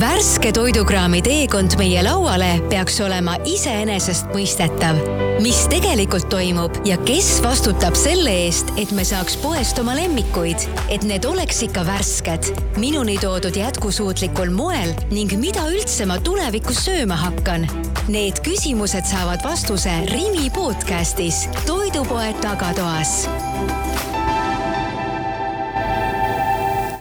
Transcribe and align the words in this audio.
värske 0.00 0.52
toidukraami 0.52 1.18
teekond 1.22 1.74
meie 1.76 2.00
lauale 2.04 2.48
peaks 2.70 3.00
olema 3.04 3.34
iseenesestmõistetav. 3.48 4.96
mis 5.42 5.58
tegelikult 5.72 6.28
toimub 6.32 6.76
ja 6.88 6.96
kes 7.04 7.28
vastutab 7.44 7.96
selle 7.98 8.32
eest, 8.46 8.72
et 8.80 8.92
me 8.96 9.04
saaks 9.04 9.36
poest 9.40 9.78
oma 9.82 9.94
lemmikuid, 9.96 10.64
et 10.88 11.04
need 11.04 11.24
oleks 11.28 11.62
ikka 11.66 11.84
värsked, 11.88 12.52
minuni 12.80 13.18
toodud 13.20 13.56
jätkusuutlikul 13.56 14.52
moel 14.54 14.94
ning 15.10 15.32
mida 15.36 15.66
üldse 15.68 16.06
ma 16.06 16.20
tulevikus 16.20 16.84
sööma 16.86 17.16
hakkan. 17.20 17.68
Need 18.08 18.40
küsimused 18.46 19.04
saavad 19.04 19.44
vastuse 19.44 19.92
Rimi 20.12 20.48
podcastis 20.54 21.44
Toidupoe 21.66 22.32
tagatoas 22.40 23.28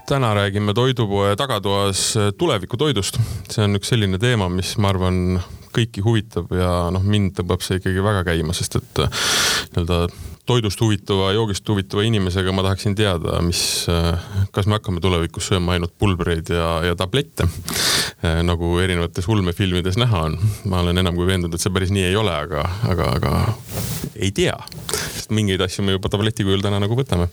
täna 0.10 0.34
räägime 0.34 0.73
toidupoe 0.73 1.36
tagatoas 1.36 2.14
tulevikutoidust. 2.38 3.20
see 3.52 3.64
on 3.66 3.78
üks 3.78 3.91
selline 3.91 4.17
teema, 4.17 4.48
mis 4.50 4.72
ma 4.81 4.90
arvan, 4.90 5.38
kõiki 5.76 6.02
huvitab 6.02 6.50
ja 6.55 6.72
noh, 6.94 7.04
mind 7.05 7.36
tõmbab 7.38 7.62
see 7.62 7.77
ikkagi 7.77 8.02
väga 8.02 8.23
käima, 8.31 8.55
sest 8.58 8.80
et 8.80 9.02
nii-öelda 9.03 10.00
toidust 10.49 10.81
huvituva, 10.81 11.30
joogist 11.35 11.67
huvituva 11.70 12.03
inimesega 12.08 12.53
ma 12.55 12.63
tahaksin 12.66 12.95
teada, 12.98 13.38
mis, 13.45 13.62
kas 14.55 14.70
me 14.70 14.80
hakkame 14.80 15.02
tulevikus 15.03 15.52
sööma 15.52 15.75
ainult 15.75 15.94
pulbreid 16.02 16.49
ja, 16.53 16.72
ja 16.89 16.98
tablette, 16.98 17.45
nagu 18.48 18.73
erinevates 18.81 19.30
ulmefilmides 19.30 19.99
näha 20.02 20.25
on. 20.30 20.39
ma 20.70 20.81
olen 20.84 21.02
enam 21.03 21.17
kui 21.17 21.30
veendunud, 21.30 21.55
et 21.55 21.63
see 21.63 21.73
päris 21.73 21.94
nii 21.94 22.08
ei 22.09 22.17
ole, 22.17 22.34
aga, 22.34 22.66
aga, 22.89 23.12
aga 23.20 23.34
ei 24.20 24.31
tea, 24.35 24.55
sest 24.89 25.34
mingeid 25.35 25.62
asju 25.63 25.85
me 25.85 25.94
juba 25.95 26.09
tableti 26.12 26.45
kujul 26.48 26.63
täna 26.66 26.80
nagu 26.81 26.97
võtame. 26.97 27.30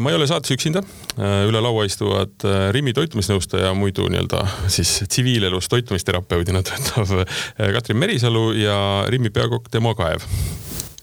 ma 0.00 0.12
ei 0.12 0.18
ole 0.18 0.28
saates 0.30 0.54
üksinda, 0.54 0.84
üle 1.18 1.62
laua 1.64 1.86
istuvad 1.88 2.46
Rimi 2.76 2.94
toitumisnõustaja, 2.96 3.74
muidu 3.78 4.06
nii-öelda 4.12 4.44
siis 4.72 5.00
tsiviilelus 5.08 5.68
toitumisterapeudina 5.72 6.62
töötav 6.62 7.26
Katrin 7.58 7.98
Merisalu 7.98 8.52
ja 8.60 8.78
Rimi 9.10 9.34
peakokk 9.34 9.72
Demo 9.74 9.96
Kaev 9.98 10.28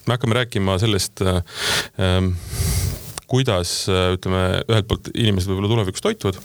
me 0.06 0.16
hakkame 0.16 0.38
rääkima 0.40 0.78
sellest 0.82 1.22
ähm, 1.26 2.34
kuidas 3.32 3.86
ütleme, 3.88 4.62
ühelt 4.68 4.88
poolt 4.90 5.08
inimesed 5.14 5.48
võib-olla 5.48 5.70
tulevikus 5.72 6.04
toituvad, 6.04 6.40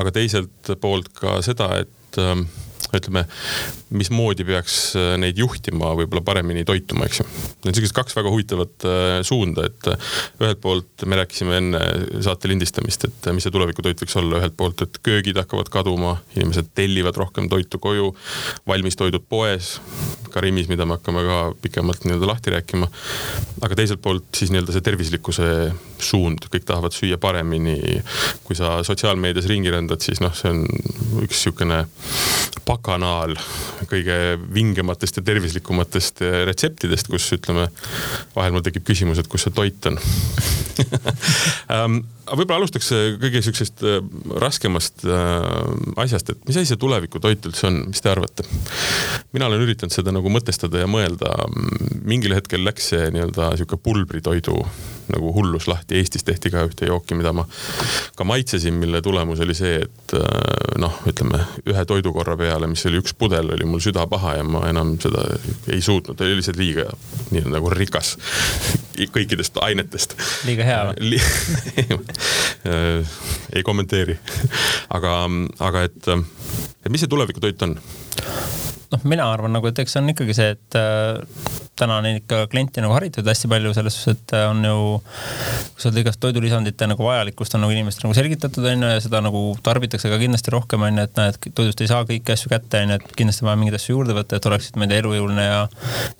aga 0.00 0.12
teiselt 0.16 0.70
poolt 0.80 1.10
ka 1.18 1.38
seda, 1.44 1.68
et 1.84 2.20
ähm, 2.22 2.46
ütleme, 2.94 3.24
mismoodi 3.96 4.44
peaks 4.46 4.76
äh, 4.98 5.14
neid 5.20 5.38
juhtima 5.40 5.92
võib-olla 5.98 6.22
paremini 6.26 6.64
toituma, 6.66 7.06
eks 7.06 7.20
ju. 7.20 7.26
Need 7.26 7.70
on 7.70 7.76
sellised 7.78 7.96
kaks 7.96 8.16
väga 8.16 8.32
huvitavat 8.32 8.86
äh, 8.86 9.18
suunda, 9.26 9.66
et 9.68 9.90
äh, 9.90 10.10
ühelt 10.42 10.60
poolt 10.62 11.06
me 11.08 11.18
rääkisime 11.20 11.58
enne 11.60 11.82
saate 12.24 12.50
lindistamist, 12.50 13.08
et 13.08 13.30
mis 13.34 13.46
see 13.46 13.54
tulevikutoit 13.54 14.02
võiks 14.02 14.18
olla, 14.20 14.40
ühelt 14.40 14.56
poolt, 14.58 14.84
et 14.86 15.00
köögid 15.06 15.38
hakkavad 15.40 15.70
kaduma, 15.72 16.16
inimesed 16.36 16.70
tellivad 16.78 17.18
rohkem 17.20 17.50
toitu 17.52 17.80
koju, 17.82 18.12
valmistoidud 18.68 19.26
poes, 19.28 19.76
ka 20.32 20.42
Rimis, 20.44 20.70
mida 20.70 20.86
me 20.86 20.98
hakkame 20.98 21.24
ka 21.26 21.40
pikemalt 21.64 22.04
nii-öelda 22.04 22.28
lahti 22.28 22.52
rääkima. 22.54 22.90
aga 23.64 23.78
teiselt 23.78 24.02
poolt 24.04 24.28
siis 24.36 24.52
nii-öelda 24.52 24.74
see 24.74 24.84
tervislikkuse 24.84 25.46
suund, 26.02 26.44
kõik 26.52 26.66
tahavad 26.68 26.94
süüa 26.94 27.18
paremini. 27.18 28.02
kui 28.44 28.56
sa 28.56 28.82
sotsiaalmeedias 28.84 29.48
ringi 29.50 29.72
rändad, 29.72 30.02
siis 30.04 30.20
noh, 30.20 30.34
see 30.36 30.52
on 30.52 30.64
üks 31.24 31.46
niisugune 31.46 31.84
pakanaal 32.66 33.36
kõige 33.90 34.16
vingematest 34.54 35.20
ja 35.20 35.24
tervislikumatest 35.26 36.24
retseptidest, 36.48 37.10
kus 37.12 37.28
ütleme, 37.36 37.68
vahel 38.34 38.56
mul 38.56 38.66
tekib 38.66 38.86
küsimus, 38.88 39.22
et 39.22 39.30
kus 39.30 39.46
see 39.46 39.54
toit 39.54 39.90
on. 39.92 40.00
Aga 41.70 41.88
võib-olla 42.34 42.62
alustaks 42.62 42.90
äh, 42.94 43.06
kõige 43.20 43.42
siuksest 43.44 43.84
äh, 43.86 44.00
raskemast 44.42 45.04
äh, 45.06 46.00
asjast, 46.02 46.32
et 46.32 46.42
mis 46.48 46.58
asi 46.58 46.72
see 46.72 46.80
tulevikutoit 46.80 47.46
üldse 47.50 47.68
on, 47.70 47.82
mis 47.90 48.02
te 48.02 48.10
arvate? 48.10 48.46
mina 49.36 49.48
olen 49.50 49.62
üritanud 49.62 49.94
seda 49.94 50.14
nagu 50.14 50.30
mõtestada 50.32 50.80
ja 50.82 50.90
mõelda. 50.90 51.32
mingil 52.06 52.34
hetkel 52.36 52.64
läks 52.64 52.90
see 52.92 53.10
nii-öelda 53.14 53.52
sihuke 53.58 53.78
pulbritoidu 53.82 54.56
nagu 55.12 55.30
hullus 55.36 55.68
lahti, 55.70 56.00
Eestis 56.00 56.24
tehti 56.26 56.50
ka 56.50 56.64
ühte 56.66 56.88
jooki, 56.88 57.14
mida 57.14 57.30
ma 57.36 57.44
ka 58.18 58.24
maitsesin, 58.26 58.74
mille 58.74 58.98
tulemus 59.04 59.38
oli 59.44 59.54
see, 59.54 59.76
et 59.84 60.14
noh, 60.82 60.96
ütleme 61.06 61.38
ühe 61.70 61.84
toidukorra 61.86 62.34
peale, 62.40 62.66
mis 62.70 62.82
oli 62.90 62.98
üks 62.98 63.14
pudel, 63.14 63.52
oli 63.54 63.68
mul 63.70 63.82
süda 63.84 64.08
paha 64.10 64.34
ja 64.40 64.46
ma 64.46 64.64
enam 64.66 64.96
seda 65.02 65.22
ei 65.70 65.78
suutnud, 65.84 66.18
oli 66.26 66.40
lihtsalt 66.40 66.58
liiga 66.58 66.88
nii 67.30 67.44
nagu 67.54 67.70
rikas 67.70 68.16
kõikidest 69.16 69.60
ainetest. 69.62 70.16
liiga 70.48 70.66
hea 70.66 70.82
või 70.88 71.22
ei 72.66 73.62
kommenteeri. 73.62 74.18
aga, 74.96 75.18
aga 75.60 75.86
et, 75.88 76.08
et 76.08 76.90
mis 76.90 77.04
see 77.04 77.10
tulevikutoit 77.12 77.68
on? 77.68 77.78
Noh, 78.92 79.04
mina 79.08 79.26
arvan 79.32 79.54
nagu, 79.56 79.68
et 79.70 79.78
eks 79.82 79.96
see 79.96 80.02
on 80.02 80.12
ikkagi 80.12 80.34
see, 80.36 80.52
et 80.54 80.78
äh, 80.78 81.18
täna 81.78 81.98
on 82.00 82.08
ikka 82.08 82.44
klienti 82.52 82.82
nagu 82.84 82.94
haritud 82.96 83.26
hästi 83.26 83.50
palju 83.50 83.72
selles 83.76 83.96
suhtes, 83.98 84.22
et 84.22 84.34
äh, 84.38 84.46
on 84.50 84.62
ju, 84.64 84.76
kuidas 85.74 85.88
öelda, 85.88 86.02
igast 86.02 86.20
toidulisandite 86.22 86.88
nagu 86.90 87.06
vajalikkust 87.06 87.56
on 87.56 87.64
nagu 87.66 87.74
inimestele 87.74 88.08
nagu 88.08 88.18
selgitatud, 88.18 88.66
on 88.70 88.84
ju, 88.86 88.92
ja 88.94 89.02
seda 89.04 89.20
nagu 89.24 89.42
tarbitakse 89.66 90.10
ka 90.12 90.20
kindlasti 90.22 90.54
rohkem, 90.54 90.86
on 90.86 91.00
ju, 91.00 91.06
et 91.08 91.20
näed, 91.20 91.40
toidust 91.48 91.82
ei 91.82 91.90
saa 91.90 92.06
kõiki 92.08 92.34
asju 92.36 92.52
kätte, 92.52 92.82
on 92.84 92.94
ju, 92.94 93.00
et 93.00 93.16
kindlasti 93.18 93.46
vaja 93.48 93.60
mingeid 93.60 93.78
asju 93.80 93.96
juurde 93.96 94.16
võtta, 94.16 94.38
et 94.38 94.48
oleksid, 94.50 94.78
ma 94.78 94.86
ei 94.86 94.92
tea, 94.94 95.02
elujõuline 95.04 95.48
ja 95.48 95.58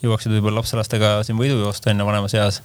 jõuaksid 0.05 0.35
võib-olla 0.37 0.61
lapselastega 0.61 1.13
siin 1.27 1.39
võidu 1.41 1.61
joosta, 1.63 1.93
on 1.93 2.03
ju, 2.03 2.09
vanemas 2.11 2.37
eas. 2.37 2.61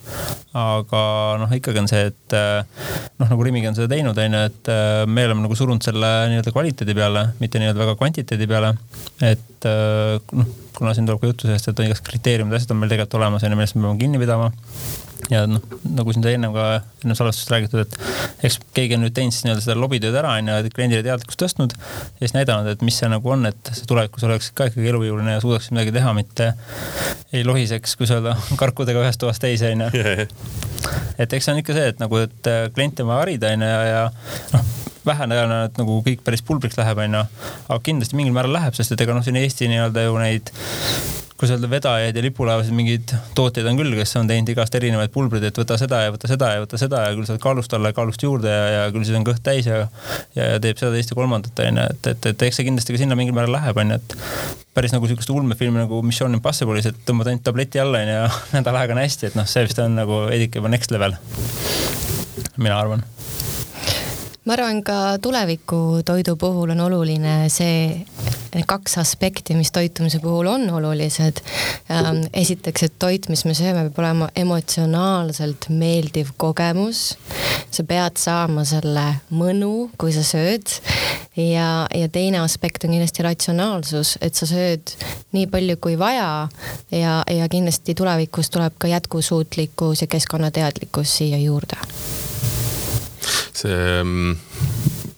aga 0.58 1.04
noh, 1.42 1.56
ikkagi 1.62 1.84
on 1.84 1.92
see, 1.92 2.10
et 2.12 2.38
äh, 2.38 2.90
noh, 3.22 3.30
nagu 3.30 3.46
Rimigi 3.46 3.70
on 3.70 3.78
seda 3.78 3.92
teinud, 3.94 4.18
on 4.18 4.40
ju, 4.40 4.44
et 4.52 4.74
me 5.08 5.26
oleme 5.30 5.46
nagu 5.46 5.58
surunud 5.58 5.86
selle 5.86 6.12
nii-öelda 6.32 6.54
kvaliteedi 6.54 6.98
peale, 6.98 7.28
mitte 7.40 7.62
nii-öelda 7.62 7.86
väga 7.86 7.98
kvantiteedi 8.00 8.50
peale. 8.50 8.76
et 9.22 9.70
noh, 10.38 10.52
kuna 10.78 10.94
siin 10.98 11.08
tuleb 11.10 11.22
ka 11.22 11.32
juttu 11.32 11.50
sellest, 11.50 11.70
et 11.72 11.82
on 11.82 11.90
igast 11.90 12.06
kriteeriumid, 12.08 12.56
asjad 12.58 12.74
on 12.76 12.82
meil 12.82 12.92
tegelikult 12.94 13.20
olemas, 13.20 13.46
on 13.46 13.54
ju, 13.54 13.60
millest 13.60 13.78
me 13.78 13.86
peame 13.88 14.02
kinni 14.02 14.22
pidama. 14.22 14.52
Ja 15.30 15.44
noh, 15.50 15.62
nagu 15.96 16.14
siin 16.14 16.24
sai 16.26 16.36
ennem 16.38 16.54
ka 16.56 16.66
enne 17.04 17.16
salvestust 17.18 17.52
räägitud, 17.54 17.86
et 17.86 18.48
eks 18.48 18.58
keegi 18.76 18.98
on 18.98 19.06
nüüd 19.06 19.16
teinud 19.16 19.36
siis 19.36 19.46
nii-öelda 19.46 19.64
seda 19.66 19.78
lobitööd 19.80 20.18
ära, 20.22 20.34
on 20.40 20.50
ju, 20.50 20.74
kliendile 20.76 21.04
teadlikkust 21.06 21.42
tõstnud. 21.44 21.76
ja 21.76 22.24
siis 22.24 22.36
näidanud, 22.38 22.72
et 22.72 22.86
mis 22.86 22.98
see 23.02 23.10
nagu 23.12 23.34
on, 23.36 23.46
et 23.50 23.72
see 23.76 23.88
tulevikus 23.90 24.26
oleks 24.28 24.52
ka 24.58 24.70
ikkagi 24.72 24.92
elujõuline 24.94 25.38
ja 25.38 25.44
suudaks 25.44 25.72
midagi 25.76 25.96
teha, 25.96 26.14
mitte 26.18 26.52
ei 27.34 27.46
lohiseks, 27.48 27.96
kuidas 28.00 28.16
öelda, 28.18 28.36
karkudega 28.60 29.06
ühest 29.06 29.22
toast 29.22 29.44
teise, 29.44 29.74
on 29.76 29.88
ju. 29.88 30.28
et 31.22 31.34
eks 31.34 31.50
see 31.50 31.56
on 31.56 31.64
ikka 31.64 31.78
see, 31.78 31.90
et 31.94 32.04
nagu, 32.04 32.22
et 32.26 32.54
kliente 32.76 33.06
on 33.06 33.14
vaja 33.14 33.26
harida, 33.26 33.56
on 33.56 33.68
ju, 33.68 33.74
ja, 33.74 33.82
ja 33.92 34.56
noh 34.56 34.78
vähe 35.06 35.26
tõenäoline, 35.26 35.64
et 35.66 35.80
nagu 35.82 35.98
kõik 36.06 36.20
päris 36.26 36.44
pulbriks 36.46 36.78
läheb, 36.78 37.00
onju. 37.02 37.24
aga 37.68 37.80
kindlasti 37.82 38.18
mingil 38.18 38.36
määral 38.36 38.54
läheb, 38.54 38.76
sest 38.78 38.94
et 38.94 39.02
ega 39.02 39.16
noh, 39.18 39.26
siin 39.26 39.40
Eesti 39.40 39.70
nii-öelda 39.72 40.06
ju 40.06 40.18
neid 40.22 40.52
kuidas 41.42 41.56
öelda, 41.56 41.70
vedajaid 41.72 42.18
ja 42.18 42.22
lipulaevasid, 42.22 42.74
mingeid 42.78 43.12
tootjaid 43.34 43.66
on 43.72 43.80
küll, 43.80 43.96
kes 43.98 44.12
on 44.20 44.28
teinud 44.30 44.50
igast 44.54 44.76
erinevaid 44.78 45.10
pulbreid, 45.14 45.48
et 45.48 45.58
võta 45.58 45.74
seda 45.82 46.04
ja 46.04 46.12
võta 46.14 46.30
seda 46.30 46.52
ja 46.54 46.62
võta 46.62 46.78
seda 46.78 47.00
ja 47.08 47.16
küll 47.18 47.26
saad 47.26 47.40
kaalust 47.42 47.74
alla 47.74 47.90
ja 47.90 47.98
kaalust 47.98 48.22
juurde 48.22 48.52
ja, 48.52 48.68
ja 48.76 48.84
küll 48.94 49.08
siis 49.08 49.18
on 49.18 49.26
kõht 49.26 49.42
täis 49.42 49.66
ja, 49.66 49.80
ja, 50.38 50.52
ja 50.52 50.60
teeb 50.62 50.78
seda, 50.78 50.92
teist 50.94 51.10
ja 51.10 51.18
kolmandat, 51.18 51.58
onju. 51.66 51.86
et, 51.96 52.12
et, 52.14 52.28
et 52.30 52.46
eks 52.46 52.62
see 52.62 52.68
kindlasti 52.68 52.94
ka 52.94 53.02
sinna 53.02 53.18
mingil 53.18 53.34
määral 53.34 53.58
läheb, 53.58 53.82
onju, 53.82 53.98
et 53.98 54.16
päris 54.78 54.94
nagu 54.94 55.10
sihukest 55.10 55.34
ulmefilmi 55.34 55.82
nagu 55.82 56.04
Mission 56.06 56.38
Impossible'is, 56.38 56.92
et 56.92 57.00
tõmbad 57.10 57.32
ainult 57.32 57.48
tableti 57.48 57.82
alla, 57.82 58.04
onju, 58.06 58.20
ja 58.20 58.30
nädal 58.60 58.78
aega 58.84 58.94
on 58.94 59.02
hästi, 59.02 59.32
et 59.32 59.40
noh, 59.40 59.50
see 59.50 59.66
vist 59.66 59.82
on 59.82 59.98
nagu 59.98 60.28
veidike 60.30 60.62
juba 60.62 60.70
next 60.76 60.94
level. 60.94 61.18
mina 62.62 62.78
arvan 62.78 63.02
ma 64.46 64.56
arvan, 64.56 64.80
ka 64.82 65.18
tuleviku 65.22 66.02
toidu 66.06 66.34
puhul 66.40 66.72
on 66.74 66.80
oluline 66.82 67.46
see, 67.54 68.02
kaks 68.68 68.98
aspekti, 68.98 69.54
mis 69.54 69.70
toitumise 69.72 70.18
puhul 70.20 70.50
on 70.50 70.66
olulised. 70.74 71.44
Ähm, 71.94 72.24
esiteks, 72.34 72.88
et 72.88 72.96
toit, 73.00 73.30
mis 73.30 73.46
me 73.46 73.54
sööme, 73.58 73.84
peab 73.86 74.00
olema 74.02 74.30
emotsionaalselt 74.36 75.70
meeldiv 75.70 76.34
kogemus. 76.42 77.18
sa 77.72 77.86
pead 77.88 78.18
saama 78.20 78.66
selle 78.68 79.04
mõnu, 79.32 79.92
kui 79.98 80.12
sa 80.12 80.24
sööd. 80.26 80.74
ja, 81.38 81.86
ja 81.96 82.10
teine 82.10 82.42
aspekt 82.42 82.84
on 82.84 82.96
kindlasti 82.96 83.24
ratsionaalsus, 83.24 84.18
et 84.22 84.36
sa 84.36 84.50
sööd 84.50 84.96
nii 85.38 85.46
palju 85.54 85.78
kui 85.78 86.00
vaja 86.00 86.50
ja, 86.92 87.22
ja 87.30 87.48
kindlasti 87.48 87.96
tulevikus 87.96 88.50
tuleb 88.50 88.74
ka 88.78 88.90
jätkusuutlikkus 88.92 90.02
ja 90.02 90.10
keskkonnateadlikkus 90.12 91.18
siia 91.22 91.38
juurde 91.38 91.80
see 93.22 93.68
mm, 93.70 94.38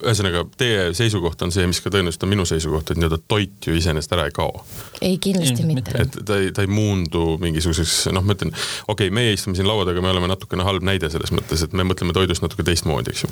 ühesõnaga, 0.04 0.44
teie 0.60 0.90
seisukoht 0.98 1.42
on 1.46 1.52
see, 1.56 1.66
mis 1.70 1.80
ka 1.84 1.92
tõenäoliselt 1.94 2.26
on 2.26 2.32
minu 2.34 2.46
seisukoht, 2.48 2.92
et 2.92 3.00
nii-öelda 3.00 3.20
toit 3.32 3.68
ju 3.68 3.76
iseenesest 3.78 4.16
ära 4.16 4.28
ei 4.30 4.36
kao. 4.36 4.64
ei, 5.02 5.18
kindlasti 5.24 5.66
mitte. 5.68 5.96
et 6.00 6.18
ta 6.28 6.38
ei, 6.40 6.52
ta 6.56 6.66
ei 6.66 6.72
muundu 6.72 7.38
mingisuguseks, 7.42 8.10
noh, 8.16 8.26
ma 8.26 8.36
ütlen, 8.38 8.54
okei 8.88 9.10
okay,, 9.10 9.14
meie 9.16 9.34
istume 9.36 9.58
siin 9.58 9.68
laua 9.70 9.88
taga, 9.90 10.04
me 10.04 10.12
oleme 10.14 10.30
natukene 10.32 10.66
halb 10.68 10.86
näide 10.86 11.10
selles 11.14 11.34
mõttes, 11.36 11.64
et 11.66 11.74
me 11.78 11.86
mõtleme 11.88 12.16
toidust 12.16 12.44
natuke 12.46 12.66
teistmoodi, 12.68 13.14
eks 13.14 13.26
ju. 13.26 13.32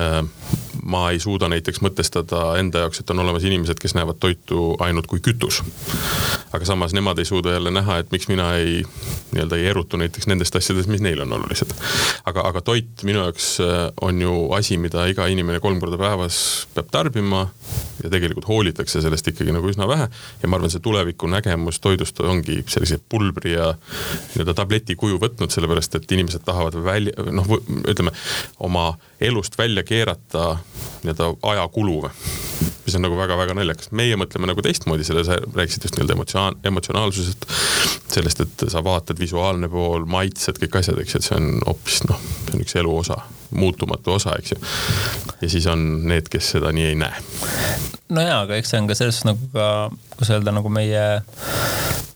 Äh, 0.00 0.20
ma 0.82 1.06
ei 1.10 1.20
suuda 1.22 1.48
näiteks 1.50 1.82
mõtestada 1.84 2.54
enda 2.60 2.84
jaoks, 2.84 3.02
et 3.02 3.10
on 3.12 3.24
olemas 3.24 3.44
inimesed, 3.48 3.80
kes 3.80 3.96
näevad 3.98 4.20
toitu 4.20 4.74
ainult 4.84 5.08
kui 5.10 5.20
kütus. 5.24 5.62
aga 6.52 6.64
samas 6.66 6.92
nemad 6.96 7.18
ei 7.18 7.28
suuda 7.28 7.52
jälle 7.52 7.70
näha, 7.70 8.00
et 8.02 8.12
miks 8.12 8.28
mina 8.28 8.52
ei, 8.58 8.82
nii-öelda 9.32 9.56
ei 9.56 9.66
erutu 9.70 9.96
näiteks 10.00 10.26
nendest 10.26 10.56
asjadest, 10.56 10.88
mis 10.90 11.02
neile 11.04 11.22
on 11.22 11.32
olulised. 11.32 11.74
aga, 12.24 12.46
aga 12.48 12.60
toit 12.60 13.04
minu 13.06 13.24
jaoks 13.24 13.50
äh, 13.60 13.92
on 14.00 14.22
ju 14.22 14.52
asi, 14.56 14.78
mida 14.78 15.06
iga 15.10 15.26
inimene 15.26 15.60
kolm 15.60 15.80
korda 15.80 15.98
päevas 15.98 16.09
peab 16.74 16.90
tarbima 16.90 17.46
ja 18.02 18.10
tegelikult 18.10 18.48
hoolitakse 18.48 19.02
sellest 19.02 19.28
ikkagi 19.32 19.52
nagu 19.54 19.68
üsna 19.70 19.88
vähe. 19.88 20.08
ja 20.42 20.48
ma 20.48 20.56
arvan, 20.56 20.72
see 20.72 20.82
tuleviku 20.84 21.28
nägemus 21.30 21.80
toidust 21.80 22.20
ongi 22.20 22.60
sellise 22.66 23.00
pulbri 23.08 23.54
ja 23.54 23.72
nii-öelda 23.74 24.54
tableti 24.56 24.96
kuju 24.96 25.20
võtnud, 25.22 25.52
sellepärast 25.52 25.94
et 25.98 26.12
inimesed 26.12 26.44
tahavad 26.46 26.76
välja, 26.84 27.12
noh, 27.32 27.48
ütleme 27.88 28.14
oma 28.58 28.94
elust 29.20 29.58
välja 29.58 29.84
keerata 29.86 30.56
nii-öelda 31.04 31.34
ajakulu 31.54 32.00
mis 32.90 32.98
on 32.98 33.04
nagu 33.06 33.18
väga-väga 33.18 33.54
naljakas. 33.54 33.90
meie 33.94 34.16
mõtleme 34.18 34.50
nagu 34.50 34.62
teistmoodi, 34.66 35.06
selle 35.06 35.22
sa 35.26 35.38
rääkisid 35.38 35.86
just 35.86 35.96
nii-öelda 35.96 36.16
emotsioon, 36.16 36.58
emotsionaalsusest, 36.70 37.46
sellest, 38.10 38.42
et 38.42 38.64
sa 38.72 38.82
vaatad 38.84 39.20
visuaalne 39.20 39.70
pool, 39.70 40.06
maitsed, 40.10 40.58
kõik 40.64 40.80
asjad, 40.82 40.98
eks 40.98 41.14
ju, 41.14 41.22
et 41.22 41.28
see 41.28 41.38
on 41.38 41.62
hoopis 41.68 42.02
noh, 42.10 42.18
see 42.48 42.58
on 42.58 42.66
üks 42.66 42.76
elu 42.82 42.96
osa, 43.04 43.20
muutumatu 43.54 44.16
osa, 44.18 44.34
eks 44.40 44.56
ju. 44.56 44.60
ja 45.40 45.52
siis 45.54 45.70
on 45.70 45.86
need, 46.10 46.28
kes 46.32 46.56
seda 46.56 46.74
nii 46.74 46.90
ei 46.90 46.98
näe. 46.98 47.24
no 48.10 48.26
jaa, 48.26 48.42
aga 48.42 48.58
eks 48.58 48.74
see 48.74 48.82
on 48.82 48.90
ka 48.90 48.98
selles 48.98 49.20
suhtes 49.20 49.30
nagu 49.30 49.52
ka, 49.54 49.70
kuidas 50.16 50.34
öelda, 50.34 50.56
nagu 50.58 50.74
meie 50.80 51.06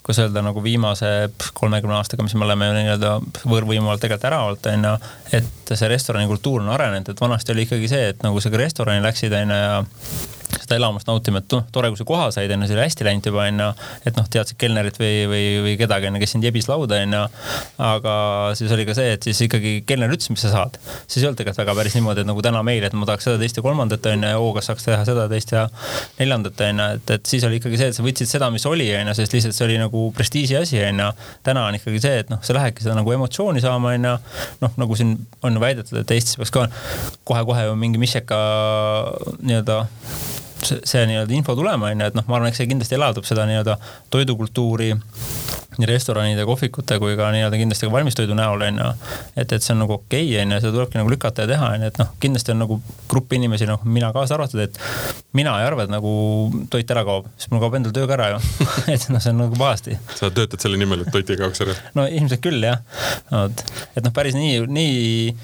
kuidas 0.05 0.19
öelda, 0.21 0.43
nagu 0.45 0.61
viimase 0.63 1.31
kolmekümne 1.57 1.97
aastaga, 1.97 2.27
mis 2.27 2.35
me 2.37 2.45
oleme 2.45 2.67
nii-öelda 2.77 3.15
võõrvõimu 3.49 3.89
alt 3.89 4.03
tegelikult 4.05 4.27
ära 4.29 4.43
olnud, 4.45 4.67
on 4.69 4.89
ju. 4.91 4.95
et 5.39 5.73
see 5.73 5.89
restorani 5.89 6.29
kultuur 6.29 6.61
on 6.61 6.69
arenenud, 6.75 7.09
et 7.09 7.23
vanasti 7.25 7.55
oli 7.55 7.65
ikkagi 7.65 7.89
see, 7.89 8.11
et 8.13 8.27
nagu 8.27 8.43
sa 8.43 8.53
ka 8.53 8.61
restorani 8.61 9.01
läksid, 9.05 9.33
on 9.39 9.55
ju, 9.55 9.63
ja 9.63 9.79
seda 10.65 10.79
elamust 10.79 11.09
nautima, 11.09 11.43
et 11.43 11.53
noh, 11.55 11.65
tore, 11.75 11.91
kui 11.93 12.01
sa 12.01 12.07
koha 12.09 12.29
said, 12.35 12.53
onju, 12.55 12.69
see 12.69 12.77
oli 12.77 12.85
hästi 12.85 13.07
läinud 13.07 13.29
juba, 13.29 13.45
onju. 13.51 13.69
et 14.09 14.19
noh, 14.19 14.29
teadsid 14.33 14.59
kelnerit 14.61 14.99
või, 15.01 15.13
või, 15.31 15.45
või 15.67 15.75
kedagi, 15.81 16.09
onju, 16.09 16.23
kes 16.23 16.35
sind 16.37 16.47
jebis 16.47 16.69
lauda, 16.71 17.01
onju. 17.05 17.23
aga 17.85 18.15
siis 18.59 18.73
oli 18.75 18.87
ka 18.89 18.97
see, 18.97 19.15
et 19.17 19.29
siis 19.29 19.45
ikkagi 19.47 19.75
kelner 19.89 20.13
ütles, 20.15 20.31
mis 20.33 20.45
sa 20.45 20.53
saad. 20.55 20.79
siis 21.07 21.23
ei 21.23 21.29
olnud 21.29 21.41
tegelikult 21.41 21.63
väga 21.63 21.77
päris 21.81 21.97
niimoodi, 21.99 22.25
et 22.25 22.31
nagu 22.31 22.45
täna 22.45 22.63
meil, 22.67 22.85
et 22.87 22.97
ma 22.97 23.09
tahaks 23.09 23.29
seda, 23.29 23.41
teist 23.43 23.61
ja 23.61 23.65
kolmandat, 23.65 24.09
onju, 24.15 24.33
ja 24.35 24.41
oo, 24.41 24.53
kas 24.57 24.71
saaks 24.71 24.89
teha 24.89 25.05
seda, 25.09 25.27
teist 25.33 25.53
ja 25.55 25.67
neljandat, 26.21 26.65
onju. 26.69 26.89
et, 26.99 27.15
et 27.19 27.33
siis 27.35 27.45
oli 27.49 27.61
ikkagi 27.61 27.81
see, 27.81 27.93
et 27.93 27.99
sa 27.99 28.07
võtsid 28.07 28.31
seda, 28.31 28.51
mis 28.55 28.65
oli, 28.71 28.89
onju, 29.01 29.17
sest 29.21 29.37
lihtsalt 29.37 29.59
see 29.59 29.69
oli 29.69 29.79
nagu 29.83 30.07
prestiiži 30.17 30.59
asi, 30.61 30.81
onju. 30.89 31.11
täna 31.47 31.67
on 31.69 31.79
ikkagi 31.81 32.03
see, 32.05 32.25
et 32.25 32.33
noh, 32.33 32.43
sa 32.45 32.57
lähedki 32.57 32.87
seda 32.87 32.97
nagu 32.99 33.17
emotsiooni 33.17 33.63
saama, 33.65 33.95
onju. 33.99 34.17
noh, 34.65 34.79
nagu 34.81 34.99
siin 34.99 35.17
on 35.45 35.61
väidetud, 35.63 36.01
et 36.01 36.17
Eestis 36.17 36.39
peaks 36.41 36.55
ka 36.55 36.69
kohe-kohe 37.29 37.67
mingi 37.79 38.01
Micheka 38.01 38.39
nii-öelda 39.43 39.85
see, 40.69 41.05
nii-öelda 41.11 41.37
info 41.37 41.57
tulema, 41.59 41.91
on 41.91 42.01
ju, 42.01 42.11
et 42.13 42.19
noh, 42.19 42.27
ma 42.29 42.39
arvan, 42.39 42.51
eks 42.51 42.63
see 42.63 42.71
kindlasti 42.71 42.99
elavdab 42.99 43.29
seda 43.29 43.47
nii-öelda 43.49 43.77
toidukultuuri 44.15 44.93
nii 45.79 45.89
restoranide, 45.91 46.45
kohvikute 46.49 46.99
kui 47.03 47.17
ka 47.19 47.31
nii-öelda 47.35 47.59
kindlasti 47.61 47.89
ka 47.89 47.95
valmistoidu 47.95 48.37
näol 48.39 48.63
on 48.69 48.81
ju. 48.83 48.91
et, 49.37 49.53
et 49.53 49.63
see 49.63 49.75
on 49.75 49.83
nagu 49.85 49.97
okei 49.99 50.29
okay, 50.29 50.43
on 50.43 50.55
ju, 50.55 50.61
seda 50.65 50.75
tulebki 50.77 51.01
nagu 51.01 51.13
lükata 51.13 51.47
ja 51.47 51.53
teha 51.55 51.71
on 51.75 51.87
ju, 51.87 51.93
et 51.93 52.01
noh, 52.03 52.13
kindlasti 52.23 52.55
on 52.55 52.63
nagu 52.65 52.81
grupp 53.11 53.33
inimesi, 53.37 53.69
noh 53.71 53.85
mina 53.85 54.13
kaasa 54.15 54.39
arvatud, 54.39 54.63
et 54.65 54.79
mina 55.37 55.57
ei 55.61 55.69
arva, 55.69 55.87
et 55.87 55.93
nagu 55.93 56.15
toit 56.71 56.91
ära 56.95 57.05
kaob, 57.07 57.29
sest 57.39 57.53
mul 57.53 57.63
kaob 57.65 57.79
endal 57.79 57.95
töö 57.97 58.09
ka 58.11 58.19
ära 58.19 58.31
ju 58.35 58.41
et 58.95 59.09
noh, 59.11 59.23
see 59.23 59.35
on 59.35 59.43
nagu 59.45 59.59
pahasti. 59.59 59.99
sa 60.19 60.31
töötad 60.35 60.63
selle 60.63 60.81
nimel, 60.81 61.05
et 61.05 61.13
toit 61.15 61.35
ei 61.35 61.41
kaoks 61.41 61.65
ära? 61.67 61.77
no 61.99 62.07
ilmselt 62.09 62.45
küll 62.45 62.65
jah, 62.65 62.81
vot, 63.33 63.65
et 63.95 64.05
noh, 64.05 64.15
päris 64.15 64.37
nii, 64.39 64.65
nii, 64.69 65.35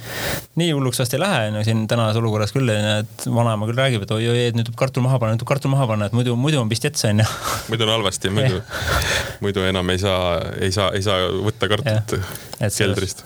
nii 0.61 0.71
hulluks 0.77 1.03
vast 1.03 1.17
ei 1.17 1.23
lähe 1.23 1.43
on 1.51 1.61
ju 1.61 1.65
siin 1.69 1.85
tänases 1.91 2.21
olukorras 2.21 2.55
küll, 2.55 2.71
et 2.71 3.27
vanaema 3.27 3.69
küll 3.69 3.81
räägib, 3.81 4.05
et 4.07 4.15
oi-oi, 4.15 4.47
et 4.51 4.57
nüüd 4.57 4.69
tuleb 4.69 4.79
kartul 4.81 5.05
maha 5.05 5.19
panna, 5.21 5.35
nüüd 5.35 5.43
tuleb 5.43 5.53
kartul 5.55 5.73
maha 5.75 5.89
panna, 5.91 6.09
et 6.11 6.17
muidu, 6.17 6.37
muidu 6.39 6.61
on 6.63 6.71
vist 6.71 6.87
jets 6.87 7.07
on 7.09 7.23
ju. 7.23 7.29
muidu 7.73 7.87
on 7.87 7.95
halvasti, 7.97 8.33
muidu, 8.35 8.61
muidu 9.45 9.65
enam 9.69 9.95
ei 9.95 10.03
saa, 10.03 10.20
ei 10.61 10.73
saa, 10.75 10.91
ei 10.97 11.05
saa 11.05 11.29
võtta 11.45 11.69
kartulit 11.71 12.17
keldrist. 12.77 13.25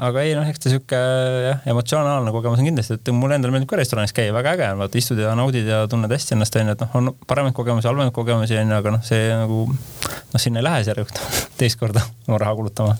Aga 0.00 0.22
ei 0.22 0.36
noh, 0.38 0.46
eks 0.48 0.62
ta 0.62 0.70
sihuke 0.70 0.98
jah, 1.44 1.58
emotsionaalne 1.68 2.30
kogemus 2.32 2.62
on 2.62 2.68
kindlasti, 2.68 2.96
et 2.96 3.10
mulle 3.12 3.36
endale 3.36 3.52
meeldib 3.52 3.68
ka 3.72 3.80
restoranis 3.80 4.14
käia, 4.16 4.32
väga 4.32 4.54
äge 4.54 4.68
on, 4.70 4.80
vaata 4.84 5.00
istud 5.00 5.20
ja 5.20 5.34
naudid 5.36 5.66
ja 5.68 5.82
tunned 5.90 6.14
hästi 6.14 6.36
ennast 6.36 6.56
onju, 6.56 6.76
et 6.76 6.84
noh, 6.86 6.94
on 6.96 7.10
paremaid 7.28 7.56
kogemusi, 7.58 7.90
halvemaid 7.90 8.14
kogemusi 8.16 8.56
onju, 8.62 8.76
aga 8.78 8.94
noh, 8.94 9.04
see 9.04 9.28
nagu 9.34 9.66
noh, 9.66 10.40
sinna 10.40 10.62
ei 10.62 10.68
lähe 10.70 10.86
järelikult 10.86 11.20
teist 11.60 11.80
korda 11.82 12.06
oma 12.28 12.40
raha 12.40 12.56
kulutama 12.62 12.96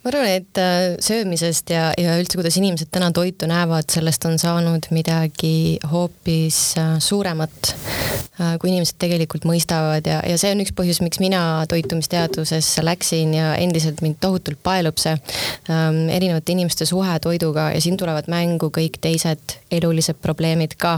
ma 0.00 0.08
arvan, 0.08 0.28
et 0.32 0.58
äh, 0.58 0.96
söömisest 1.04 1.70
ja, 1.74 1.90
ja 2.00 2.14
üldse, 2.16 2.38
kuidas 2.40 2.56
inimesed 2.56 2.88
täna 2.92 3.10
toitu 3.12 3.44
näevad, 3.50 3.84
sellest 3.92 4.24
on 4.24 4.38
saanud 4.40 4.86
midagi 4.96 5.76
hoopis 5.92 6.60
äh, 6.80 6.94
suuremat, 7.04 7.72
äh, 8.40 8.54
kui 8.60 8.70
inimesed 8.72 8.96
tegelikult 9.02 9.44
mõistavad 9.48 10.08
ja, 10.08 10.22
ja 10.24 10.38
see 10.40 10.54
on 10.54 10.62
üks 10.64 10.72
põhjus, 10.76 11.02
miks 11.04 11.20
mina 11.20 11.42
toitumisteadusesse 11.68 12.84
läksin 12.86 13.34
ja 13.36 13.52
endiselt 13.60 14.00
mind 14.00 14.16
tohutult 14.24 14.62
paelub 14.64 14.96
see 15.00 15.12
ähm, 15.68 16.06
erinevate 16.08 16.56
inimeste 16.56 16.88
suhe 16.88 17.18
toiduga 17.20 17.68
ja 17.74 17.84
siin 17.84 18.00
tulevad 18.00 18.30
mängu 18.32 18.72
kõik 18.72 18.96
teised 19.04 19.58
elulised 19.68 20.16
probleemid 20.24 20.78
ka 20.80 20.96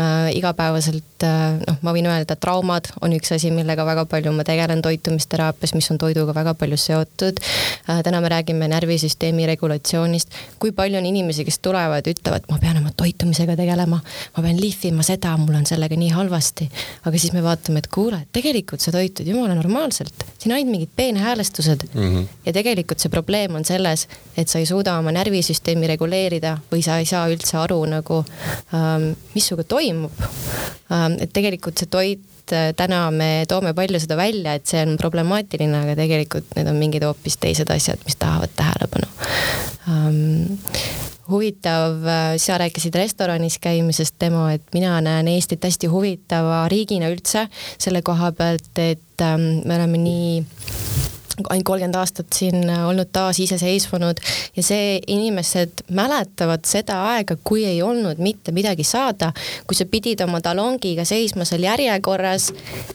äh,. 0.00 0.32
igapäevaselt 0.32 1.04
noh, 1.20 1.76
ma 1.84 1.92
võin 1.92 2.08
öelda, 2.08 2.38
traumad 2.40 2.88
on 3.04 3.12
üks 3.12 3.34
asi, 3.36 3.50
millega 3.52 3.84
väga 3.84 4.06
palju 4.08 4.32
ma 4.32 4.48
tegelen 4.48 4.80
toitumisteraapias, 4.80 5.76
mis 5.76 5.90
on 5.92 6.00
toiduga 6.00 6.32
väga 6.32 6.56
palju 6.56 6.80
seotud 6.80 7.44
täna 7.84 8.22
me 8.24 8.29
räägime 8.30 8.68
närvisüsteemi 8.70 9.46
regulatsioonist, 9.50 10.34
kui 10.58 10.72
palju 10.76 10.98
on 11.00 11.06
inimesi, 11.06 11.44
kes 11.46 11.58
tulevad, 11.64 12.06
ütlevad, 12.10 12.46
ma 12.50 12.58
pean 12.62 12.80
oma 12.80 12.92
toitumisega 12.96 13.56
tegelema, 13.58 14.00
ma 14.36 14.44
pean 14.44 14.60
lihvima 14.60 15.04
seda, 15.06 15.36
mul 15.40 15.58
on 15.60 15.66
sellega 15.68 15.98
nii 15.98 16.12
halvasti. 16.14 16.70
aga 17.04 17.18
siis 17.18 17.32
me 17.32 17.42
vaatame, 17.42 17.82
et 17.82 17.90
kuule, 17.92 18.22
tegelikult 18.32 18.80
sa 18.80 18.92
toitud 18.94 19.26
jumala 19.26 19.54
normaalselt, 19.58 20.26
siin 20.38 20.54
ainult 20.56 20.70
mingid 20.70 20.94
peenhäälestused 20.96 21.86
mm. 21.94 22.00
-hmm. 22.00 22.26
ja 22.46 22.52
tegelikult 22.52 23.00
see 23.00 23.10
probleem 23.10 23.54
on 23.54 23.64
selles, 23.64 24.08
et 24.36 24.48
sa 24.48 24.58
ei 24.58 24.66
suuda 24.66 24.98
oma 24.98 25.12
närvisüsteemi 25.12 25.86
reguleerida 25.86 26.58
või 26.72 26.82
sa 26.82 26.98
ei 26.98 27.06
saa 27.06 27.28
üldse 27.28 27.56
aru 27.58 27.84
nagu 27.84 28.24
ähm,, 28.74 29.12
mis 29.34 29.46
sinuga 29.46 29.64
toimub 29.64 30.12
ähm,. 30.22 31.18
et 31.20 31.32
tegelikult 31.32 31.78
see 31.78 31.90
toit 31.90 32.29
et 32.50 32.56
äh, 32.56 32.72
täna 32.76 33.04
me 33.14 33.44
toome 33.48 33.74
palju 33.74 34.00
seda 34.02 34.16
välja, 34.18 34.56
et 34.58 34.66
see 34.66 34.82
on 34.82 34.96
problemaatiline, 35.00 35.84
aga 35.84 35.96
tegelikult 35.98 36.50
need 36.56 36.70
on 36.70 36.78
mingid 36.80 37.06
hoopis 37.06 37.38
teised 37.40 37.70
asjad, 37.70 38.02
mis 38.06 38.18
tahavad 38.18 38.52
tähelepanu. 38.58 39.10
Um, 39.90 40.58
huvitav, 41.30 42.02
äh, 42.04 42.34
sa 42.42 42.58
rääkisid 42.58 42.94
restoranis 42.98 43.58
käimisest, 43.62 44.18
Temo, 44.18 44.48
et 44.50 44.66
mina 44.74 44.98
näen 45.00 45.28
Eestit 45.30 45.64
hästi 45.64 45.90
huvitava 45.92 46.64
riigina 46.68 47.10
üldse 47.12 47.46
selle 47.78 48.02
koha 48.02 48.32
pealt, 48.32 48.72
et 48.78 49.26
ähm, 49.26 49.62
me 49.64 49.78
oleme 49.78 50.02
nii 50.02 50.89
ainult 51.48 51.66
kolmkümmend 51.66 51.96
aastat 52.00 52.32
siin 52.36 52.70
olnud 52.70 53.10
taasiseseisvunud 53.12 54.20
ja 54.56 54.62
see, 54.64 54.98
inimesed 55.06 55.84
mäletavad 55.96 56.64
seda 56.68 56.98
aega, 57.14 57.36
kui 57.44 57.64
ei 57.68 57.82
olnud 57.82 58.20
mitte 58.22 58.52
midagi 58.52 58.84
saada, 58.84 59.32
kui 59.66 59.78
sa 59.78 59.86
pidid 59.90 60.20
oma 60.24 60.40
talongiga 60.44 61.04
seisma 61.08 61.46
seal 61.48 61.64
järjekorras 61.66 62.50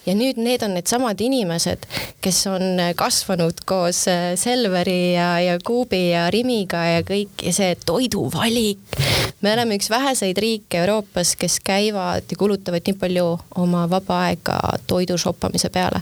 ja 0.06 0.16
nüüd 0.18 0.40
need 0.42 0.64
on 0.66 0.76
needsamad 0.78 1.22
inimesed, 1.22 1.86
kes 2.22 2.42
on 2.52 2.82
kasvanud 2.98 3.64
koos 3.66 4.06
äh, 4.12 4.34
Selveri 4.40 5.14
ja, 5.14 5.40
ja 5.40 5.58
Kuubi 5.66 6.10
ja 6.12 6.28
Rimiga 6.34 6.84
ja 6.86 7.04
kõik 7.06 7.46
ja 7.46 7.54
see 7.56 7.76
toiduvalik. 7.86 9.00
me 9.42 9.54
oleme 9.54 9.78
üks 9.78 9.90
väheseid 9.90 10.38
riike 10.38 10.80
Euroopas, 10.82 11.36
kes 11.40 11.60
käivad 11.64 12.26
ja 12.32 12.38
kulutavad 12.38 12.86
nii 12.86 12.98
palju 13.00 13.28
oma 13.62 13.86
vaba 13.90 14.22
aega 14.28 14.60
toidu 14.88 15.18
shoppamise 15.18 15.70
peale. 15.70 16.02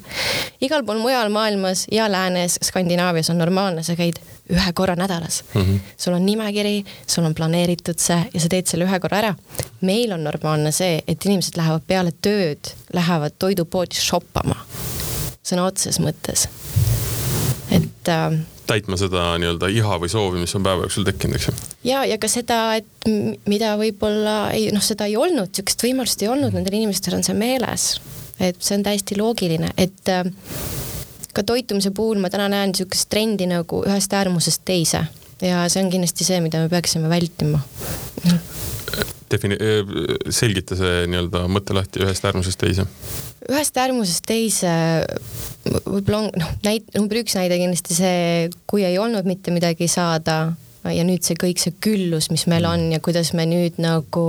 igal 0.61 0.83
pool 0.83 0.99
mujal 1.03 1.29
maailmas 1.29 1.85
ja 1.91 2.09
lääne 2.11 2.32
läänes, 2.33 2.59
Skandinaavias 2.61 3.29
on 3.29 3.37
normaalne, 3.37 3.83
sa 3.83 3.95
käid 3.95 4.19
ühe 4.51 4.73
korra 4.73 4.95
nädalas 4.95 5.43
mm. 5.53 5.61
-hmm. 5.61 5.79
sul 5.97 6.13
on 6.13 6.25
nimekiri, 6.25 6.85
sul 7.07 7.23
on 7.23 7.35
planeeritud 7.35 7.97
see 7.97 8.25
ja 8.33 8.39
sa 8.39 8.49
teed 8.49 8.67
selle 8.67 8.85
ühe 8.85 8.99
korra 8.99 9.17
ära. 9.17 9.35
meil 9.81 10.11
on 10.11 10.23
normaalne 10.23 10.71
see, 10.71 11.01
et 11.07 11.25
inimesed 11.25 11.57
lähevad 11.57 11.81
peale 11.87 12.11
tööd, 12.21 12.73
lähevad 12.93 13.33
toidupoodi 13.39 13.95
shoppama. 13.95 14.55
sõna 15.43 15.65
otseses 15.65 15.99
mõttes. 15.99 16.47
et 17.71 18.07
äh, 18.07 18.39
täitma 18.67 18.97
seda 18.97 19.37
nii-öelda 19.37 19.67
iha 19.67 19.99
või 19.99 20.09
soovi, 20.09 20.39
mis 20.39 20.55
on 20.55 20.63
päeva 20.63 20.81
jooksul 20.83 21.03
tekkinud, 21.03 21.35
eks 21.35 21.47
ju. 21.47 21.53
ja, 21.83 22.05
ja 22.05 22.17
ka 22.17 22.27
seda, 22.27 22.75
et 22.75 22.85
mida 23.45 23.77
võib-olla 23.77 24.51
ei, 24.51 24.71
noh, 24.71 24.81
seda 24.81 25.05
ei 25.05 25.15
olnud, 25.17 25.53
sihukest 25.53 25.83
võimalust 25.83 26.21
ei 26.21 26.27
olnud, 26.27 26.53
nendel 26.53 26.73
inimestel 26.73 27.15
on 27.15 27.23
see 27.23 27.33
meeles. 27.35 28.01
et 28.39 28.57
see 28.59 28.77
on 28.77 28.83
täiesti 28.83 29.17
loogiline, 29.17 29.71
et 29.77 30.09
äh, 30.09 30.23
ka 31.33 31.43
toitumise 31.43 31.91
puhul 31.95 32.21
ma 32.21 32.29
täna 32.33 32.47
näen 32.51 32.73
niisugust 32.73 33.09
trendi 33.09 33.47
nagu 33.49 33.83
ühest 33.87 34.13
äärmusest 34.13 34.63
teise 34.65 35.05
ja 35.43 35.63
see 35.71 35.83
on 35.83 35.91
kindlasti 35.93 36.27
see, 36.27 36.39
mida 36.43 36.61
me 36.63 36.71
peaksime 36.71 37.09
vältima. 37.11 37.61
Defini-, 39.33 39.57
selgita 40.29 40.77
see 40.77 41.05
nii-öelda 41.09 41.45
mõte 41.51 41.75
lahti 41.75 42.03
ühest 42.05 42.25
äärmusest 42.29 42.59
teise. 42.61 42.85
ühest 43.49 43.77
äärmusest 43.81 44.27
teise 44.29 44.73
võib-olla 45.65 46.19
on 46.21 46.29
noh, 46.37 46.51
näit-, 46.65 46.91
number 46.97 47.23
üks 47.23 47.35
näide 47.39 47.57
kindlasti 47.59 47.97
see, 47.97 48.51
kui 48.69 48.85
ei 48.85 48.99
olnud 49.01 49.27
mitte 49.27 49.53
midagi 49.55 49.89
saada 49.91 50.53
ja 50.91 51.03
nüüd 51.07 51.23
see 51.23 51.37
kõik 51.39 51.61
see 51.61 51.75
küllus, 51.83 52.29
mis 52.33 52.45
meil 52.51 52.65
on 52.67 52.89
ja 52.91 52.99
kuidas 53.03 53.33
me 53.37 53.45
nüüd 53.49 53.79
nagu 53.83 54.25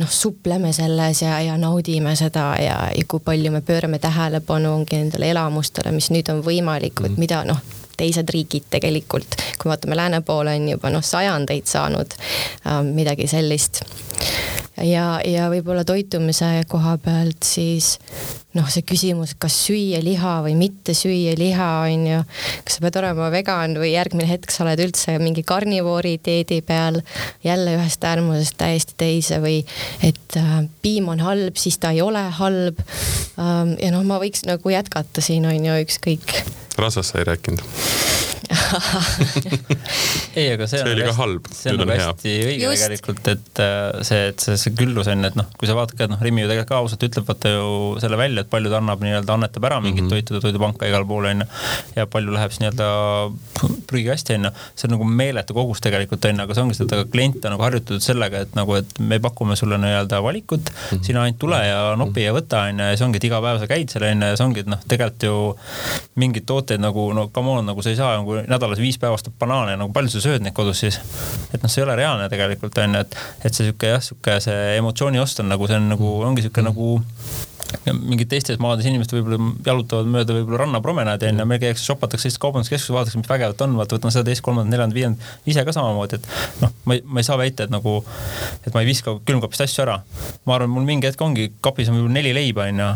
noh, 0.00 0.10
supleme 0.10 0.72
selles 0.76 1.22
ja, 1.24 1.40
ja 1.44 1.58
naudime 1.60 2.14
seda 2.18 2.54
ja, 2.60 2.78
ja 2.94 3.08
kui 3.08 3.20
palju 3.24 3.52
me 3.52 3.60
pöörame 3.66 4.00
tähelepanu 4.02 4.72
ongi 4.78 5.00
nendele 5.00 5.30
elamustele, 5.34 5.92
mis 5.96 6.10
nüüd 6.14 6.32
on 6.32 6.44
võimalikud 6.46 7.12
mm., 7.12 7.20
mida 7.20 7.42
noh, 7.48 7.60
teised 8.00 8.32
riigid 8.32 8.70
tegelikult, 8.72 9.36
kui 9.60 9.68
vaatame 9.68 9.98
lääne 9.98 10.22
poole, 10.24 10.56
on 10.56 10.68
juba 10.72 10.92
noh, 10.92 11.04
sajandeid 11.04 11.68
saanud 11.68 12.16
äh, 12.16 12.80
midagi 12.86 13.28
sellist 13.28 13.82
ja, 14.84 15.20
ja 15.26 15.48
võib-olla 15.52 15.84
toitumise 15.88 16.48
koha 16.70 16.96
pealt 17.02 17.44
siis 17.46 17.96
noh, 18.56 18.66
see 18.70 18.82
küsimus, 18.86 19.36
kas 19.38 19.54
süüa 19.66 20.00
liha 20.02 20.40
või 20.44 20.56
mitte 20.58 20.94
süüa 20.96 21.36
liha, 21.38 21.68
on 21.86 22.06
ju. 22.08 22.20
kas 22.66 22.78
sa 22.78 22.84
pead 22.84 22.98
olema 23.02 23.28
vegan 23.32 23.76
või 23.78 23.92
järgmine 23.92 24.26
hetk 24.30 24.50
sa 24.54 24.64
oled 24.64 24.82
üldse 24.82 25.16
mingi 25.22 25.44
karnivoori 25.46 26.16
dieedi 26.24 26.60
peal, 26.66 27.00
jälle 27.46 27.76
ühest 27.78 28.04
äärmusest 28.06 28.58
täiesti 28.60 28.98
teise 29.00 29.40
või 29.42 29.60
et 30.06 30.38
äh, 30.40 30.56
piim 30.82 31.10
on 31.12 31.22
halb, 31.22 31.60
siis 31.60 31.78
ta 31.78 31.94
ei 31.94 32.02
ole 32.02 32.24
halb 32.40 32.82
ähm,. 33.38 33.76
ja 33.78 33.94
noh, 33.94 34.04
ma 34.06 34.20
võiks 34.22 34.46
nagu 34.48 34.74
jätkata 34.74 35.22
siin 35.24 35.46
on 35.50 35.70
ju 35.70 35.80
ükskõik. 35.86 36.36
rasvast 36.80 37.14
sa 37.14 37.22
ei 37.22 37.30
rääkinud 37.30 37.62
ei, 40.38 40.46
aga 40.54 40.66
see, 40.68 40.78
see 40.80 40.84
on 40.84 40.90
oli 40.94 41.04
ka 41.06 41.14
halb, 41.18 41.46
see 41.54 41.70
on 41.72 41.76
nüüd 41.78 41.84
on 41.84 41.90
nagu 41.90 42.00
hea. 42.00 42.08
hästi 42.10 42.34
õige 42.50 42.70
tegelikult, 42.74 43.30
et 43.32 43.62
äh, 43.64 44.02
see, 44.06 44.20
et 44.32 44.44
see, 44.44 44.56
see 44.60 44.74
küllus 44.78 45.10
on, 45.12 45.24
et 45.28 45.36
noh, 45.38 45.46
kui 45.60 45.68
sa 45.70 45.76
vaatad 45.78 45.96
ka, 45.98 46.06
et 46.08 46.12
noh, 46.14 46.20
Rimi 46.24 46.44
ju 46.44 46.50
tegelikult 46.50 46.70
ka 46.70 46.80
ausalt 46.82 47.06
ütleb 47.06 47.28
vaata 47.30 47.52
ju 47.54 47.68
selle 48.02 48.18
välja, 48.20 48.44
et 48.44 48.50
palju 48.52 48.72
ta 48.72 48.80
annab 48.80 49.04
nii-öelda, 49.04 49.36
annetab 49.38 49.68
ära 49.70 49.80
mingit 49.84 50.02
mm 50.04 50.10
Mhm. 50.10 50.16
-hmm. 50.16 50.24
toitu 50.30 50.40
toidupanka 50.40 50.86
igale 50.88 51.04
poole 51.06 51.28
onju. 51.34 51.46
ja 51.96 52.06
palju 52.06 52.32
läheb 52.32 52.50
siis 52.50 52.60
nii-öelda 52.60 52.86
prügikasti 53.86 54.34
onju. 54.38 54.50
see 54.74 54.86
on 54.88 54.94
nagu 54.96 55.04
meeletu 55.04 55.54
kogus 55.54 55.80
tegelikult 55.80 56.24
onju, 56.24 56.42
aga 56.42 56.54
see 56.54 56.62
ongi 56.64 56.74
seda, 56.78 57.00
et 57.04 57.10
klient 57.12 57.44
on 57.44 57.50
nagu 57.54 57.62
harjutatud 57.62 58.00
sellega, 58.02 58.40
et 58.46 58.54
nagu, 58.58 58.74
et 58.80 58.98
me 58.98 59.18
pakume 59.20 59.56
sulle 59.56 59.78
nii-öelda 59.78 60.22
valikut 60.22 60.60
mm, 60.70 60.76
Mhm. 60.90 60.96
-hmm. 60.96 61.04
sina 61.06 61.22
ainult 61.22 61.38
tule 61.38 61.58
ja 61.66 61.96
nopi 61.96 62.22
ja 62.22 62.32
võta 62.32 62.64
onju 62.68 62.82
ja 62.90 62.96
see 62.96 63.04
ongi, 63.06 63.16
et 63.16 63.24
iga 63.24 63.40
päev 63.40 63.58
sa 63.60 63.66
käid 63.66 63.90
seal 63.90 64.04
onju 64.10 64.26
ja 64.26 64.36
see 64.36 64.44
ongi, 64.46 64.60
et 64.60 64.66
noh, 64.66 64.78
tegelikult 64.88 65.22
ju 65.22 65.56
mingeid 66.16 66.46
tooteid 66.46 66.80
nagu 66.80 67.12
no 67.14 67.28
come 67.28 67.50
on, 67.50 67.66
nagu 67.66 67.82
sa 67.82 67.90
ei 67.90 67.96
saa 67.96 68.16
nagu 68.16 68.39
nädalas 68.48 68.80
viis 68.80 68.98
päeva 69.00 69.18
ostad 69.18 69.36
banaane, 69.40 69.76
nagu 69.80 69.92
palju 69.94 70.14
sa 70.14 70.24
sööd 70.24 70.44
neid 70.44 70.56
kodus 70.56 70.82
siis? 70.84 71.00
et 71.52 71.60
noh, 71.60 71.70
see 71.70 71.82
ei 71.82 71.86
ole 71.88 71.98
reaalne 72.00 72.28
tegelikult 72.32 72.78
onju, 72.84 73.04
et, 73.04 73.20
et 73.44 73.54
see 73.54 73.68
sihuke 73.68 73.94
jah, 73.94 74.02
sihuke 74.04 74.40
see 74.44 74.58
emotsiooni 74.80 75.22
ost 75.22 75.42
on 75.42 75.50
nagu 75.52 75.70
see 75.70 75.80
on 75.80 75.88
nagu 75.92 76.16
ongi 76.26 76.46
sihuke 76.46 76.64
nagu 76.66 76.96
mingid 77.94 78.28
teistes 78.30 78.58
maades 78.62 78.86
inimesed 78.88 79.12
võib-olla 79.14 79.50
jalutavad 79.66 80.08
mööda 80.10 80.34
võib-olla 80.34 80.62
rannapromenaadi 80.64 81.28
onju, 81.30 81.46
meil 81.48 81.60
käiakse, 81.62 81.84
shopatakse 81.86 82.28
lihtsalt 82.28 82.42
kaubanduskeskuses, 82.42 82.94
vaadatakse, 82.94 83.20
mis 83.20 83.30
vägevat 83.30 83.64
on, 83.66 83.76
vaata 83.78 83.96
võtan 83.96 84.14
seda 84.14 84.26
teist, 84.26 84.42
kolmandat, 84.46 84.72
neljandat, 84.74 84.96
viiendat, 84.96 85.32
ise 85.50 85.64
ka 85.66 85.74
samamoodi, 85.76 86.18
et 86.20 86.62
noh, 86.64 86.74
ma 86.88 86.98
ei, 86.98 87.04
ma 87.06 87.22
ei 87.22 87.28
saa 87.28 87.38
väita, 87.40 87.68
et 87.68 87.74
nagu, 87.74 88.00
et 88.64 88.72
ma 88.74 88.82
ei 88.82 88.90
viska 88.90 89.20
külmkapist 89.28 89.66
asju 89.66 89.84
ära. 89.86 90.00
ma 90.46 90.56
arvan, 90.56 90.72
mul 90.74 90.88
mingi 90.88 91.10
hetk 91.10 91.22
ongi, 91.24 91.52
kapis 91.62 91.92
on 91.92 92.00
võib-olla 92.00 92.18
neli 92.18 92.34
leiba 92.36 92.66
onju, 92.70 92.94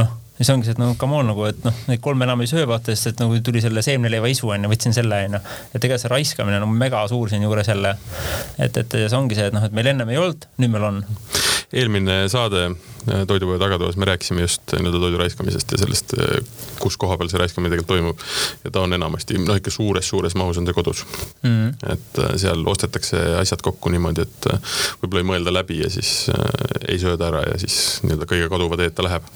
noh 0.00 0.14
see 0.44 0.52
ongi 0.52 0.68
see, 0.68 0.76
et 0.76 0.80
no 0.82 0.92
come 1.00 1.16
on 1.16 1.30
nagu, 1.30 1.46
et 1.48 1.62
noh, 1.64 1.82
neid 1.88 2.02
kolme 2.04 2.26
enam 2.28 2.42
ei 2.44 2.50
söö 2.50 2.66
vaata, 2.68 2.92
sest 2.92 3.14
et 3.14 3.22
nagu 3.24 3.38
tuli 3.44 3.62
selle 3.64 3.84
seemneleiva 3.84 4.28
isu 4.28 4.50
onju, 4.52 4.70
võtsin 4.72 4.96
selle 4.96 5.22
onju. 5.28 5.40
ja 5.72 5.80
tegelikult 5.80 6.04
see 6.04 6.12
raiskamine 6.12 6.60
on 6.60 6.76
mega 6.84 7.02
suur 7.08 7.32
siinjuures 7.32 7.72
jälle. 7.72 7.96
et, 8.58 8.76
et 8.76 8.98
ja 9.00 9.08
see 9.08 9.18
ongi 9.18 9.38
see, 9.38 9.48
et 9.48 9.56
noh, 9.56 9.64
et 9.64 9.76
meil 9.76 9.92
ennem 9.94 10.12
ei 10.12 10.20
olnud, 10.20 10.48
nüüd 10.60 10.74
meil 10.76 10.90
on. 10.90 11.02
Eelmine 11.76 12.24
saade 12.32 12.64
äh, 12.66 13.26
Toidupoe 13.26 13.58
tagatoas 13.58 13.96
me 13.96 14.04
rääkisime 14.08 14.40
just 14.40 14.72
nii-öelda 14.72 15.00
toidu 15.00 15.18
raiskamisest 15.18 15.72
ja 15.72 15.78
sellest, 15.78 16.14
äh, 16.18 16.40
kus 16.80 16.96
koha 16.96 17.18
peal 17.18 17.30
see 17.30 17.40
raiskamine 17.40 17.70
tegelikult 17.70 17.92
toimub. 17.92 18.24
ja 18.64 18.70
ta 18.70 18.82
on 18.86 18.92
enamasti, 18.96 19.38
noh 19.42 19.58
ikka 19.60 19.70
suures-suures 19.70 20.34
mahus 20.38 20.58
on 20.58 20.66
see 20.66 20.76
kodus 20.76 21.04
mm. 21.42 21.50
-hmm. 21.50 21.92
et 21.92 22.20
äh, 22.24 22.32
seal 22.40 22.64
ostetakse 22.66 23.20
asjad 23.40 23.62
kokku 23.62 23.92
niimoodi, 23.92 24.26
et 24.26 24.48
võib-olla 25.02 25.22
ei 25.22 25.28
mõelda 25.32 25.52
läbi 25.52 25.80
ja 25.82 25.90
siis 25.90 26.30
äh, 26.32 26.88
ei 26.88 26.98
sööda 27.02 27.28
ära 27.28 27.42
ja 27.46 27.58
siis 27.60 28.00
nii-öelda 28.02 28.28
kõige 28.32 28.48
kaduva 28.52 28.80
teed 28.80 28.96
ta 28.96 29.04
läheb. 29.06 29.28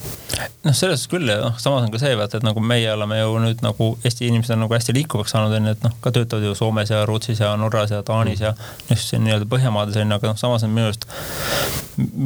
noh, 0.64 0.74
selles 0.74 1.04
suhtes 1.04 1.12
küll 1.12 1.28
ja 1.28 1.38
noh, 1.44 1.58
samas 1.58 1.86
on 1.86 1.92
ka 1.92 2.00
see 2.02 2.16
vaata, 2.16 2.40
et 2.40 2.46
nagu 2.46 2.60
meie 2.60 2.92
oleme 2.92 3.20
ju 3.20 3.38
nüüd 3.44 3.64
nagu 3.66 3.90
Eesti 4.04 4.26
inimesed 4.26 4.56
on 4.56 4.64
nagu 4.64 4.74
hästi 4.74 4.94
liikuvaks 4.96 5.36
saanud 5.36 5.54
onju, 5.60 5.76
et 5.76 5.84
noh, 5.84 5.94
ka 6.00 6.12
töötavad 6.14 6.44
ju 6.48 6.54
Soomes 6.54 6.90
ja 6.90 7.04
Rootsis 7.06 7.40
ja 7.40 7.52
Norras 7.60 7.92
ja 7.94 8.02
Taanis 8.02 8.40
ja 8.40 8.54
noh, 8.56 8.98
siin 8.98 9.24
nii-öelda 9.26 9.48
Põhjamaades 9.50 10.00
onju, 10.00 10.18
aga 10.18 10.32
noh, 10.32 10.40
samas 10.40 10.64
on 10.66 10.74
minu 10.74 10.90
arust 10.90 11.06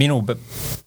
minu 0.05 0.21
pe- 0.29 0.39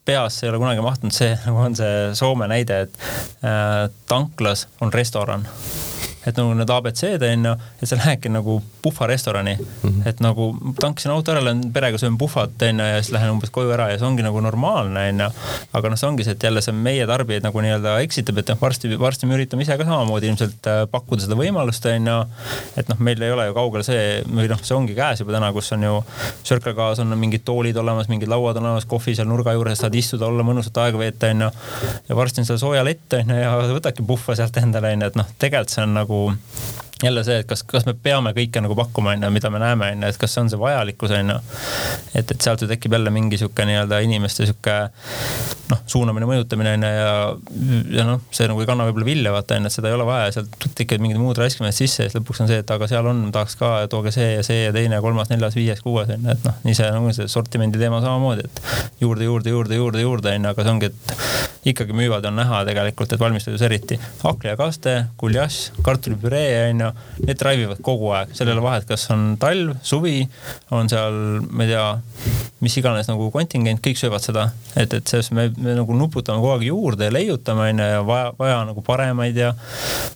peas 0.08 0.40
ei 0.44 0.50
ole 0.54 0.62
kunagi 0.62 0.84
mahtunud 0.86 1.16
see, 1.16 1.34
nagu 1.46 1.66
on 1.68 1.76
see 1.76 2.14
Soome 2.18 2.48
näide, 2.52 2.84
et 2.88 3.02
äh, 3.44 3.90
tanklas 4.08 4.68
on 4.82 4.94
restoran 4.94 5.44
et 6.28 6.38
nagu 6.40 6.54
need 6.58 6.72
abc-d 6.74 7.30
onju, 7.32 7.54
et 7.82 7.90
sa 7.90 7.98
lähedki 8.00 8.32
nagu 8.32 8.60
puhvarestorani 8.84 9.56
mm. 9.56 9.68
-hmm. 9.84 10.08
et 10.10 10.20
nagu 10.20 10.50
tankisin 10.80 11.12
auto 11.12 11.32
ära, 11.32 11.44
lähen 11.44 11.72
perega 11.74 11.98
söön 11.98 12.18
puhvat 12.18 12.62
onju 12.70 12.86
ja 12.86 13.02
siis 13.02 13.14
lähen 13.16 13.32
umbes 13.32 13.50
koju 13.50 13.72
ära 13.72 13.90
ja 13.92 14.00
see 14.00 14.08
ongi 14.08 14.24
nagu 14.24 14.42
normaalne 14.42 15.08
onju. 15.10 15.30
aga 15.74 15.90
noh, 15.90 15.98
see 15.98 16.10
ongi 16.10 16.24
see, 16.24 16.36
et 16.36 16.44
jälle 16.44 16.62
see 16.62 16.74
meie 16.74 17.08
tarbijaid 17.08 17.48
nagu 17.48 17.62
nii-öelda 17.62 17.98
eksitab, 18.06 18.38
et 18.38 18.52
noh, 18.54 18.60
varsti, 18.62 19.00
varsti 19.00 19.30
me 19.30 19.38
üritame 19.38 19.64
ise 19.64 19.78
ka 19.78 19.88
samamoodi 19.88 20.28
ilmselt 20.28 20.68
äh, 20.68 20.84
pakkuda 20.92 21.24
seda 21.26 21.40
võimalust 21.40 21.86
onju. 21.94 22.18
et 22.78 22.90
noh, 22.90 23.00
meil 23.00 23.22
ei 23.22 23.32
ole 23.32 23.48
ju 23.48 23.58
kaugel 23.58 23.84
see 23.88 24.04
või 24.28 24.50
noh, 24.52 24.64
see 24.64 24.76
ongi 24.76 24.98
käes 24.98 25.24
juba 25.24 25.38
täna, 25.38 25.54
kus 25.56 25.72
on 25.78 25.84
ju 25.84 26.04
Circle 26.44 26.74
K-s 26.74 27.00
on 27.04 27.18
mingid 27.18 27.46
toolid 27.48 27.78
olemas, 27.78 28.12
mingid 28.12 28.28
lauad 28.28 28.60
on 28.60 28.66
olemas, 28.70 28.86
kohvi 28.86 29.16
seal 29.16 29.28
nurga 29.28 29.56
juures 29.56 29.80
saad 29.80 29.96
istuda, 29.96 30.28
olla 30.28 30.44
mõnusat 30.44 30.78
aega 30.84 31.00
veeta 31.00 31.32
onju. 31.32 31.50
ja 32.10 32.16
varsti 32.16 32.44
on 32.44 32.52
seal 32.52 32.60
sooja 32.62 32.84
lett 32.84 33.14
onju 33.14 33.40
ja 33.42 33.56
võtadki 33.72 34.06
puhva 34.08 34.36
sealt 34.36 34.58
endale 34.58 34.94
onju, 34.98 35.12
et 35.12 35.20
noh, 35.20 35.34
tegelikult 35.40 35.74
see 35.74 35.84
on 35.84 35.94
nagu 35.98 36.17
nagu 36.18 36.34
jälle 37.04 37.24
see, 37.24 37.40
et 37.44 37.48
kas, 37.48 37.62
kas 37.68 37.86
me 37.86 37.94
peame 37.94 38.32
kõike 38.34 38.62
nagu 38.64 38.76
pakkuma, 38.78 39.14
onju, 39.14 39.30
mida 39.34 39.52
me 39.54 39.62
näeme, 39.62 39.92
onju, 39.94 40.10
et 40.10 40.18
kas 40.22 40.34
see 40.34 40.44
on 40.44 40.50
see 40.50 40.60
vajalikkus, 40.62 41.14
onju. 41.20 41.38
et, 42.14 42.32
et 42.32 42.42
sealt 42.42 42.64
ju 42.64 42.70
tekib 42.70 42.96
jälle 42.98 43.14
mingi 43.14 43.38
sihuke 43.38 43.66
nii-öelda 43.70 44.00
inimeste 44.06 44.48
sihuke 44.50 44.78
noh, 45.72 45.84
suunamine, 45.90 46.28
mõjutamine 46.30 46.74
onju 46.78 46.92
ja, 46.96 47.12
ja 48.00 48.08
noh, 48.08 48.24
see 48.34 48.48
nagu 48.50 48.64
ei 48.64 48.70
kanna 48.70 48.88
võib-olla 48.88 49.10
vilja, 49.10 49.34
vaata 49.36 49.60
onju, 49.60 49.70
et 49.70 49.78
seda 49.78 49.92
ei 49.92 49.98
ole 49.98 50.08
vaja, 50.10 50.32
sealt 50.38 50.70
tekivad 50.78 51.06
mingid 51.06 51.22
muud 51.22 51.38
raiskamised 51.42 51.78
sisse 51.78 52.08
ja 52.08 52.10
siis 52.10 52.18
lõpuks 52.20 52.42
on 52.44 52.52
see, 52.52 52.62
et 52.64 52.74
aga 52.78 52.90
seal 52.90 53.10
on, 53.12 53.22
tahaks 53.36 53.58
ka, 53.60 53.72
tooge 53.92 54.14
see 54.16 54.32
ja 54.34 54.46
see 54.48 54.64
ja 54.64 54.74
teine, 54.76 55.02
kolmas, 55.04 55.30
neljas, 55.34 55.58
viies, 55.60 55.84
kuues 55.86 56.10
onju, 56.16 56.34
et 56.34 56.48
noh, 56.48 56.58
nii 56.66 56.78
see 56.78 56.90
nagu 56.96 57.14
see 57.16 57.30
sortimendi 57.32 57.82
teema 57.82 58.02
samamoodi, 58.02 58.48
et 58.48 59.04
juurde, 59.04 59.28
juurde, 59.30 59.54
juurde, 59.54 59.78
juurde, 59.78 60.02
juurde 60.06 60.34
onju, 60.34 60.54
aga 60.54 60.66
see 60.66 60.74
ongi, 60.74 60.92
et 60.94 61.72
ikkagi 61.74 61.96
müüvad, 61.98 62.26
on 62.30 62.38
näha 62.40 62.64
tegelikult, 62.68 63.14
et 63.14 63.20
valmistatud 63.20 63.62
eriti. 63.68 64.00
hakkliakaste, 64.24 64.94
guljass, 65.20 65.72
kartulipüree 65.84 66.48
onju, 66.88 67.26
need 67.26 67.40
drive 67.40 67.68
ivad 67.68 67.82
kogu 67.86 68.12
aeg, 68.18 68.34
seal 68.38 68.50
ei 68.50 68.56
ole 68.56 68.66
vahet, 68.66 68.88
kas 68.90 69.08
on 69.14 69.30
talv, 69.42 69.76
suvi, 69.86 70.22
on 70.76 70.90
seal, 70.92 71.18
ma 71.50 71.66
ei 71.66 71.74
tea, 71.74 71.86
mis 72.64 72.78
iganes 72.80 73.10
nagu 73.10 73.30
kontingent, 73.34 73.82
kõik 73.86 74.00
söövad 74.00 74.24
seda. 74.24 74.48
et, 74.76 74.94
et 74.94 75.08
selles 75.08 75.30
me, 75.36 75.50
me 75.62 75.76
nagu 75.78 75.98
nuputame 75.98 76.42
kogu 76.42 76.56
aeg 76.56 76.68
juurde 76.70 77.10
ja 77.10 77.14
leiutame 77.14 77.70
onju 77.72 77.90
ja 77.92 78.02
vaja, 78.08 78.34
vaja 78.40 78.58
nagu 78.70 78.84
paremaid 78.86 79.38
ja 79.38 79.54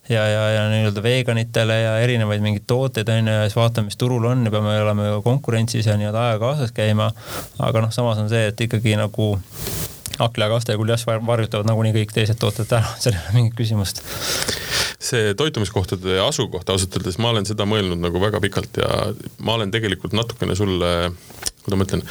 ja, 0.09 0.25
ja, 0.27 0.43
ja 0.55 0.65
nii-öelda 0.71 1.03
veganitele 1.03 1.77
ja 1.81 1.93
erinevaid 2.03 2.43
mingeid 2.43 2.67
tooteid 2.67 3.09
onju 3.09 3.37
ja 3.37 3.45
siis 3.45 3.57
vaatame, 3.59 3.91
mis 3.91 3.99
turul 3.99 4.25
on 4.31 4.45
ja 4.45 4.53
peame 4.53 4.75
olema 4.81 5.07
ju 5.07 5.21
konkurentsis 5.25 5.87
ja 5.87 5.97
nii-öelda 5.99 6.27
ajaga 6.27 6.45
kaasas 6.45 6.75
käima. 6.75 7.11
aga 7.59 7.85
noh, 7.85 7.93
samas 7.93 8.19
on 8.21 8.29
see, 8.29 8.47
et 8.51 8.67
ikkagi 8.67 8.97
nagu 8.99 9.33
hakkliakaste 10.21 10.75
ja 10.75 10.79
kuljass 10.81 11.07
varjutavad 11.07 11.69
nagunii 11.69 11.93
kõik 11.95 12.15
teised 12.15 12.39
tooted 12.41 12.71
ära, 12.77 12.95
seal 13.01 13.17
ei 13.17 13.23
ole 13.23 13.37
mingit 13.37 13.57
küsimust. 13.57 14.03
See 15.01 15.33
toitumiskohtade 15.37 16.19
asukoht 16.21 16.69
ausalt 16.69 16.95
öeldes, 16.97 17.17
ma 17.21 17.31
olen 17.33 17.47
seda 17.49 17.65
mõelnud 17.69 18.01
nagu 18.03 18.21
väga 18.21 18.41
pikalt 18.43 18.81
ja 18.83 18.89
ma 19.41 19.57
olen 19.57 19.73
tegelikult 19.73 20.13
natukene 20.17 20.55
sulle, 20.57 20.91
kuidas 21.61 21.77
ma 21.77 21.85
ütlen, 21.85 22.03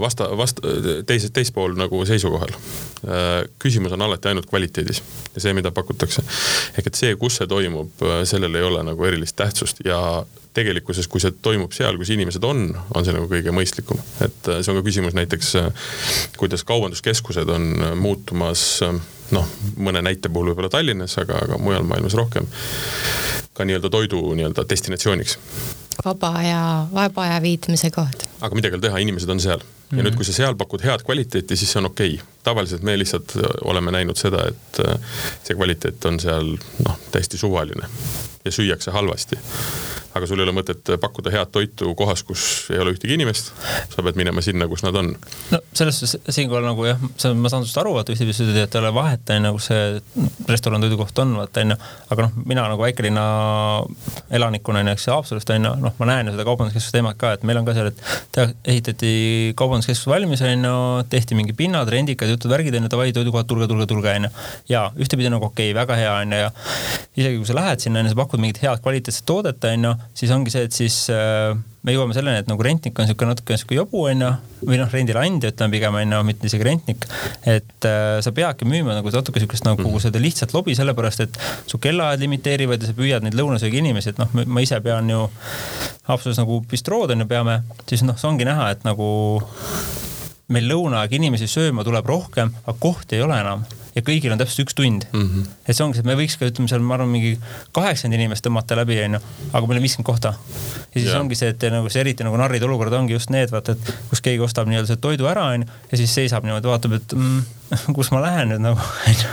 vasta, 0.00 0.28
vasta, 0.38 0.62
teise, 1.06 1.30
teispool 1.34 1.74
nagu 1.78 2.04
seisukohal. 2.06 2.54
küsimus 3.58 3.92
on 3.92 4.06
alati 4.06 4.30
ainult 4.30 4.46
kvaliteedis 4.50 5.02
ja 5.34 5.42
see, 5.42 5.54
mida 5.56 5.72
pakutakse. 5.74 6.22
ehk 6.78 6.86
et 6.86 6.94
see, 6.94 7.16
kus 7.20 7.40
see 7.40 7.50
toimub, 7.50 8.06
sellel 8.24 8.54
ei 8.54 8.62
ole 8.62 8.84
nagu 8.86 9.04
erilist 9.04 9.36
tähtsust 9.36 9.82
ja 9.84 9.98
tegelikkuses, 10.54 11.08
kui 11.10 11.20
see 11.20 11.34
toimub 11.42 11.74
seal, 11.74 11.98
kus 11.98 12.12
inimesed 12.14 12.44
on, 12.46 12.68
on 12.94 13.06
see 13.06 13.14
nagu 13.16 13.26
kõige 13.30 13.54
mõistlikum. 13.54 13.98
et 14.24 14.50
see 14.54 14.70
on 14.70 14.78
ka 14.78 14.86
küsimus 14.86 15.18
näiteks, 15.18 15.54
kuidas 16.38 16.64
kaubanduskeskused 16.68 17.50
on 17.50 17.72
muutumas 17.98 18.82
noh, 19.34 19.48
mõne 19.76 20.02
näite 20.04 20.30
puhul 20.30 20.52
võib-olla 20.52 20.70
Tallinnas, 20.72 21.16
aga, 21.22 21.40
aga 21.46 21.58
mujal 21.58 21.86
maailmas 21.88 22.14
rohkem. 22.18 22.46
ka 23.54 23.64
nii-öelda 23.64 23.90
toidu 23.90 24.20
nii-öelda 24.34 24.64
destinatsiooniks. 24.68 25.38
Vaba 26.04 26.34
aja, 26.40 26.60
vaba 26.94 27.22
aja 27.28 27.40
viitmise 27.42 27.90
koht. 27.94 28.26
aga 28.40 28.54
midagi 28.54 28.74
ei 28.74 28.80
ole 28.80 28.88
teha, 28.88 29.02
inimesed 29.04 29.30
on 29.30 29.40
seal. 29.40 29.58
ja 29.58 29.64
mm 29.64 29.98
-hmm. 29.98 30.04
nüüd, 30.08 30.16
kui 30.16 30.24
sa 30.24 30.32
seal 30.32 30.56
pakud 30.56 30.84
head 30.84 31.02
kvaliteeti, 31.06 31.56
siis 31.56 31.72
see 31.72 31.80
on 31.80 31.86
okei 31.86 32.14
okay. 32.14 32.26
tavaliselt 32.42 32.82
me 32.82 32.98
lihtsalt 32.98 33.36
oleme 33.64 33.90
näinud 33.90 34.16
seda, 34.16 34.48
et 34.48 34.80
see 35.44 35.56
kvaliteet 35.56 36.04
on 36.04 36.20
seal 36.20 36.56
noh, 36.88 36.98
täiesti 37.12 37.38
suvaline 37.38 37.88
ja 38.44 38.50
süüakse 38.52 38.90
halvasti 38.90 39.38
aga 40.14 40.28
sul 40.30 40.38
ei 40.38 40.46
ole 40.46 40.54
mõtet 40.54 40.94
pakkuda 41.02 41.32
head 41.34 41.50
toitu 41.54 41.90
kohas, 41.98 42.22
kus 42.26 42.42
ei 42.70 42.78
ole 42.78 42.92
ühtegi 42.94 43.16
inimest. 43.16 43.50
sa 43.90 44.02
pead 44.06 44.18
minema 44.18 44.42
sinna, 44.46 44.68
kus 44.70 44.84
nad 44.86 44.94
on. 45.00 45.10
no 45.50 45.60
selles 45.74 45.98
suhtes 45.98 46.36
siinkohal 46.36 46.66
nagu 46.68 46.86
jah, 46.86 47.00
ma 47.02 47.50
saan 47.50 47.64
sinust 47.64 47.80
aru, 47.82 47.96
vaata 47.96 48.14
ühtepidi 48.14 48.46
ütled, 48.46 48.60
et 48.62 48.76
ei 48.76 48.80
ole 48.82 48.92
vahet, 48.94 49.32
onju, 49.34 49.52
kus 49.56 49.66
see 49.72 50.28
restoran, 50.50 50.84
toidukoht 50.84 51.18
on, 51.24 51.34
vaata 51.40 51.64
onju. 51.64 51.78
aga 52.14 52.28
noh, 52.28 52.36
mina 52.46 52.66
nagu 52.70 52.86
väikelinna 52.86 53.24
elanikuna 54.38 54.84
onju, 54.84 54.94
eks 54.94 55.08
Haapsalust 55.10 55.50
onju, 55.56 55.74
noh, 55.82 55.98
ma 55.98 56.10
näen 56.12 56.30
ju 56.30 56.36
seda 56.36 56.46
kaubanduskeskuse 56.46 56.98
teemat 56.98 57.18
ka, 57.18 57.34
et 57.34 57.48
meil 57.48 57.58
on 57.58 57.66
ka 57.66 57.74
seal, 57.74 57.90
et 57.90 58.40
ehitati 58.70 59.12
kaubanduskeskus 59.58 60.12
valmis 60.14 60.44
onju, 60.46 60.76
tehti 61.10 61.38
mingi 61.38 61.58
pinnad, 61.58 61.90
rendikad, 61.90 62.30
jutud, 62.30 62.52
värgid 62.54 62.78
onju, 62.78 62.92
davai, 62.94 63.10
toidukohad, 63.16 63.50
tulge, 63.50 63.66
tulge, 63.70 63.90
tulge 63.90 64.14
onju. 64.14 64.30
ja 64.70 64.86
ühtepidi 64.94 65.32
nagu 65.32 65.50
okei 65.50 65.72
okay,, 65.72 65.80
väga 65.82 65.98
hea 65.98 66.16
onju 66.22 66.42
ja 66.44 66.50
isegi 67.18 67.38
kui 67.40 67.50
sa 67.50 67.58
lähed 67.58 67.82
sinna 67.82 68.02
onju, 68.04 68.14
sa 68.14 68.22
pakud 68.22 68.42
mingit 68.42 68.62
head 68.62 68.82
kvaliteetset 68.84 69.26
toodet 69.26 69.64
onju 69.74 69.94
siis 70.14 70.32
ongi 70.34 70.52
see, 70.52 70.66
et 70.68 70.74
siis 70.76 70.96
äh, 71.12 71.54
me 71.84 71.94
jõuame 71.94 72.16
selleni, 72.16 72.40
et 72.42 72.48
nagu 72.48 72.64
rentnik 72.64 72.98
on 72.98 73.08
sihuke 73.08 73.28
natuke 73.28 73.58
sihuke 73.60 73.76
jobu 73.76 74.04
onju 74.08 74.30
või 74.64 74.78
noh, 74.80 74.88
rendileandja 74.92 75.52
ütleme 75.52 75.76
pigem 75.76 75.98
onju, 76.00 76.20
mitte 76.28 76.48
isegi 76.48 76.66
rentnik. 76.66 77.06
et 77.44 77.88
äh, 77.88 78.18
sa 78.24 78.32
peadki 78.36 78.68
müüma 78.68 78.96
nagu 78.96 79.12
natuke 79.14 79.42
sihukest 79.42 79.66
nagu 79.68 79.84
mm. 79.84 80.04
seda 80.06 80.22
lihtsat 80.22 80.54
lobi, 80.56 80.76
sellepärast 80.78 81.24
et 81.26 81.38
su 81.70 81.80
kellaajad 81.82 82.24
limiteerivad 82.24 82.82
ja 82.82 82.90
sa 82.90 82.96
püüad 82.96 83.26
neid 83.26 83.36
lõunasöögi 83.38 83.82
inimesi, 83.82 84.14
et 84.14 84.22
noh, 84.22 84.32
ma 84.32 84.64
ise 84.64 84.80
pean 84.84 85.10
ju 85.10 85.28
Haapsalus 86.08 86.40
nagu 86.40 86.60
bistrood 86.68 87.14
on 87.14 87.24
ju, 87.24 87.28
peame, 87.28 87.60
siis 87.88 88.04
noh, 88.04 88.18
see 88.20 88.28
ongi 88.28 88.48
näha, 88.48 88.68
et 88.74 88.84
nagu 88.84 89.06
meil 90.52 90.68
lõunaaeg 90.68 91.16
inimesi 91.16 91.48
sööma 91.48 91.84
tuleb 91.86 92.04
rohkem, 92.08 92.52
aga 92.64 92.76
kohti 92.80 93.16
ei 93.16 93.24
ole 93.24 93.40
enam 93.40 93.64
ja 93.94 94.02
kõigil 94.02 94.32
on 94.34 94.40
täpselt 94.40 94.64
üks 94.64 94.76
tund 94.78 95.06
mm. 95.12 95.22
-hmm. 95.22 95.50
et 95.66 95.76
see 95.76 95.84
ongi 95.84 95.98
see, 95.98 96.04
et 96.04 96.08
me 96.10 96.16
võiks 96.18 96.36
ka 96.38 96.48
ütleme 96.48 96.70
seal, 96.70 96.82
ma 96.84 96.96
arvan, 96.98 97.10
mingi 97.12 97.34
kaheksakümmend 97.76 98.18
inimest 98.20 98.46
tõmmata 98.46 98.78
läbi, 98.78 98.98
onju, 99.06 99.20
aga 99.52 99.70
meil 99.70 99.80
on 99.80 99.86
viiskümmend 99.86 100.08
kohta. 100.08 100.34
ja 100.94 100.96
siis 101.00 101.10
ja. 101.12 101.20
ongi 101.20 101.38
see, 101.38 101.52
et 101.54 101.68
nagu 101.74 101.92
see 101.92 102.02
eriti 102.02 102.26
nagu 102.26 102.38
narrid 102.40 102.62
olukorrad 102.66 102.98
ongi 102.98 103.14
just 103.14 103.30
need, 103.34 103.52
vaata, 103.54 103.76
et 103.76 103.94
kus 104.10 104.24
keegi 104.24 104.42
ostab 104.44 104.70
nii-öelda 104.70 104.90
selle 104.90 105.02
toidu 105.04 105.30
ära, 105.30 105.46
onju, 105.54 105.70
ja 105.92 106.00
siis 106.00 106.14
seisab 106.14 106.46
niimoodi, 106.46 106.70
vaatab, 106.70 106.98
et 106.98 107.16
mm, 107.18 107.40
kus 107.96 108.10
ma 108.14 108.22
lähen 108.24 108.54
nüüd 108.54 108.66
nagu, 108.66 108.90
onju. 109.10 109.32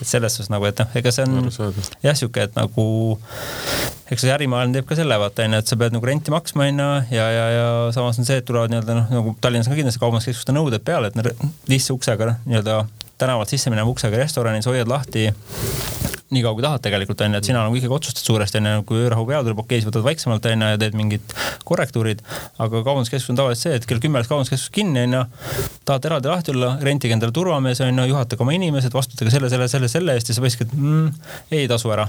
et 0.00 0.08
selles 0.08 0.36
suhtes 0.36 0.50
nagu, 0.52 0.66
et 0.66 0.82
noh, 0.82 0.90
ega 0.98 1.14
see 1.14 1.28
on 1.28 1.50
jah, 2.02 2.16
sihuke, 2.16 2.48
et 2.48 2.58
nagu 2.58 2.86
eks 4.10 4.24
see 4.24 4.32
ärimaailm 4.34 4.72
teeb 4.74 4.88
ka 4.88 4.98
selle 4.98 5.18
vaata 5.22 5.46
onju, 5.46 5.60
et 5.62 5.70
sa 5.70 5.78
pead 5.78 5.94
nagu 5.94 6.08
renti 6.08 6.34
maksma 6.34 6.66
onju 6.66 6.88
ja, 7.14 7.26
ja, 7.30 7.44
ja 7.54 7.66
samas 7.94 8.18
on 8.18 8.26
see, 8.26 8.40
et 8.42 8.48
tulevad 8.48 8.72
nii-öelda 8.72 8.96
noh, 8.98 9.12
nagu 9.20 9.36
Tallinnas 9.40 9.70
ka 9.70 9.78
kindlasti 9.78 10.02
kaubanduskeskuste 10.02 10.56
nõuded 10.56 10.82
peale, 10.82 11.12
et 11.12 11.44
lihtsa 11.70 11.94
uksega 11.94 12.34
nii-öelda 12.42 12.80
tänavalt 13.20 13.52
sisse 13.52 13.72
mineva 13.72 13.90
uksega 13.90 14.20
restoranis 14.20 14.68
hoiad 14.70 14.88
lahti 14.90 15.28
nii 16.30 16.42
kaua 16.44 16.54
kui 16.54 16.62
tahad 16.62 16.82
tegelikult 16.84 17.22
onju, 17.24 17.38
et 17.40 17.46
sina 17.46 17.62
nagu 17.64 17.74
ikkagi 17.74 17.94
otsustad 17.94 18.22
suuresti 18.22 18.60
onju, 18.60 18.84
kui 18.86 19.00
öörahu 19.02 19.24
peale 19.26 19.42
tuleb, 19.46 19.62
okei, 19.64 19.80
siis 19.80 19.88
võtad 19.88 20.04
vaiksemalt 20.06 20.46
onju 20.46 20.68
ja 20.72 20.78
teed 20.78 20.96
mingid 20.98 21.34
korrektuurid. 21.66 22.22
aga 22.58 22.82
kaubanduskeskus 22.86 23.32
on 23.32 23.40
tavaliselt 23.40 23.66
see, 23.66 23.78
et 23.80 23.86
kell 23.90 24.02
kümme 24.02 24.20
läheks 24.20 24.30
kaubanduskeskus 24.30 24.70
kinni 24.74 25.02
onju. 25.08 25.24
tahad 25.88 26.06
eraldi 26.06 26.30
lahti 26.30 26.54
olla, 26.54 26.76
rentige 26.86 27.16
endale 27.16 27.34
turvamees 27.34 27.82
onju, 27.82 28.04
juhatage 28.12 28.46
oma 28.46 28.54
inimesed, 28.54 28.94
vastutage 28.94 29.34
selle, 29.34 29.50
selle, 29.50 29.66
selle, 29.72 29.88
selle 29.90 30.14
eest 30.14 30.30
ja 30.30 30.36
sa 30.38 30.44
võiksid 30.44 30.76
mm,, 30.76 31.08
ei 31.58 31.66
tasu 31.70 31.90
ära. 31.90 32.06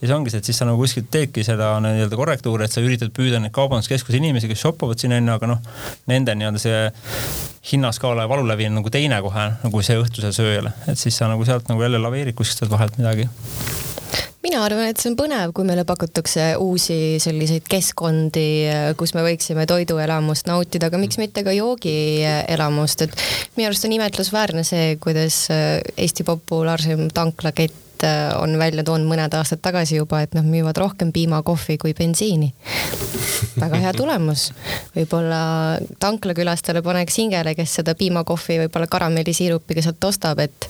ja 0.00 0.08
see 0.08 0.16
ongi 0.16 0.34
see, 0.34 0.42
et 0.42 0.50
siis 0.50 0.58
sa 0.58 0.66
nagu 0.66 0.82
kuskilt 0.82 1.06
teedki 1.14 1.46
seda 1.46 1.76
nii-öelda 1.84 2.18
korrektuuri, 2.18 2.66
et 2.66 2.74
sa 2.74 2.82
üritad 2.82 3.14
püüda 3.14 3.38
neid 3.42 3.54
kaubanduskeskuse 3.54 4.18
inimesi, 4.18 4.50
kes 4.50 4.66
shop 4.66 4.82
ivad 4.82 4.98
siin 4.98 5.14
onju, 5.14 5.38
aga 5.38 5.52
noh, 5.54 5.62
nende 6.10 6.34
nii-öelda 6.34 6.64
see 6.64 6.82
hinnaskaala 7.72 8.24
ja 8.24 8.28
valulävi 8.28 8.66
on 8.66 8.78
nagu 8.80 8.90
teine 8.90 9.20
kohe 9.22 9.46
nagu 9.62 9.82
see 9.84 9.98
õhtusel 10.00 10.34
sööjal, 10.36 10.70
et 10.88 10.98
siis 11.00 11.16
sa 11.18 11.28
nagu 11.30 11.44
sealt 11.48 11.68
nagu 11.68 11.82
jälle 11.84 12.00
laveerid 12.02 12.36
kuskilt 12.38 12.70
vahelt 12.70 12.98
midagi 13.00 13.28
mina 14.44 14.60
arvan, 14.64 14.86
et 14.90 15.00
see 15.00 15.10
on 15.12 15.16
põnev, 15.18 15.52
kui 15.56 15.66
meile 15.68 15.84
pakutakse 15.88 16.52
uusi 16.62 17.18
selliseid 17.22 17.66
keskkondi, 17.70 18.46
kus 19.00 19.14
me 19.16 19.24
võiksime 19.26 19.66
toiduelamust 19.68 20.48
nautida, 20.50 20.88
aga 20.88 21.00
miks 21.00 21.18
mitte 21.20 21.44
ka 21.46 21.54
joogielamust, 21.56 23.06
et 23.08 23.26
minu 23.56 23.68
arust 23.70 23.88
on 23.88 23.98
imetlusväärne 23.98 24.64
see, 24.66 24.94
kuidas 25.02 25.46
Eesti 25.50 26.26
populaarseim 26.28 27.08
tanklakett 27.14 27.86
Äh, 28.04 28.42
on 28.42 28.54
välja 28.58 28.84
toonud 28.86 29.08
mõned 29.10 29.32
aastad 29.34 29.58
tagasi 29.62 29.96
juba, 29.96 30.20
et 30.22 30.34
nad 30.36 30.46
müüvad 30.46 30.78
rohkem 30.78 31.10
piimakohvi 31.12 31.78
kui 31.82 31.94
bensiini. 31.98 32.52
väga 33.58 33.80
hea 33.82 33.92
tulemus. 33.92 34.52
võib-olla 34.94 35.40
tanklakülastele 35.98 36.82
paneks 36.82 37.18
hingele, 37.18 37.54
kes 37.58 37.74
seda 37.80 37.94
piimakohvi 37.98 38.60
võib-olla 38.62 38.86
karamellisiirupiga 38.86 39.82
sealt 39.82 40.04
ostab, 40.04 40.38
et 40.38 40.68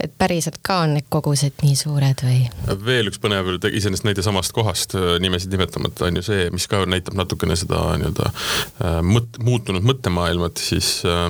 et 0.00 0.12
päriselt 0.18 0.60
ka 0.62 0.82
on 0.84 0.94
need 0.96 1.08
kogused 1.12 1.62
nii 1.64 1.76
suured 1.78 2.22
või? 2.24 2.40
veel 2.86 3.10
üks 3.10 3.20
põnev, 3.22 3.50
iseenesest 3.66 4.06
näide 4.06 4.24
samast 4.24 4.54
kohast, 4.56 4.94
äh, 4.98 5.16
nimesid 5.22 5.52
nimetamata, 5.54 6.06
on 6.08 6.20
ju 6.20 6.24
see, 6.26 6.46
mis 6.54 6.68
ka 6.70 6.84
näitab 6.88 7.18
natukene 7.18 7.56
seda 7.58 7.80
nii-öelda 7.98 8.30
äh, 8.30 8.98
mõt-, 9.06 9.40
muutunud 9.42 9.86
mõttemaailmat, 9.88 10.62
siis 10.62 11.00
äh, 11.08 11.26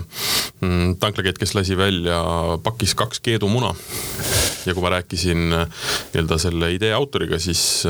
mm, 0.60 0.98
tanklakett, 1.02 1.40
kes 1.40 1.56
lasi 1.56 1.78
välja 1.78 2.20
pakis 2.64 2.94
kaks 2.98 3.22
keedumuna. 3.25 3.75
ja 4.66 4.74
kui 4.74 4.85
ma 4.85 4.92
rääkisin 4.98 5.48
nii-öelda 5.48 6.38
selle 6.40 6.72
idee 6.74 6.92
autoriga, 6.92 7.38
siis 7.40 7.87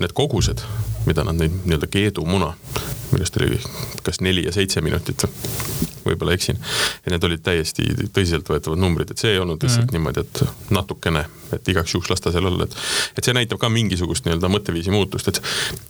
need 0.00 0.12
kogused, 0.16 0.60
mida 1.06 1.24
nad 1.24 1.38
neid 1.40 1.54
nii-öelda 1.64 1.88
keedumuna, 1.90 2.52
millest 3.12 3.36
oli 3.40 3.60
kas 4.04 4.20
neli 4.20 4.44
ja 4.46 4.52
seitse 4.52 4.82
minutit 4.84 5.24
võib-olla 6.04 6.34
eksin. 6.34 6.58
ja 7.04 7.12
need 7.12 7.24
olid 7.24 7.42
täiesti 7.44 7.84
tõsiseltvõetavad 8.14 8.80
numbrid, 8.80 9.10
et 9.12 9.20
see 9.20 9.34
ei 9.34 9.40
olnud 9.42 9.62
lihtsalt 9.62 9.90
mm 9.90 9.98
niimoodi, 10.00 10.22
et 10.22 10.70
natukene, 10.70 11.24
et 11.56 11.68
igaks 11.72 11.94
juhuks 11.94 12.10
las 12.12 12.22
ta 12.22 12.30
seal 12.32 12.46
olla, 12.46 12.64
et. 12.64 12.76
et 13.18 13.26
see 13.26 13.34
näitab 13.36 13.58
ka 13.60 13.68
mingisugust 13.72 14.26
nii-öelda 14.26 14.50
mõtteviisi 14.52 14.92
muutust, 14.94 15.28
et 15.32 15.40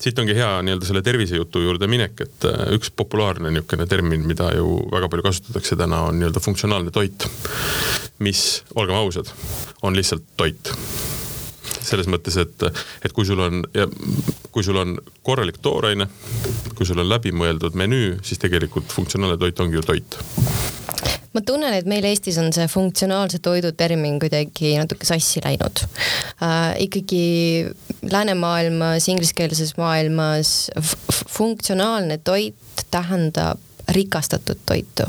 siit 0.00 0.18
ongi 0.18 0.34
hea 0.38 0.48
nii-öelda 0.66 0.88
selle 0.88 1.02
tervisejutu 1.06 1.62
juurde 1.66 1.90
minek, 1.90 2.24
et 2.24 2.48
äh, 2.48 2.64
üks 2.76 2.92
populaarne 2.96 3.52
niisugune 3.52 3.86
termin, 3.90 4.24
mida 4.26 4.50
ju 4.56 4.78
väga 4.92 5.10
palju 5.12 5.26
kasutatakse 5.28 5.78
täna, 5.80 6.06
on 6.08 6.18
nii-öelda 6.20 6.42
funktsionaalne 6.42 6.94
toit. 6.94 7.28
mis, 8.20 8.62
olgem 8.74 8.96
ausad, 8.96 9.30
on 9.82 9.96
lihtsalt 9.96 10.24
toit 10.36 10.74
selles 11.90 12.08
mõttes, 12.10 12.38
et, 12.40 12.66
et 13.04 13.14
kui 13.16 13.26
sul 13.28 13.40
on, 13.42 13.62
kui 14.54 14.66
sul 14.66 14.78
on 14.80 14.96
korralik 15.26 15.60
tooraine, 15.62 16.08
kui 16.74 16.88
sul 16.88 17.02
on 17.02 17.10
läbimõeldud 17.10 17.78
menüü, 17.78 18.18
siis 18.26 18.40
tegelikult 18.42 18.92
funktsionaalne 18.94 19.40
toit 19.40 19.64
ongi 19.64 19.80
ju 19.80 19.86
toit 19.86 20.20
ma 21.30 21.42
tunnen, 21.46 21.74
et 21.76 21.86
meil 21.88 22.04
Eestis 22.08 22.38
on 22.42 22.50
see 22.54 22.66
funktsionaalse 22.70 23.38
toidu 23.42 23.70
termin 23.78 24.18
kuidagi 24.22 24.74
natuke 24.80 25.06
sassi 25.06 25.42
läinud 25.44 25.84
äh,. 26.42 26.74
ikkagi 26.86 27.70
läänemaailmas, 28.10 29.08
ingliskeelses 29.12 29.76
maailmas 29.78 30.70
funktsionaalne 31.30 32.18
toit 32.24 32.86
tähendab 32.90 33.60
rikastatud 33.90 34.58
toitu. 34.66 35.06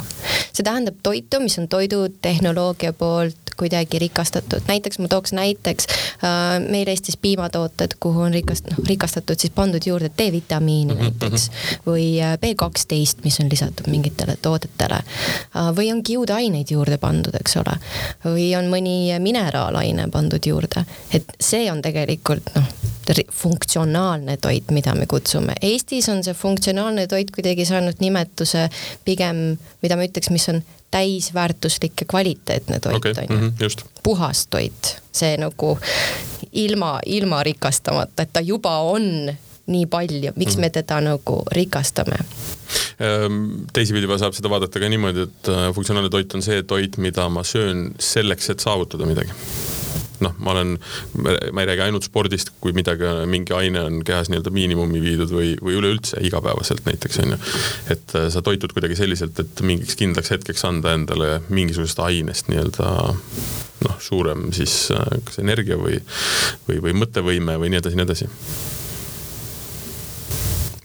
see 0.53 0.63
tähendab 0.63 1.01
toitu, 1.03 1.39
mis 1.39 1.57
on 1.59 1.67
toidutehnoloogia 1.67 2.93
poolt 2.93 3.40
kuidagi 3.61 3.99
rikastatud, 4.01 4.65
näiteks 4.67 4.99
ma 5.01 5.09
tooks 5.11 5.35
näiteks 5.37 5.87
äh, 5.89 6.57
meil 6.65 6.89
Eestis 6.89 7.17
piimatooted, 7.21 7.97
kuhu 8.01 8.25
on 8.27 8.33
rikast-, 8.33 8.71
noh 8.71 8.81
rikastatud 8.87 9.39
siis 9.39 9.53
pandud 9.55 9.85
juurde 9.85 10.09
D-vitamiini 10.17 10.95
mhm, 10.95 11.03
näiteks 11.05 11.49
mhm. 11.49 11.83
või 11.85 12.07
äh, 12.21 12.37
B 12.41 12.55
kaksteist, 12.57 13.21
mis 13.25 13.39
on 13.43 13.51
lisatud 13.51 13.89
mingitele 13.91 14.37
toodetele 14.41 15.01
äh,. 15.01 15.69
või 15.77 15.91
on 15.93 16.03
kiudaineid 16.03 16.73
juurde 16.73 16.97
pandud, 17.01 17.35
eks 17.39 17.57
ole. 17.61 17.77
või 18.25 18.49
on 18.57 18.71
mõni 18.73 18.97
mineraalaine 19.21 20.07
pandud 20.11 20.45
juurde, 20.45 20.85
et 21.13 21.37
see 21.39 21.69
on 21.71 21.81
tegelikult 21.85 22.49
noh, 22.55 22.73
funktsionaalne 23.31 24.37
toit, 24.37 24.71
mida 24.71 24.93
me 24.95 25.05
kutsume. 25.09 25.55
Eestis 25.61 26.09
on 26.09 26.23
see 26.23 26.33
funktsionaalne 26.37 27.07
toit 27.11 27.31
kuidagi 27.33 27.65
saanud 27.67 27.99
nimetuse 27.99 28.69
pigem, 29.05 29.57
mida 29.83 29.97
ma 29.97 30.07
ütleks, 30.07 30.31
mis 30.31 30.47
on 30.49 30.61
täisväärtuslik 30.91 32.01
ja 32.01 32.07
kvaliteetne 32.09 32.79
toit 32.79 32.95
okay. 32.95 33.13
on 33.17 33.23
ju 33.29 33.41
mm 33.41 33.53
-hmm,. 33.57 33.85
puhas 34.03 34.47
toit, 34.47 34.97
see 35.11 35.37
nagu 35.37 35.77
ilma, 36.51 36.99
ilma 37.05 37.43
rikastamata, 37.43 38.23
et 38.23 38.33
ta 38.33 38.39
juba 38.39 38.77
on 38.79 39.31
nii 39.67 39.85
palju, 39.85 40.31
miks 40.35 40.55
mm 40.55 40.61
me 40.61 40.69
teda 40.69 41.01
nagu 41.01 41.43
rikastame? 41.51 42.17
Ehm, 42.99 43.49
teisipidi 43.73 44.07
saab 44.17 44.33
seda 44.33 44.49
vaadata 44.49 44.79
ka 44.79 44.89
niimoodi, 44.89 45.21
et 45.21 45.49
äh, 45.49 45.73
funktsionaalne 45.75 46.09
toit 46.09 46.35
on 46.35 46.41
see 46.41 46.63
toit, 46.63 46.97
mida 46.97 47.29
ma 47.29 47.43
söön 47.43 47.93
selleks, 47.99 48.49
et 48.49 48.59
saavutada 48.59 49.05
midagi 49.05 49.31
noh, 50.21 50.35
ma 50.39 50.53
olen, 50.55 50.75
ma 51.17 51.63
ei 51.63 51.69
räägi 51.69 51.85
ainult 51.87 52.05
spordist, 52.07 52.53
kui 52.61 52.75
midagi, 52.77 53.09
mingi 53.29 53.55
aine 53.57 53.83
on 53.87 54.01
kehas 54.07 54.29
nii-öelda 54.31 54.53
miinimumi 54.53 55.01
viidud 55.03 55.33
või, 55.33 55.53
või 55.61 55.77
üleüldse 55.79 56.21
igapäevaselt 56.27 56.85
näiteks 56.87 57.21
on 57.23 57.35
ju. 57.35 57.39
et 57.95 58.15
äh, 58.17 58.29
sa 58.33 58.43
toitud 58.45 58.73
kuidagi 58.75 58.97
selliselt, 58.99 59.39
et 59.41 59.65
mingiks 59.65 59.97
kindlaks 59.99 60.33
hetkeks 60.33 60.65
anda 60.69 60.95
endale 60.97 61.39
mingisugusest 61.49 62.03
ainest 62.05 62.51
nii-öelda 62.51 62.91
noh, 63.87 63.97
suurem 64.03 64.49
siis 64.55 64.75
äh, 64.95 65.17
kas 65.27 65.41
energia 65.41 65.79
või, 65.81 65.99
või, 66.67 66.81
või 66.87 66.95
mõttevõime 67.01 67.57
või 67.61 67.73
nii 67.73 67.81
edasi, 67.81 67.99
nii 67.99 68.07
edasi. 68.09 68.29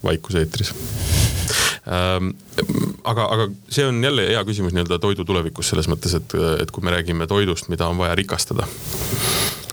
vaikus 0.07 0.37
eetris 0.39 0.73
ähm, 1.91 2.33
aga, 3.07 3.27
aga 3.35 3.49
see 3.73 3.87
on 3.87 4.01
jälle 4.05 4.29
hea 4.29 4.43
küsimus 4.47 4.75
nii-öelda 4.75 4.99
toidu 5.03 5.25
tulevikus 5.27 5.71
selles 5.73 5.89
mõttes, 5.91 6.17
et, 6.19 6.35
et 6.63 6.73
kui 6.75 6.85
me 6.85 6.95
räägime 6.95 7.29
toidust, 7.31 7.71
mida 7.73 7.89
on 7.91 7.99
vaja 8.01 8.17
rikastada. 8.19 8.67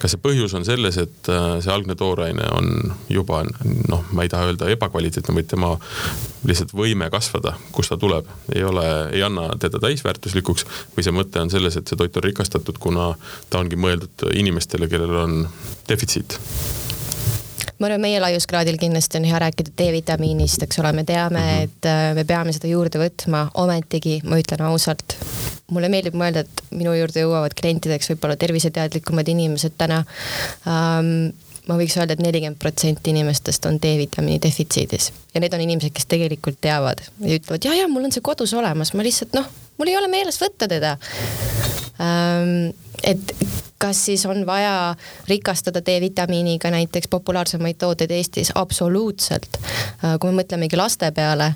kas 0.03 0.11
see 0.11 0.19
põhjus 0.19 0.51
on 0.57 0.65
selles, 0.67 0.97
et 0.99 1.29
äh, 1.31 1.45
see 1.63 1.71
algne 1.71 1.95
tooraine 1.95 2.43
on 2.51 2.91
juba 3.09 3.43
noh, 3.47 4.03
ma 4.11 4.25
ei 4.25 4.31
taha 4.31 4.49
öelda 4.49 4.67
ebakvaliteetne, 4.73 5.35
vaid 5.37 5.47
tema 5.47 5.71
lihtsalt 6.43 6.75
võime 6.75 7.07
kasvada, 7.11 7.55
kust 7.71 7.93
ta 7.93 7.97
tuleb, 7.97 8.27
ei 8.51 8.65
ole, 8.67 8.85
ei 9.15 9.23
anna 9.23 9.53
teda 9.59 9.79
täisväärtuslikuks. 9.79 10.67
või 10.97 11.07
see 11.07 11.15
mõte 11.15 11.39
on 11.39 11.53
selles, 11.53 11.79
et 11.79 11.87
see 11.87 11.99
toit 11.99 12.19
on 12.19 12.27
rikastatud, 12.27 12.83
kuna 12.83 13.13
ta 13.49 13.63
ongi 13.63 13.79
mõeldud 13.79 14.27
inimestele, 14.35 14.91
kellel 14.91 15.21
on 15.23 15.45
defitsiit 15.87 16.39
ma 17.83 17.89
arvan, 17.89 18.03
meie 18.05 18.19
laiuskraadil 18.23 18.77
kindlasti 18.79 19.19
on 19.19 19.25
hea 19.27 19.39
rääkida 19.43 19.73
D-vitamiinist, 19.79 20.63
eks 20.63 20.79
ole, 20.79 20.93
me 20.95 21.03
teame 21.03 21.41
-hmm. 21.43 21.63
et 21.67 21.87
äh, 21.89 22.03
me 22.15 22.23
peame 22.23 22.53
seda 22.55 22.69
juurde 22.71 23.01
võtma, 23.01 23.49
ometigi 23.59 24.21
ma 24.23 24.39
ütlen 24.39 24.63
ausalt, 24.69 25.17
mulle 25.71 25.89
meeldib 25.91 26.15
mõelda, 26.15 26.45
et 26.45 26.63
minu 26.71 26.93
juurde 26.95 27.25
jõuavad 27.25 27.55
klientideks 27.59 28.13
võib-olla 28.13 28.37
terviseteadlikumad 28.39 29.27
inimesed 29.27 29.75
täna 29.77 30.03
ähm, 30.67 31.33
ma 31.67 31.77
võiks 31.79 31.97
öelda 31.97 32.15
et, 32.15 32.21
et 32.21 32.25
nelikümmend 32.27 32.59
protsenti 32.61 33.11
inimestest 33.11 33.67
on 33.67 33.81
D-vitamiini 33.83 34.39
defitsiidis 34.43 35.11
ja 35.33 35.43
need 35.43 35.53
on 35.53 35.65
inimesed, 35.65 35.91
kes 35.95 36.07
tegelikult 36.11 36.61
teavad 36.63 37.03
ja 37.19 37.35
ütlevad 37.35 37.67
ja, 37.67 37.75
ja 37.81 37.91
mul 37.91 38.07
on 38.07 38.15
see 38.15 38.23
kodus 38.23 38.55
olemas, 38.55 38.93
ma 38.93 39.03
lihtsalt 39.03 39.35
noh, 39.35 39.47
mul 39.79 39.91
ei 39.91 39.99
ole 39.99 40.11
meeles 40.11 40.39
võtta 40.39 40.71
teda 40.71 40.95
ähm,. 41.99 42.71
Et 43.03 43.35
kas 43.83 44.05
siis 44.05 44.25
on 44.25 44.45
vaja 44.45 44.95
rikastada 45.27 45.81
D-vitamiiniga 45.85 46.71
näiteks 46.71 47.07
populaarsemaid 47.11 47.75
tooteid 47.77 48.11
Eestis? 48.11 48.51
absoluutselt. 48.55 49.59
Äh, 49.59 50.15
kui 50.19 50.31
me 50.31 50.41
mõtlemegi 50.41 50.79
laste 50.79 51.09
peale, 51.11 51.49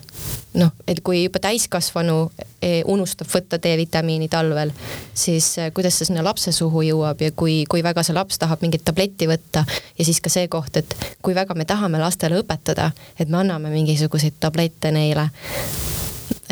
noh, 0.59 0.73
et 0.87 0.99
kui 1.03 1.21
juba 1.23 1.39
täiskasvanu 1.39 2.17
e, 2.61 2.81
unustab 2.85 3.31
võtta 3.31 3.61
D-vitamiini 3.63 4.27
talvel, 4.27 4.73
siis 5.13 5.53
äh, 5.59 5.71
kuidas 5.73 5.99
see 5.99 6.09
sinna 6.09 6.25
lapse 6.25 6.51
suhu 6.51 6.83
jõuab 6.89 7.23
ja 7.23 7.31
kui, 7.31 7.61
kui 7.69 7.83
väga 7.85 8.03
see 8.03 8.17
laps 8.17 8.41
tahab 8.43 8.65
mingit 8.65 8.83
tabletti 8.83 9.29
võtta 9.31 9.63
ja 9.67 10.07
siis 10.07 10.19
ka 10.19 10.33
see 10.33 10.51
koht, 10.51 10.81
et 10.83 10.97
kui 11.21 11.35
väga 11.37 11.55
me 11.55 11.65
tahame 11.69 12.01
lastele 12.01 12.41
õpetada, 12.43 12.91
et 13.19 13.29
me 13.29 13.39
anname 13.39 13.71
mingisuguseid 13.71 14.35
tablette 14.43 14.91
neile 14.91 15.29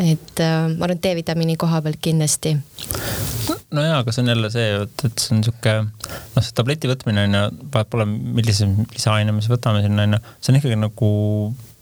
et 0.02 0.42
äh, 0.44 0.66
ma 0.72 0.86
arvan, 0.86 0.96
et 0.96 1.04
D-vitamiini 1.04 1.56
koha 1.60 1.80
pealt 1.84 2.00
kindlasti. 2.04 2.56
no 3.72 3.84
jaa, 3.84 4.00
aga 4.00 4.12
see 4.12 4.24
on 4.24 4.32
jälle 4.32 4.50
see, 4.52 4.66
et, 4.82 5.04
et 5.08 5.22
see 5.22 5.36
on 5.36 5.44
sihuke, 5.46 5.76
noh, 5.86 6.42
see 6.42 6.56
tableti 6.56 6.90
võtmine 6.90 7.26
on 7.28 7.38
ju, 7.38 7.44
vahet 7.74 7.92
pole, 7.92 8.08
millise 8.08 8.68
lisaaine 8.92 9.34
me 9.34 9.44
siis 9.44 9.54
võtame 9.54 9.84
sinna 9.84 10.06
on 10.06 10.18
ju, 10.18 10.20
see 10.40 10.52
on 10.52 10.60
ikkagi 10.60 10.80
nagu 10.80 11.12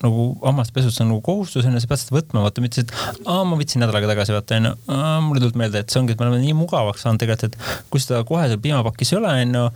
nagu 0.04 0.24
hammaspesus 0.42 0.98
on 1.00 1.08
nagu 1.12 1.22
kohustus 1.24 1.64
onju, 1.64 1.80
sa 1.80 1.88
pead 1.88 2.02
seda 2.02 2.16
võtma, 2.18 2.44
vaata 2.44 2.64
mitte 2.64 2.80
see, 2.80 2.86
et 2.86 3.24
aa, 3.24 3.42
ma 3.48 3.56
võtsin 3.56 3.80
nädal 3.80 3.96
aega 3.98 4.10
tagasi, 4.12 4.34
vaata 4.36 4.58
onju, 4.60 4.72
mul 5.24 5.38
ei 5.38 5.44
tulnud 5.44 5.60
meelde, 5.62 5.80
et 5.80 5.92
see 5.92 6.02
ongi, 6.02 6.12
et 6.12 6.20
me 6.20 6.28
oleme 6.28 6.42
nii 6.44 6.56
mugavaks 6.58 7.06
saanud 7.06 7.22
tegelikult, 7.22 7.56
et 7.56 7.88
kui 7.92 8.02
seda 8.04 8.20
kohe 8.28 8.44
seal 8.50 8.60
piimapakis 8.64 9.14
ei 9.14 9.20
ole 9.22 9.34
onju, 9.46 9.66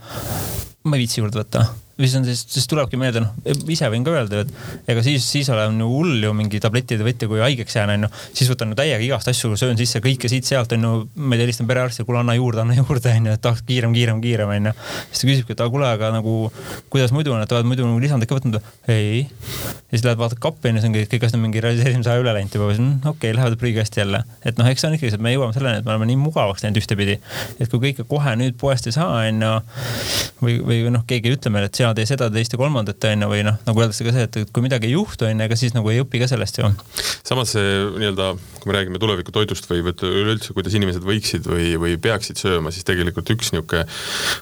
ma 0.85 0.97
ei 0.97 1.05
viitsi 1.05 1.23
juurde 1.23 1.41
võtta 1.41 1.65
siis 2.05 2.15
on 2.15 2.25
siis, 2.25 2.43
siis 2.47 2.67
tulebki 2.69 2.97
meelde, 2.99 3.23
noh, 3.23 3.33
ise 3.69 3.89
võin 3.91 4.05
ka 4.05 4.13
öelda, 4.13 4.43
et 4.45 4.89
ega 4.93 5.03
siis, 5.03 5.25
siis 5.27 5.49
olen 5.51 5.79
ju 5.81 5.89
hull 5.91 6.23
ju 6.23 6.31
mingi 6.37 6.61
tablettide 6.63 7.03
võtja, 7.05 7.27
kui 7.31 7.41
haigeks 7.43 7.75
jään, 7.75 7.91
onju. 7.97 8.09
siis 8.37 8.49
võtan 8.51 8.71
ju 8.71 8.77
täiega 8.79 9.03
igast 9.03 9.27
asju, 9.31 9.51
söön 9.59 9.79
sisse 9.79 10.01
kõike 10.03 10.31
siit-sealt, 10.31 10.71
onju. 10.77 10.93
ma 11.15 11.35
ei 11.35 11.41
tea, 11.41 11.47
helistan 11.49 11.67
perearsti, 11.69 12.05
kuule 12.07 12.21
anna 12.21 12.35
juurde, 12.37 12.63
anna 12.63 12.77
juurde, 12.79 13.11
onju, 13.19 13.35
et 13.35 13.43
tahaks 13.43 13.65
kiirem, 13.67 13.95
kiirem, 13.95 14.21
kiirem, 14.23 14.53
onju. 14.55 14.75
siis 15.11 15.23
ta 15.23 15.29
küsibki, 15.31 15.57
et 15.57 15.63
aga 15.65 15.73
kuule, 15.75 15.89
aga 15.97 16.11
nagu 16.15 16.35
kuidas 16.93 17.13
muidu 17.15 17.35
on, 17.35 17.43
et 17.43 17.55
oled 17.57 17.67
muidu 17.67 17.87
nagu 17.87 17.99
lisandit 18.03 18.31
ka 18.31 18.39
võtnud? 18.39 18.61
ei. 18.87 19.25
ja 19.27 19.97
siis 19.97 20.05
lähed 20.07 20.21
vaatad 20.21 20.39
kappi 20.43 20.71
onju, 20.71 20.83
see 20.83 20.91
ongi 20.91 21.05
kõik 21.11 21.27
asjad 21.27 21.39
on 21.39 21.45
mingi 21.47 21.63
esimese 21.63 22.13
aja 22.13 22.23
üle 22.23 22.33
läinud 22.35 22.55
juba, 22.55 22.71
siis 22.71 22.81
mm, 22.83 23.01
okei 23.03 23.31
okay,, 23.31 23.35
lähevad 23.37 23.59
prügikasti 23.59 24.03
jälle. 24.03 24.23
et 24.45 24.59
noh, 24.61 24.69
eks 24.69 24.85
see 24.85 24.89
on 24.89 24.97
ikkagi 24.97 25.13
see, 25.13 25.19
et 25.19 25.25
me 25.25 25.33
jõuame 25.33 25.55
selleni, 25.55 25.81
et 25.81 25.87
me 25.87 25.95
oleme 25.95 26.09
nii 26.11 26.19
mugavaks 26.21 26.63
läinud 26.63 26.79
ühtepidi. 26.81 27.19
et 27.59 27.71
kui 27.71 27.81
kõike 27.89 28.05
kohe 28.09 28.35
nüüd 28.39 28.57
poest 28.61 28.87
ei 28.89 28.95
saa, 28.95 29.25
onju. 29.27 29.53
või, 30.41 30.59
või 30.65 30.81
noh, 30.93 31.05
keegi 31.09 31.31
ei 31.31 31.37
ütle 31.37 31.53
meile, 31.53 31.69
et 31.69 31.79
sina 31.89 31.97
tee 31.97 32.09
seda, 32.09 32.29
teist 32.33 32.53
ja 32.53 32.61
kolmandat 32.61 32.79
kolmandat 32.79 33.05
onju 33.09 33.29
või 33.29 33.43
noh, 33.45 33.57
nagu 33.67 33.81
öeldakse 33.81 34.05
ka 34.05 34.13
see, 34.13 34.25
et 34.27 34.53
kui 34.53 34.63
midagi 34.63 34.89
ei 34.89 34.93
juhtu 34.93 35.27
onju, 35.27 35.43
ega 35.45 35.57
siis 35.57 35.73
nagu 35.75 35.89
ei 35.91 36.01
õpi 36.03 36.21
ka 36.21 36.27
sellest 36.29 36.59
ju. 36.59 36.69
samas 37.27 37.53
nii-öelda, 37.55 38.31
kui 38.59 38.69
me 38.69 38.75
räägime 38.75 39.01
tulevikutoidust 39.01 39.69
või 39.69 39.83
üleüldse, 39.83 40.53
kuidas 40.55 40.75
inimesed 40.77 41.05
võiksid 41.05 41.47
või, 41.49 41.73
või 41.81 41.97
peaksid 42.01 42.39
sööma, 42.39 42.71
siis 42.71 42.87
tegelikult 42.87 43.29
üks 43.33 43.53
niisugune, 43.53 43.85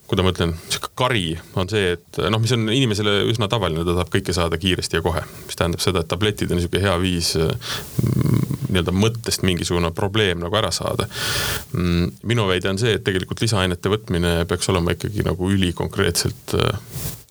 kuidas 0.08 0.26
ma 0.28 0.34
ütlen, 0.34 0.56
sihuke 0.70 0.92
kari 0.98 1.38
on 1.58 1.70
see, 1.72 1.96
et 1.98 2.22
noh, 2.28 2.42
mis 2.42 2.54
on 2.56 2.68
inimesele 2.74 3.20
üsna 3.32 3.50
tavaline, 3.52 3.86
ta 3.86 3.96
tahab 3.96 4.12
kõike 4.14 4.36
saada 4.36 4.60
kiiresti 4.62 5.00
ja 5.00 5.06
kohe. 5.06 5.24
mis 5.48 5.60
tähendab 5.60 5.84
seda, 5.84 6.04
et 6.04 6.12
tabletid 6.12 6.52
on 6.52 6.62
niisugune 6.62 6.84
hea 6.84 6.96
viis 7.02 7.34
mm, 7.38 8.58
nii-öelda 8.72 8.96
mõttest 8.96 9.46
mingisugune 9.48 9.92
probleem 9.96 10.42
nagu 10.44 10.60
ära 10.60 10.72
saada. 10.76 11.08
Mm, 11.74 12.12
minu 12.28 12.48
väide 12.50 12.72
on 12.72 12.82
see, 12.82 12.98
et 12.98 13.06
tegelikult 13.08 13.42
lisaainete 13.44 13.92
võtmine 13.92 14.40
peaks 14.50 14.70
olema 14.74 14.96
ikkagi 14.96 15.26
nagu 15.28 15.52
ülikonkreetselt 15.54 16.58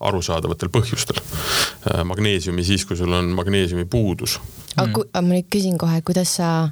arusaadavatel 0.01 0.71
põhjustel. 0.73 1.21
Äh, 1.21 2.05
magneesiumi 2.05 2.65
siis, 2.65 2.85
kui 2.87 2.97
sul 2.97 3.13
on 3.13 3.33
magneesiumi 3.37 3.85
puudus. 3.85 4.41
aga 4.77 5.05
mm. 5.05 5.25
ma 5.25 5.35
nüüd 5.35 5.51
küsin 5.53 5.79
kohe, 5.81 6.03
kuidas 6.05 6.37
sa 6.37 6.69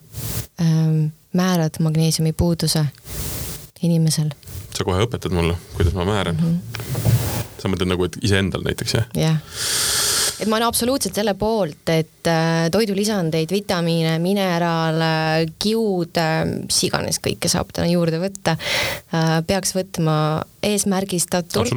ähm, 0.60 1.06
määrad 1.32 1.80
magneesiumi 1.80 2.32
puuduse 2.32 2.86
inimesel? 3.82 4.34
sa 4.74 4.84
kohe 4.84 5.06
õpetad 5.06 5.32
mulle, 5.32 5.56
kuidas 5.76 5.94
ma 5.94 6.04
määran 6.04 6.36
mm. 6.36 6.60
-hmm. 6.60 7.52
sa 7.62 7.68
mõtled 7.68 7.88
nagu, 7.88 8.04
et 8.04 8.18
iseendal 8.22 8.66
näiteks 8.66 8.94
jah? 8.94 9.06
jah 9.14 9.38
et 10.40 10.48
ma 10.50 10.58
olen 10.58 10.66
absoluutselt 10.68 11.14
selle 11.14 11.34
poolt, 11.38 11.88
et 11.92 12.28
äh, 12.30 12.66
toidulisandeid, 12.72 13.50
vitamiine, 13.54 14.16
mineraale, 14.22 15.46
kiude, 15.62 16.26
mis 16.66 16.80
iganes 16.88 17.20
kõike 17.22 17.50
saab 17.50 17.70
täna 17.74 17.86
juurde 17.90 18.20
võtta, 18.22 18.56
äh, 19.14 19.38
peaks 19.46 19.74
võtma 19.76 20.16
eesmärgistatult 20.64 21.70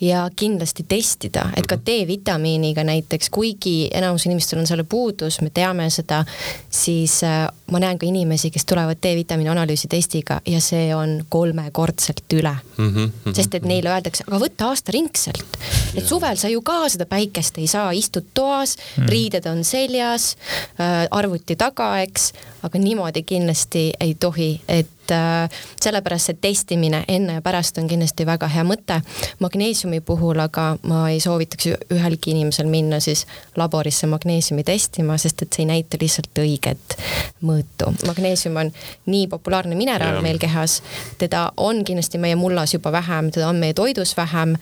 ja 0.00 0.24
kindlasti 0.36 0.84
testida, 0.88 1.48
et 1.56 1.66
ka 1.66 1.76
mhm. 1.76 1.84
D-vitamiiniga 1.86 2.84
näiteks, 2.86 3.30
kuigi 3.34 3.88
enamus 3.94 4.26
inimestel 4.26 4.62
on 4.62 4.68
selle 4.68 4.84
puudus, 4.88 5.40
me 5.44 5.50
teame 5.54 5.88
seda, 5.92 6.24
siis 6.70 7.20
äh, 7.26 7.46
ma 7.70 7.80
näen 7.82 7.98
ka 7.98 8.06
inimesi, 8.06 8.50
kes 8.54 8.66
tulevad 8.68 9.00
D-vitamiini 9.02 9.52
analüüsi 9.52 9.88
testiga 9.90 10.40
ja 10.46 10.60
see 10.64 10.88
on 10.96 11.20
kolmekordselt 11.28 12.36
üle 12.36 12.54
mm. 12.76 12.90
-hmm. 12.94 13.34
sest 13.34 13.54
et 13.54 13.68
neile 13.68 13.92
öeldakse, 13.92 14.24
aga 14.28 14.40
võta 14.42 14.70
aastaringselt, 14.72 15.58
et 15.94 16.06
suvel 16.06 16.36
sa 16.40 16.48
ju 16.48 16.62
ka 16.62 16.88
seda 16.88 17.06
päikest 17.06 17.58
ei 17.58 17.66
saa, 17.66 17.92
istud 17.92 18.32
toas 18.34 18.76
mm., 18.76 19.08
riided 19.08 19.46
on 19.50 19.64
seljas, 19.64 20.36
äh, 20.80 21.06
arvuti 21.10 21.56
taga, 21.56 22.00
eks, 22.02 22.32
aga 22.62 22.78
niimoodi 22.78 23.22
kindlasti 23.22 23.90
ei 24.00 24.14
tohi, 24.14 24.60
et 24.68 24.88
et 25.04 25.10
äh, 25.10 25.48
sellepärast 25.82 26.30
see 26.30 26.38
testimine 26.40 27.04
enne 27.08 27.38
ja 27.38 27.42
pärast 27.44 27.78
on 27.78 27.88
kindlasti 27.88 28.26
väga 28.26 28.48
hea 28.48 28.64
mõte. 28.64 29.00
magneesiumi 29.40 30.00
puhul 30.00 30.40
aga 30.40 30.76
ma 30.88 31.08
ei 31.10 31.20
soovitaks 31.20 31.68
ühelgi 31.92 32.32
inimesel 32.32 32.66
minna 32.70 33.00
siis 33.00 33.26
laborisse 33.56 34.06
magneesiumi 34.06 34.64
testima, 34.64 35.18
sest 35.18 35.42
et 35.42 35.52
see 35.52 35.64
ei 35.64 35.70
näita 35.72 36.00
lihtsalt 36.00 36.40
õiget 36.40 36.96
mõõtu. 37.42 37.92
magneesium 38.06 38.56
on 38.56 38.72
nii 39.06 39.26
populaarne 39.28 39.74
mineraal 39.74 40.22
meil 40.22 40.38
kehas, 40.38 40.80
teda 41.18 41.50
on 41.56 41.84
kindlasti 41.84 42.18
meie 42.18 42.36
mullas 42.36 42.74
juba 42.74 42.92
vähem, 42.92 43.30
teda 43.30 43.48
on 43.48 43.60
meie 43.60 43.74
toidus 43.74 44.16
vähem. 44.16 44.56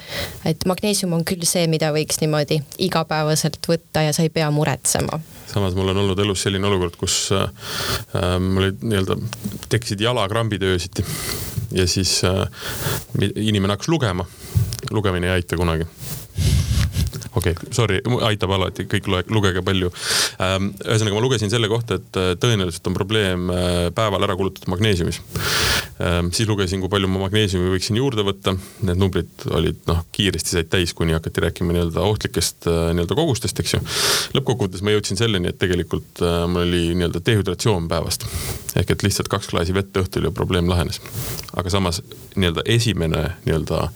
et 0.45 0.67
magneesium 0.67 1.13
on 1.13 1.25
küll 1.25 1.47
see, 1.47 1.67
mida 1.67 1.93
võiks 1.93 2.19
niimoodi 2.21 2.63
igapäevaselt 2.79 3.63
võtta 3.69 4.03
ja 4.03 4.13
sa 4.13 4.27
ei 4.27 4.31
pea 4.31 4.51
muretsema 4.51 5.21
samas 5.53 5.75
mul 5.77 5.93
on 5.93 6.01
olnud 6.03 6.19
elus 6.19 6.43
selline 6.47 6.67
olukord, 6.69 6.97
kus 7.01 7.17
äh, 7.37 7.45
äh 8.17 8.37
mul 8.41 8.69
olid 8.69 8.85
nii-öelda, 8.87 9.17
tekkisid 9.73 10.01
jalakrambid 10.33 10.63
öösiti 10.63 11.05
ja 11.71 11.87
siis 11.87 12.23
äh, 12.25 12.49
inimene 13.37 13.73
hakkas 13.73 13.89
lugema. 13.89 14.25
lugemine 14.91 15.27
ei 15.27 15.33
aita 15.33 15.57
kunagi 15.57 15.85
okei 17.35 17.53
okay,, 17.53 17.73
sorry, 17.75 18.01
aitab 18.27 18.53
alati, 18.57 18.87
kõik 18.91 19.09
loe, 19.11 19.25
lugege 19.33 19.63
palju. 19.65 19.91
Ähm, 20.43 20.71
ühesõnaga, 20.85 21.17
ma 21.17 21.25
lugesin 21.25 21.53
selle 21.53 21.71
kohta, 21.73 21.99
et 22.01 22.19
äh, 22.21 22.33
tõenäoliselt 22.41 22.89
on 22.91 22.97
probleem 22.97 23.53
äh, 23.53 23.89
päeval 23.97 24.27
ära 24.27 24.37
kulutatud 24.39 24.71
magneesiumis. 24.73 25.21
Ähm, 26.03 26.33
siis 26.37 26.49
lugesin, 26.49 26.83
kui 26.83 26.93
palju 26.93 27.09
ma 27.11 27.23
magneesiumi 27.25 27.73
võiksin 27.73 27.99
juurde 28.01 28.25
võtta. 28.27 28.55
Need 28.85 29.01
numbrid 29.01 29.47
olid 29.53 29.81
noh, 29.89 30.03
kiiresti 30.13 30.57
said 30.57 30.71
täis, 30.73 30.95
kuni 30.99 31.17
hakati 31.17 31.45
rääkima 31.47 31.77
nii-öelda 31.77 32.05
ohtlikest 32.05 32.69
äh, 32.71 32.91
nii-öelda 32.97 33.19
kogustest, 33.19 33.63
eks 33.63 33.77
ju. 33.77 33.83
lõppkokkuvõttes 34.37 34.85
ma 34.85 34.97
jõudsin 34.97 35.21
selleni, 35.21 35.53
et 35.53 35.61
tegelikult 35.61 36.23
mul 36.23 36.67
oli 36.67 36.83
nii-öelda 36.97 37.23
dehüdratsioon 37.25 37.89
päevast. 37.89 38.27
ehk 38.77 38.91
et 38.95 39.03
lihtsalt 39.05 39.29
kaks 39.33 39.51
klaasi 39.53 39.75
vett 39.75 39.97
õhtul 39.97 40.29
ja 40.29 40.33
probleem 40.35 40.69
lahenes. 40.69 41.01
aga 41.57 41.71
samas 41.71 42.03
nii-öelda 42.37 42.65
esimene 42.67 43.25
nii-öelda 43.45 43.89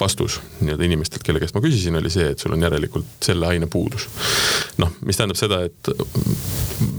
vastus 0.00 0.40
nii-öelda 0.60 0.84
inimestelt, 0.84 1.22
kelle 1.26 1.40
käest 1.42 1.56
ma 1.56 1.62
küsisin, 1.64 1.96
oli 1.98 2.10
see, 2.12 2.28
et 2.32 2.38
sul 2.38 2.54
on 2.54 2.62
järelikult 2.62 2.77
järelikult 2.78 3.18
selle 3.24 3.50
aine 3.50 3.66
puudus. 3.66 4.08
noh, 4.78 4.94
mis 5.04 5.18
tähendab 5.18 5.38
seda, 5.38 5.62
et 5.66 5.90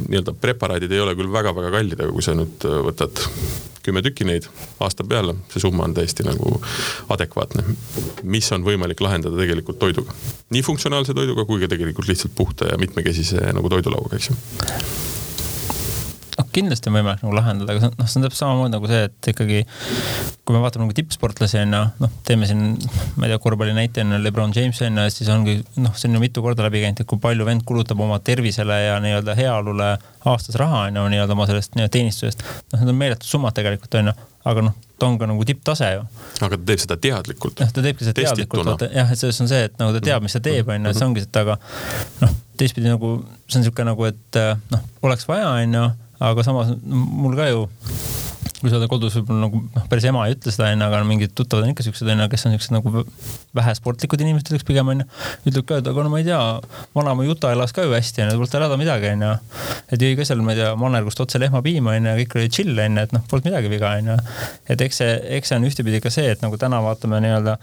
nii-öelda 0.10 0.36
preparaadid 0.42 0.92
ei 0.92 1.02
ole 1.04 1.16
küll 1.16 1.32
väga-väga 1.32 1.72
kallid, 1.78 2.00
aga 2.00 2.14
kui 2.14 2.26
sa 2.26 2.36
nüüd 2.38 2.66
võtad 2.90 3.24
kümme 3.84 4.02
tükki 4.06 4.28
neid 4.28 4.48
aasta 4.84 5.06
peale, 5.08 5.36
see 5.54 5.64
summa 5.64 5.86
on 5.88 5.96
täiesti 5.98 6.26
nagu 6.28 6.60
adekvaatne. 7.16 7.64
mis 8.24 8.52
on 8.56 8.66
võimalik 8.68 9.02
lahendada 9.02 9.40
tegelikult 9.40 9.80
toiduga, 9.80 10.16
nii 10.54 10.66
funktsionaalse 10.66 11.16
toiduga 11.18 11.46
kui 11.50 11.62
ka 11.64 11.72
tegelikult 11.72 12.12
lihtsalt 12.12 12.36
puhta 12.36 12.74
ja 12.74 12.78
mitmekesise 12.82 13.54
nagu 13.56 13.72
toidulauaga, 13.72 14.20
eks 14.20 14.32
ju 14.32 15.19
kindlasti 16.60 16.92
on 16.92 17.00
võimalik 17.00 17.24
nagu 17.26 17.36
lahendada, 17.36 17.76
aga 17.76 17.92
noh, 17.96 18.10
see 18.10 18.20
on 18.20 18.28
täpselt 18.28 18.44
samamoodi 18.44 18.76
nagu 18.76 18.92
see, 18.92 19.02
et 19.10 19.32
ikkagi 19.34 19.64
kui 20.46 20.56
me 20.56 20.62
vaatame 20.64 20.86
nagu 20.86 20.96
tippsportlasi 20.98 21.60
on 21.62 21.76
ju, 21.76 21.82
noh, 22.04 22.14
teeme 22.28 22.50
siin, 22.50 22.64
ma 23.20 23.28
ei 23.28 23.34
tea, 23.34 23.40
korvpalli 23.44 23.76
näite 23.78 24.04
on 24.06 24.18
Lebron 24.24 24.54
James 24.56 24.82
on 24.86 24.98
ju, 25.02 25.08
siis 25.14 25.30
ongi 25.34 25.60
noh, 25.78 25.94
see 25.94 26.10
on 26.10 26.18
ju 26.18 26.24
mitu 26.24 26.44
korda 26.46 26.66
läbi 26.66 26.84
käinud, 26.84 27.04
et 27.04 27.10
kui 27.10 27.22
palju 27.22 27.48
vend 27.48 27.66
kulutab 27.70 28.02
oma 28.06 28.18
tervisele 28.26 28.80
ja 28.86 28.98
nii-öelda 29.04 29.36
heaolule 29.38 29.92
aastas 30.30 30.58
raha 30.60 30.88
on 30.88 31.00
ju 31.00 31.06
nii-öelda 31.14 31.38
oma 31.38 31.48
sellest 31.50 31.78
nii 31.80 31.90
teenistusest. 31.94 32.44
noh, 32.74 32.82
need 32.82 32.94
on 32.94 33.00
meeletud 33.04 33.30
summad 33.30 33.56
tegelikult 33.58 34.00
on 34.02 34.12
ju, 34.12 34.16
aga 34.50 34.66
noh, 34.70 34.76
ta 35.00 35.08
on 35.08 35.22
ka 35.22 35.30
nagu 35.30 35.46
tipptase 35.48 35.94
ju. 35.94 36.04
aga 36.42 36.58
ta 36.58 36.66
teeb 36.72 36.84
seda 36.84 37.00
teadlikult. 37.06 37.62
jah, 37.64 37.72
ta 37.76 37.86
teebki 37.86 38.08
seda 38.08 38.18
teadlikult, 38.24 38.68
vaata 38.74 38.90
jah, 38.94 39.14
et 39.14 39.22
selles 39.22 39.42
on 39.46 39.52
see, 39.52 39.64
et 39.70 39.80
nagu 39.80 39.96
ta 39.96 40.04
teab, 40.10 40.26
mis 40.26 40.36
ta 40.36 40.44
teeb, 40.44 40.68
on 40.68 40.90
ju, 40.90 40.92
et 40.92 41.00
see 41.00 41.08
ongi 41.08 41.26
et 41.28 41.42
aga 41.44 41.58
noh, 42.24 42.38
teistpidi 42.60 42.92
nagu 42.92 43.16
see 43.46 43.60
on 43.60 43.66
niisugune 43.66 43.92
nagu, 43.94 44.10
et 44.10 44.44
noh, 44.74 44.86
oleks 45.08 45.30
vaja, 45.30 45.54
on 45.56 45.80
ju 45.80 45.88
aga 46.20 46.44
samas 46.44 46.76
mul 46.86 47.36
ka 47.36 47.48
ju 47.50 47.68
kui 48.60 48.72
sa 48.72 48.76
oled 48.80 48.90
kodus 48.92 49.16
võib-olla 49.16 49.46
nagu 49.46 49.62
noh, 49.64 49.86
päris 49.92 50.06
ema 50.10 50.26
ei 50.28 50.36
ütle 50.36 50.52
seda 50.52 50.68
onju, 50.74 50.86
aga 50.90 51.00
mingid 51.08 51.32
tuttavad 51.38 51.66
on 51.66 51.72
ikka 51.72 51.86
siuksed 51.86 52.10
onju, 52.12 52.28
kes 52.32 52.46
on 52.48 52.56
siuksed 52.56 52.74
nagu 52.76 53.04
vähesportlikud 53.56 54.24
inimesed 54.26 54.52
ütleks 54.52 54.66
pigem 54.68 54.92
onju. 54.92 55.06
ütleb 55.48 55.68
ka, 55.70 55.80
et 55.80 55.88
aga 55.88 56.04
no 56.04 56.12
ma 56.12 56.20
ei 56.20 56.28
tea, 56.28 56.40
vanaema 56.98 57.24
Juta 57.28 57.54
elas 57.56 57.72
ka 57.76 57.86
ju 57.86 57.94
hästi 57.96 58.26
onju, 58.26 58.36
polnud 58.36 58.52
tal 58.52 58.66
häda 58.68 58.80
midagi 58.82 59.12
onju. 59.14 59.32
et 59.96 60.04
jõi 60.04 60.18
ka 60.20 60.28
seal, 60.28 60.44
ma 60.44 60.56
ei 60.56 60.60
tea, 60.60 60.74
mannergust 60.80 61.24
otse 61.24 61.40
lehmapiima 61.40 61.96
onju, 61.96 62.16
kõik 62.20 62.36
oli 62.40 62.52
chill 62.58 62.84
onju, 62.84 63.06
et 63.08 63.16
noh, 63.16 63.24
polnud 63.32 63.48
midagi 63.48 63.72
viga 63.72 63.94
onju. 64.02 64.18
et 64.76 64.84
eks 64.88 65.02
see, 65.04 65.16
eks 65.40 65.54
see 65.54 65.62
on 65.62 65.70
ühtepidi 65.70 66.04
ka 66.04 66.12
see, 66.14 66.28
et 66.36 66.44
nagu 66.44 66.60
täna 66.60 66.82
vaatame 66.84 67.22
nii-öelda 67.24 67.56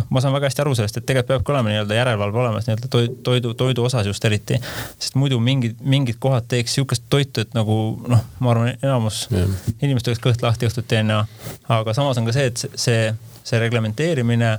noh, 0.00 0.08
ma 0.10 0.24
saan 0.24 0.34
väga 0.34 0.50
hästi 0.50 0.64
aru 0.64 0.74
sellest, 0.78 0.98
et 0.98 1.06
tegelikult 1.06 1.30
peabki 1.30 1.54
olema 1.54 1.70
nii-öelda 1.70 2.00
järelevalve 2.00 2.42
olemas 2.42 2.66
nii-öelda 2.66 2.90
toidu, 3.22 3.54
toidu 3.54 3.86
osas 3.86 4.10
just 4.10 4.24
eriti. 4.26 4.58
sest 4.98 5.14
muidu 5.20 5.38
mingid, 5.40 5.78
mingid 5.80 6.18
kohad 6.22 6.50
teeks 6.50 6.74
sihukest 6.78 7.06
toitu, 7.12 7.46
et 7.46 7.54
nagu 7.54 7.76
noh, 8.10 8.26
ma 8.42 8.54
arvan, 8.54 8.74
enamus 8.82 9.22
yeah. 9.30 9.48
inimestel 9.80 10.14
oleks 10.14 10.24
kõht 10.24 10.39
kõht 10.40 10.48
lahti 10.48 10.68
õhtuti 10.68 11.00
onju. 11.00 11.20
aga 11.68 11.94
samas 11.94 12.18
on 12.18 12.26
ka 12.26 12.32
see, 12.34 12.48
et 12.50 12.64
see, 12.80 13.12
see 13.44 13.60
reglementeerimine 13.60 14.56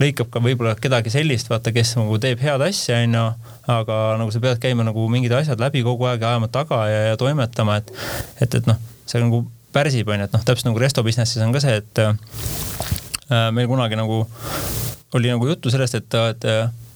lõikab 0.00 0.28
ka 0.30 0.42
võib-olla 0.44 0.74
kedagi 0.76 1.10
sellist, 1.12 1.48
vaata, 1.48 1.72
kes 1.72 1.94
nagu 1.96 2.18
teeb 2.20 2.40
head 2.44 2.62
asja, 2.68 3.00
onju. 3.06 3.24
aga 3.72 4.00
nagu 4.20 4.32
sa 4.32 4.42
pead 4.44 4.60
käima 4.62 4.84
nagu 4.86 5.08
mingid 5.12 5.32
asjad 5.32 5.60
läbi 5.60 5.82
kogu 5.86 6.08
aeg 6.10 6.20
ja 6.20 6.34
ajama 6.34 6.50
taga 6.52 6.84
ja, 6.90 7.02
ja 7.10 7.20
toimetama, 7.20 7.80
et, 7.80 7.92
et, 8.40 8.60
et 8.60 8.68
noh, 8.68 8.80
see 9.08 9.22
nagu 9.22 9.44
pärsib, 9.72 10.08
onju, 10.08 10.28
et 10.28 10.36
noh, 10.36 10.44
täpselt 10.44 10.70
nagu 10.70 10.82
resto 10.82 11.04
business'is 11.06 11.44
on 11.44 11.54
ka 11.56 11.64
see, 11.64 11.80
et 11.80 12.02
äh, 12.04 13.50
meil 13.56 13.68
kunagi 13.70 13.98
nagu 13.98 14.24
oli 15.16 15.32
nagu 15.32 15.48
juttu 15.48 15.72
sellest, 15.72 15.96
et, 15.96 16.20
et 16.34 16.50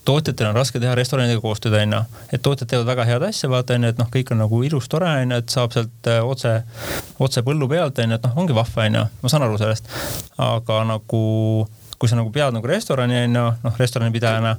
tootjatel 0.05 0.49
on 0.49 0.57
raske 0.57 0.79
teha 0.81 0.93
restoranidega 0.97 1.41
koostööd, 1.43 1.75
onju. 1.77 2.01
et 2.33 2.41
tootjad 2.41 2.69
teevad 2.71 2.89
väga 2.89 3.05
head 3.09 3.25
asja, 3.27 3.49
vaata 3.51 3.75
onju, 3.77 3.91
et 3.93 3.99
noh, 4.01 4.09
kõik 4.13 4.31
on 4.33 4.41
nagu 4.41 4.61
ilus, 4.65 4.89
tore 4.89 5.09
onju, 5.09 5.41
et 5.43 5.53
saab 5.53 5.75
sealt 5.75 6.09
äh, 6.09 6.23
otse, 6.25 6.55
otse 7.21 7.43
põllu 7.45 7.69
pealt 7.69 8.01
onju, 8.01 8.17
et 8.17 8.25
noh, 8.25 8.39
ongi 8.41 8.57
vahva 8.57 8.87
onju, 8.87 9.05
ma 9.21 9.31
saan 9.33 9.45
aru 9.45 9.59
sellest. 9.61 9.91
aga 10.41 10.81
nagu 10.89 11.21
kui 12.01 12.09
sa 12.09 12.17
nagu 12.17 12.31
pead 12.33 12.55
nagu 12.55 12.65
restorani 12.65 13.19
onju, 13.27 13.45
noh 13.61 13.77
restoranipidajana 13.77 14.55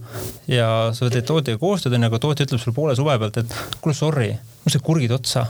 ja 0.50 0.68
sa 0.94 1.10
teed 1.10 1.26
tootjaga 1.26 1.58
koostööd 1.58 1.98
onju, 1.98 2.12
aga 2.12 2.22
tootja 2.22 2.46
ütleb 2.46 2.62
sulle 2.62 2.76
poole 2.76 2.94
suve 2.98 3.18
pealt, 3.18 3.42
et 3.42 3.58
kuule 3.82 3.98
sorry, 3.98 4.30
mul 4.62 4.76
said 4.76 4.86
kurgid 4.86 5.16
otsa. 5.18 5.48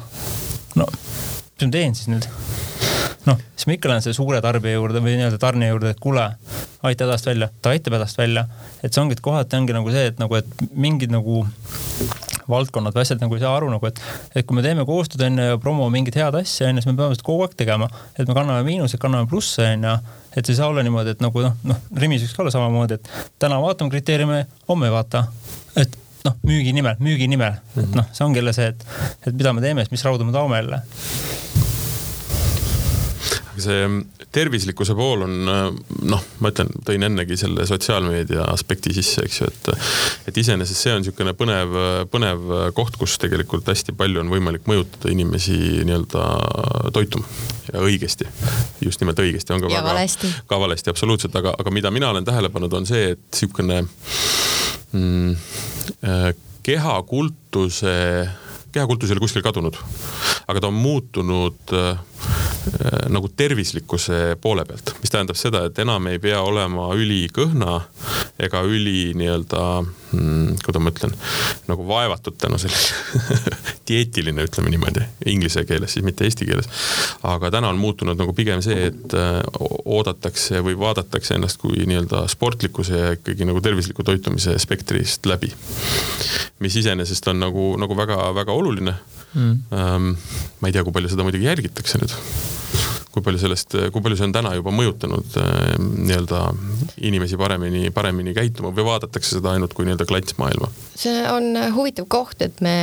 no 0.81 0.89
mis 0.89 1.69
ma 1.69 1.73
teen 1.77 1.95
siis 1.95 2.09
nüüd? 2.09 2.33
Noh, 3.27 3.39
siis 3.57 3.69
ma 3.69 3.77
ikka 3.77 3.91
lähen 3.91 4.05
selle 4.05 4.17
suure 4.17 4.41
tarbija 4.45 4.79
juurde 4.79 5.03
või 5.05 5.15
nii-öelda 5.19 5.39
tarnija 5.43 5.75
juurde, 5.75 5.93
et 5.95 6.01
kuule, 6.03 6.25
aita 6.83 7.07
hädast 7.07 7.29
välja, 7.29 7.49
ta 7.63 7.73
aitab 7.75 7.97
hädast 7.99 8.19
välja. 8.19 8.47
et 8.83 8.93
see 8.93 9.03
ongi, 9.03 9.17
et 9.19 9.25
kohati 9.25 9.57
ongi 9.57 9.77
nagu 9.77 9.95
see, 9.95 10.09
et 10.11 10.19
nagu, 10.23 10.39
et 10.39 10.69
mingid 10.75 11.13
nagu 11.15 11.45
valdkonnad 12.51 12.97
või 12.97 13.05
asjad 13.05 13.23
nagu 13.23 13.37
ei 13.37 13.43
saa 13.43 13.55
aru 13.57 13.71
nagu, 13.73 13.87
et, 13.87 14.01
et 14.35 14.47
kui 14.47 14.59
me 14.59 14.65
teeme 14.65 14.85
koostööd 14.89 15.23
onju 15.29 15.49
ja 15.53 15.61
promo 15.63 15.89
mingit 15.93 16.19
head 16.19 16.37
asja 16.39 16.69
onju, 16.71 16.83
siis 16.83 16.91
me 16.91 16.97
peame 16.99 17.17
seda 17.17 17.27
kogu 17.29 17.47
aeg 17.47 17.57
tegema. 17.59 17.89
et 18.19 18.27
me 18.29 18.35
kanname 18.35 18.67
miinuseid, 18.67 19.01
kanname 19.03 19.31
plusse 19.31 19.67
onju. 19.77 19.97
et 20.35 20.45
see 20.45 20.57
ei 20.57 20.61
saa 20.61 20.71
olla 20.73 20.83
niimoodi, 20.83 21.15
et 21.15 21.23
nagu 21.25 21.47
noh, 21.47 21.57
noh 21.69 21.83
Rimis 21.97 22.25
võiks 22.27 22.37
ka 22.37 22.45
olla 22.45 22.55
samamoodi, 22.55 22.99
et 22.99 23.11
täna 23.43 23.61
vaatame 23.63 23.95
kriteeriume, 23.95 24.47
homme 24.69 24.91
ei 24.91 24.95
vaata. 24.95 25.27
et 25.77 25.99
noh, 26.27 26.39
müügi 26.47 26.75
nimel, 26.75 26.99
müügi 27.03 27.31
nimel, 27.31 27.59
et 27.79 27.99
noh, 27.99 28.11
see 28.13 28.27
ongi 28.27 28.43
jälle 28.43 28.55
see, 28.57 28.73
et, 28.75 28.87
et 29.27 29.35
mida 29.35 29.55
me 29.55 29.65
teeme, 29.65 29.87
siis 29.87 29.95
mis 29.95 30.07
rauda 30.09 30.27
me 30.27 30.35
taome 30.35 30.63
jälle 30.63 30.83
see 33.63 33.87
tervislikkuse 34.33 34.95
pool 34.97 35.25
on 35.27 35.35
noh, 35.45 36.25
ma 36.43 36.51
ütlen, 36.53 36.71
tõin 36.87 37.07
ennegi 37.07 37.37
selle 37.41 37.67
sotsiaalmeedia 37.69 38.47
aspekti 38.53 38.95
sisse, 38.97 39.25
eks 39.27 39.41
ju, 39.41 39.49
et. 39.51 39.71
et 40.31 40.43
iseenesest 40.43 40.87
see 40.87 40.95
on 40.95 41.03
niisugune 41.03 41.35
põnev, 41.39 41.75
põnev 42.13 42.53
koht, 42.77 42.97
kus 43.01 43.19
tegelikult 43.23 43.69
hästi 43.69 43.95
palju 43.99 44.23
on 44.23 44.33
võimalik 44.33 44.69
mõjutada 44.71 45.13
inimesi 45.13 45.57
nii-öelda 45.87 46.27
toituma 46.97 47.29
ja 47.73 47.83
õigesti. 47.85 48.29
just 48.85 49.03
nimelt 49.03 49.21
õigesti 49.23 49.55
on 49.55 49.65
ka 49.65 49.71
ja 49.71 49.81
väga. 49.81 49.89
valesti. 49.93 50.33
ka 50.47 50.61
valesti, 50.61 50.93
absoluutselt, 50.93 51.37
aga, 51.37 51.55
aga 51.59 51.75
mida 51.75 51.91
mina 51.91 52.11
olen 52.11 52.25
tähele 52.25 52.53
pannud, 52.53 52.73
on 52.73 52.89
see, 52.89 53.13
et 53.17 53.27
niisugune 53.33 53.83
mm, 54.93 55.37
äh, 56.09 56.33
kehakultuse 56.63 57.99
kehakultus 58.73 59.11
ei 59.11 59.17
ole 59.19 59.21
kuskil 59.27 59.45
kadunud, 59.45 59.77
aga 60.49 60.61
ta 60.61 60.71
on 60.71 60.79
muutunud 60.81 61.77
äh, 61.77 61.99
Äh, 62.33 62.52
nagu 63.13 63.29
tervislikkuse 63.37 64.37
poole 64.41 64.65
pealt, 64.65 64.95
mis 65.03 65.11
tähendab 65.11 65.39
seda, 65.39 65.65
et 65.67 65.79
enam 65.83 66.07
ei 66.11 66.21
pea 66.23 66.41
olema 66.45 66.89
ülikõhna 66.95 67.81
ega 68.43 68.63
üli 68.67 69.13
nii-öelda 69.19 69.63
mm,, 69.83 70.61
kuidas 70.65 70.83
ma 70.83 70.93
ütlen, 70.93 71.15
nagu 71.69 71.87
vaevatud 71.89 72.37
tänu 72.41 72.61
sellele 72.63 73.57
dieetiline, 73.89 74.47
ütleme 74.47 74.73
niimoodi, 74.73 75.05
inglise 75.33 75.65
keeles 75.69 75.97
siis, 75.97 76.07
mitte 76.07 76.27
eesti 76.27 76.47
keeles. 76.49 76.71
aga 77.27 77.51
täna 77.55 77.73
on 77.73 77.81
muutunud 77.83 78.19
nagu 78.19 78.35
pigem 78.37 78.63
see, 78.65 78.91
et 78.93 79.17
äh, 79.19 79.41
oodatakse 79.85 80.63
või 80.65 80.79
vaadatakse 80.79 81.37
ennast 81.39 81.61
kui 81.63 81.87
nii-öelda 81.87 82.25
sportlikkuse 82.31 82.99
ja 82.99 83.17
ikkagi 83.19 83.49
nagu 83.49 83.61
tervisliku 83.65 84.07
toitumise 84.07 84.59
spektrist 84.63 85.27
läbi. 85.27 85.53
mis 86.63 86.77
iseenesest 86.77 87.29
on 87.29 87.43
nagu, 87.43 87.73
nagu 87.81 87.97
väga-väga 87.99 88.53
oluline 88.53 88.97
mm.. 89.35 89.61
Um, 89.71 90.17
ma 90.61 90.69
ei 90.69 90.75
tea, 90.75 90.85
kui 90.87 90.95
palju 90.95 91.13
seda 91.13 91.27
muidugi 91.27 91.49
jälgitakse 91.49 92.01
nüüd 92.03 92.17
kui 93.13 93.21
palju 93.25 93.43
sellest, 93.43 93.77
kui 93.93 94.01
palju 94.05 94.17
see 94.17 94.25
on 94.25 94.33
täna 94.33 94.55
juba 94.57 94.73
mõjutanud 94.73 95.35
äh, 95.41 95.75
nii-öelda 95.77 96.41
inimesi 97.05 97.37
paremini, 97.41 97.91
paremini 97.95 98.33
käituma 98.37 98.73
või 98.73 98.87
vaadatakse 98.89 99.37
seda 99.37 99.53
ainult 99.53 99.77
kui 99.77 99.85
nii-öelda 99.85 100.09
klantsmaailma? 100.09 100.71
see 100.97 101.21
on 101.29 101.53
huvitav 101.77 102.09
koht, 102.13 102.41
et 102.45 102.63
me 102.65 102.77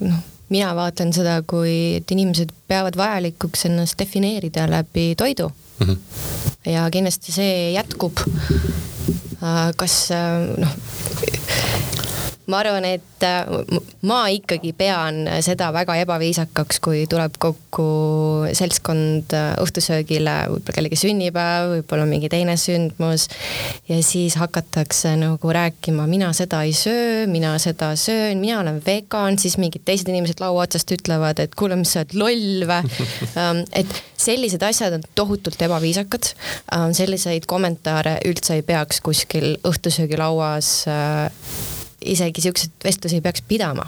noh, 0.00 0.22
mina 0.48 0.72
vaatan 0.76 1.12
seda, 1.12 1.40
kui, 1.48 2.00
et 2.00 2.16
inimesed 2.16 2.54
peavad 2.70 2.96
vajalikuks 2.96 3.66
ennast 3.68 3.98
defineerida 4.00 4.64
läbi 4.70 5.12
toidu 5.20 5.50
mm. 5.50 5.86
-hmm. 5.86 6.72
ja 6.72 6.88
kindlasti 6.90 7.32
see 7.32 7.72
jätkub. 7.76 8.24
Äh, 9.38 9.70
kas 9.76 10.10
äh, 10.10 10.48
noh 10.58 10.72
ma 12.48 12.62
arvan, 12.62 12.86
et 12.88 13.24
äh, 13.26 13.44
ma 14.08 14.22
ikkagi 14.32 14.72
pean 14.76 15.26
seda 15.44 15.68
väga 15.74 15.98
ebaviisakaks, 16.04 16.80
kui 16.84 17.02
tuleb 17.10 17.36
kokku 17.40 17.88
seltskond 18.56 19.34
äh, 19.36 19.50
õhtusöögile, 19.60 20.36
võib-olla 20.54 20.76
kellegi 20.78 20.98
sünnipäev, 21.00 21.74
võib-olla 21.74 22.06
mingi 22.08 22.30
teine 22.32 22.56
sündmus. 22.60 23.28
ja 23.88 24.00
siis 24.04 24.38
hakatakse 24.40 25.14
nagu 25.20 25.52
rääkima, 25.52 26.06
mina 26.08 26.32
seda 26.36 26.62
ei 26.64 26.72
söö, 26.76 27.26
mina 27.28 27.52
seda 27.62 27.92
söön, 28.00 28.40
mina 28.40 28.62
olen 28.62 28.80
vegan, 28.86 29.38
siis 29.38 29.58
mingid 29.60 29.84
teised 29.84 30.08
inimesed 30.08 30.40
laua 30.40 30.64
otsast 30.64 30.92
ütlevad, 30.96 31.42
et 31.44 31.56
kuule, 31.58 31.76
mis 31.76 31.92
sa 31.92 32.04
oled 32.04 32.16
loll 32.18 32.68
või. 32.68 32.76
Ähm, 33.38 33.60
et 33.76 33.90
sellised 34.18 34.62
asjad 34.64 34.94
on 34.96 35.02
tohutult 35.18 35.60
ebaviisakad. 35.62 36.30
Ähm, 36.74 36.94
selliseid 36.96 37.46
kommentaare 37.50 38.16
üldse 38.26 38.56
ei 38.58 38.64
peaks 38.66 39.02
kuskil 39.04 39.52
õhtusöögilauas 39.68 40.70
äh, 40.90 41.76
isegi 42.04 42.44
siukseid 42.44 42.84
vestlusi 42.84 43.18
ei 43.18 43.24
peaks 43.24 43.42
pidama. 43.48 43.86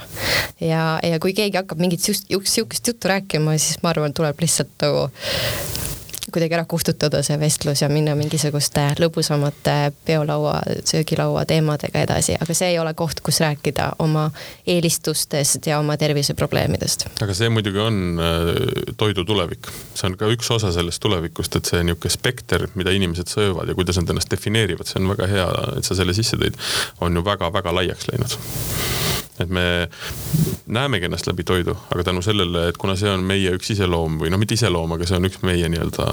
ja, 0.60 0.98
ja 1.02 1.20
kui 1.22 1.34
keegi 1.36 1.56
hakkab 1.60 1.78
mingit 1.78 2.02
sihukest 2.02 2.86
juttu 2.86 3.08
rääkima, 3.08 3.58
siis 3.58 3.82
ma 3.82 3.94
arvan, 3.94 4.14
tuleb 4.14 4.40
lihtsalt 4.42 4.74
nagu 4.82 5.08
kuidagi 6.32 6.56
ära 6.58 6.64
kustutada 6.68 7.22
see 7.26 7.38
vestlus 7.40 7.82
ja 7.82 7.88
minna 7.92 8.14
mingisuguste 8.18 8.86
lõbusamate 9.00 9.92
peolaua, 10.06 10.56
söögilaua 10.88 11.44
teemadega 11.48 12.04
edasi, 12.06 12.36
aga 12.40 12.56
see 12.56 12.72
ei 12.74 12.78
ole 12.82 12.94
koht, 12.98 13.22
kus 13.24 13.40
rääkida 13.44 13.90
oma 14.04 14.28
eelistustest 14.66 15.66
ja 15.70 15.78
oma 15.80 15.96
terviseprobleemidest. 16.00 17.06
aga 17.22 17.36
see 17.36 17.50
muidugi 17.52 17.82
on 17.82 18.20
äh, 18.20 18.52
toidu 19.00 19.24
tulevik, 19.28 19.70
see 19.94 20.10
on 20.10 20.18
ka 20.20 20.30
üks 20.34 20.50
osa 20.54 20.72
sellest 20.74 21.02
tulevikust, 21.02 21.56
et 21.56 21.72
see 21.72 21.82
niisugune 21.84 22.14
spekter, 22.14 22.68
mida 22.78 22.92
inimesed 22.94 23.30
söövad 23.30 23.68
ja 23.68 23.74
kuidas 23.78 23.98
nad 24.00 24.12
ennast 24.14 24.30
defineerivad, 24.30 24.88
see 24.88 25.02
on 25.02 25.10
väga 25.14 25.30
hea, 25.30 25.48
et 25.78 25.88
sa 25.88 25.98
selle 25.98 26.14
sisse 26.16 26.38
tõid, 26.40 26.58
on 27.00 27.16
ju 27.16 27.24
väga-väga 27.26 27.74
laiaks 27.80 28.10
läinud 28.12 28.38
et 29.40 29.50
me 29.50 29.88
näemegi 30.70 31.08
ennast 31.08 31.26
läbi 31.26 31.44
toidu, 31.46 31.74
aga 31.94 32.04
tänu 32.10 32.22
sellele, 32.22 32.68
et 32.70 32.78
kuna 32.80 32.96
see 32.98 33.10
on 33.10 33.24
meie 33.26 33.54
üks 33.56 33.72
iseloom 33.74 34.18
või 34.20 34.30
noh, 34.32 34.40
mitte 34.40 34.56
iseloom, 34.58 34.94
aga 34.96 35.08
see 35.08 35.18
on 35.18 35.28
üks 35.28 35.40
meie 35.46 35.70
nii-öelda 35.72 36.06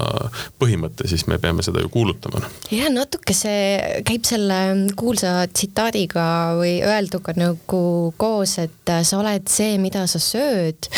põhimõte, 0.58 1.08
siis 1.10 1.26
me 1.30 1.38
peame 1.42 1.64
seda 1.66 1.82
ju 1.84 1.90
kuulutama. 1.92 2.42
ja 2.74 2.90
natuke 2.92 3.36
see 3.36 4.02
käib 4.08 4.26
selle 4.28 4.58
kuulsa 4.98 5.46
tsitaadiga 5.52 6.26
või 6.58 6.78
öelduga 6.82 7.34
nagu 7.38 7.82
koos, 8.16 8.58
et 8.62 8.94
sa 9.04 9.20
oled 9.20 9.48
see, 9.50 9.78
mida 9.82 10.06
sa 10.10 10.20
sööd. 10.22 10.90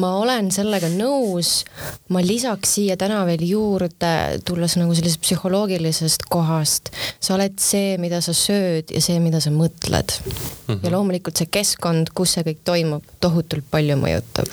ma 0.00 0.12
olen 0.20 0.50
sellega 0.54 0.88
nõus. 0.92 1.64
ma 2.08 2.22
lisaks 2.22 2.76
siia 2.76 2.96
täna 2.96 3.24
veel 3.26 3.42
juurde, 3.48 4.12
tulles 4.46 4.76
nagu 4.78 4.94
sellisest 4.94 5.22
psühholoogilisest 5.24 6.28
kohast. 6.30 6.92
sa 7.20 7.34
oled 7.34 7.58
see, 7.58 7.96
mida 7.98 8.20
sa 8.20 8.34
sööd 8.36 8.90
ja 8.94 9.02
see, 9.02 9.18
mida 9.20 9.40
sa 9.40 9.50
mõtled 9.50 10.14
mm. 10.20 10.32
-hmm. 10.68 10.80
ja 10.84 10.90
loomulikult 10.94 11.36
see 11.36 11.46
keskkond, 11.50 11.69
kus 11.78 12.34
see 12.36 12.44
kõik 12.46 12.62
toimub, 12.66 13.04
tohutult 13.20 13.66
palju 13.70 13.96
mõjutab. 14.00 14.48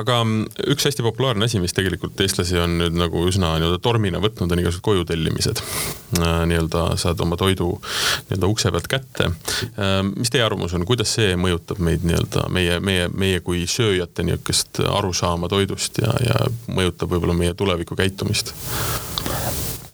aga 0.00 0.18
mm, 0.24 0.64
üks 0.74 0.88
hästi 0.88 1.04
populaarne 1.06 1.48
asi, 1.48 1.60
mis 1.62 1.76
tegelikult 1.76 2.20
eestlasi 2.20 2.58
on 2.62 2.78
nüüd 2.80 2.98
nagu 2.98 3.24
üsna 3.28 3.54
nii-öelda 3.58 3.80
tormina 3.84 4.20
võtnud, 4.22 4.50
on 4.52 4.62
igasugused 4.62 4.84
koju 4.84 5.06
tellimised. 5.08 5.62
Äh, 6.18 6.44
nii-öelda 6.50 6.86
saad 7.00 7.20
oma 7.24 7.38
toidu 7.40 7.70
nii-öelda 8.28 8.50
ukse 8.50 8.72
pealt 8.74 8.90
kätte. 8.90 9.30
Äh, 9.30 9.96
mis 10.14 10.32
teie 10.34 10.44
arvamus 10.46 10.76
on, 10.76 10.86
kuidas 10.88 11.14
see 11.18 11.34
mõjutab 11.40 11.82
meid 11.84 12.06
nii-öelda 12.06 12.48
meie, 12.54 12.78
meie, 12.84 13.08
meie 13.12 13.42
kui 13.44 13.66
sööjate 13.70 14.26
niisugust 14.26 14.80
arusaama 14.88 15.50
toidust 15.52 16.00
ja, 16.02 16.14
ja 16.24 16.38
mõjutab 16.72 17.12
võib-olla 17.14 17.36
meie 17.38 17.54
tuleviku 17.58 17.98
käitumist? 17.98 18.54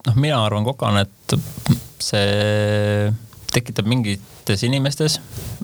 noh, 0.06 0.16
mina 0.16 0.40
arvan 0.44 0.64
kokana, 0.64 1.04
et 1.04 1.34
see 2.00 3.10
tekitab 3.52 3.88
mingites 4.50 4.66
inimestes, 4.66 5.18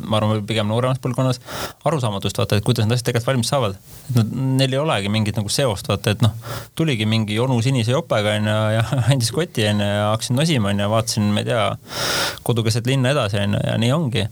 ma 0.06 0.18
arvan, 0.20 0.42
pigem 0.46 0.68
nooremas 0.70 1.00
põlvkonnas, 1.02 1.40
arusaamatust 1.86 2.38
vaata, 2.38 2.58
et 2.58 2.64
kuidas 2.66 2.86
need 2.86 2.96
asjad 2.96 3.08
tegelikult 3.08 3.32
valmis 3.32 3.50
saavad. 3.50 3.76
et 4.10 4.16
nad, 4.16 4.32
neil 4.60 4.76
ei 4.76 4.78
olegi 4.78 5.10
mingit 5.10 5.36
nagu 5.36 5.50
seost, 5.50 5.88
vaata, 5.88 6.14
et 6.14 6.22
noh, 6.22 6.34
tuligi 6.78 7.06
mingi 7.06 7.38
onu 7.42 7.58
sinise 7.62 7.92
jopega 7.92 8.36
onju 8.38 8.56
ja 8.76 8.84
andis 9.12 9.32
koti 9.34 9.66
onju 9.66 9.88
ja 9.88 10.10
hakkasin 10.12 10.38
nosima 10.38 10.70
onju, 10.70 10.88
vaatasin, 10.92 11.32
ma 11.34 11.42
ei 11.42 11.48
tea, 11.50 11.64
kodu 12.46 12.64
keset 12.66 12.86
linna 12.86 13.10
edasi 13.14 13.40
onju 13.42 13.62
ja 13.66 13.76
nii 13.82 13.92
ongi. 13.96 14.26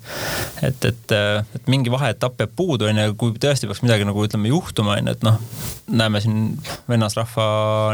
et, 0.62 0.84
et, 0.84 1.16
et 1.58 1.68
mingi 1.70 1.92
vaheetapp 1.92 2.44
jääb 2.44 2.54
puudu 2.56 2.88
onju, 2.90 3.16
kui 3.18 3.34
tõesti 3.40 3.70
peaks 3.70 3.82
midagi 3.82 4.06
nagu 4.06 4.24
ütleme 4.26 4.52
juhtuma 4.52 4.98
onju, 5.00 5.16
et 5.16 5.26
noh, 5.26 5.42
näeme 5.90 6.22
siin 6.22 6.54
vennasrahva 6.88 7.46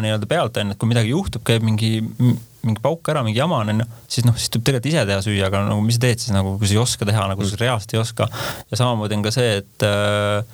nii-öelda 0.05 0.29
pealt 0.31 0.61
onju, 0.61 0.77
et 0.77 0.81
kui 0.81 0.92
midagi 0.92 1.14
juhtub, 1.14 1.44
käib 1.46 1.64
mingi 1.66 2.01
mingi 2.66 2.83
pauk 2.85 3.09
ära, 3.09 3.23
mingi 3.25 3.40
jama 3.40 3.62
on 3.62 3.73
onju, 3.73 3.87
siis 4.11 4.27
noh, 4.27 4.37
siis 4.37 4.53
tuleb 4.53 4.66
tegelikult 4.66 4.90
ise 4.92 5.05
teha 5.09 5.20
süüa, 5.25 5.49
aga 5.49 5.62
nagu 5.68 5.81
mis 5.85 5.96
sa 5.96 6.05
teed 6.05 6.20
siis 6.23 6.35
nagu, 6.35 6.49
kui 6.58 6.70
sa 6.70 6.76
ei 6.76 6.82
oska 6.82 7.08
teha, 7.08 7.26
nagu 7.30 7.46
sa 7.46 7.60
reaalselt 7.60 7.94
ei 7.94 8.00
oska. 8.02 8.28
ja 8.70 8.80
samamoodi 8.80 9.18
on 9.18 9.26
ka 9.26 9.34
see, 9.34 9.60
et 9.62 9.86
äh, 9.86 10.44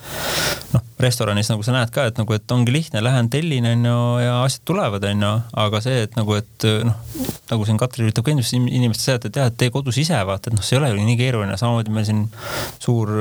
noh, 0.75 0.87
restoranis 1.03 1.51
nagu 1.53 1.65
sa 1.67 1.75
näed 1.75 1.93
ka, 1.95 2.07
et 2.11 2.21
nagu, 2.21 2.37
et 2.37 2.53
ongi 2.53 2.75
lihtne, 2.75 3.03
lähen 3.05 3.31
tellin 3.33 3.67
onju 3.73 3.97
ja 4.23 4.37
asjad 4.45 4.63
tulevad 4.69 5.05
onju, 5.11 5.33
aga 5.65 5.81
see, 5.85 6.05
et 6.07 6.17
nagu, 6.17 6.37
et 6.39 6.69
noh, 6.87 7.01
nagu 7.51 7.67
siin 7.69 7.81
Katri 7.81 8.07
üritab 8.07 8.27
ka 8.27 8.33
inimestele 8.33 9.03
seletada, 9.03 9.29
et 9.29 9.41
jah, 9.41 9.51
et 9.53 9.59
tee 9.61 9.75
kodus 9.75 9.99
ise 10.03 10.23
vaata, 10.29 10.51
et 10.51 10.57
noh, 10.57 10.65
see 10.65 10.79
ei 10.79 10.83
ole 10.83 10.93
ju 10.93 11.01
nii 11.01 11.19
keeruline, 11.21 11.59
samamoodi 11.61 11.93
meil 11.95 12.07
siin 12.09 12.25
suur 12.83 13.13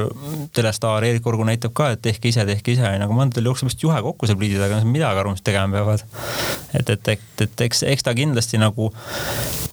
telestaar 0.56 1.04
Eerik 1.08 1.28
Orgu 1.28 1.48
näitab 1.48 1.76
ka, 1.76 1.92
et 1.96 2.04
tehke 2.06 2.32
ise, 2.32 2.46
tehke 2.48 2.76
ise 2.76 2.86
onju, 2.88 3.10
aga 3.10 3.20
mõndadel 3.20 3.52
jookseb 3.52 3.72
vist 3.72 3.84
juhe 3.84 4.00
kokku 4.08 4.30
seal 4.30 4.40
pliidi 4.40 4.62
taga, 4.62 4.80
midagi 4.88 5.24
aru, 5.24 5.36
mis 5.36 5.44
tegema 5.46 5.76
peavad. 5.76 6.06
et, 6.74 6.90
et, 6.90 7.14
et, 7.18 7.46
et 7.48 7.68
eks, 7.68 7.84
eks 7.92 8.08
ta 8.08 8.16
kindlasti 8.16 8.62
nagu 8.62 8.76
nagu 8.76 8.92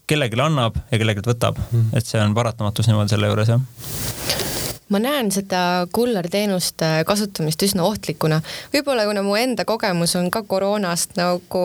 kellelegi 0.07 0.41
annab 0.41 0.79
ja 0.91 0.99
kellelegi 0.99 1.25
võtab. 1.27 1.59
Mm, 1.59 1.81
-hmm. 1.81 1.99
et 1.99 2.07
see 2.07 2.21
on 2.23 2.35
paratamatus 2.35 2.91
niimoodi 2.91 3.15
selle 3.15 3.33
juures 3.33 3.49
jah 3.49 4.72
ma 4.93 5.01
näen 5.03 5.31
seda 5.33 5.63
kullerteenuste 5.93 6.91
kasutamist 7.09 7.63
üsna 7.65 7.87
ohtlikuna. 7.89 8.41
võib-olla 8.75 9.07
kuna 9.09 9.25
mu 9.25 9.37
enda 9.41 9.65
kogemus 9.69 10.17
on 10.21 10.31
ka 10.31 10.43
koroonast 10.49 11.17
nagu, 11.17 11.65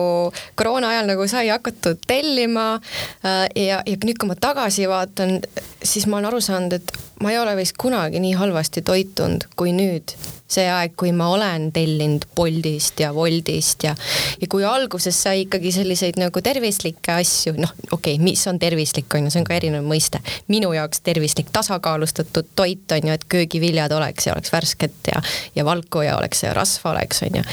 koroona 0.56 0.94
ajal 0.94 1.12
nagu 1.12 1.28
sai 1.28 1.48
hakatud 1.52 2.00
tellima 2.06 2.68
äh, 2.78 3.44
ja, 3.54 3.82
ja 3.84 4.00
nüüd, 4.04 4.18
kui 4.18 4.30
ma 4.30 4.38
tagasi 4.38 4.88
vaatan, 4.88 5.38
siis 5.82 6.08
ma 6.08 6.18
olen 6.18 6.32
aru 6.32 6.42
saanud, 6.44 6.78
et 6.80 6.92
ma 7.22 7.34
ei 7.34 7.38
ole 7.38 7.56
vist 7.58 7.76
kunagi 7.78 8.22
nii 8.22 8.34
halvasti 8.38 8.82
toitunud 8.86 9.48
kui 9.56 9.74
nüüd 9.76 10.16
see 10.48 10.64
aeg, 10.72 10.94
kui 10.98 11.12
ma 11.12 11.28
olen 11.32 11.68
tellinud 11.74 12.24
Boltist 12.36 13.00
ja 13.02 13.10
Woltist 13.12 13.84
ja, 13.84 13.94
ja 14.40 14.48
kui 14.50 14.64
alguses 14.64 15.16
sai 15.22 15.44
ikkagi 15.44 15.72
selliseid 15.74 16.18
nagu 16.20 16.42
tervislikke 16.44 17.18
asju, 17.20 17.54
noh, 17.60 17.72
okei 17.90 18.16
okay,, 18.16 18.22
mis 18.24 18.44
on 18.50 18.60
tervislik, 18.60 19.08
on 19.14 19.28
ju, 19.28 19.34
see 19.34 19.42
on 19.42 19.48
ka 19.48 19.56
erinev 19.58 19.84
mõiste. 19.86 20.22
minu 20.48 20.72
jaoks 20.72 21.02
tervislik, 21.04 21.52
tasakaalustatud 21.52 22.48
toit 22.56 22.96
on 22.96 23.10
ju, 23.10 23.18
et 23.18 23.28
köögiviljad 23.28 23.92
oleks 23.92 24.28
ja 24.28 24.36
oleks 24.36 24.52
värsket 24.52 25.12
ja, 25.12 25.22
ja 25.56 25.66
valku 25.68 26.02
ja 26.06 26.16
oleks 26.18 26.42
ja 26.46 26.54
rasva 26.56 26.94
oleks, 26.94 27.22
on 27.28 27.40
ju. 27.40 27.44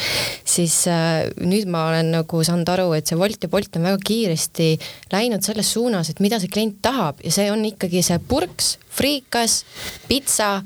siis 0.56 0.80
äh, 0.92 1.26
nüüd 1.42 1.68
ma 1.72 1.90
olen 1.92 2.14
nagu 2.16 2.44
saanud 2.48 2.72
aru, 2.78 2.92
et 2.96 3.12
see 3.12 3.20
Wolt 3.20 3.44
ja 3.44 3.52
Bolt 3.52 3.76
on 3.76 3.90
väga 3.90 4.00
kiiresti 4.08 4.72
läinud 5.12 5.44
selles 5.44 5.74
suunas, 5.76 6.10
et 6.10 6.24
mida 6.24 6.40
see 6.40 6.52
klient 6.52 6.80
tahab 6.86 7.20
ja 7.26 7.34
see 7.36 7.52
on 7.52 7.68
ikkagi 7.68 8.04
see 8.06 8.20
purks, 8.30 8.76
friikas, 8.96 9.64
pitsa 10.08 10.62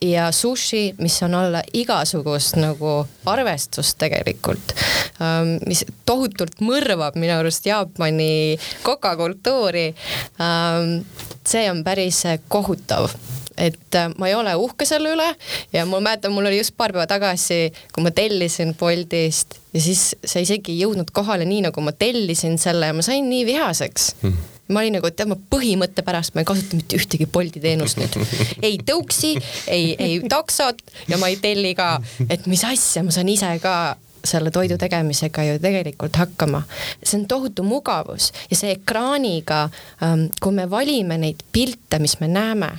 ja 0.00 0.30
sushi, 0.32 0.94
mis 0.98 1.18
on 1.22 1.34
alla 1.34 1.62
igasugust 1.76 2.56
nagu 2.60 2.98
arvestust 3.28 3.98
tegelikult, 4.00 4.74
ähm, 5.20 5.56
mis 5.68 5.84
tohutult 6.08 6.60
mõrvab 6.64 7.18
minu 7.20 7.36
arust 7.38 7.66
Jaapani 7.66 8.58
kokakultuuri. 8.86 9.88
Ähm, 10.40 11.00
see 11.46 11.70
on 11.70 11.84
päris 11.86 12.24
kohutav 12.48 13.10
et 13.56 13.98
äh, 13.98 14.10
ma 14.18 14.30
ei 14.30 14.34
ole 14.38 14.54
uhke 14.60 14.88
selle 14.88 15.14
üle 15.14 15.28
ja 15.72 15.86
ma 15.88 16.00
mäletan, 16.00 16.34
mul 16.34 16.48
oli 16.48 16.60
just 16.60 16.76
paar 16.76 16.94
päeva 16.94 17.06
tagasi, 17.10 17.70
kui 17.94 18.04
ma 18.04 18.12
tellisin 18.14 18.74
Boltist 18.78 19.58
ja 19.72 19.80
siis 19.82 20.10
see 20.24 20.44
isegi 20.46 20.74
ei 20.74 20.84
jõudnud 20.84 21.12
kohale 21.14 21.48
nii, 21.48 21.66
nagu 21.68 21.84
ma 21.84 21.94
tellisin 21.96 22.58
selle 22.60 22.92
ja 22.92 22.96
ma 22.96 23.06
sain 23.06 23.28
nii 23.30 23.46
vihaseks 23.48 24.12
mm 24.22 24.52
ma 24.68 24.80
olin 24.82 24.96
nagu, 24.98 25.06
et 25.06 25.14
tead, 25.14 25.30
ma 25.30 25.36
põhimõtte 25.50 26.02
pärast 26.06 26.34
ma 26.34 26.42
ei 26.42 26.48
kasuta 26.48 26.78
mitte 26.78 26.98
ühtegi 26.98 27.28
Bolti 27.30 27.62
teenust 27.62 28.00
nüüd. 28.00 28.16
ei 28.66 28.80
tõuksi, 28.82 29.36
ei, 29.70 29.92
ei 29.94 30.16
taksot 30.26 30.82
ja 31.10 31.20
ma 31.22 31.30
ei 31.30 31.38
telli 31.42 31.70
ka, 31.78 31.96
et 32.28 32.48
mis 32.50 32.64
asja, 32.66 33.04
ma 33.06 33.14
saan 33.14 33.30
ise 33.30 33.52
ka 33.62 33.76
selle 34.26 34.50
toidu 34.50 34.74
tegemisega 34.78 35.44
ju 35.46 35.58
tegelikult 35.62 36.16
hakkama. 36.18 36.62
see 37.02 37.20
on 37.20 37.26
tohutu 37.30 37.62
mugavus 37.62 38.32
ja 38.50 38.58
see 38.58 38.74
ekraaniga, 38.74 39.68
ähm, 40.02 40.26
kui 40.42 40.52
me 40.52 40.70
valime 40.70 41.18
neid 41.18 41.46
pilte, 41.52 42.00
mis 42.02 42.18
me 42.20 42.28
näeme 42.28 42.72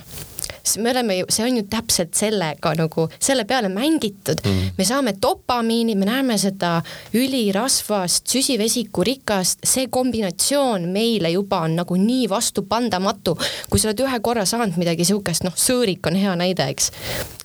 siis 0.62 0.78
me 0.82 0.90
oleme 0.90 1.18
ju, 1.18 1.26
see 1.32 1.46
on 1.46 1.56
ju 1.60 1.64
täpselt 1.70 2.14
sellega 2.18 2.74
nagu 2.78 3.08
selle 3.18 3.44
peale 3.48 3.70
mängitud 3.72 4.42
mm. 4.44 4.74
me 4.78 4.86
saame 4.88 5.14
dopamiini, 5.22 5.96
me 5.98 6.08
näeme 6.08 6.38
seda 6.38 6.78
ülirasvast, 7.16 8.26
süsivesikurikast, 8.28 9.64
see 9.66 9.88
kombinatsioon 9.92 10.88
meile 10.92 11.32
juba 11.34 11.62
on 11.66 11.78
nagu 11.80 11.98
nii 11.98 12.28
vastupandamatu. 12.30 13.36
kui 13.70 13.80
sa 13.80 13.90
oled 13.90 14.04
ühe 14.06 14.20
korra 14.24 14.46
saanud 14.48 14.78
midagi 14.80 15.06
siukest, 15.08 15.46
noh, 15.46 15.56
sõõrik 15.56 16.06
on 16.08 16.16
hea 16.18 16.34
näide, 16.38 16.68
eks. 16.72 16.92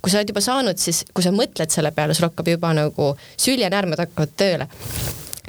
kui 0.01 0.11
sa 0.11 0.19
oled 0.21 0.33
juba 0.33 0.43
saanud, 0.43 0.79
siis 0.79 1.03
kui 1.13 1.25
sa 1.25 1.33
mõtled 1.35 1.73
selle 1.73 1.91
peale, 1.95 2.13
sul 2.13 2.29
hakkab 2.29 2.53
juba 2.55 2.73
nagu 2.77 3.13
süljenäärmed 3.37 4.05
hakkavad 4.05 4.39
tööle 4.39 4.69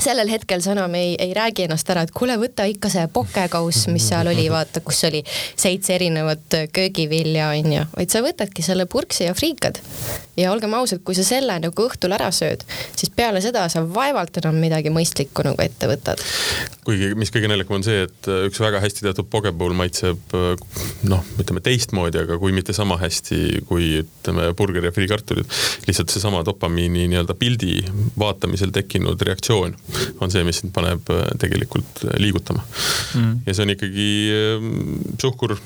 sellel 0.05 0.31
hetkel 0.33 0.63
sa 0.65 0.75
enam 0.75 0.95
ei, 0.99 1.15
ei 1.21 1.35
räägi 1.37 1.67
ennast 1.67 1.91
ära, 1.93 2.05
et 2.05 2.13
kuule, 2.15 2.37
võta 2.41 2.67
ikka 2.69 2.91
see 2.93 3.07
pokekauss, 3.13 3.89
mis 3.93 4.09
seal 4.11 4.29
oli, 4.31 4.47
vaata, 4.53 4.83
kus 4.85 5.05
oli 5.09 5.23
seitse 5.27 5.97
erinevat 5.97 6.59
köögivilja, 6.75 7.51
onju, 7.57 7.87
vaid 7.97 8.13
sa 8.13 8.25
võtadki 8.25 8.65
selle 8.65 8.89
purksi 8.91 9.29
ja 9.29 9.37
friikad. 9.37 9.81
Ja 10.37 10.53
olgem 10.53 10.75
ausad, 10.75 11.03
kui 11.05 11.17
sa 11.17 11.25
selle 11.27 11.59
nagu 11.63 11.87
õhtul 11.89 12.15
ära 12.17 12.31
sööd, 12.35 12.65
siis 12.97 13.13
peale 13.15 13.43
seda 13.45 13.67
sa 13.73 13.85
vaevalt 13.87 14.41
enam 14.43 14.59
midagi 14.61 14.93
mõistlikku 14.95 15.45
nagu 15.47 15.61
ette 15.65 15.89
võtad. 15.91 16.23
kuigi, 16.85 17.15
mis 17.19 17.33
kõige 17.33 17.49
naljakam 17.49 17.79
on 17.79 17.87
see, 17.87 18.05
et 18.09 18.31
üks 18.49 18.61
väga 18.61 18.83
hästi 18.85 19.07
teatud 19.07 19.29
pokepuul 19.33 19.77
maitseb 19.77 20.35
noh, 21.09 21.25
ütleme 21.41 21.63
teistmoodi, 21.65 22.21
aga 22.25 22.39
kui 22.41 22.53
mitte 22.57 22.75
sama 22.77 22.99
hästi 23.01 23.65
kui 23.69 24.03
ütleme 24.03 24.51
burger 24.57 24.85
ja 24.85 24.93
friikartulid. 24.95 25.49
lihtsalt 25.87 26.13
seesama 26.13 26.43
dopamiini 26.47 27.07
nii-öelda 27.09 27.35
pildi 27.39 27.79
vaatamisel 28.19 28.73
tekkinud 28.75 29.21
reaktsioon 29.23 29.75
on 30.21 30.33
see, 30.33 30.45
mis 30.47 30.61
sind 30.63 30.75
paneb 30.75 31.09
äh, 31.13 31.25
tegelikult 31.41 32.05
äh, 32.05 32.17
liigutama 32.23 32.63
mm.. 33.15 33.43
ja 33.47 33.55
see 33.55 33.67
on 33.67 33.75
ikkagi 33.75 34.09
ähm, 34.35 34.71
suhkur 35.21 35.57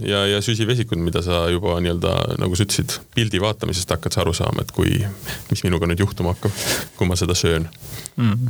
ja, 0.00 0.24
ja 0.30 0.40
süsivesikud, 0.44 1.00
mida 1.02 1.22
sa 1.24 1.44
juba 1.52 1.78
nii-öelda 1.82 2.14
nagu 2.42 2.58
sa 2.58 2.66
ütlesid, 2.66 2.98
pildi 3.16 3.40
vaatamisest 3.42 3.92
hakkad 3.94 4.11
sa 4.12 4.22
aru 4.24 4.34
saama, 4.36 4.64
et 4.64 4.72
kui, 4.76 5.00
mis 5.50 5.64
minuga 5.66 5.88
nüüd 5.88 6.02
juhtuma 6.04 6.34
hakkab, 6.34 6.54
kui 6.98 7.08
ma 7.08 7.18
seda 7.18 7.36
söön 7.38 7.68
mm.. 8.16 8.48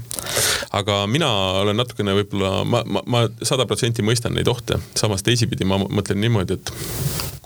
aga 0.79 1.03
mina 1.11 1.29
olen 1.63 1.79
natukene 1.81 2.17
võib-olla, 2.21 2.63
ma, 2.65 2.83
ma, 2.87 3.05
ma 3.07 3.27
sada 3.43 3.67
protsenti 3.69 4.05
mõistan 4.07 4.35
neid 4.37 4.49
ohte, 4.51 4.81
samas 4.99 5.25
teisipidi 5.27 5.69
ma 5.69 5.81
mõtlen 5.83 6.21
niimoodi, 6.23 6.59
et 6.59 6.75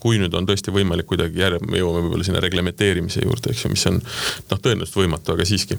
kui 0.06 0.20
nüüd 0.20 0.34
on 0.38 0.46
tõesti 0.46 0.70
võimalik 0.74 1.08
kuidagi 1.10 1.40
järg, 1.40 1.64
me 1.66 1.80
jõuame 1.80 2.04
võib-olla 2.04 2.26
sinna 2.26 2.42
reglementeerimise 2.44 3.24
juurde, 3.24 3.50
eks 3.50 3.64
ju, 3.64 3.72
mis 3.72 3.86
on 3.90 3.98
noh, 3.98 4.60
tõenäoliselt 4.60 5.00
võimatu, 5.00 5.34
aga 5.34 5.46
siiski. 5.48 5.78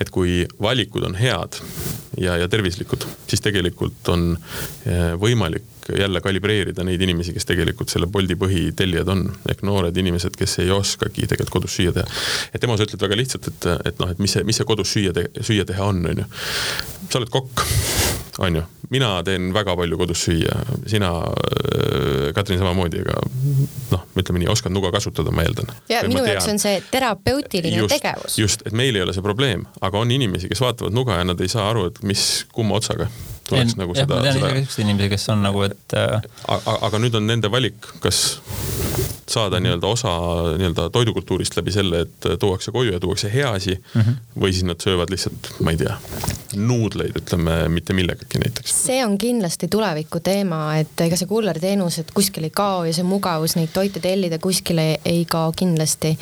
et 0.00 0.10
kui 0.14 0.40
valikud 0.60 1.04
on 1.06 1.18
head 1.18 1.60
ja, 2.18 2.36
ja 2.40 2.48
tervislikud, 2.50 3.06
siis 3.30 3.44
tegelikult 3.44 4.08
on 4.14 4.30
eh, 4.86 5.12
võimalik 5.20 5.76
jälle 5.96 6.20
kalibreerida 6.20 6.84
neid 6.84 7.00
inimesi, 7.00 7.32
kes 7.32 7.46
tegelikult 7.48 7.88
selle 7.88 8.06
Bolti 8.12 8.36
põhitellijad 8.36 9.08
on, 9.08 9.22
ehk 9.48 9.62
noored 9.64 9.96
inimesed, 9.96 10.34
kes 10.36 10.58
ei 10.64 10.70
oskagi 10.74 11.26
tegelikult 11.26 11.54
kodus 11.58 11.76
süüa 11.78 11.94
teha. 11.96 12.06
et 12.52 12.60
tema, 12.60 12.76
sa 12.76 12.84
ütled 12.84 13.00
väga 13.00 13.16
lihtsalt, 13.16 13.48
et, 13.48 13.68
et 13.88 14.02
noh, 14.02 14.10
et 14.12 14.18
mis 14.20 14.34
see, 14.36 14.44
mis 14.44 14.58
see 14.60 14.68
kodus 14.68 14.92
süüa, 14.92 15.14
süüa 15.40 15.64
teha 15.68 15.77
on, 15.84 16.02
on 16.06 16.22
ju. 16.22 16.26
sa 17.08 17.20
oled 17.20 17.30
kokk, 17.32 17.62
on 18.44 18.58
ju, 18.60 18.64
mina 18.92 19.10
teen 19.24 19.50
väga 19.54 19.76
palju 19.78 19.98
kodus 20.00 20.24
süüa, 20.26 20.58
sina, 20.90 21.12
äh, 21.24 22.28
Katrin, 22.36 22.60
samamoodi, 22.60 23.00
aga 23.06 23.16
noh, 23.94 24.04
ütleme 24.18 24.42
nii, 24.42 24.50
oskad 24.52 24.74
nuga 24.74 24.92
kasutada, 24.94 25.32
ma 25.34 25.46
eeldan. 25.46 25.72
ja 25.88 26.02
minu 26.08 26.26
jaoks 26.26 26.50
on 26.52 26.60
see 26.62 26.82
terapeutiline 26.92 27.82
just, 27.82 27.96
tegevus. 27.96 28.38
just, 28.38 28.66
et 28.68 28.76
meil 28.76 28.96
ei 28.96 29.06
ole 29.06 29.16
see 29.16 29.24
probleem, 29.24 29.66
aga 29.80 30.04
on 30.04 30.12
inimesi, 30.14 30.50
kes 30.52 30.62
vaatavad 30.64 30.96
nuga 30.96 31.20
ja 31.20 31.26
nad 31.28 31.40
ei 31.40 31.50
saa 31.52 31.70
aru, 31.72 31.88
et 31.92 32.02
mis, 32.06 32.28
kumma 32.52 32.80
otsaga 32.80 33.08
tuleks 33.48 33.74
en, 33.74 33.82
nagu 33.82 33.96
jah, 33.96 34.04
seda. 34.06 34.18
ma 34.18 34.26
tean 34.26 34.36
ise 34.36 34.46
ka 34.46 34.62
siukseid 34.62 34.86
inimesi, 34.86 35.12
kes 35.14 35.28
on 35.34 35.44
nagu, 35.46 35.64
et 35.68 35.98
äh.... 35.98 36.18
aga, 36.56 36.78
aga 36.90 37.02
nüüd 37.04 37.18
on 37.18 37.28
nende 37.30 37.52
valik, 37.52 37.92
kas 38.04 38.22
saada 39.28 39.60
nii-öelda 39.60 39.86
osa 39.86 40.08
nii-öelda 40.56 40.90
toidukultuurist 40.90 41.56
läbi 41.56 41.72
selle, 41.72 42.00
et 42.00 42.28
tuuakse 42.40 42.72
koju 42.72 42.92
ja 42.92 43.00
tuuakse 43.00 43.32
hea 43.32 43.50
asi 43.50 43.74
mm. 43.94 44.00
-hmm. 44.00 44.40
või 44.40 44.52
siis 44.52 44.64
nad 44.64 44.80
söövad 44.80 45.10
lihtsalt, 45.10 45.50
ma 45.60 45.70
ei 45.70 45.76
tea, 45.76 45.96
nuudleid, 46.56 47.16
ütleme 47.16 47.68
mitte 47.68 47.92
millegagi 47.92 48.38
näiteks. 48.44 48.86
see 48.86 49.04
on 49.06 49.18
kindlasti 49.18 49.68
tuleviku 49.68 50.20
teema, 50.20 50.76
et 50.76 51.00
ega 51.00 51.16
see 51.16 51.28
kullerteenused 51.28 52.12
kuskil 52.14 52.48
ei 52.48 52.50
kao 52.50 52.84
ja 52.84 52.92
see 52.92 53.04
mugavus 53.04 53.56
neid 53.56 53.72
toite 53.72 54.00
tellida 54.00 54.38
kuskile 54.38 55.00
ei 55.04 55.24
kao 55.24 55.52
kindlasti. 55.52 56.18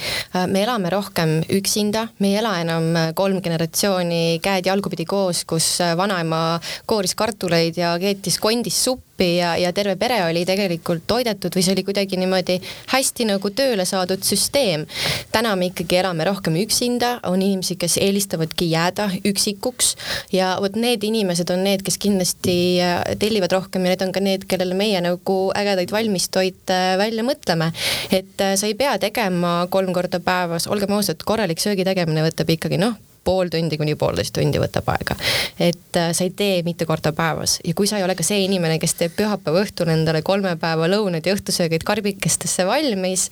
me 0.46 0.62
elame 0.62 0.90
rohkem 0.90 1.40
üksinda, 1.60 2.08
me 2.18 2.28
ei 2.28 2.36
ela 2.36 2.58
enam 2.60 2.82
kolm 3.14 3.42
generatsiooni 3.42 4.40
käed 4.42 4.66
jalgupidi 4.66 5.04
koos, 5.04 5.44
kus 5.44 5.78
vanaema 5.96 6.60
kooris 6.86 7.14
kartuleid 7.16 7.78
ja 7.80 7.94
keetis 8.00 8.38
kondis 8.42 8.78
suppi 8.84 9.28
ja, 9.38 9.54
ja 9.56 9.72
terve 9.72 9.96
pere 9.96 10.18
oli 10.26 10.44
tegelikult 10.48 11.06
toidetud 11.08 11.54
või 11.56 11.64
see 11.64 11.74
oli 11.76 11.84
kuidagi 11.86 12.18
niimoodi 12.20 12.58
hästi 12.92 13.26
nagu 13.30 13.50
tööle 13.56 13.86
saadud 13.88 14.22
süsteem. 14.26 14.86
täna 15.32 15.54
me 15.56 15.70
ikkagi 15.70 16.00
elame 16.02 16.26
rohkem 16.28 16.58
üksinda, 16.60 17.16
on 17.30 17.42
inimesi, 17.42 17.78
kes 17.80 17.96
eelistavadki 18.02 18.70
jääda 18.70 19.08
üksikuks 19.24 19.94
ja 20.32 20.56
vot 20.60 20.76
need 20.76 21.04
inimesed 21.04 21.50
on 21.54 21.64
need, 21.64 21.84
kes 21.86 21.98
kindlasti 22.02 22.56
äh, 22.84 23.00
tellivad 23.18 23.56
rohkem 23.56 23.86
ja 23.86 23.94
need 23.94 24.06
on 24.06 24.12
ka 24.12 24.24
need, 24.24 24.46
kellele 24.48 24.76
meie 24.76 25.00
nagu 25.04 25.38
ägedaid 25.56 25.92
valmistoite 25.92 26.80
välja 27.00 27.24
mõtleme. 27.26 27.72
et 28.10 28.40
äh, 28.40 28.54
sa 28.56 28.68
ei 28.68 28.78
pea 28.78 28.98
tegema 29.02 29.58
kolm 29.70 29.92
korda 29.96 30.20
päevas, 30.20 30.68
olgem 30.68 30.92
ausad, 30.96 31.24
korralik 31.24 31.62
söögi 31.62 31.84
tegemine 31.88 32.24
võtab 32.26 32.52
ikkagi 32.52 32.80
noh 32.80 32.96
pool 33.26 33.50
tundi 33.52 33.78
kuni 33.80 33.96
poolteist 33.98 34.34
tundi 34.36 34.60
võtab 34.62 34.88
aega. 34.94 35.16
et 35.58 35.98
äh, 35.98 36.12
sa 36.16 36.26
ei 36.26 36.32
tee 36.36 36.60
mitu 36.66 36.86
korda 36.88 37.12
päevas 37.16 37.58
ja 37.64 37.74
kui 37.76 37.90
sa 37.90 38.00
ei 38.00 38.06
ole 38.06 38.16
ka 38.18 38.26
see 38.26 38.44
inimene, 38.46 38.78
kes 38.82 38.96
teeb 39.00 39.16
pühapäeva 39.18 39.64
õhtul 39.64 39.90
endale 39.92 40.22
kolme 40.26 40.56
päeva 40.60 40.88
lõunad 40.90 41.26
ja 41.26 41.36
õhtusöögid 41.36 41.86
karbikestesse 41.86 42.66
valmis 42.68 43.28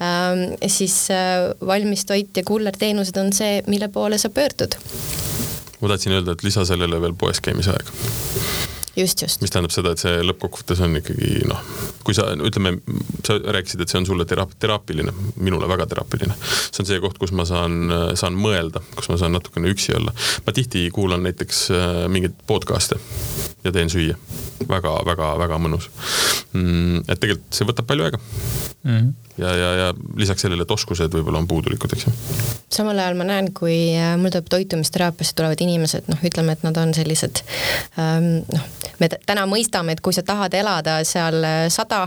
ähm,, 0.00 0.48
siis 0.66 0.98
äh, 1.14 1.50
valmis 1.66 2.06
toit 2.08 2.36
ja 2.36 2.46
kullerteenused 2.46 3.20
on 3.22 3.32
see, 3.36 3.60
mille 3.70 3.90
poole 3.92 4.18
sa 4.18 4.32
pöördud. 4.32 4.78
ma 5.80 5.92
tahtsin 5.92 6.16
öelda, 6.18 6.36
et 6.36 6.46
lisa 6.46 6.64
sellele 6.68 7.00
veel 7.00 7.14
poes 7.18 7.42
käimise 7.44 7.76
aega 7.76 8.75
just, 8.96 9.22
just. 9.22 9.42
mis 9.44 9.52
tähendab 9.52 9.74
seda, 9.74 9.92
et 9.92 10.02
see 10.02 10.22
lõppkokkuvõttes 10.24 10.80
on 10.84 10.98
ikkagi 11.00 11.42
noh, 11.50 11.60
kui 12.06 12.16
sa 12.16 12.28
ütleme, 12.34 12.76
sa 13.26 13.38
rääkisid, 13.40 13.82
et 13.82 13.92
see 13.92 14.00
on 14.00 14.08
sulle 14.08 14.26
teraap-, 14.28 14.56
teraapiline, 14.62 15.14
minule 15.36 15.68
väga 15.70 15.88
teraapiline. 15.92 16.36
see 16.40 16.82
on 16.84 16.90
see 16.90 17.02
koht, 17.04 17.18
kus 17.22 17.34
ma 17.36 17.46
saan, 17.48 17.90
saan 18.18 18.38
mõelda, 18.40 18.82
kus 18.96 19.10
ma 19.12 19.20
saan 19.20 19.36
natukene 19.36 19.72
üksi 19.72 19.96
olla. 19.98 20.14
ma 20.46 20.56
tihti 20.56 20.88
kuulan 20.94 21.26
näiteks 21.26 21.66
äh, 21.74 22.02
mingeid 22.12 22.36
podcast'e 22.46 23.00
ja 23.64 23.72
teen 23.72 23.90
süüa 23.92 24.16
väga,. 24.68 24.92
väga-väga-väga 25.06 25.58
mõnus 25.60 25.90
mm,. 26.52 27.04
et 27.06 27.20
tegelikult 27.20 27.58
see 27.58 27.68
võtab 27.68 27.88
palju 27.88 28.06
aega 28.06 28.20
mm. 28.20 28.98
-hmm. 28.98 29.12
ja, 29.42 29.54
ja, 29.56 29.70
ja 29.80 29.88
lisaks 30.16 30.46
sellele, 30.46 30.62
et 30.62 30.70
oskused 30.70 31.12
võib-olla 31.12 31.42
on 31.42 31.48
puudulikud, 31.50 31.92
eks 31.92 32.06
ju. 32.06 32.14
samal 32.72 32.98
ajal 32.98 33.18
ma 33.18 33.28
näen, 33.28 33.52
kui 33.56 33.78
äh, 33.96 34.14
mul 34.20 34.34
tuleb 34.34 34.50
toitumisteraapiasse 34.52 35.36
tulevad 35.36 35.62
inimesed, 35.66 36.10
noh, 36.12 36.22
ütleme, 36.30 36.56
et 36.56 36.66
nad 36.66 36.78
on 36.80 36.94
sellised 36.96 37.42
ähm, 37.98 38.30
noh, 38.52 38.68
me 38.98 39.08
täna 39.26 39.46
mõistame, 39.50 39.96
et 39.96 40.02
kui 40.04 40.14
sa 40.16 40.24
tahad 40.26 40.54
elada 40.54 40.98
seal 41.04 41.42
äh, 41.44 41.66
sada 41.72 42.06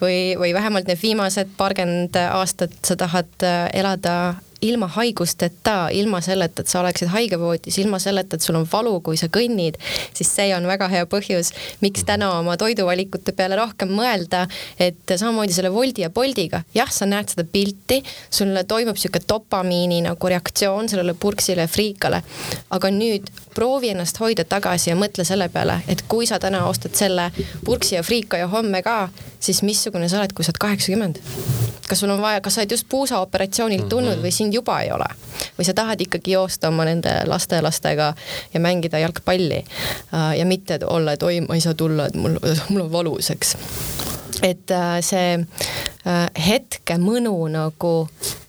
või, 0.00 0.36
või 0.40 0.54
vähemalt 0.56 0.88
need 0.90 1.00
viimased 1.02 1.56
paarkümmend 1.56 2.16
aastat 2.28 2.76
sa 2.86 2.96
tahad 3.00 3.46
äh, 3.46 3.66
elada 3.80 4.16
ilma 4.62 4.86
haigusteta, 4.86 5.88
ilma 5.92 6.20
selleta, 6.20 6.62
et 6.62 6.68
sa 6.68 6.80
oleksid 6.80 7.08
haigevoodis, 7.12 7.78
ilma 7.82 7.98
selleta, 8.02 8.36
et 8.36 8.44
sul 8.44 8.58
on 8.58 8.66
valu, 8.72 8.98
kui 9.04 9.18
sa 9.20 9.30
kõnnid, 9.32 9.78
siis 10.14 10.30
see 10.36 10.50
on 10.56 10.66
väga 10.68 10.88
hea 10.92 11.06
põhjus, 11.10 11.52
miks 11.80 12.04
täna 12.08 12.32
oma 12.38 12.56
toiduvalikute 12.60 13.32
peale 13.36 13.58
rohkem 13.60 13.92
mõelda. 13.96 14.46
et 14.78 15.16
samamoodi 15.16 15.52
selle 15.52 15.70
Woldi 15.72 16.02
ja 16.02 16.10
Boltiga, 16.10 16.62
jah, 16.74 16.90
sa 16.92 17.06
näed 17.06 17.32
seda 17.32 17.44
pilti, 17.44 18.02
sul 18.30 18.56
toimub 18.68 18.96
sihuke 18.96 19.20
dopamiini 19.28 20.02
nagu 20.04 20.28
reaktsioon 20.28 20.88
sellele 20.88 21.14
purksile, 21.14 21.66
friikale. 21.66 22.22
aga 22.70 22.90
nüüd 22.90 23.30
proovi 23.54 23.90
ennast 23.90 24.20
hoida 24.20 24.44
tagasi 24.44 24.90
ja 24.90 24.96
mõtle 24.96 25.24
selle 25.26 25.48
peale, 25.48 25.80
et 25.88 26.04
kui 26.08 26.26
sa 26.26 26.38
täna 26.38 26.66
ostad 26.68 26.94
selle 26.94 27.30
purksi 27.64 27.96
ja 27.96 28.02
friika 28.02 28.38
ja 28.40 28.48
homme 28.48 28.82
ka, 28.82 29.08
siis 29.40 29.62
missugune 29.66 30.08
sa 30.08 30.20
oled, 30.20 30.32
kui 30.36 30.44
sa 30.44 30.52
oled 30.52 30.62
kaheksakümmend? 30.66 31.20
kas 31.90 31.98
sul 32.04 32.10
on 32.14 32.20
vaja, 32.22 32.38
kas 32.40 32.54
sa 32.54 32.62
oled 32.62 32.70
just 32.70 32.86
puusaoperatsioonilt 32.88 33.88
tulnud 33.90 34.14
mhm. 34.14 34.22
või 34.22 34.34
sind 34.34 34.49
juba 34.52 34.80
ei 34.84 34.92
ole? 34.92 35.08
või 35.58 35.66
sa 35.66 35.74
tahad 35.76 36.00
ikkagi 36.00 36.34
joosta 36.34 36.68
oma 36.68 36.84
nende 36.88 37.12
lastelastega 37.28 38.12
ja 38.54 38.60
mängida 38.60 38.98
jalgpalli 39.02 39.60
äh, 39.60 40.38
ja 40.38 40.46
mitte 40.46 40.78
olla, 40.86 41.16
et 41.16 41.22
oi, 41.22 41.40
ma 41.44 41.56
ei 41.58 41.64
saa 41.64 41.74
tulla, 41.74 42.06
et 42.06 42.16
mul, 42.16 42.38
mul 42.72 42.86
on 42.86 42.92
valus, 42.92 43.30
eks. 43.34 43.56
et 44.42 44.70
äh, 44.70 44.98
see 45.04 45.38
äh, 45.38 46.26
hetke 46.48 46.98
mõnu 47.00 47.34
nagu 47.52 47.94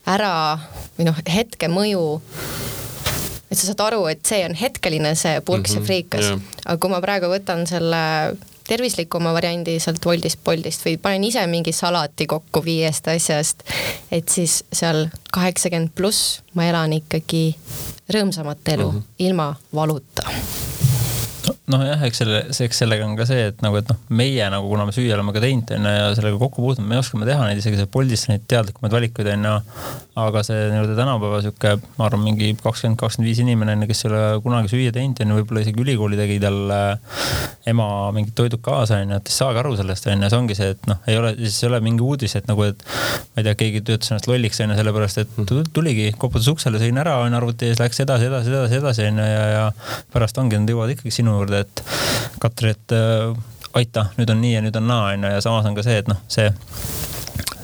ära 0.10 0.60
või 0.98 1.10
noh, 1.10 1.24
hetke 1.28 1.70
mõju 1.72 2.06
et 3.52 3.60
sa 3.60 3.68
saad 3.68 3.84
aru, 3.90 4.06
et 4.12 4.24
see 4.26 4.46
on 4.48 4.56
hetkeline, 4.56 5.12
see 5.20 5.42
purks 5.44 5.74
mm 5.74 5.78
-hmm, 5.78 5.82
ja 5.82 5.88
friikas 5.88 6.26
yeah.. 6.26 6.40
aga 6.66 6.78
kui 6.80 6.92
ma 6.94 7.02
praegu 7.04 7.28
võtan 7.32 7.68
selle 7.68 8.04
tervislikuma 8.72 9.34
variandi 9.36 9.76
sealt 9.84 10.06
Woldist, 10.08 10.40
Boltist 10.46 10.86
või 10.88 10.96
panen 11.02 11.28
ise 11.28 11.44
mingi 11.52 11.74
salati 11.76 12.28
kokku 12.32 12.64
viiest 12.64 13.10
asjast, 13.12 13.66
et 14.12 14.32
siis 14.32 14.62
seal 14.72 15.10
kaheksakümmend 15.36 15.92
pluss 15.96 16.40
ma 16.56 16.70
elan 16.72 16.96
ikkagi 17.02 17.50
rõõmsamat 18.12 18.76
elu 18.76 18.92
mm 18.92 19.00
-hmm. 19.00 19.16
ilma 19.28 19.56
valuta 19.76 20.30
nojah, 21.70 22.02
eks 22.08 22.22
selle, 22.24 22.40
eks 22.66 22.80
sellega 22.82 23.06
on 23.06 23.14
ka 23.20 23.26
see, 23.30 23.50
et 23.52 23.60
nagu, 23.62 23.78
et 23.78 23.90
noh, 23.92 23.98
meie 24.18 24.48
nagu, 24.50 24.66
kuna 24.72 24.88
me 24.88 24.96
süüa 24.96 25.14
oleme 25.14 25.34
ka 25.36 25.44
teinud 25.44 25.70
onju 25.76 25.92
ja 25.94 26.08
sellega 26.18 26.40
kokku 26.42 26.64
puutunud, 26.66 26.90
me 26.90 26.98
oskame 26.98 27.28
teha 27.30 27.46
neid 27.46 27.62
isegi 27.62 27.78
seal 27.78 27.90
Boltis 27.94 28.26
neid 28.32 28.48
teadlikumaid 28.50 28.96
valikuid 28.98 29.30
onju. 29.36 29.54
aga 30.22 30.42
see 30.44 30.66
nii-öelda 30.74 30.96
tänapäeva 30.98 31.38
sihuke, 31.46 31.76
ma 31.96 32.08
arvan, 32.08 32.24
mingi 32.26 32.50
kakskümmend, 32.60 32.98
kakskümmend 33.00 33.30
viis 33.30 33.40
inimene 33.44 33.78
onju, 33.78 33.88
kes 33.92 34.04
ei 34.04 34.10
ole 34.10 34.24
kunagi 34.44 34.74
süüa 34.74 34.96
teinud 34.96 35.22
onju, 35.24 35.38
võib-olla 35.40 35.64
isegi 35.64 35.86
ülikooli 35.86 36.20
tegi 36.20 36.40
talle 36.44 36.82
ema 37.72 37.88
mingid 38.16 38.36
toidud 38.36 38.62
kaasa 38.66 39.00
onju, 39.06 39.22
et 39.22 39.32
ei 39.32 39.38
saagi 39.38 39.62
aru 39.62 39.76
sellest 39.80 40.10
onju, 40.12 40.30
see 40.34 40.40
ongi 40.42 40.58
see, 40.58 40.74
et 40.76 40.90
noh, 40.90 41.00
ei 41.08 41.18
ole, 41.22 41.32
siis 41.40 41.62
ei 41.64 41.70
ole 41.70 41.80
mingi 41.86 42.04
uudis, 42.06 42.36
et 42.40 42.50
nagu, 42.50 42.66
et 42.68 42.84
ma 42.84 43.42
ei 43.42 43.48
tea, 43.48 43.56
keegi 43.64 43.84
töötas 43.88 44.12
ennast 44.12 44.28
lolliks 44.30 44.62
onju, 44.66 44.78
sellepärast 44.82 45.22
et 45.24 45.40
tuligi, 45.76 46.10
koputas 46.20 46.50
uksele, 46.52 46.82
sõin 46.82 47.00
ära 47.02 47.16
onju 47.24 47.40
arvuti 47.40 47.70
ees, 47.70 47.80
läks 47.82 48.04
edasi, 48.04 48.28
edasi, 48.28 48.52
edasi, 48.52 48.80
edasi 48.82 49.08
onju 49.08 49.28
ja, 49.30 49.46
ja 49.56 49.66
pärast 50.14 50.40
ongi, 50.42 50.60
nad 50.60 50.74
jõuavad 50.74 50.96
ikkagi 50.96 51.14
sinu 51.22 51.38
juurde, 51.38 51.51
et 51.58 51.84
Katri, 52.42 52.74
et 52.76 52.96
äh, 52.96 53.34
aita, 53.78 54.08
nüüd 54.18 54.32
on 54.34 54.42
nii 54.42 54.56
ja 54.56 54.64
nüüd 54.66 54.78
on 54.80 54.88
naa, 54.90 55.12
onju, 55.14 55.34
ja 55.36 55.44
samas 55.44 55.68
on 55.70 55.78
ka 55.78 55.86
see, 55.86 56.00
et 56.02 56.10
noh, 56.12 56.20
see 56.32 56.50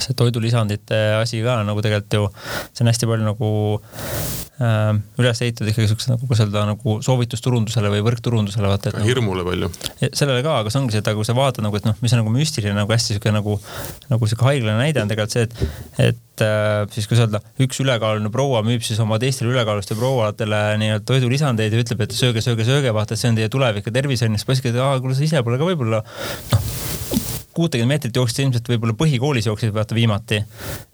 see 0.08 0.18
toidulisandite 0.18 1.00
asi 1.20 1.42
ka 1.44 1.62
nagu 1.68 1.84
tegelikult 1.84 2.20
ju, 2.20 2.28
see 2.72 2.86
on 2.86 2.92
hästi 2.92 3.10
palju 3.10 3.28
nagu 3.28 3.50
äh, 4.64 4.92
üles 5.22 5.42
ehitatud 5.44 5.72
ikkagi 5.72 5.90
siukse 5.92 6.12
nagu, 6.12 6.24
kuidas 6.26 6.46
öelda, 6.46 6.64
nagu 6.70 6.98
soovitusturundusele 7.06 7.92
või 7.94 8.04
võrkturundusele, 8.08 8.70
vaata. 8.72 8.94
Nagu, 8.96 9.08
hirmule 9.10 9.46
palju. 9.48 9.70
sellele 10.08 10.44
ka, 10.46 10.60
aga 10.64 10.74
see 10.74 10.82
ongi 10.82 10.96
see, 10.96 11.04
et 11.04 11.12
kui 11.18 11.28
sa 11.28 11.36
vaatad 11.38 11.66
nagu, 11.66 11.80
et 11.80 11.88
noh, 11.88 11.98
mis 12.04 12.16
on 12.16 12.24
nagu 12.24 12.34
müstiline 12.34 12.76
nagu 12.78 12.96
hästi 12.96 13.18
sihuke 13.18 13.34
nagu, 13.36 13.58
nagu 14.12 14.30
sihuke 14.30 14.48
haiglane 14.48 14.80
näide 14.82 15.04
on 15.04 15.12
tegelikult 15.12 15.36
see, 15.36 15.48
et, 15.48 16.12
et 16.12 16.46
äh, 16.46 16.84
siis 16.96 17.10
kuidas 17.10 17.28
öelda, 17.28 17.44
üks 17.64 17.82
ülekaaluline 17.84 18.32
proua 18.34 18.64
müüb 18.68 18.86
siis 18.86 19.02
oma 19.04 19.20
teistele 19.22 19.54
ülekaalulistele 19.56 20.00
prouadele 20.00 20.62
nii-öelda 20.84 21.08
toidulisandeid 21.08 21.74
ja 21.74 21.84
ütleb, 21.84 22.06
et 22.08 22.16
sööge, 22.18 22.44
sööge, 22.46 22.68
sööge, 22.68 22.94
vaata, 22.96 23.20
see 23.20 23.34
on 23.34 23.40
teie 23.40 23.52
tulevik 23.52 23.90
ja 23.90 23.98
tervis 24.00 24.24
on 24.26 24.34
ju, 24.34 24.42
siis 24.42 24.50
poiss 24.50 24.64
ütleb, 24.64 24.78
et 24.78 24.86
aa, 24.86 25.02
kuule 25.04 25.18
sa 25.18 25.28
ise 25.28 25.44
pole 25.46 25.60
ka 25.60 25.70
võib-olla 25.70 26.06
noh 26.54 26.97
kuutekümmet 27.58 27.98
meetrit 27.98 28.18
jooksid 28.20 28.44
ilmselt 28.44 28.70
võib-olla 28.70 28.94
põhikoolis 28.98 29.48
jooksid 29.50 29.74
vaata 29.76 29.96
viimati. 29.98 30.42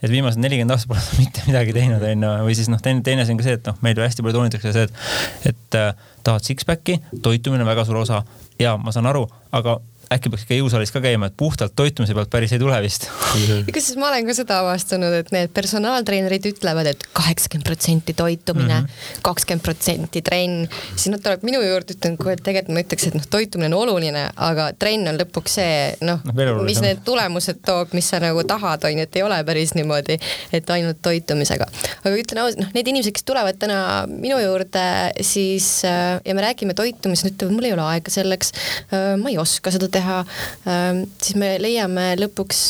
et 0.02 0.12
viimased 0.12 0.42
nelikümmend 0.42 0.76
aastat 0.76 0.94
pole 0.94 1.04
mitte 1.22 1.44
midagi 1.48 1.76
teinud, 1.76 2.04
onju, 2.10 2.34
või 2.48 2.58
siis 2.58 2.72
noh, 2.72 2.82
teine, 2.84 3.04
teine 3.06 3.26
asi 3.26 3.36
on 3.36 3.42
ka 3.42 3.48
see, 3.48 3.58
et 3.60 3.70
noh, 3.70 3.80
meil 3.86 4.00
ju 4.00 4.06
hästi 4.06 4.26
palju 4.26 4.38
toonitatakse 4.40 4.76
see, 4.78 4.88
et, 4.88 5.54
et 5.54 5.80
äh, 5.80 6.12
tahad 6.24 6.48
six-pack'i, 6.48 7.00
toitumine 7.26 7.66
on 7.66 7.72
väga 7.74 7.86
suur 7.88 8.04
osa 8.04 8.24
ja 8.62 8.78
ma 8.80 8.94
saan 8.96 9.10
aru, 9.12 9.26
aga 9.52 9.80
äkki 10.14 10.32
peaks 10.32 10.46
ikka 10.46 10.58
jõusaalis 10.58 10.94
ka 10.94 11.02
käima, 11.04 11.30
et 11.30 11.38
puhtalt 11.38 11.76
toitumise 11.78 12.16
pealt 12.16 12.32
päris 12.34 12.54
ei 12.56 12.62
tule 12.62 12.78
vist. 12.84 13.08
kusjuures 13.34 14.00
ma 14.02 14.10
olen 14.10 14.28
ka 14.28 14.36
seda 14.38 14.60
avastanud, 14.64 15.16
et 15.18 15.32
need 15.36 15.54
personaaltreenerid 15.56 16.48
ütlevad 16.54 16.90
et, 16.92 17.04
et 17.04 17.16
kaheksakümmend 17.18 17.68
protsenti 17.68 18.16
toitumine, 18.18 18.82
mhm. 18.84 19.20
kakskümmend 19.26 19.66
protsenti 19.66 20.24
trenn, 20.26 20.68
siis 20.96 21.10
nad 21.14 21.24
tulevad 21.24 21.46
minu 21.48 21.62
juurde, 21.64 21.98
ütlen, 21.98 22.18
et 22.34 22.44
tegelikult 22.46 22.74
ma 22.74 22.84
ütleks, 22.84 23.08
et 23.10 23.18
noh, 23.18 23.28
toitumine 23.38 23.72
on 23.74 23.88
oluline, 23.88 24.26
aga 24.50 24.70
trenn 24.80 25.10
on 25.12 25.20
lõpuks 25.20 25.58
see 25.60 25.74
noh 26.06 26.22
no,, 26.26 26.58
mis 26.66 26.82
need 26.84 27.04
tulemused 27.06 27.62
toob, 27.66 27.94
mis 27.98 28.10
sa 28.10 28.22
nagu 28.24 28.44
tahad, 28.48 28.86
on 28.88 29.02
ju, 29.02 29.08
et 29.08 29.20
ei 29.20 29.26
ole 29.26 29.40
päris 29.48 29.74
niimoodi, 29.78 30.20
et 30.54 30.74
ainult 30.76 31.02
toitumisega. 31.06 31.68
aga 32.04 32.14
ütlen 32.20 32.44
ausalt, 32.44 32.64
noh, 32.64 32.72
need 32.78 32.92
inimesed, 32.94 33.16
kes 33.16 33.28
tulevad 33.28 33.60
täna 33.62 33.80
minu 34.10 34.40
juurde, 34.42 34.86
siis 35.26 35.70
äh, 35.88 36.20
ja 36.26 36.36
me 36.38 36.46
räägime 36.46 36.76
toitumisest, 36.78 37.36
ütlevad, 37.36 37.58
mul 37.58 37.70
ei 37.70 37.76
ole 37.76 37.86
aega 37.96 38.14
selleks, 38.14 38.54
äh, 38.90 39.14
ma 39.20 39.32
ei 39.34 39.40
oska 39.42 39.74
seda 39.74 39.90
teha 39.92 40.03
teha, 40.04 40.22
ähm, 40.68 41.04
siis 41.22 41.40
me 41.40 41.56
leiame 41.64 42.14
lõpuks 42.20 42.64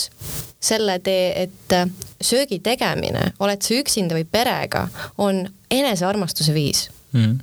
selle 0.63 0.99
tee, 1.03 1.31
et 1.43 1.75
äh, 1.75 1.89
söögi 2.23 2.61
tegemine, 2.63 3.33
oled 3.43 3.65
sa 3.65 3.75
üksinda 3.75 4.15
või 4.15 4.27
perega, 4.29 4.87
on 5.17 5.43
enesearmastuse 5.73 6.53
viis 6.55 6.87
mm. 7.13 7.39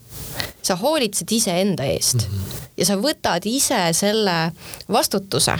sa 0.62 0.76
hoolitsed 0.80 1.32
iseenda 1.32 1.84
eest 1.84 2.14
mm 2.14 2.20
-hmm. 2.20 2.68
ja 2.76 2.86
sa 2.86 2.96
võtad 2.96 3.46
ise 3.46 3.80
selle 3.92 4.52
vastutuse 4.88 5.58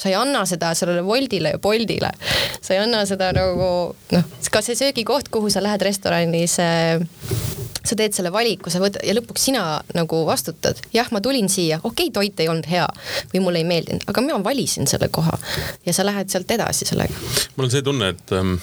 sa 0.00 0.08
ei 0.08 0.14
anna 0.14 0.46
seda 0.46 0.74
sellele 0.74 1.02
Woldile 1.04 1.50
ja 1.50 1.58
Boltile. 1.58 2.10
sa 2.60 2.74
ei 2.74 2.80
anna 2.80 3.04
seda 3.06 3.32
nagu 3.32 3.96
noh, 4.12 4.24
ka 4.50 4.62
see 4.62 4.74
söögikoht, 4.74 5.28
kuhu 5.28 5.50
sa 5.50 5.62
lähed 5.62 5.82
restoranis 5.82 6.58
äh, 6.58 7.00
sa 7.90 7.98
teed 7.98 8.14
selle 8.16 8.32
valiku, 8.34 8.70
sa 8.72 8.80
võtad 8.82 9.02
ja 9.06 9.14
lõpuks 9.16 9.48
sina 9.50 9.64
nagu 9.96 10.22
vastutad. 10.28 10.78
jah, 10.94 11.08
ma 11.14 11.20
tulin 11.24 11.48
siia, 11.52 11.80
okei 11.82 12.08
okay,, 12.08 12.14
toit 12.14 12.40
ei 12.40 12.48
olnud 12.52 12.68
hea 12.70 12.86
või 13.32 13.42
mulle 13.44 13.62
ei 13.62 13.68
meeldinud, 13.68 14.06
aga 14.10 14.24
mina 14.24 14.38
valisin 14.44 14.88
selle 14.90 15.10
koha 15.12 15.36
ja 15.86 15.94
sa 15.96 16.06
lähed 16.06 16.30
sealt 16.32 16.50
edasi 16.50 16.86
sellega. 16.88 17.14
mul 17.56 17.68
on 17.68 17.72
see 17.72 17.84
tunne, 17.86 18.12
et 18.14 18.34
ähm, 18.36 18.56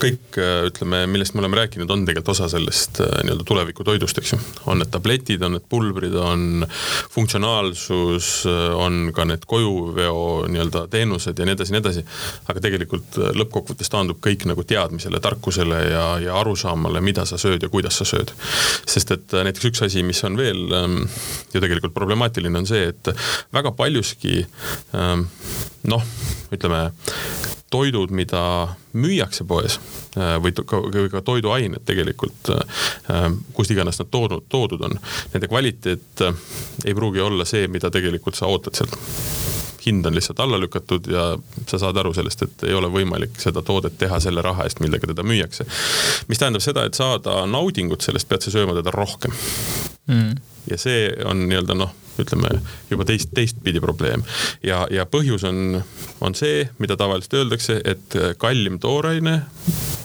kõik 0.00 0.38
äh, 0.40 0.66
ütleme, 0.70 1.04
millest 1.10 1.36
me 1.36 1.44
oleme 1.44 1.60
rääkinud, 1.60 1.90
on 1.90 2.06
tegelikult 2.08 2.32
osa 2.34 2.48
sellest 2.52 3.02
äh, 3.04 3.20
nii-öelda 3.26 3.46
tuleviku 3.48 3.84
toidust, 3.86 4.18
eks 4.20 4.34
ju. 4.34 4.40
on 4.70 4.80
need 4.80 4.92
tabletid, 4.92 5.42
on 5.46 5.56
need 5.58 5.66
pulbrid, 5.70 6.16
on 6.16 6.66
funktsionaalsus, 7.12 8.30
äh, 8.48 8.66
on 8.76 9.10
ka 9.16 9.26
need 9.28 9.44
kojuveo 9.50 10.46
nii-öelda 10.48 10.86
teenused 10.92 11.38
ja 11.38 11.48
nii 11.48 11.58
edasi, 11.58 11.76
nii 11.76 11.82
edasi. 11.84 12.06
aga 12.48 12.64
tegelikult 12.64 13.20
lõppkokkuvõttes 13.36 13.92
taandub 13.92 14.20
kõik 14.24 14.46
nagu 14.48 14.64
teadmisele, 14.64 15.20
tarkusele 15.22 15.82
ja, 15.90 16.06
ja 16.22 16.38
arusaamale, 16.40 17.02
mida 17.04 17.26
sa 17.28 17.38
sööd 17.40 17.62
ja 17.62 17.72
kuidas 17.72 18.00
sa 18.00 18.08
sööd 18.08 18.32
sest 18.88 19.14
et 19.16 19.34
äh, 19.34 19.44
näiteks 19.46 19.70
üks 19.70 19.84
asi, 19.86 20.04
mis 20.06 20.22
on 20.26 20.38
veel 20.40 20.74
ähm, 20.76 20.98
ju 21.52 21.62
tegelikult 21.62 21.94
problemaatiline, 21.96 22.62
on 22.62 22.68
see, 22.68 22.90
et 22.92 23.12
väga 23.54 23.72
paljuski 23.76 24.40
ähm, 24.96 25.26
noh, 25.90 26.04
ütleme 26.54 26.88
toidud, 27.70 28.10
mida 28.14 28.42
müüakse 28.98 29.46
poes 29.46 29.78
äh, 30.18 30.36
või 30.42 30.54
ka, 30.56 30.82
ka 31.12 31.22
toiduained 31.26 31.84
tegelikult, 31.86 32.50
äh, 32.54 33.28
kust 33.56 33.74
iganes 33.74 34.00
nad 34.02 34.10
toodud, 34.10 34.48
toodud 34.50 34.88
on, 34.88 34.98
nende 35.34 35.50
kvaliteet 35.50 36.26
ei 36.84 36.96
pruugi 36.96 37.22
olla 37.22 37.46
see, 37.48 37.68
mida 37.70 37.92
tegelikult 37.94 38.38
sa 38.38 38.50
ootad 38.50 38.78
sealt 38.78 38.98
hind 39.86 40.06
on 40.06 40.16
lihtsalt 40.16 40.40
alla 40.40 40.58
lükatud 40.60 41.06
ja 41.10 41.24
sa 41.66 41.78
saad 41.78 41.96
aru 42.00 42.12
sellest, 42.16 42.42
et 42.46 42.66
ei 42.68 42.74
ole 42.76 42.90
võimalik 42.92 43.38
seda 43.42 43.62
toodet 43.66 43.98
teha 44.00 44.20
selle 44.20 44.42
raha 44.44 44.66
eest, 44.68 44.82
millega 44.84 45.10
teda 45.10 45.24
müüakse. 45.26 45.66
mis 46.28 46.38
tähendab 46.38 46.64
seda, 46.64 46.84
et 46.84 46.98
saada 46.98 47.42
naudingut 47.46 48.04
sellest, 48.04 48.28
pead 48.28 48.44
sa 48.44 48.54
sööma 48.54 48.76
teda 48.78 48.94
rohkem 48.94 49.34
mm.. 50.10 50.36
ja 50.70 50.78
see 50.80 51.08
on 51.24 51.46
nii-öelda 51.48 51.78
noh, 51.78 51.94
ütleme 52.20 52.52
juba 52.90 53.06
teist, 53.08 53.30
teistpidi 53.34 53.80
probleem. 53.80 54.24
ja, 54.66 54.82
ja 54.90 55.06
põhjus 55.08 55.46
on, 55.48 55.80
on 56.20 56.36
see, 56.38 56.66
mida 56.82 56.98
tavaliselt 57.00 57.40
öeldakse, 57.40 57.80
et 57.84 58.20
kallim 58.42 58.78
tooraine 58.82 59.40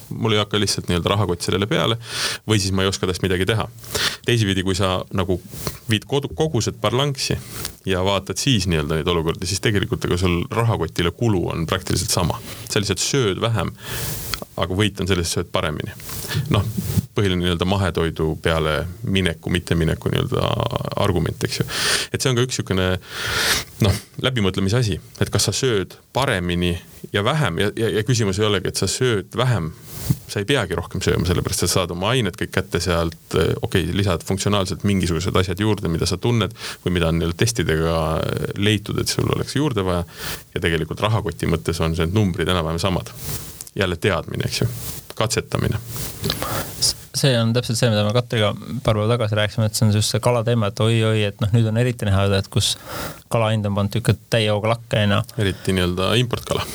mul 0.10 0.36
ei 0.36 0.40
hakka 0.40 0.60
lihtsalt 0.60 0.90
nii-öelda 0.90 1.10
rahakott 1.10 1.46
sellele 1.46 1.68
peale 1.70 1.98
või 2.48 2.60
siis 2.62 2.74
ma 2.76 2.84
ei 2.84 2.90
oska 2.90 3.08
tast 3.10 3.24
midagi 3.26 3.46
teha. 3.50 3.68
teisipidi, 4.26 4.64
kui 4.64 4.76
sa 4.78 5.00
nagu 5.14 5.40
viid 5.90 6.06
kodu, 6.10 6.30
kogused 6.36 6.78
balanssi 6.82 7.38
ja 7.90 8.04
vaatad 8.06 8.40
siis 8.42 8.68
nii-öelda 8.70 9.00
neid 9.00 9.10
olukordi, 9.12 9.48
siis 9.50 9.64
tegelikult 9.66 10.06
ega 10.06 10.18
sul 10.22 10.44
rahakotile 10.52 11.12
kulu 11.12 11.48
on 11.54 11.66
praktiliselt 11.66 12.14
sama. 12.14 12.40
sa 12.70 12.80
lihtsalt 12.80 13.02
sööd 13.02 13.42
vähem, 13.42 13.74
aga 14.58 14.78
võit 14.78 15.02
on 15.02 15.10
selles, 15.10 15.28
et 15.28 15.40
sööd 15.40 15.52
paremini. 15.52 15.92
noh, 16.54 16.66
põhiline 17.16 17.44
nii-öelda 17.44 17.68
mahetoidu 17.70 18.36
peale 18.44 18.76
mineku, 19.04 19.54
mittemineku 19.54 20.12
nii-öelda 20.14 20.50
argument, 21.04 21.44
eks 21.48 21.62
ju. 21.62 21.68
et 22.14 22.22
see 22.22 22.32
on 22.32 22.40
ka 22.40 22.46
üks 22.46 22.60
niisugune 22.60 22.90
noh, 23.86 24.04
läbimõtlemise 24.26 24.80
asi, 24.82 25.00
et 25.22 25.32
kas 25.34 25.50
sa 25.50 25.56
sööd 25.56 25.98
paremini 26.16 26.76
ja 27.14 27.24
vähem 27.26 27.60
ja, 27.62 27.72
ja, 27.76 27.92
ja 28.00 28.06
küsimus 28.08 28.40
ei 28.40 28.48
olegi, 28.48 28.72
et 28.72 28.80
sa 28.80 28.90
sööd 28.92 29.36
vähem 29.38 29.74
sa 30.28 30.42
ei 30.42 30.48
peagi 30.48 30.76
rohkem 30.78 31.02
sööma, 31.04 31.26
sellepärast 31.28 31.66
sa 31.66 31.70
saad 31.72 31.94
oma 31.96 32.12
ained 32.14 32.38
kõik 32.40 32.52
kätte 32.54 32.82
sealt, 32.84 33.18
okei 33.36 33.86
okay,, 33.86 33.96
lisad 33.98 34.26
funktsionaalselt 34.26 34.86
mingisugused 34.88 35.38
asjad 35.42 35.62
juurde, 35.62 35.90
mida 35.92 36.08
sa 36.10 36.18
tunned 36.22 36.54
või 36.84 36.96
mida 36.98 37.10
on 37.12 37.20
nii-öelda 37.20 37.40
testidega 37.42 37.96
leitud, 38.58 39.00
et 39.02 39.12
sul 39.12 39.30
oleks 39.36 39.58
juurde 39.58 39.86
vaja. 39.86 40.04
ja 40.56 40.62
tegelikult 40.62 41.02
rahakoti 41.06 41.50
mõttes 41.50 41.82
on 41.82 41.98
need 41.98 42.14
numbrid 42.14 42.50
enam-vähem 42.50 42.82
samad. 42.82 43.14
jälle 43.76 43.96
teadmine, 43.96 44.46
eks 44.48 44.62
ju, 44.62 44.68
katsetamine 45.16 45.80
see 47.16 47.36
on 47.40 47.54
täpselt 47.56 47.80
see, 47.80 47.90
mida 47.92 48.04
me 48.06 48.14
Katriga 48.16 48.52
paar 48.84 48.98
päeva 48.98 49.08
tagasi 49.14 49.38
rääkisime, 49.40 49.70
et 49.70 49.78
see 49.78 49.88
on 49.88 49.94
just 49.96 50.14
see 50.14 50.24
kala 50.24 50.44
teema, 50.48 50.70
et 50.72 50.82
oi-oi, 50.84 51.24
et 51.30 51.44
noh, 51.44 51.52
nüüd 51.56 51.70
on 51.72 51.80
eriti 51.82 52.08
näha, 52.08 52.26
et 52.40 52.50
kus 52.52 52.74
kala 53.32 53.52
hind 53.54 53.68
on 53.70 53.78
pandud 53.78 54.00
niisugune 54.00 54.32
täie 54.34 54.50
hooga 54.52 54.74
lakke, 54.76 55.06
onju. 55.06 55.22
eriti 55.44 55.76
nii-öelda 55.78 56.12
importkala. 56.22 56.66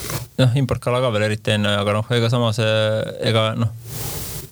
noh, 0.41 0.57
importkala 0.63 1.03
ka 1.05 1.13
veel 1.17 1.29
eriti 1.29 1.57
onju, 1.59 1.75
aga 1.83 1.99
noh, 2.01 2.15
ega 2.17 2.33
samas 2.33 2.63
ega 2.63 3.51
noh 3.61 3.77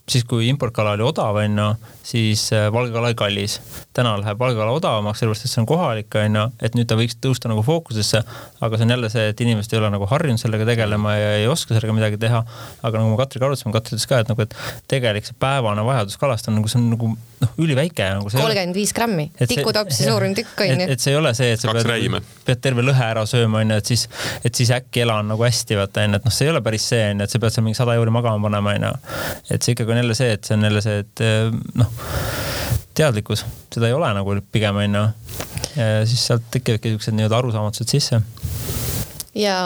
siis 0.09 0.25
kui 0.25 0.49
importkala 0.49 0.97
oli 0.97 1.05
odav, 1.05 1.37
onju, 1.43 1.69
siis 2.09 2.53
äh, 2.53 2.73
valgekala 2.73 3.07
oli 3.07 3.15
kallis. 3.15 3.61
täna 3.93 4.15
läheb 4.21 4.39
valgekala 4.39 4.73
odavamaks, 4.73 5.21
sellepärast 5.21 5.45
et 5.45 5.53
see 5.53 5.61
on 5.61 5.69
kohalik, 5.69 6.15
onju, 6.17 6.45
et 6.65 6.77
nüüd 6.79 6.89
ta 6.89 6.97
võiks 6.97 7.19
tõusta 7.21 7.51
nagu 7.51 7.65
fookusesse. 7.67 8.23
aga 8.61 8.79
see 8.79 8.87
on 8.89 8.95
jälle 8.95 9.11
see, 9.13 9.27
et 9.33 9.41
inimesed 9.45 9.75
ei 9.75 9.81
ole 9.83 9.91
nagu 9.93 10.09
harjunud 10.09 10.41
sellega 10.41 10.65
tegelema 10.69 11.17
ja 11.19 11.33
ei 11.43 11.49
oska 11.53 11.75
sellega 11.77 11.97
midagi 11.97 12.21
teha. 12.23 12.45
aga 12.83 13.03
nagu 13.03 13.13
me 13.13 13.19
Katriga 13.21 13.51
arutasime, 13.51 13.75
Katri 13.77 13.99
ütles 13.99 14.09
ka, 14.09 14.23
et 14.25 14.33
nagu, 14.33 14.47
et 14.47 14.57
tegelik 14.89 15.29
see 15.29 15.37
päevane 15.41 15.85
vajadus 15.85 16.17
kalast 16.21 16.49
on 16.49 16.57
nagu, 16.61 16.71
see 16.73 16.81
on 16.81 16.89
nagu 16.95 17.11
noh, 17.43 17.53
üliväike 17.61 18.09
nagu. 18.17 18.33
kolmkümmend 18.33 18.79
viis 18.79 18.95
grammi, 18.97 19.29
tikutopsi 19.39 20.05
suurune 20.09 20.37
tükk 20.39 20.65
onju. 20.65 20.89
et 20.95 21.05
see 21.05 21.13
ei 21.13 21.21
ole 21.21 21.35
see, 21.37 21.53
et 21.55 21.61
sa 21.61 21.75
pead, 21.77 22.33
pead 22.47 22.63
terve 22.65 22.85
lõhe 22.87 23.05
ära 23.05 23.25
sööma 23.29 23.63
onju, 23.65 23.79
et 23.83 23.93
siis, 23.93 24.07
et 24.47 24.55
siis 24.55 24.73
äkki 24.75 25.05
elan 25.05 25.29
nagu 25.35 25.45
hästi 25.45 25.79
vaata 25.79 26.07
onju, 26.07 26.23
et 26.23 26.29
noh, 26.29 26.35
see 26.35 26.49
ei 26.49 26.55
ole 26.55 26.65
päris 26.65 26.89
see 26.93 27.05
onju, 27.13 27.29
et 27.29 27.35
sa 27.35 27.43
pead 27.43 27.57
seal 27.57 27.67
mingi 27.69 27.79
sada 27.79 27.99
euri 27.99 28.15
magama 28.15 28.49
panema 28.49 28.75
onju. 28.79 28.95
et 29.51 29.61
see 29.61 29.77
ikkagi 29.77 29.95
on 29.95 30.03
jälle 30.03 30.19
see, 30.19 30.33
et 30.39 30.49
see 30.49 30.59
on 30.59 30.69
jälle 30.71 30.85
see, 30.85 31.05
et 31.05 31.25
eh, 31.27 31.59
noh, 31.83 31.98
teadlikkus, 32.99 33.45
seda 33.75 33.89
ei 33.89 33.97
ole 33.97 34.11
nagu 34.15 34.39
pigem 34.53 34.77
onju. 34.85 35.07
siis 36.11 36.27
sealt 36.27 36.49
tekivadki 36.51 36.91
siuksed 36.95 37.15
nii-öelda 37.15 37.39
arusaamatused 37.39 37.93
sisse 37.93 38.23
ja 39.39 39.59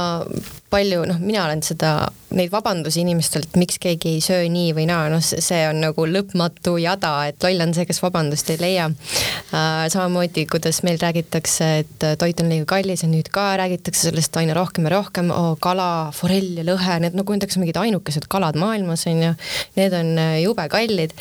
palju, 0.72 1.02
noh, 1.08 1.18
mina 1.20 1.44
olen 1.44 1.60
seda, 1.64 2.08
neid 2.32 2.48
vabandusi 2.52 3.02
inimestelt, 3.02 3.56
miks 3.60 3.76
keegi 3.82 4.14
ei 4.16 4.22
söö 4.24 4.46
nii 4.52 4.72
või 4.76 4.86
naa, 4.88 5.08
noh, 5.12 5.20
see 5.20 5.60
on 5.68 5.82
nagu 5.84 6.06
lõpmatu 6.08 6.78
jada, 6.80 7.12
et 7.28 7.44
loll 7.44 7.64
on 7.64 7.74
see, 7.76 7.84
kes 7.88 8.00
vabandust 8.04 8.52
ei 8.54 8.60
leia 8.60 8.88
äh,. 8.88 9.84
samamoodi, 9.92 10.46
kuidas 10.52 10.82
meil 10.86 11.00
räägitakse, 11.02 11.70
et 11.82 12.06
toit 12.20 12.40
on 12.44 12.52
liiga 12.52 12.68
kallis 12.74 13.04
ja 13.04 13.10
nüüd 13.10 13.28
ka 13.32 13.50
räägitakse 13.60 14.08
sellest 14.08 14.36
aina 14.40 14.56
rohkem 14.56 14.88
ja 14.88 14.94
rohkem 14.96 15.32
oh,, 15.34 15.52
kala, 15.60 15.90
forell 16.16 16.62
ja 16.62 16.66
lõhe, 16.68 16.98
need 17.04 17.18
nagu 17.18 17.36
nendeks 17.36 17.60
mingid 17.60 17.80
ainukesed 17.80 18.28
kalad 18.32 18.58
maailmas 18.60 19.06
on 19.10 19.22
ju. 19.26 19.34
Need 19.76 19.96
on 19.96 20.16
äh, 20.20 20.38
jube 20.44 20.64
kallid, 20.72 21.12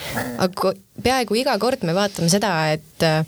aga 0.42 0.76
peaaegu 1.04 1.40
iga 1.44 1.60
kord 1.60 1.84
me 1.88 1.96
vaatame 1.98 2.32
seda, 2.32 2.56
et 2.76 3.08
äh, 3.08 3.24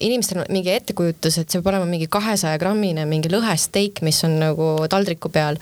inimestel 0.00 0.42
on 0.42 0.52
mingi 0.52 0.72
ettekujutus, 0.74 1.38
et 1.40 1.50
see 1.50 1.60
peab 1.60 1.72
olema 1.72 1.88
mingi 1.88 2.08
kahesaja 2.12 2.58
grammine 2.60 3.06
mingi 3.08 3.30
lõhesteik, 3.32 4.02
mis 4.06 4.22
on 4.28 4.38
nagu 4.42 4.70
taldriku 4.92 5.30
peal. 5.32 5.58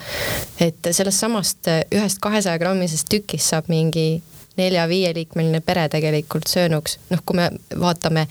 et 0.61 0.91
sellest 0.91 1.20
samast 1.20 1.70
ühest 1.95 2.22
kahesaja 2.22 2.59
grammisest 2.59 3.09
tükist 3.11 3.53
saab 3.53 3.70
mingi 3.72 4.22
nelja-viieliikmeline 4.57 5.61
pere 5.66 5.89
tegelikult 5.91 6.47
söönuks, 6.51 6.99
noh, 7.11 7.22
kui 7.26 7.39
me 7.39 7.49
vaatame 7.80 8.26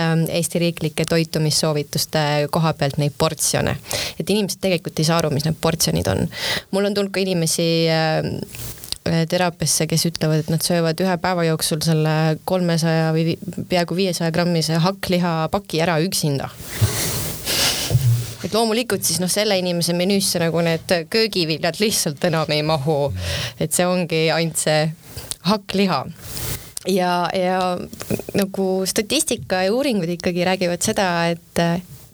ähm, 0.00 0.24
Eesti 0.34 0.58
riiklike 0.62 1.06
toitumissoovituste 1.08 2.48
koha 2.50 2.72
pealt 2.78 2.98
neid 2.98 3.14
portsjone, 3.18 3.76
et 4.18 4.30
inimesed 4.30 4.58
tegelikult 4.62 4.98
ei 4.98 5.06
saa 5.06 5.20
aru, 5.22 5.30
mis 5.34 5.46
need 5.46 5.58
portsjonid 5.62 6.10
on. 6.10 6.26
mul 6.74 6.90
on 6.90 6.98
tulnud 6.98 7.14
ka 7.14 7.22
inimesi 7.22 7.68
äh, 7.94 8.26
teraapiasse, 9.30 9.86
kes 9.90 10.06
ütlevad, 10.10 10.44
et 10.44 10.50
nad 10.52 10.64
söövad 10.64 11.00
ühe 11.04 11.16
päeva 11.22 11.46
jooksul 11.48 11.82
selle 11.84 12.38
kolmesaja 12.48 13.12
või 13.16 13.36
peaaegu 13.70 13.96
viiesaja 13.98 14.32
grammise 14.34 14.80
hakklihapaki 14.84 15.82
ära 15.84 15.98
üksinda 16.04 16.50
et 18.44 18.54
loomulikult 18.54 19.04
siis 19.04 19.18
noh, 19.20 19.30
selle 19.30 19.58
inimese 19.60 19.96
menüüsse 19.96 20.40
nagu 20.42 20.62
need 20.64 20.94
köögiviljad 21.12 21.80
lihtsalt 21.82 22.24
enam 22.28 22.50
ei 22.54 22.62
mahu. 22.62 23.12
et 23.60 23.74
see 23.74 23.86
ongi 23.86 24.28
ainult 24.34 24.62
see 24.62 24.86
hakkliha 25.48 26.04
ja, 26.88 27.12
ja 27.34 27.60
nagu 28.38 28.68
statistika 28.86 29.64
ja 29.66 29.74
uuringud 29.74 30.08
ikkagi 30.16 30.46
räägivad 30.46 30.84
seda, 30.84 31.08
et 31.34 31.62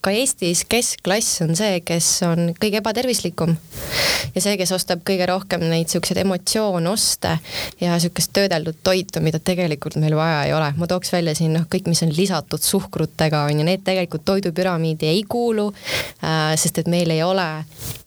ka 0.05 0.13
Eestis 0.13 0.65
keskklass 0.69 1.41
on 1.45 1.55
see, 1.57 1.81
kes 1.87 2.09
on 2.29 2.53
kõige 2.61 2.83
ebatervislikum. 2.83 3.55
Ja 4.35 4.45
see, 4.45 4.57
kes 4.61 4.73
ostab 4.77 5.05
kõige 5.07 5.27
rohkem 5.31 5.65
neid 5.71 5.93
siukseid 5.93 6.23
emotsioonoste 6.25 7.37
ja 7.81 7.99
siukest 8.03 8.33
töödeldud 8.37 8.81
toitu, 8.87 9.23
mida 9.25 9.41
tegelikult 9.43 9.99
meil 10.03 10.17
vaja 10.19 10.45
ei 10.49 10.55
ole. 10.57 10.73
ma 10.77 10.89
tooks 10.91 11.13
välja 11.13 11.35
siin 11.39 11.55
noh, 11.57 11.67
kõik, 11.71 11.89
mis 11.91 12.03
on 12.07 12.15
lisatud 12.17 12.63
suhkrutega 12.63 13.45
on 13.49 13.61
ju, 13.61 13.67
need 13.67 13.85
tegelikult 13.87 14.25
toidupüramiidi 14.25 15.11
ei 15.11 15.25
kuulu 15.29 15.71
äh,. 16.25 16.55
sest 16.61 16.83
et 16.85 16.91
meil 16.91 17.11
ei 17.11 17.23
ole 17.23 17.49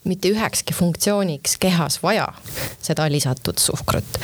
mitte 0.08 0.32
ühekski 0.32 0.76
funktsiooniks 0.76 1.58
kehas 1.62 2.00
vaja 2.04 2.28
seda 2.84 3.08
lisatud 3.12 3.60
suhkrut 3.60 4.20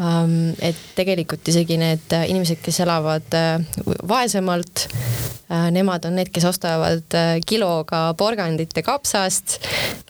ähm,. 0.00 0.52
et 0.62 0.78
tegelikult 0.96 1.48
isegi 1.48 1.78
need 1.80 2.14
inimesed, 2.26 2.60
kes 2.62 2.80
elavad 2.84 3.36
äh, 3.36 3.60
vaesemalt 4.08 4.86
äh,, 4.86 5.68
nemad 5.74 6.06
on 6.08 6.16
need, 6.20 6.32
kes 6.34 6.46
ostavad 6.50 7.18
äh, 7.18 7.36
kiloga 7.46 8.02
porgandit 8.18 8.76
ja 8.76 8.84
kapsast, 8.86 9.58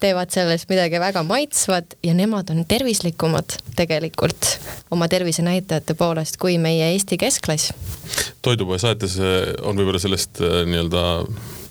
teevad 0.01 0.33
sellest 0.35 0.71
midagi 0.73 1.00
väga 1.01 1.23
maitsvat 1.27 1.97
ja 2.07 2.15
nemad 2.15 2.51
on 2.53 2.65
tervislikumad 2.69 3.57
tegelikult 3.77 4.47
oma 4.91 5.09
tervisenäitajate 5.09 5.95
poolest 5.95 6.37
kui 6.41 6.59
meie 6.59 6.93
Eesti 6.93 7.19
keskklass. 7.19 7.73
toidupoe 8.43 8.79
saates 8.79 9.19
äh, 9.21 9.53
on 9.63 9.77
võib-olla 9.77 10.03
sellest 10.03 10.43
äh, 10.45 10.63
nii-öelda 10.69 11.05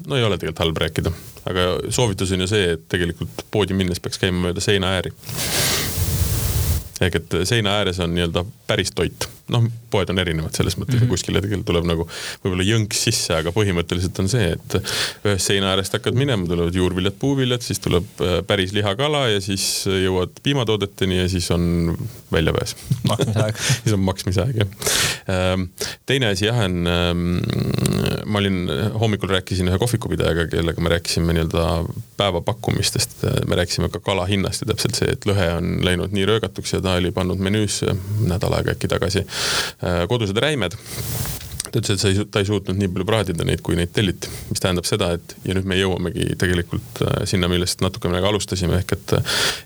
no 0.08 0.18
ei 0.18 0.24
ole 0.24 0.38
tegelikult 0.38 0.64
halb 0.66 0.84
rääkida, 0.86 1.14
aga 1.50 1.68
soovitus 1.90 2.32
on 2.36 2.46
ju 2.46 2.50
see, 2.52 2.74
et 2.76 2.88
tegelikult 2.90 3.46
poodi 3.52 3.78
minnes 3.78 4.00
peaks 4.00 4.22
käima 4.22 4.50
mööda 4.50 4.64
seina 4.64 4.96
ääri 4.98 5.14
ehk 7.02 7.20
et 7.22 7.36
seina 7.48 7.80
ääres 7.80 8.00
on 8.04 8.16
nii-öelda 8.16 8.46
päris 8.68 8.92
toit 8.96 9.30
noh, 9.54 9.66
poed 9.89 10.10
on 10.14 10.22
erinevad 10.22 10.56
selles 10.56 10.78
mõttes 10.78 10.95
mm 10.95 11.00
-hmm. 11.00 11.10
ja 11.10 11.14
kuskil 11.14 11.39
hetkel 11.39 11.64
tuleb 11.66 11.88
nagu 11.89 12.06
võib-olla 12.43 12.66
jõnks 12.66 13.04
sisse, 13.08 13.34
aga 13.36 13.54
põhimõtteliselt 13.56 14.20
on 14.22 14.30
see, 14.32 14.52
et 14.56 14.78
ühest 15.26 15.45
seina 15.50 15.72
äärest 15.74 15.95
hakkad 15.97 16.18
minema, 16.18 16.47
tulevad 16.47 16.76
juurviljad, 16.76 17.18
puuviljad, 17.20 17.66
siis 17.66 17.82
tuleb 17.84 18.22
äh, 18.22 18.39
päris 18.47 18.74
lihakala 18.76 19.28
ja 19.34 19.41
siis 19.41 19.86
jõuad 19.89 20.39
piimatoodeteni 20.43 21.22
ja 21.22 21.30
siis 21.30 21.50
on 21.52 21.97
väljapääs. 22.32 22.76
siis 23.84 23.93
on 23.93 24.04
maksmisaeg 24.06 24.62
jah. 24.62 24.68
Ähm, 25.30 25.70
teine 26.06 26.34
asi 26.34 26.45
jah 26.45 26.60
on, 26.66 26.88
ähm, 26.88 27.26
ma 28.26 28.39
olin, 28.39 28.70
hommikul 29.00 29.30
rääkisin 29.30 29.68
ühe 29.70 29.78
kohvikupidajaga, 29.82 30.47
kellega 30.52 30.82
me 30.82 30.93
rääkisime 30.95 31.34
nii-öelda 31.34 31.66
päevapakkumistest, 32.18 33.24
me 33.47 33.56
rääkisime 33.56 33.89
ka 33.89 34.00
kala 34.00 34.26
hinnast 34.26 34.62
ja 34.62 34.72
täpselt 34.74 34.97
see, 35.00 35.12
et 35.14 35.26
lõhe 35.30 35.50
on 35.58 35.80
läinud 35.86 36.14
nii 36.16 36.26
röögatuks 36.30 36.74
ja 36.74 36.82
ta 36.82 36.97
oli 37.00 37.12
pannud 37.16 37.41
menüüsse 37.41 37.95
nädal 38.28 38.54
aega 38.58 38.76
äkki 38.76 38.89
tagasi 38.91 39.26
kodused 40.10 40.38
räimed 40.38 40.76
ta 41.70 41.80
ütles, 41.80 41.96
et 41.96 42.02
sa 42.02 42.10
ei, 42.10 42.26
ta 42.32 42.42
ei 42.42 42.48
suutnud 42.48 42.78
nii 42.80 42.90
palju 42.94 43.06
praadida 43.08 43.46
neid, 43.48 43.62
kui 43.66 43.78
neid 43.78 43.92
telliti, 43.94 44.30
mis 44.50 44.62
tähendab 44.64 44.88
seda, 44.90 45.12
et 45.18 45.36
ja 45.46 45.56
nüüd 45.58 45.68
me 45.70 45.78
jõuamegi 45.78 46.36
tegelikult 46.42 47.02
äh, 47.06 47.20
sinna, 47.30 47.50
millest 47.52 47.84
natuke 47.86 48.12
me 48.12 48.22
alustasime, 48.26 48.80
ehk 48.82 48.96
et 48.98 49.16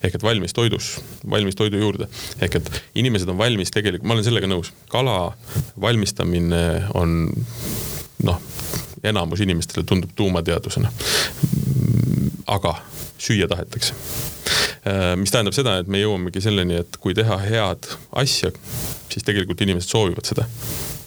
ehk 0.10 0.18
et 0.20 0.26
valmis 0.26 0.56
toidus, 0.56 0.94
valmis 1.30 1.58
toidu 1.60 1.80
juurde. 1.82 2.10
ehk 2.42 2.60
et 2.60 2.72
inimesed 3.00 3.30
on 3.32 3.40
valmis 3.40 3.72
tegelikult, 3.74 4.08
ma 4.08 4.18
olen 4.18 4.28
sellega 4.28 4.50
nõus, 4.52 4.74
kala 4.92 5.18
valmistamine 5.82 6.64
on 7.00 7.32
noh, 8.24 8.42
enamus 9.04 9.44
inimestele 9.44 9.86
tundub 9.88 10.12
tuumateadusena. 10.16 10.92
Aga 12.54 12.78
süüa 13.18 13.50
tahetakse 13.52 13.98
Äh, 14.84 15.14
mis 15.16 15.32
tähendab 15.32 15.56
seda, 15.56 15.78
et 15.80 15.88
me 15.88 16.02
jõuamegi 16.02 16.42
selleni, 16.44 16.76
et 16.84 16.98
kui 17.00 17.16
teha 17.16 17.38
head 17.46 17.88
asja, 18.20 18.50
siis 19.08 19.24
tegelikult 19.24 19.62
inimesed 19.64 19.88
soovivad 19.94 20.28
seda 20.28 20.48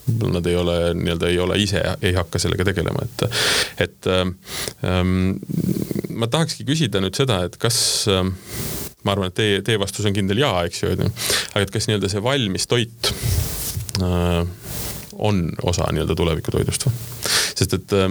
Nad 0.07 0.45
ei 0.47 0.55
ole 0.55 0.93
nii-öelda, 0.95 1.27
ei 1.27 1.39
ole 1.43 1.57
ise, 1.59 1.81
ei 1.99 2.13
hakka 2.15 2.39
sellega 2.39 2.63
tegelema, 2.69 3.03
et, 3.03 3.23
et 3.83 4.07
ähm, 4.07 5.33
ma 6.15 6.29
tahakski 6.31 6.63
küsida 6.69 7.01
nüüd 7.03 7.17
seda, 7.19 7.41
et 7.43 7.57
kas 7.59 7.79
ähm, 8.07 8.31
ma 9.03 9.17
arvan, 9.17 9.33
et 9.33 9.35
teie, 9.35 9.59
teie 9.67 9.81
vastus 9.81 10.07
on 10.07 10.15
kindel 10.15 10.39
jaa, 10.39 10.63
eks 10.69 10.85
ju, 10.85 10.93
aga 10.95 11.65
et 11.65 11.75
kas 11.75 11.89
nii-öelda 11.91 12.09
see 12.13 12.23
valmis 12.23 12.69
toit 12.71 13.11
äh, 13.99 14.47
on 15.27 15.43
osa 15.67 15.91
nii-öelda 15.91 16.15
tulevikutoidust 16.15 16.87
või? 16.87 16.95
Sest 17.57 17.77
et 17.77 17.97
äh, 17.97 18.09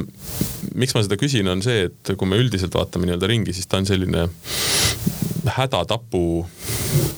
miks 0.75 0.97
ma 0.97 1.05
seda 1.07 1.19
küsin, 1.21 1.49
on 1.51 1.63
see, 1.65 1.87
et 1.91 2.15
kui 2.19 2.29
me 2.29 2.41
üldiselt 2.41 2.75
vaatame 2.77 3.09
nii-öelda 3.09 3.31
ringi, 3.31 3.55
siis 3.57 3.71
ta 3.71 3.81
on 3.81 3.89
selline 3.89 4.27
hädatapu 5.57 6.25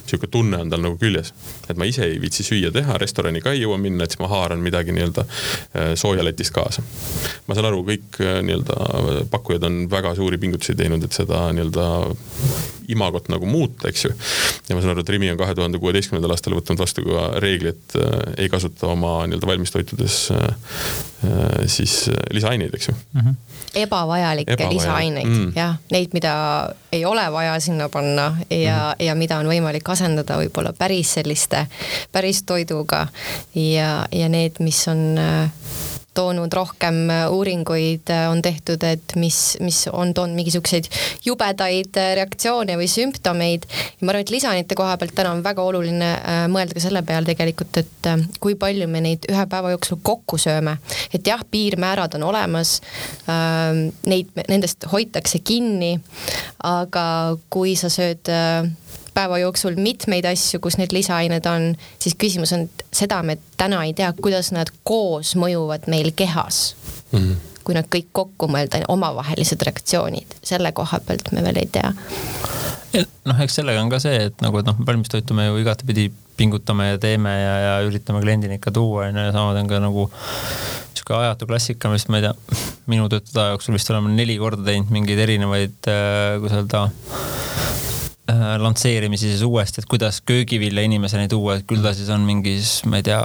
sihuke 0.08 0.26
tunne 0.26 0.56
on 0.56 0.70
tal 0.70 0.82
nagu 0.82 0.96
küljes. 1.00 1.32
et 1.68 1.76
ma 1.76 1.84
ise 1.88 2.04
ei 2.06 2.16
viitsi 2.20 2.44
süüa 2.46 2.70
teha, 2.72 2.96
restorani 3.00 3.42
ka 3.44 3.52
ei 3.52 3.62
jõua 3.62 3.78
minna, 3.80 4.04
et 4.04 4.14
siis 4.14 4.22
ma 4.22 4.30
haaran 4.30 4.62
midagi 4.64 4.94
nii-öelda 4.96 5.24
äh, 5.24 5.92
soojaletist 6.00 6.54
kaasa. 6.56 6.82
ma 7.46 7.56
saan 7.56 7.68
aru, 7.70 7.82
kõik 7.88 8.20
äh, 8.24 8.40
nii-öelda 8.46 9.26
pakkujad 9.32 9.68
on 9.68 9.84
väga 9.90 10.14
suuri 10.18 10.40
pingutusi 10.40 10.76
teinud, 10.78 11.04
et 11.04 11.16
seda 11.16 11.48
nii-öelda 11.52 11.88
imagot 12.88 13.28
nagu 13.32 13.48
muuta, 13.48 13.90
eks 13.90 14.06
ju. 14.06 14.14
ja 14.68 14.76
ma 14.76 14.82
saan 14.82 14.94
aru, 14.94 15.04
et 15.04 15.12
Rimi 15.12 15.30
on 15.32 15.40
kahe 15.40 15.56
tuhande 15.58 15.80
kuueteistkümnendal 15.82 16.36
aastal 16.36 16.56
võtnud 16.56 16.80
vastu 16.80 17.04
ka 17.08 17.28
reegli, 17.44 17.74
et 17.74 17.98
äh, 18.00 18.16
ei 18.44 18.52
kasuta 18.52 18.92
oma 18.94 19.20
nii-öelda 19.28 19.52
valmistoitudes 19.52 20.20
äh, 20.36 20.72
siis 21.66 22.10
lisaaineid, 22.30 22.74
eks 22.74 22.88
ju 22.88 22.94
mm. 22.94 23.20
-hmm 23.20 23.34
ebavajalikke 23.74 24.52
Ebavajalik. 24.52 24.82
lisaaineid 24.82 25.26
mm., 25.26 25.52
jah, 25.56 25.76
neid, 25.90 26.12
mida 26.12 26.34
ei 26.92 27.04
ole 27.04 27.32
vaja 27.32 27.60
sinna 27.60 27.88
panna 27.88 28.36
ja 28.50 28.94
mm., 28.98 29.06
ja 29.06 29.14
mida 29.14 29.38
on 29.38 29.48
võimalik 29.50 29.88
asendada 29.92 30.38
võib-olla 30.40 30.72
päris 30.72 31.14
selliste, 31.18 31.66
päris 32.12 32.42
toiduga 32.42 33.06
ja, 33.54 34.06
ja 34.12 34.28
need, 34.28 34.60
mis 34.64 34.80
on 34.88 35.18
äh, 35.18 35.50
toonud 36.18 36.52
rohkem 36.54 37.00
äh, 37.12 37.24
uuringuid, 37.32 38.10
äh, 38.10 38.26
on 38.30 38.42
tehtud, 38.42 38.82
et 38.86 39.14
mis, 39.20 39.56
mis 39.64 39.84
on 39.92 40.12
toonud 40.16 40.36
mingisuguseid 40.38 40.88
jubedaid 41.26 41.98
äh, 42.00 42.12
reaktsioone 42.18 42.78
või 42.80 42.88
sümptomeid. 42.90 43.68
ma 44.02 44.12
arvan, 44.12 44.24
et 44.26 44.32
lisanite 44.34 44.78
koha 44.78 44.96
pealt 44.98 45.14
täna 45.16 45.34
on 45.36 45.44
väga 45.44 45.64
oluline 45.64 46.10
mõelda 46.52 46.76
ka 46.76 46.82
selle 46.82 47.02
peale 47.06 47.28
tegelikult, 47.28 47.78
et 47.80 48.08
kui 48.42 48.56
palju 48.58 48.88
me 48.90 49.02
neid 49.04 49.26
ühe 49.30 49.44
päeva 49.50 49.72
jooksul 49.74 50.00
kokku 50.02 50.38
sööme. 50.40 50.78
et 51.14 51.26
jah, 51.26 51.42
piirmäärad 51.50 52.18
on 52.18 52.26
olemas, 52.28 52.78
neid, 54.06 54.30
nendest 54.48 54.86
hoitakse 54.92 55.40
kinni, 55.44 55.96
aga 56.64 57.06
kui 57.52 57.76
sa 57.78 57.90
sööd 57.92 58.30
päeva 59.18 59.38
jooksul 59.42 59.78
mitmeid 59.80 60.26
asju, 60.28 60.60
kus 60.62 60.78
need 60.78 60.94
lisaained 60.94 61.46
on, 61.50 61.72
siis 61.98 62.14
küsimus 62.18 62.52
on, 62.54 62.68
seda 62.98 63.20
me 63.22 63.38
täna 63.56 63.82
ei 63.86 63.94
tea, 63.96 64.10
kuidas 64.18 64.52
nad 64.54 64.70
koos 64.86 65.34
mõjuvad 65.38 65.88
meil 65.90 66.10
kehas 66.16 66.76
mm. 67.12 67.18
-hmm. 67.18 67.34
kui 67.64 67.76
nad 67.76 67.88
kõik 67.94 68.08
kokku 68.12 68.48
mõelda, 68.50 68.82
omavahelised 68.88 69.62
reaktsioonid, 69.62 70.38
selle 70.42 70.72
koha 70.72 71.00
pealt 71.06 71.32
me 71.32 71.44
veel 71.44 71.62
ei 71.62 71.68
tea. 71.72 71.92
noh, 73.28 73.40
eks 73.44 73.60
sellega 73.60 73.82
on 73.82 73.92
ka 73.92 74.00
see, 74.02 74.16
et 74.30 74.40
nagu, 74.44 74.58
et 74.58 74.66
noh, 74.66 74.78
valmistoitu 74.86 75.36
me 75.36 75.46
ju 75.46 75.60
igatepidi 75.62 76.10
pingutame 76.38 76.92
ja 76.92 76.98
teeme 77.02 77.34
ja, 77.34 77.54
ja 77.58 77.78
üritame 77.86 78.22
kliendini 78.22 78.58
ikka 78.58 78.70
tuua, 78.70 79.08
on 79.08 79.16
ju, 79.16 79.24
ja 79.28 79.32
samamoodi 79.34 79.64
on 79.64 79.72
ka 79.72 79.80
nagu 79.82 80.10
sihuke 80.94 81.14
ajatu 81.14 81.46
klassika, 81.46 81.90
mis 81.92 82.08
ma 82.08 82.20
ei 82.20 82.28
tea, 82.28 82.60
minu 82.90 83.08
töötude 83.12 83.42
aja 83.42 83.54
jooksul 83.54 83.76
vist 83.76 83.90
oleme 83.92 84.14
neli 84.14 84.38
korda 84.40 84.64
teinud 84.64 84.90
mingeid 84.94 85.20
erinevaid, 85.26 85.78
äh, 85.90 86.38
kuidas 86.40 86.58
öelda 86.62 86.88
Äh, 88.28 88.58
lansseerimisi 88.60 89.30
siis 89.30 89.42
uuesti, 89.42 89.80
et 89.80 89.86
kuidas 89.88 90.18
köögivilja 90.20 90.82
inimeseni 90.84 91.30
tuua, 91.32 91.54
et 91.56 91.62
küll 91.64 91.80
ta 91.80 91.94
siis 91.96 92.10
on 92.12 92.26
mingis, 92.28 92.74
ma 92.84 92.98
ei 93.00 93.06
tea, 93.06 93.22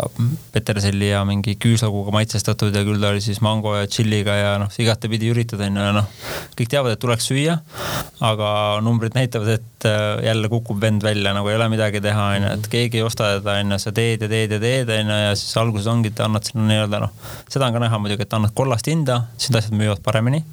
peterselli 0.54 1.10
ja 1.10 1.26
mingi 1.28 1.58
küüslauguga 1.60 2.14
maitsestatud 2.16 2.72
ja 2.72 2.86
küll 2.88 3.04
ta 3.04 3.12
oli 3.12 3.20
siis 3.26 3.42
mango 3.44 3.74
ja 3.76 3.84
tšilliga 3.84 4.38
ja 4.38 4.54
noh, 4.62 4.72
igatepidi 4.80 5.34
üritada 5.34 5.68
on 5.68 5.82
ju 5.82 5.90
ja 5.90 5.92
noh, 5.98 6.08
kõik 6.56 6.72
teavad, 6.72 6.96
et 6.96 7.04
tuleks 7.04 7.28
süüa. 7.34 7.58
aga 8.24 8.48
numbrid 8.86 9.18
näitavad, 9.20 9.58
et 9.58 9.68
äh, 9.88 10.24
jälle 10.26 10.50
kukub 10.52 10.80
vend 10.82 11.04
välja, 11.04 11.34
nagu 11.36 11.50
ei 11.50 11.58
ole 11.58 11.68
midagi 11.72 12.02
teha, 12.04 12.26
on 12.36 12.46
ju, 12.46 12.52
et 12.58 12.68
keegi 12.72 13.00
ei 13.00 13.06
osta 13.06 13.30
teda, 13.38 13.56
on 13.62 13.76
ju, 13.76 13.80
sa 13.84 13.94
teed 13.96 14.26
ja 14.26 14.30
teed 14.32 14.56
ja 14.56 14.60
teed, 14.62 14.92
on 14.96 15.12
ju, 15.14 15.20
ja 15.26 15.36
siis 15.40 15.58
alguses 15.62 15.90
ongi, 15.92 16.12
et 16.14 16.22
annad 16.24 16.48
sinna 16.48 16.66
nii-öelda 16.70 17.02
noh, 17.04 17.14
seda 17.52 17.70
on 17.70 17.78
ka 17.78 17.84
näha 17.84 18.00
muidugi, 18.04 18.28
et 18.28 18.36
annad 18.38 18.56
kollast 18.58 18.90
hinda, 18.92 19.20
siis 19.38 19.52
need 19.52 19.60
asjad 19.62 19.78
müüvad 19.80 20.04
paremini. 20.06 20.44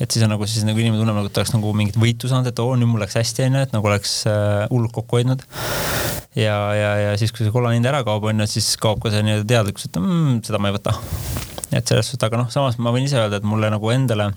et 0.00 0.10
siis 0.10 0.24
on 0.26 0.34
nagu, 0.34 0.48
siis 0.50 0.66
nagu 0.68 0.80
inimene 0.80 1.02
tunneb 1.02 1.20
nagu, 1.20 1.32
et 1.32 1.42
oleks 1.42 1.54
nagu 1.54 1.74
mingit 1.76 1.98
võitu 2.00 2.30
saanud, 2.30 2.50
et 2.50 2.64
oo, 2.64 2.76
nüüd 2.78 2.90
mul 2.92 3.04
läks 3.04 3.18
hästi, 3.20 3.48
on 3.48 3.58
ju, 3.60 3.64
et 3.68 3.74
nagu 3.76 3.90
oleks 3.92 4.16
äh, 4.30 4.66
hullult 4.72 4.94
kokku 4.96 5.20
hoidnud. 5.20 5.44
ja, 6.36 6.58
ja, 6.78 6.92
ja 7.08 7.16
siis, 7.20 7.32
kui 7.32 7.46
see 7.46 7.54
kollane 7.54 7.80
hind 7.80 7.90
ära 7.90 8.04
kaob, 8.06 8.30
on 8.30 8.44
ju, 8.44 8.50
siis 8.56 8.74
kaob 8.80 9.02
ka 9.04 9.14
see 9.14 9.24
nii-öelda 9.26 9.50
teadlikkus, 9.56 9.90
et 9.90 10.00
mm, 10.02 10.40
seda 10.46 10.62
ma 10.62 10.72
ei 10.72 10.78
võta. 10.78 10.98
Et 11.74 11.90
selles 11.90 12.10
suhtes, 12.10 12.26
aga 12.28 12.44
noh, 12.44 12.52
samas 12.52 12.78
ma 12.78 12.94
võin 12.94 13.08
ise 13.08 13.18
öelda, 13.20 13.40
et 13.40 13.48
mulle 13.48 13.70
nagu 13.72 13.90
endale 13.94 14.30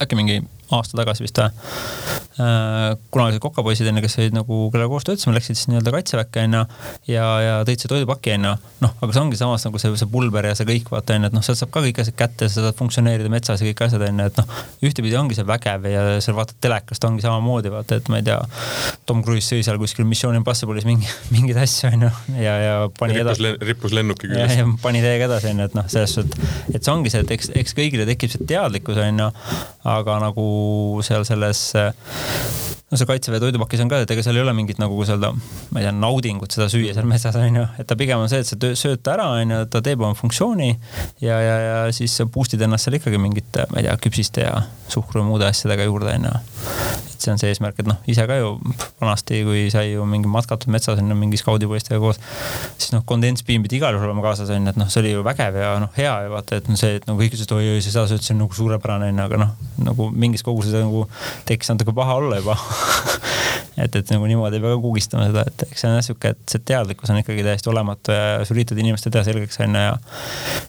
äkki 0.00 0.16
mingi 0.16 0.40
aasta 0.74 0.98
tagasi 1.00 1.24
vist 1.24 1.38
või 1.40 1.48
äh,. 2.40 2.96
kunagi 3.12 3.40
kokapoisid 3.42 3.88
onju, 3.90 4.02
kes 4.04 4.16
olid 4.20 4.36
nagu, 4.36 4.58
kellega 4.72 4.90
koos 4.92 5.06
töötasime, 5.06 5.34
läksid 5.36 5.58
siis 5.58 5.68
nii-öelda 5.70 5.92
kaitseväkke 5.94 6.44
onju 6.46 6.60
ja, 7.10 7.24
ja 7.44 7.54
tõid 7.68 7.82
see 7.82 7.90
toidupaki 7.90 8.34
onju. 8.36 8.52
noh, 8.84 8.94
aga 9.02 9.16
see 9.16 9.22
ongi 9.22 9.40
samas 9.40 9.66
nagu 9.66 9.80
see, 9.82 9.92
see 10.00 10.10
pulber 10.10 10.46
ja 10.48 10.54
see 10.58 10.68
kõik 10.68 10.92
vaata 10.94 11.16
onju, 11.18 11.30
et 11.30 11.36
noh, 11.36 11.44
sealt 11.44 11.60
saab 11.60 11.72
ka 11.74 11.82
kõik 11.84 12.00
asjad 12.04 12.16
kätte, 12.22 12.48
sa 12.48 12.64
saad 12.66 12.78
funktsioneerida 12.78 13.32
metsas 13.32 13.60
ja 13.60 13.68
kõik 13.68 13.82
asjad 13.88 14.06
onju, 14.06 14.28
et 14.30 14.40
noh. 14.40 14.62
ühtepidi 14.86 15.18
ongi 15.20 15.38
see 15.38 15.48
vägev 15.48 15.88
ja 15.90 16.04
seal 16.22 16.38
vaatad 16.38 16.60
telekast 16.62 17.08
ongi 17.10 17.26
samamoodi 17.26 17.74
vaata, 17.74 17.98
et 18.00 18.08
ma 18.12 18.22
ei 18.22 18.28
tea. 18.30 18.38
Tom 19.10 19.24
Cruise 19.26 19.50
sõi 19.50 19.66
seal 19.66 19.80
kuskil 19.82 20.06
Mission 20.08 20.38
Impossible'is 20.38 20.86
mingi, 20.88 21.10
mingeid 21.34 21.58
asju 21.66 21.90
onju 21.90 22.12
ja, 22.38 22.54
ja 22.62 22.74
pani 22.96 23.18
rippus 23.18 23.42
edasi. 23.42 23.66
rippus 23.72 23.96
lennuki 23.96 24.30
küljes. 24.30 24.56
pani 24.84 25.02
täiega 25.02 25.26
edasi 25.28 25.50
onju, 25.50 25.66
et 25.66 25.76
noh, 25.76 25.90
selles 25.90 26.14
suhtes, 26.14 26.29
et 26.72 26.80
see 26.80 26.92
ongi 26.92 27.12
see, 27.12 27.24
et 27.24 27.36
eks, 27.36 27.52
eks 27.62 27.76
kõigile 27.76 28.08
tekib 28.08 28.32
see 28.32 28.48
teadlikkus 28.50 29.00
onju, 29.02 29.30
aga 29.90 30.18
nagu 30.26 30.48
seal 31.06 31.26
selles 31.28 31.64
no 32.90 32.98
see 32.98 33.06
kaitseväe 33.06 33.40
toidupakis 33.42 33.82
on 33.84 33.90
ka, 33.90 34.00
et 34.02 34.10
ega 34.10 34.24
seal 34.24 34.38
ei 34.40 34.44
ole 34.44 34.54
mingit 34.56 34.80
nagu, 34.82 34.96
öelda, 35.04 35.30
ma 35.70 35.82
ei 35.82 35.86
tea, 35.86 35.94
naudingut 35.94 36.56
seda 36.56 36.66
süüa 36.72 36.94
seal 36.96 37.06
metsas 37.10 37.38
on 37.38 37.60
ju, 37.60 37.66
et 37.78 37.88
ta 37.90 37.96
pigem 37.98 38.22
on 38.22 38.30
see, 38.32 38.42
et 38.42 38.50
sa 38.50 38.72
sööd 38.82 39.04
ta 39.06 39.14
ära, 39.14 39.28
on 39.38 39.54
ju, 39.54 39.60
ta 39.70 39.82
teeb 39.86 40.02
oma 40.02 40.18
funktsiooni 40.18 40.72
ja, 41.22 41.38
ja, 41.38 41.54
ja 41.66 41.78
siis 41.94 42.16
boost'id 42.34 42.62
ennast 42.66 42.88
seal 42.88 42.98
ikkagi 42.98 43.20
mingite, 43.22 43.68
ma 43.70 43.80
ei 43.80 43.86
tea, 43.86 43.94
küpsiste 44.08 44.48
ja 44.48 44.58
suhkru 44.90 45.22
ja 45.22 45.28
muude 45.28 45.46
asjadega 45.50 45.86
juurde 45.86 46.18
on 46.18 46.28
ju. 46.30 46.34
Et 47.20 47.26
see 47.26 47.32
on 47.34 47.40
see 47.40 47.50
eesmärk, 47.52 47.76
et 47.82 47.88
noh, 47.88 47.98
ise 48.08 48.24
ka 48.28 48.38
ju 48.38 48.54
vanasti, 49.00 49.42
kui 49.44 49.66
sai 49.72 49.92
ju 49.92 50.06
mingi 50.08 50.30
matkatud 50.30 50.72
metsas 50.72 51.00
on 51.02 51.12
ju 51.12 51.16
mingi 51.18 51.40
skaudipoistega 51.40 52.00
koos, 52.00 52.20
siis 52.78 52.94
noh, 52.94 53.04
kondentspiim 53.08 53.64
pidi 53.66 53.76
igal 53.80 53.96
juhul 53.96 54.08
olema 54.08 54.24
kaasas 54.24 54.52
on 54.54 54.64
ju, 54.64 54.72
et 54.72 54.80
noh, 54.80 54.88
see 54.92 55.02
oli 55.02 55.12
ju 55.12 55.24
vägev 55.26 55.58
ja 55.60 55.74
noh, 55.82 55.92
hea 55.98 56.14
ja 56.24 56.32
vaata, 56.32 56.60
et 56.62 56.70
noh, 56.70 56.80
see, 56.80 56.96
et 56.96 57.08
nagu 57.08 57.20
kõik 57.20 57.36
ütlesid, 57.36 57.52
oi-oi, 57.56 57.84
sa 57.84 58.06
sööd, 58.08 58.24
see 58.24 58.34
on 58.36 58.42
nagu 58.46 58.56
suurepärane 58.56 59.10
on 59.12 59.20
ju, 59.20 59.26
aga 59.28 59.42
noh, 59.44 59.52
nagu 59.90 60.08
mingis 60.14 60.46
koguses 60.46 60.76
nagu 60.78 61.04
tekkis 61.48 61.74
natuke 61.74 61.94
paha 61.96 62.16
olla 62.22 62.40
juba 62.40 62.56
et, 63.76 63.96
et 63.96 64.12
nagu 64.14 64.28
niimoodi 64.28 64.58
ei 64.58 64.64
pea 64.64 64.74
ka 64.74 64.80
kugistama 64.82 65.26
seda, 65.28 65.44
et 65.48 65.64
eks 65.66 65.82
see 65.82 65.90
on 65.90 65.96
jah 65.96 66.06
sihuke, 66.06 66.32
et 66.34 66.54
see 66.54 66.64
teadlikkus 66.70 67.12
on 67.12 67.20
ikkagi 67.20 67.44
täiesti 67.46 67.70
olematu 67.72 68.14
ja 68.14 68.44
sa 68.44 68.56
üritad 68.56 68.80
inimestele 68.82 69.14
teha 69.16 69.24
selgeks 69.28 69.60
onju 69.64 69.84
ja. 69.84 69.94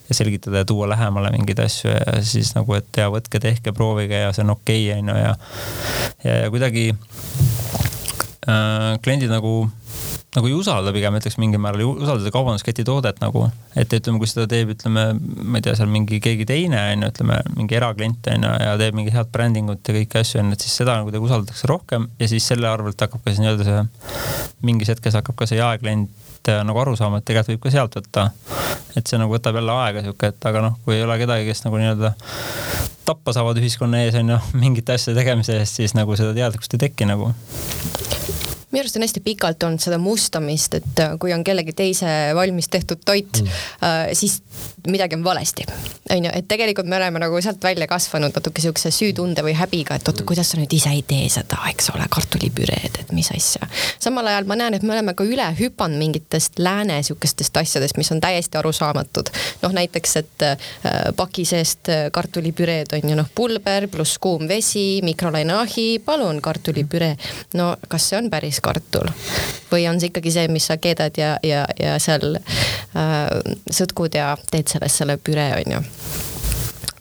ja 0.09 0.17
selgitada 0.17 0.63
ja 0.63 0.69
tuua 0.69 0.89
lähemale 0.91 1.33
mingeid 1.35 1.61
asju 1.65 1.91
ja 1.93 2.17
siis 2.25 2.53
nagu, 2.57 2.75
et 2.77 3.01
ja 3.01 3.09
võtke, 3.13 3.41
tehke, 3.43 3.75
proovige 3.75 4.23
ja 4.25 4.31
see 4.35 4.45
on 4.45 4.55
okei 4.55 4.87
okay, 4.87 4.99
onju 5.01 5.17
ja. 5.19 5.35
ja, 6.25 6.39
ja 6.45 6.53
kuidagi 6.53 6.87
äh, 8.49 8.97
kliendid 9.03 9.31
nagu 9.33 9.55
nagu 10.31 10.47
ei 10.47 10.53
usalda 10.55 10.93
pigem 10.95 11.15
ütleks 11.19 11.35
mingil 11.41 11.59
määral, 11.59 11.81
ei 11.83 11.87
usalda 12.05 12.31
kaubandusketi 12.31 12.85
toodet 12.87 13.19
nagu. 13.19 13.49
et 13.75 13.91
ütleme, 13.93 14.19
kui 14.19 14.29
seda 14.31 14.45
teeb, 14.51 14.71
ütleme, 14.75 15.03
ma 15.19 15.59
ei 15.59 15.65
tea, 15.65 15.73
seal 15.75 15.91
mingi 15.91 16.21
keegi 16.23 16.45
teine 16.47 16.79
on 16.93 17.03
ju, 17.03 17.09
ütleme 17.11 17.39
mingi 17.57 17.75
eraklient 17.75 18.29
on 18.31 18.47
ju 18.47 18.51
ja 18.63 18.77
teeb 18.79 18.95
mingi 18.95 19.11
head 19.11 19.31
brändingut 19.33 19.83
ja 19.87 19.95
kõiki 19.97 20.21
asju 20.21 20.39
on 20.39 20.51
ju, 20.51 20.57
et 20.57 20.63
siis 20.63 20.77
seda 20.79 20.95
kuidagi 21.03 21.27
usaldatakse 21.27 21.67
rohkem 21.71 22.07
ja 22.19 22.29
siis 22.31 22.47
selle 22.47 22.69
arvelt 22.71 23.03
hakkab 23.03 23.23
ka 23.25 23.33
siis 23.33 23.43
nii-öelda 23.43 23.67
see, 23.67 23.81
mingis 24.67 24.93
hetkes 24.93 25.19
hakkab 25.19 25.35
ka 25.41 25.49
see 25.51 25.59
jaeklient 25.59 26.51
äh, 26.51 26.61
nagu 26.67 26.79
aru 26.79 26.95
saama, 26.99 27.19
et 27.19 27.27
tegelikult 27.27 27.57
võib 27.57 27.65
ka 27.67 27.73
sealt 27.75 27.99
võtta. 27.99 28.29
et 28.95 29.07
see 29.07 29.19
nagu 29.19 29.35
võtab 29.35 29.59
jälle 29.59 29.75
aega 29.83 30.05
sihuke, 30.05 30.31
et 30.31 30.47
aga 30.47 30.63
noh, 30.63 30.79
kui 30.85 30.95
ei 30.95 31.03
ole 31.03 31.19
kedagi, 31.19 31.49
kes 31.51 31.65
nagu 31.67 31.79
nii-öelda 31.79 32.13
tappa 33.03 33.35
saavad 33.35 33.59
ühiskonna 33.59 34.05
ees 34.05 34.15
on 34.15 34.31
ju 34.31 34.39
mingite 34.63 34.95
asjade 34.95 35.19
tegemise 35.19 35.59
eest, 35.59 35.83
siis 35.83 35.97
nagu 35.97 36.15
seda 36.15 36.31
teadlikkust 36.39 36.79
ei 36.79 36.85
teki 36.87 37.11
nagu 37.11 37.33
minu 38.71 38.83
arust 38.83 38.95
on 38.95 39.03
hästi 39.05 39.23
pikalt 39.25 39.63
olnud 39.63 39.83
seda 39.83 39.97
mustamist, 40.01 40.75
et 40.79 40.99
äh, 41.03 41.15
kui 41.19 41.33
on 41.35 41.43
kellegi 41.43 41.73
teise 41.75 42.07
valmis 42.35 42.69
tehtud 42.71 43.03
toit 43.05 43.41
mm., 43.41 43.57
äh, 43.83 44.11
siis 44.17 44.39
midagi 44.87 45.15
on 45.15 45.23
valesti. 45.23 45.65
on 46.09 46.25
ju, 46.25 46.31
et 46.33 46.47
tegelikult 46.47 46.87
me 46.87 46.95
oleme 46.95 47.19
nagu 47.19 47.41
sealt 47.41 47.63
välja 47.63 47.87
kasvanud 47.87 48.35
natuke 48.35 48.61
siukse 48.61 48.91
süütunde 48.91 49.43
või 49.43 49.53
häbiga, 49.55 49.95
et 49.95 50.07
oota, 50.07 50.23
kuidas 50.27 50.51
sa 50.51 50.59
nüüd 50.59 50.73
ise 50.73 50.89
ei 50.91 51.03
tee 51.07 51.27
seda, 51.29 51.59
eks 51.69 51.91
ole, 51.93 52.07
kartulipüreed, 52.09 53.01
et 53.03 53.11
mis 53.15 53.31
asja. 53.35 53.67
samal 53.99 54.27
ajal 54.31 54.47
ma 54.49 54.57
näen, 54.59 54.77
et 54.77 54.87
me 54.87 54.95
oleme 54.95 55.13
ka 55.17 55.27
üle 55.27 55.49
hüpanud 55.59 55.99
mingitest 56.01 56.59
lääne 56.59 57.01
sihukestest 57.03 57.57
asjadest, 57.57 57.99
mis 57.99 58.11
on 58.11 58.21
täiesti 58.23 58.57
arusaamatud. 58.57 59.29
noh, 59.61 59.75
näiteks, 59.75 60.15
et 60.23 60.47
äh, 60.47 60.57
paki 61.15 61.45
seest 61.45 61.91
kartulipüreed 62.11 62.95
on 62.95 63.09
ju 63.09 63.19
noh, 63.19 63.29
pulber 63.35 63.87
pluss 63.91 64.17
kuum 64.21 64.47
vesi, 64.47 65.01
mikrolaineahi, 65.03 66.01
palun 66.05 66.41
kartulipüree. 66.41 67.15
no 67.53 67.75
kas 67.87 68.09
see 68.09 68.17
on 68.17 68.29
päris 68.29 68.60
kartul 68.61 69.11
või 69.71 69.87
on 69.89 69.99
see 70.01 70.11
ikkagi 70.11 70.33
see, 70.33 70.47
mis 70.51 70.67
sa 70.71 70.77
keedad 70.81 71.17
ja, 71.17 71.35
ja, 71.43 71.65
ja 71.79 71.95
seal 71.99 72.37
äh, 72.37 73.39
sõtkud 73.69 74.17
ja 74.17 74.35
teed 74.51 74.71
sellest 74.71 75.03
selle 75.03 75.17
püree, 75.21 75.53
on 75.61 75.79
ju 75.79 75.85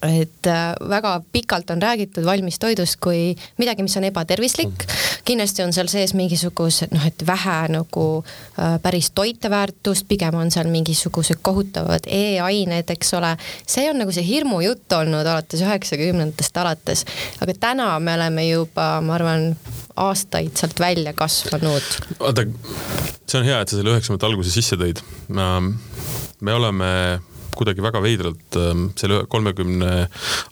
et 0.03 0.47
äh, 0.47 0.75
väga 0.89 1.21
pikalt 1.33 1.71
on 1.71 1.83
räägitud 1.83 2.25
valmistoidust 2.25 2.97
kui 3.01 3.37
midagi, 3.59 3.83
mis 3.83 3.97
on 3.97 4.05
ebatervislik. 4.05 4.87
kindlasti 5.25 5.63
on 5.63 5.73
seal 5.73 5.91
sees 5.93 6.15
mingisugused 6.17 6.95
noh, 6.95 7.05
et 7.07 7.27
vähe 7.27 7.59
nagu 7.69 8.07
äh, 8.25 8.79
päris 8.83 9.11
toiteväärtust, 9.11 10.09
pigem 10.09 10.35
on 10.41 10.51
seal 10.51 10.71
mingisugused 10.73 11.43
kohutavad 11.43 12.09
E-ained, 12.09 12.91
eks 12.91 13.15
ole. 13.15 13.37
see 13.67 13.91
on 13.91 14.01
nagu 14.01 14.13
see 14.13 14.25
hirmujutt 14.27 14.93
olnud 14.93 15.27
alates 15.27 15.61
üheksakümnendatest 15.61 16.57
alates, 16.57 17.05
aga 17.41 17.55
täna 17.61 17.93
me 18.01 18.17
oleme 18.17 18.49
juba, 18.49 18.89
ma 19.05 19.19
arvan, 19.21 19.51
aastaid 19.97 20.57
sealt 20.59 20.81
välja 20.81 21.13
kasvanud. 21.17 21.89
vaata, 22.21 22.47
see 23.27 23.41
on 23.41 23.49
hea, 23.49 23.61
et 23.61 23.73
sa 23.73 23.79
selle 23.79 23.95
üheksakümnendate 23.95 24.31
alguse 24.31 24.55
sisse 24.55 24.79
tõid. 24.81 25.03
me 26.41 26.55
oleme 26.55 26.93
kuidagi 27.61 27.85
väga 27.85 28.01
veidralt 28.03 28.57
ähm, 28.59 28.87
selle 28.99 29.23
kolmekümne 29.31 29.91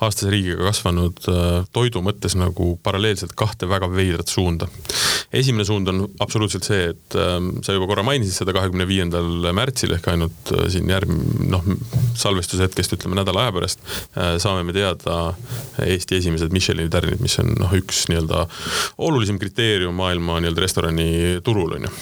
aastase 0.05 0.31
riigiga 0.33 0.69
kasvanud 0.69 1.25
äh, 1.33 1.47
toidu 1.75 2.03
mõttes 2.05 2.37
nagu 2.39 2.75
paralleelselt 2.85 3.35
kahte 3.39 3.69
väga 3.71 3.89
veidrat 3.93 4.29
suunda. 4.29 4.69
esimene 5.33 5.65
suund 5.69 5.89
on 5.93 6.05
absoluutselt 6.25 6.69
see, 6.69 6.91
et 6.93 7.17
ähm, 7.19 7.51
sa 7.65 7.77
juba 7.77 7.89
korra 7.91 8.05
mainisid 8.07 8.37
seda 8.37 8.55
kahekümne 8.57 8.87
viiendal 8.89 9.51
märtsil 9.57 9.95
ehk 9.97 10.11
ainult 10.13 10.53
äh, 10.55 10.67
siin 10.73 10.91
järg-, 10.93 11.13
noh, 11.49 11.65
salvestuse 12.19 12.67
hetkest 12.67 12.97
ütleme 12.99 13.19
nädala 13.19 13.47
aja 13.47 13.57
pärast 13.57 13.83
äh, 14.17 14.37
saame 14.43 14.67
me 14.69 14.77
teada 14.77 15.19
Eesti 15.85 16.19
esimesed 16.19 16.53
Michelini 16.53 16.91
tärnid, 16.93 17.23
mis 17.25 17.39
on 17.43 17.55
noh, 17.59 17.73
üks 17.79 18.07
nii-öelda 18.13 18.45
olulisem 19.09 19.41
kriteerium 19.41 19.97
maailma 19.99 20.41
nii-öelda 20.43 20.65
restoraniturul 20.65 21.79
on 21.79 21.89
ju 21.89 21.95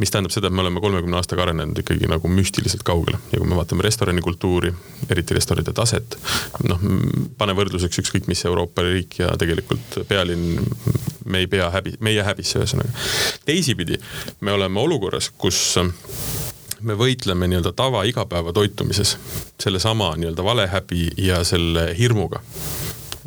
mis 0.00 0.12
tähendab 0.12 0.34
seda, 0.34 0.48
et 0.48 0.54
me 0.54 0.62
oleme 0.64 0.80
kolmekümne 0.80 1.18
aastaga 1.18 1.46
arenenud 1.46 1.78
ikkagi 1.80 2.08
nagu 2.10 2.28
müstiliselt 2.30 2.84
kaugele 2.86 3.18
ja 3.32 3.40
kui 3.40 3.48
me 3.48 3.58
vaatame 3.58 3.84
restoranikultuuri, 3.86 4.72
eriti 5.10 5.36
restoranide 5.36 5.74
taset, 5.76 6.18
noh, 6.68 6.82
pane 7.38 7.56
võrdluseks 7.56 8.02
ükskõik 8.02 8.30
mis 8.30 8.44
Euroopa 8.48 8.84
riik 8.86 9.18
ja 9.20 9.32
tegelikult 9.40 10.00
pealinn, 10.08 10.60
me 11.24 11.44
ei 11.44 11.50
pea 11.50 11.70
häbi, 11.74 11.96
me 12.00 12.12
ei 12.12 12.20
jää 12.20 12.28
häbisse 12.30 12.60
ühesõnaga. 12.60 13.06
teisipidi, 13.44 14.00
me 14.40 14.52
oleme 14.52 14.80
olukorras, 14.80 15.30
kus 15.36 15.78
me 16.80 16.96
võitleme 16.98 17.48
nii-öelda 17.48 17.72
tava 17.76 18.04
igapäevatoitumises 18.04 19.16
sellesama 19.62 20.12
nii-öelda 20.16 20.44
valehäbi 20.44 21.08
ja 21.16 21.44
selle 21.44 21.88
hirmuga 21.98 22.42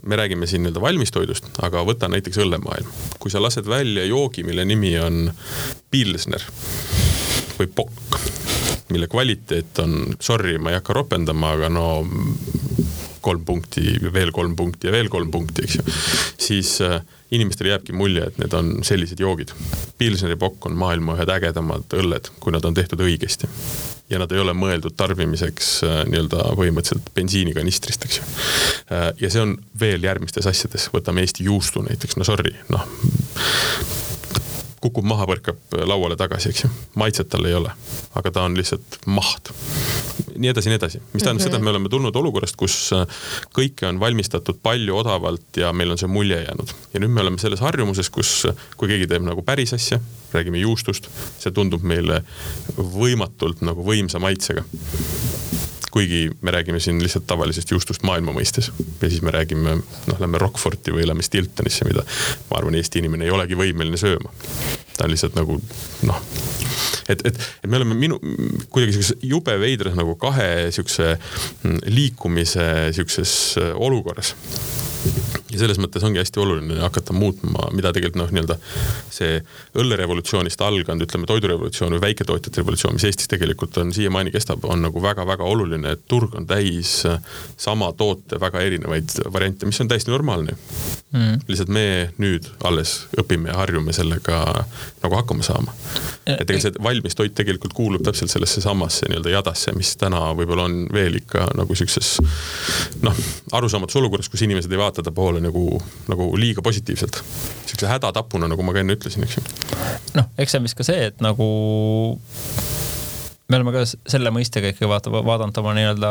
me 0.04 0.16
räägime 0.16 0.47
siin 0.47 0.64
nii-öelda 0.64 0.82
valmistoidust, 0.82 1.50
aga 1.66 1.84
võta 1.88 2.10
näiteks 2.12 2.39
õllemaailm. 2.43 2.89
kui 3.20 3.32
sa 3.32 3.41
lased 3.41 3.68
välja 3.68 4.06
joogi, 4.06 4.43
mille 4.43 4.66
nimi 4.66 4.93
on 5.00 5.32
pilsner 5.91 6.43
või 7.60 7.68
pokk, 7.76 8.20
mille 8.89 9.08
kvaliteet 9.08 9.80
on, 9.84 10.16
sorry, 10.20 10.58
ma 10.58 10.72
ei 10.72 10.80
hakka 10.80 10.95
ropendama, 10.95 11.54
aga 11.58 11.70
no 11.70 11.88
kolm 13.22 13.43
punkti, 13.45 13.84
veel 14.14 14.32
kolm 14.32 14.56
punkti 14.56 14.88
ja 14.88 14.95
veel 14.95 15.10
kolm 15.12 15.32
punkti, 15.32 15.66
eks 15.68 15.80
ju. 15.80 15.84
siis 16.39 16.78
äh, 16.82 17.02
inimestele 17.36 17.74
jääbki 17.74 17.93
mulje, 17.93 18.26
et 18.32 18.39
need 18.39 18.56
on 18.56 18.78
sellised 18.88 19.20
joogid. 19.20 19.52
Pilsneri 20.00 20.39
pokk 20.39 20.70
on 20.72 20.80
maailma 20.80 21.18
ühed 21.20 21.32
ägedamad 21.36 22.00
õlled, 22.00 22.32
kui 22.39 22.56
nad 22.56 22.66
on 22.66 22.78
tehtud 22.78 23.04
õigesti 23.04 23.52
ja 24.10 24.20
nad 24.22 24.32
ei 24.34 24.41
ole 24.41 24.55
mõeldud 24.57 24.95
tarbimiseks 24.97 25.72
äh, 25.86 26.01
nii-öelda 26.10 26.49
põhimõtteliselt 26.57 27.12
bensiinikanistrist, 27.16 28.05
eks 28.07 28.20
ju. 28.22 28.28
Äh, 28.95 29.10
ja 29.22 29.32
see 29.32 29.43
on 29.43 29.55
veel 29.80 30.03
järgmistes 30.05 30.49
asjades, 30.49 30.89
võtame 30.93 31.26
Eesti 31.26 31.47
juustu 31.49 31.84
näiteks, 31.86 32.18
no 32.20 32.28
sorry, 32.28 32.55
noh 32.74 32.88
kukub 34.82 35.06
maha, 35.08 35.28
põrkab 35.30 35.78
lauale 35.88 36.18
tagasi, 36.20 36.54
eks 36.54 36.64
ju. 36.64 36.70
maitset 37.00 37.30
tal 37.32 37.46
ei 37.48 37.56
ole, 37.58 37.72
aga 38.20 38.32
ta 38.32 38.46
on 38.48 38.58
lihtsalt 38.58 39.00
maht. 39.06 39.52
nii 40.40 40.52
edasi, 40.54 40.72
nii 40.72 40.80
edasi, 40.80 41.02
mis 41.14 41.24
tähendab 41.24 41.34
mm 41.34 41.40
-hmm. 41.40 41.44
seda, 41.44 41.58
et 41.58 41.64
me 41.64 41.70
oleme 41.70 41.90
tulnud 41.90 42.16
olukorrast, 42.16 42.56
kus 42.56 42.94
äh, 42.94 43.06
kõike 43.56 43.88
on 43.90 44.00
valmistatud 44.00 44.60
palju 44.64 44.98
odavalt 44.98 45.58
ja 45.58 45.74
meil 45.74 45.92
on 45.92 45.98
see 45.98 46.08
mulje 46.08 46.42
jäänud. 46.44 46.74
ja 46.94 47.00
nüüd 47.00 47.12
me 47.12 47.22
oleme 47.22 47.38
selles 47.38 47.60
harjumuses, 47.60 48.10
kus 48.10 48.48
kui 48.78 48.88
keegi 48.88 49.08
teeb 49.08 49.24
nagu 49.24 49.42
päris 49.42 49.74
asja, 49.74 50.00
räägime 50.34 50.58
juustust, 50.58 51.10
see 51.40 51.52
tundub 51.52 51.84
meile 51.84 52.24
võimatult 52.78 53.62
nagu 53.62 53.84
võimsa 53.86 54.20
maitsega 54.20 54.64
kuigi 56.00 56.32
me 56.41 56.52
räägime 56.52 56.80
siin 56.80 57.04
lihtsalt 57.04 57.26
tavalisest 57.28 57.72
juustust 57.72 58.04
maailma 58.08 58.32
mõistes. 58.32 58.72
ja 59.02 59.10
siis 59.10 59.22
me 59.22 59.34
räägime, 59.36 59.76
noh, 60.08 60.20
lähme 60.20 60.39
Rockforti 60.39 60.93
või 60.95 61.08
lähme 61.08 61.26
Stiltonisse, 61.26 61.88
mida 61.88 62.06
ma 62.50 62.60
arvan, 62.62 62.78
Eesti 62.80 63.02
inimene 63.04 63.28
ei 63.28 63.34
olegi 63.36 63.58
võimeline 63.60 64.00
sööma. 64.00 64.32
ta 64.95 65.04
on 65.08 65.12
lihtsalt 65.12 65.36
nagu 65.36 65.60
noh, 66.08 66.22
et, 67.10 67.26
et, 67.28 67.36
et 67.36 67.68
me 67.68 67.82
oleme 67.82 68.00
minu, 68.00 68.20
kuidagi 68.72 68.95
sihukeses 68.95 69.28
jube 69.28 69.60
veidras 69.60 70.00
nagu 70.00 70.16
kahe 70.22 70.70
sihukese 70.72 71.18
liikumise 71.91 72.70
sihukeses 72.95 73.36
olukorras 73.76 74.36
ja 75.50 75.60
selles 75.62 75.80
mõttes 75.82 76.04
ongi 76.06 76.22
hästi 76.22 76.41
oluline 76.43 76.80
hakata 76.84 77.14
muutma, 77.16 77.70
mida 77.76 77.91
tegelikult 77.95 78.22
noh, 78.22 78.32
nii-öelda 78.34 78.58
see 79.14 79.39
õllerevolutsioonist 79.82 80.62
alganud, 80.66 81.06
ütleme 81.08 81.30
toidurevolutsioon 81.30 81.95
või 81.97 82.04
väiketootjate 82.10 82.62
revolutsioon, 82.62 82.97
mis 82.97 83.08
Eestis 83.10 83.32
tegelikult 83.32 83.78
on 83.82 83.93
siiamaani 83.95 84.34
kestab, 84.36 84.66
on 84.70 84.84
nagu 84.86 85.02
väga-väga 85.04 85.45
oluline, 85.45 85.95
et 85.95 86.06
turg 86.10 86.38
on 86.38 86.47
täis 86.50 87.00
sama 87.58 87.91
toote 87.97 88.39
väga 88.41 88.62
erinevaid 88.66 89.18
variante, 89.34 89.70
mis 89.70 89.82
on 89.82 89.89
täiesti 89.89 90.14
normaalne 90.14 90.56
mm.. 91.12 91.41
lihtsalt 91.47 91.72
me 91.74 91.86
nüüd 92.22 92.47
alles 92.68 92.95
õpime 93.20 93.52
ja 93.52 93.58
harjume 93.60 93.93
sellega 93.95 94.41
nagu 95.04 95.16
hakkama 95.16 95.45
saama. 95.45 95.74
et 96.30 96.45
ega 96.45 96.62
see 96.62 96.84
valmis 96.84 97.18
toit 97.18 97.34
tegelikult 97.36 97.74
kuulub 97.78 98.04
täpselt 98.06 98.32
sellesse 98.32 98.62
samasse 98.62 99.10
nii-öelda 99.10 99.34
jadasse, 99.34 99.74
mis 99.78 99.95
täna 100.00 100.22
võib-olla 100.38 100.68
on 100.70 100.82
veel 100.93 101.20
ikka 101.22 101.50
nagu 101.58 101.76
siukses 101.78 102.18
noh, 103.06 103.24
arusaamatus 103.58 104.00
olukorras, 104.02 104.30
kus 104.30 104.45
inimesed 104.45 104.72
ei 104.72 104.82
vaata 104.82 105.06
ta 105.06 105.14
poole 105.16 105.39
nagu, 105.44 105.82
nagu 106.12 106.30
liiga 106.40 106.64
positiivselt. 106.66 107.24
siukse 107.70 107.88
hädatapuna, 107.88 108.50
nagu 108.50 108.66
ma 108.66 108.74
ka 108.74 108.84
enne 108.84 108.98
ütlesin, 108.98 109.24
eks 109.26 109.38
ju. 109.38 109.46
noh, 110.18 110.30
eks 110.38 110.56
see 110.56 110.62
on 110.62 110.68
vist 110.68 110.80
ka 110.80 110.88
see, 110.88 111.10
et 111.12 111.22
nagu 111.24 111.50
me 113.50 113.58
oleme 113.58 113.72
ka 113.74 113.82
selle 113.88 114.30
mõistega 114.34 114.70
ikka 114.70 114.88
vaata, 114.89 115.12
vaadanud 115.12 115.58
oma 115.58 115.72
nii-öelda 115.74 116.10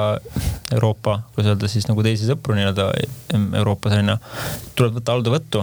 Euroopa, 0.74 1.20
kuidas 1.34 1.52
öelda 1.52 1.68
siis 1.70 1.86
nagu 1.86 2.02
teisi 2.02 2.26
sõpru 2.26 2.56
nii-öelda 2.58 2.88
Euroopas 3.60 3.94
onju. 3.94 4.16
tuleb 4.78 4.96
võtta 4.98 5.14
halduvõttu. 5.14 5.62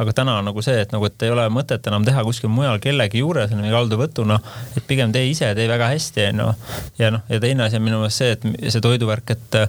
aga 0.00 0.14
täna 0.16 0.38
on 0.40 0.48
nagu 0.48 0.64
see, 0.64 0.78
et 0.80 0.92
nagu, 0.92 1.04
et 1.06 1.26
ei 1.26 1.34
ole 1.34 1.44
mõtet 1.52 1.84
enam 1.90 2.06
teha 2.08 2.24
kuskil 2.24 2.48
mujal 2.52 2.80
kellegi 2.80 3.20
juures 3.20 3.52
mingi 3.52 3.74
halduvõtuna. 3.76 4.38
et 4.76 4.86
pigem 4.88 5.12
tee 5.12 5.28
ise, 5.28 5.52
tee 5.54 5.68
väga 5.68 5.90
hästi 5.92 6.30
onju. 6.30 6.48
ja 6.98 7.12
noh, 7.12 7.28
ja 7.28 7.40
teine 7.40 7.68
asi 7.68 7.76
on 7.76 7.84
minu 7.84 8.00
meelest 8.00 8.24
see, 8.24 8.32
et 8.32 8.72
see 8.72 8.80
toiduvärk, 8.80 9.36
et 9.36 9.60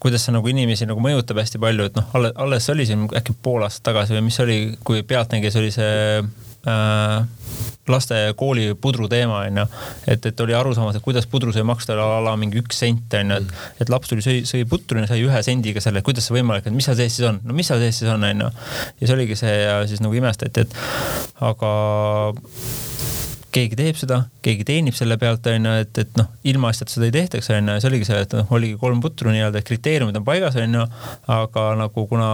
kuidas 0.00 0.24
see 0.24 0.32
nagu 0.32 0.48
inimesi 0.48 0.88
nagu 0.88 1.00
mõjutab 1.00 1.42
hästi 1.44 1.60
palju, 1.60 1.90
et 1.90 2.00
noh, 2.00 2.08
alles, 2.16 2.32
alles 2.40 2.70
oli 2.72 2.88
siin 2.88 3.04
äkki 3.20 3.36
pool 3.42 3.68
aastat 3.68 3.90
tagasi 3.92 4.16
või 4.16 4.30
mis 4.30 4.40
oli, 4.40 4.58
kui 4.84 5.04
Pealtnägijas 5.04 5.60
oli 5.60 5.70
see 5.76 6.24
äh, 6.70 7.26
laste 7.88 8.16
kooli 8.36 8.72
pudru 8.80 9.08
teema 9.08 9.42
onju. 9.44 9.66
et, 10.08 10.26
et 10.26 10.40
oli 10.40 10.54
arusaamatu, 10.56 10.98
et 10.98 11.04
kuidas 11.04 11.26
pudru 11.30 11.52
sai 11.52 11.64
maksta 11.66 11.96
a 12.00 12.20
la 12.24 12.36
mingi 12.40 12.60
üks 12.62 12.80
sent 12.80 13.14
onju, 13.18 13.40
et, 13.40 13.52
et 13.84 13.92
laps 13.92 14.10
tuli, 14.10 14.24
sõi, 14.24 14.40
sõi 14.48 14.64
putru 14.68 15.02
ja 15.02 15.10
sai 15.10 15.24
ühe 15.24 15.42
sendiga 15.46 15.82
selle, 15.84 16.02
kuidas 16.06 16.28
see 16.28 16.38
võimalik 16.38 16.70
on, 16.70 16.76
mis 16.78 16.88
seal 16.88 16.98
sees 16.98 17.18
siis 17.18 17.28
on, 17.28 17.42
no 17.44 17.56
mis 17.56 17.68
seal 17.68 17.82
sees 17.82 18.00
siis 18.00 18.10
on 18.12 18.24
onju. 18.24 18.50
ja 19.00 19.06
see 19.06 19.16
oligi 19.18 19.38
see 19.40 19.54
ja 19.60 19.78
siis 19.90 20.02
nagu 20.04 20.16
imestati, 20.16 20.64
et 20.64 21.42
aga 21.44 21.74
keegi 23.54 23.78
teeb 23.78 23.98
seda, 23.98 24.24
keegi 24.44 24.66
teenib 24.66 24.96
selle 24.98 25.18
pealt, 25.20 25.46
onju, 25.50 25.74
et, 25.84 26.00
et 26.02 26.16
noh, 26.18 26.30
ilmaasjata 26.50 26.96
seda 26.96 27.08
ei 27.08 27.14
tehtaks, 27.14 27.52
onju, 27.54 27.76
ja 27.76 27.82
see 27.82 27.92
oligi 27.92 28.08
see, 28.08 28.24
et 28.24 28.34
noh, 28.38 28.48
oligi 28.56 28.78
kolm 28.80 29.02
putru 29.04 29.34
nii-öelda, 29.34 29.62
kriteeriumid 29.66 30.18
on 30.18 30.26
paigas, 30.26 30.58
onju, 30.58 30.88
aga 31.36 31.68
nagu 31.84 32.06
kuna 32.10 32.30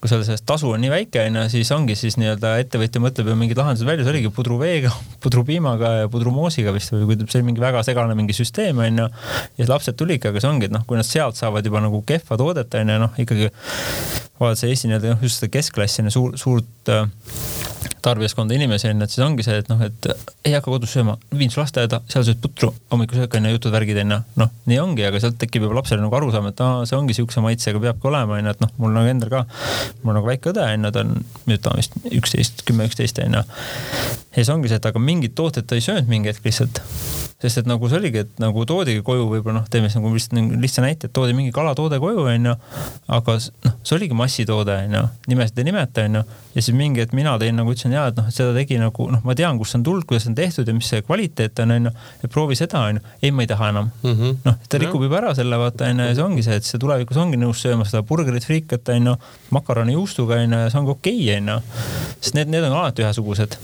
kui 0.00 0.10
seal 0.10 0.22
sellest 0.26 0.44
tasu 0.48 0.68
on 0.74 0.82
nii 0.82 0.90
väike, 0.92 1.22
onju, 1.30 1.46
siis 1.52 1.70
ongi 1.74 1.96
siis 1.98 2.18
nii-öelda 2.20 2.56
ettevõtja 2.62 3.00
mõtleb 3.02 3.30
ju 3.30 3.36
mingid 3.40 3.60
lahendused 3.60 3.88
välja, 3.88 4.04
see 4.04 4.12
oligi 4.12 4.32
pudruveega, 4.36 4.92
pudrupiimaga 5.24 5.92
ja 6.02 6.10
pudrumoosiga 6.12 6.74
vist 6.76 6.92
või 6.92 7.08
kui 7.08 7.18
see 7.24 7.40
oli 7.40 7.48
mingi 7.50 7.64
väga 7.64 7.82
segane 7.86 8.16
mingi 8.18 8.36
süsteem, 8.36 8.82
onju. 8.84 9.08
ja 9.56 9.68
lapsed 9.70 9.96
tulidki, 9.98 10.30
aga 10.30 10.42
see 10.42 10.52
ongi, 10.52 10.68
et 10.68 10.76
noh, 10.76 10.84
kui 10.88 11.00
nad 11.00 11.08
sealt 11.08 11.40
saavad 11.40 11.66
juba 11.66 11.82
nagu 11.84 12.02
kehva 12.06 12.38
toodet, 12.40 12.76
onju, 12.82 13.00
noh 13.06 13.20
ikkagi 13.22 13.50
vaadates 14.40 14.66
Eesti 14.68 14.92
nii-öelda 14.92 15.14
noh, 15.14 15.24
just 15.24 15.40
seda 15.40 15.52
keskklassi, 15.56 16.04
suur, 16.12 16.36
suurt 16.40 16.92
äh, 16.92 17.08
tarbijaskonda 18.04 18.54
inimesi 18.56 18.88
onju, 18.90 19.06
et 19.06 19.12
siis 19.14 19.24
ongi 19.26 19.44
see, 19.46 19.56
et 19.62 19.68
noh, 19.70 19.80
et 19.86 20.08
ei 20.46 20.54
hakka 20.54 20.70
kodus 20.70 20.92
sööma, 20.96 21.16
viin 21.36 21.52
su 21.52 21.60
lasteaeda, 21.60 22.00
seal 22.12 22.24
sööd 22.26 22.40
putru, 22.42 22.72
hommikusöök 22.92 23.36
onju, 23.38 23.52
jutud, 23.56 23.74
värgid 23.74 24.00
onju. 24.04 24.20
noh, 24.42 24.52
nii 24.70 24.80
ongi, 24.82 25.06
aga 25.08 25.20
sealt 25.22 25.38
tekib 25.42 25.66
juba 25.66 25.78
lapsele 25.80 26.02
nagu 26.04 26.18
arusaam, 26.18 26.48
et 26.52 26.62
aa, 26.64 26.84
see 26.88 26.98
ongi 26.98 27.16
siukse 27.18 27.44
maitsega, 27.44 27.82
peabki 27.82 28.10
olema 28.10 28.38
onju, 28.38 28.56
et 28.56 28.64
noh, 28.64 28.74
mul 28.82 28.96
nagu 28.96 29.12
endal 29.12 29.32
ka, 29.32 29.44
mul 30.02 30.14
on 30.14 30.20
nagu 30.20 30.32
väike 30.32 30.52
õde 30.54 30.66
onju, 30.66 30.92
ta 30.96 31.06
on, 31.06 31.14
nüüd 31.50 31.64
ta 31.64 31.74
on 31.74 31.82
vist 31.82 31.96
üksteist, 32.10 32.66
kümme, 32.68 32.88
üksteist 32.90 33.22
onju. 33.24 33.44
ja 33.46 34.36
siis 34.40 34.52
ongi 34.52 34.72
see, 34.72 34.80
et 34.82 34.92
aga 34.92 35.02
mingid 35.02 35.36
tooted 35.38 35.68
ta 35.68 35.78
ei 35.78 35.84
söönud 35.84 36.10
mingi 36.10 36.32
hetk 36.32 36.46
lihtsalt 36.46 36.82
sest 37.46 37.62
et 37.62 37.68
nagu 37.68 37.88
see 37.90 37.98
oligi, 38.00 38.22
et 38.24 38.40
nagu 38.42 38.64
toodigi 38.68 39.02
koju 39.06 39.28
võib-olla 39.30 39.60
noh, 39.60 39.66
teeme 39.70 39.90
siis 39.90 40.00
nagu 40.00 40.10
lihtsalt 40.12 40.54
lihtsa 40.62 40.82
näite, 40.82 41.08
et 41.08 41.14
toodi 41.14 41.34
mingi 41.36 41.52
kalatoode 41.54 41.98
koju 42.02 42.24
onju. 42.32 42.54
aga 43.16 43.36
noh, 43.66 43.76
see 43.86 43.96
oligi 43.96 44.16
massitoode 44.18 44.74
onju, 44.86 45.02
nimesid 45.30 45.60
ei 45.62 45.68
nimeta 45.68 46.06
onju. 46.08 46.22
ja 46.56 46.64
siis 46.64 46.74
mingi 46.76 47.04
hetk 47.04 47.14
mina 47.16 47.36
tõin 47.40 47.58
nagu 47.60 47.72
ütlesin 47.72 47.94
ja 47.94 48.08
et 48.10 48.18
noh, 48.18 48.30
seda 48.34 48.54
tegi 48.56 48.80
nagu 48.82 49.08
noh, 49.12 49.22
ma 49.26 49.36
tean, 49.38 49.60
kust 49.60 49.78
on 49.78 49.86
tulnud, 49.86 50.06
kuidas 50.08 50.26
see 50.26 50.32
on 50.32 50.38
tehtud 50.40 50.68
ja 50.68 50.74
mis 50.76 50.90
see 50.90 51.04
kvaliteet 51.06 51.62
on 51.64 51.76
onju. 51.76 51.94
et 52.24 52.32
proovi 52.32 52.58
seda 52.58 52.82
onju, 52.90 53.04
ei, 53.22 53.30
ma 53.30 53.46
ei 53.46 53.52
taha 53.52 53.70
enam 53.74 53.90
mm 54.02 54.12
-hmm.. 54.12 54.42
noh, 54.48 54.58
ta 54.68 54.82
rikub 54.82 55.06
juba 55.06 55.20
ära 55.22 55.34
selle 55.38 55.60
vaata 55.62 55.90
onju 55.92 56.10
ja 56.10 56.18
see 56.18 56.26
ongi 56.26 56.46
see, 56.46 56.58
et 56.58 56.66
see 56.66 56.82
tulevikus 56.82 57.22
ongi 57.22 57.38
nõus 57.40 57.62
sööma 57.62 57.86
seda 57.86 58.02
burgerit, 58.02 58.44
friikat 58.44 58.88
onju, 58.96 59.16
makaroni 59.54 59.94
juustuga 59.98 60.42
onju 60.42 60.66
ja 60.66 60.70
see 60.70 60.82
ongi 60.82 60.96
okei 60.98 61.22
okay, 61.22 61.40
onju. 61.40 61.60
sest 62.20 62.34
need, 62.34 62.50
need 62.50 62.66
on 62.66 62.78
alati 62.80 63.06
ühesugused 63.06 63.60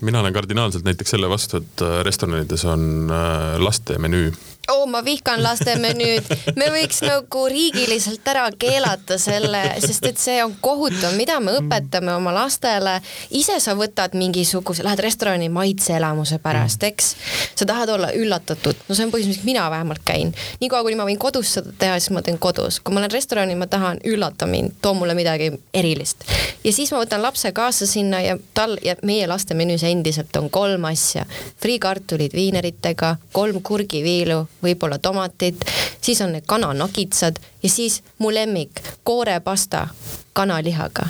mina 0.00 0.20
olen 0.20 0.32
kardinaalselt 0.32 0.84
näiteks 0.84 1.16
selle 1.16 1.28
vastu, 1.28 1.60
et 1.60 1.84
äh, 1.84 2.00
restoranides 2.06 2.64
on 2.64 3.10
äh, 3.12 3.58
laste 3.62 3.98
menüü 3.98 4.32
oo 4.68 4.86
ma 4.86 5.04
vihkan 5.04 5.42
lastemenüüd. 5.42 6.24
me 6.56 6.68
võiks 6.70 7.00
nagu 7.04 7.44
riigiliselt 7.48 8.26
ära 8.28 8.46
keelata 8.58 9.18
selle, 9.18 9.62
sest 9.82 10.06
et 10.06 10.20
see 10.20 10.38
on 10.44 10.54
kohutav, 10.60 11.14
mida 11.18 11.40
me 11.40 11.56
õpetame 11.58 12.14
oma 12.14 12.32
lastele. 12.34 13.00
ise 13.30 13.58
sa 13.60 13.74
võtad 13.78 14.14
mingisuguse, 14.18 14.84
lähed 14.86 15.02
restorani 15.02 15.48
maitseelamuse 15.48 16.38
pärast, 16.42 16.82
eks. 16.82 17.14
sa 17.54 17.66
tahad 17.66 17.88
olla 17.96 18.12
üllatatud, 18.16 18.84
no 18.88 18.94
see 18.94 19.06
on 19.06 19.14
põhjus, 19.14 19.30
miks 19.32 19.44
mina 19.44 19.70
vähemalt 19.70 20.04
käin. 20.04 20.34
niikaua, 20.60 20.82
kuni 20.86 20.98
ma 21.00 21.08
võin 21.08 21.18
kodus 21.18 21.54
seda 21.58 21.74
teha, 21.78 21.98
siis 21.98 22.14
ma 22.14 22.22
teen 22.22 22.38
kodus. 22.38 22.80
kui 22.80 22.94
ma 22.94 23.02
lähen 23.02 23.16
restorani, 23.16 23.58
ma 23.58 23.66
tahan, 23.70 24.02
üllata 24.06 24.46
mind, 24.46 24.78
too 24.82 24.94
mulle 24.94 25.14
midagi 25.18 25.50
erilist. 25.74 26.24
ja 26.64 26.72
siis 26.72 26.92
ma 26.92 27.02
võtan 27.02 27.22
lapse 27.22 27.52
kaasa 27.52 27.86
sinna 27.86 28.22
ja 28.22 28.38
tal 28.54 28.78
ja 28.84 28.96
meie 29.02 29.26
laste 29.26 29.54
menüüs 29.54 29.82
endiselt 29.88 30.36
on 30.36 30.50
kolm 30.50 30.84
asja. 30.84 31.26
friikartulid 31.60 32.36
viineritega, 32.36 33.16
kolm 33.32 33.62
kurgiviilu 33.62 34.44
võib-olla 34.62 34.98
tomatid, 34.98 35.64
siis 36.00 36.20
on 36.20 36.34
need 36.36 36.46
kananokitsad 36.46 37.40
ja 37.62 37.68
siis 37.68 38.02
mu 38.18 38.32
lemmik, 38.34 38.82
koorepasta 39.04 39.88
kanalihaga. 40.32 41.08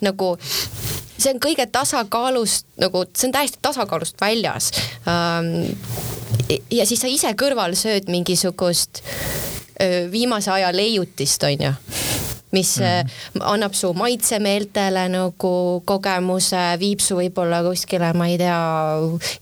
nagu 0.00 0.36
see 1.18 1.32
on 1.32 1.40
kõige 1.40 1.66
tasakaalust 1.72 2.66
nagu, 2.80 3.04
see 3.16 3.28
on 3.28 3.32
täiesti 3.32 3.58
tasakaalust 3.62 4.20
väljas 4.20 4.70
ähm,. 5.08 5.72
ja 6.70 6.86
siis 6.86 7.00
sa 7.00 7.08
ise 7.08 7.32
kõrval 7.32 7.74
sööd 7.78 8.10
mingisugust 8.12 9.02
viimase 10.10 10.50
aja 10.50 10.70
leiutist, 10.72 11.42
onju 11.42 11.74
mis 12.54 12.76
mm. 12.80 13.42
annab 13.50 13.74
su 13.76 13.90
maitsemeeltele 13.96 15.06
nagu 15.12 15.52
kogemuse, 15.88 16.62
viib 16.80 17.02
su 17.04 17.18
võib-olla 17.18 17.62
kuskile, 17.66 18.12
ma 18.16 18.28
ei 18.30 18.38
tea, 18.40 18.58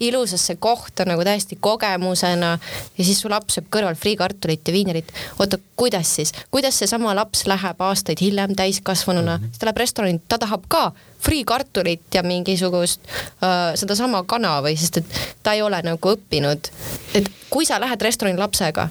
ilusasse 0.08 0.56
kohta 0.62 1.06
nagu 1.08 1.24
täiesti 1.26 1.58
kogemusena. 1.60 2.52
ja 2.98 3.04
siis 3.04 3.20
su 3.22 3.30
laps 3.32 3.58
sööb 3.58 3.68
kõrval 3.72 3.98
friikartulit 3.98 4.66
ja 4.66 4.74
viinerit. 4.74 5.12
oota, 5.38 5.58
kuidas 5.76 6.14
siis, 6.16 6.32
kuidas 6.50 6.78
seesama 6.78 7.14
laps 7.16 7.46
läheb 7.50 7.80
aastaid 7.80 8.20
hiljem 8.20 8.56
täiskasvanuna 8.56 9.38
mm, 9.38 9.44
-hmm. 9.44 9.58
ta 9.58 9.66
läheb 9.66 9.82
restorani, 9.84 10.20
ta 10.28 10.38
tahab 10.38 10.64
ka 10.68 10.92
friikartulit 11.22 12.14
ja 12.14 12.22
mingisugust 12.22 13.00
äh, 13.06 13.74
sedasama 13.74 14.24
kana 14.26 14.58
või, 14.62 14.76
sest 14.76 14.96
et 15.02 15.20
ta 15.42 15.52
ei 15.52 15.62
ole 15.62 15.82
nagu 15.82 16.14
õppinud. 16.14 16.72
et 17.14 17.30
kui 17.50 17.66
sa 17.66 17.80
lähed 17.80 18.02
restorani 18.02 18.38
lapsega 18.38 18.88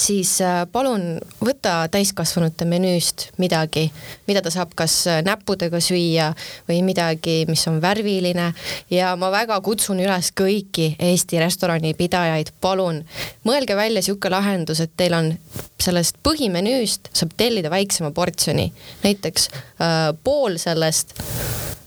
siis 0.00 0.32
äh, 0.44 0.64
palun 0.72 1.18
võta 1.44 1.84
täiskasvanute 1.92 2.66
menüüst 2.68 3.28
midagi, 3.40 3.86
mida 4.28 4.42
ta 4.42 4.52
saab 4.52 4.72
kas 4.78 4.94
äh, 5.10 5.20
näppudega 5.26 5.80
süüa 5.84 6.30
või 6.68 6.80
midagi, 6.86 7.44
mis 7.50 7.66
on 7.70 7.80
värviline 7.82 8.50
ja 8.92 9.14
ma 9.20 9.30
väga 9.34 9.60
kutsun 9.64 10.00
üles 10.02 10.32
kõiki 10.36 10.94
Eesti 11.10 11.40
restoranipidajaid, 11.42 12.54
palun 12.60 13.02
mõelge 13.46 13.76
välja 13.76 14.00
niisugune 14.00 14.36
lahendus, 14.36 14.80
et 14.80 14.92
teil 14.96 15.14
on 15.16 15.32
sellest 15.80 16.20
põhimenüüst 16.24 17.12
saab 17.16 17.34
tellida 17.36 17.72
väiksema 17.72 18.12
portsjoni, 18.16 18.70
näiteks 19.04 19.50
äh, 19.52 20.12
pool 20.24 20.56
sellest 20.60 21.16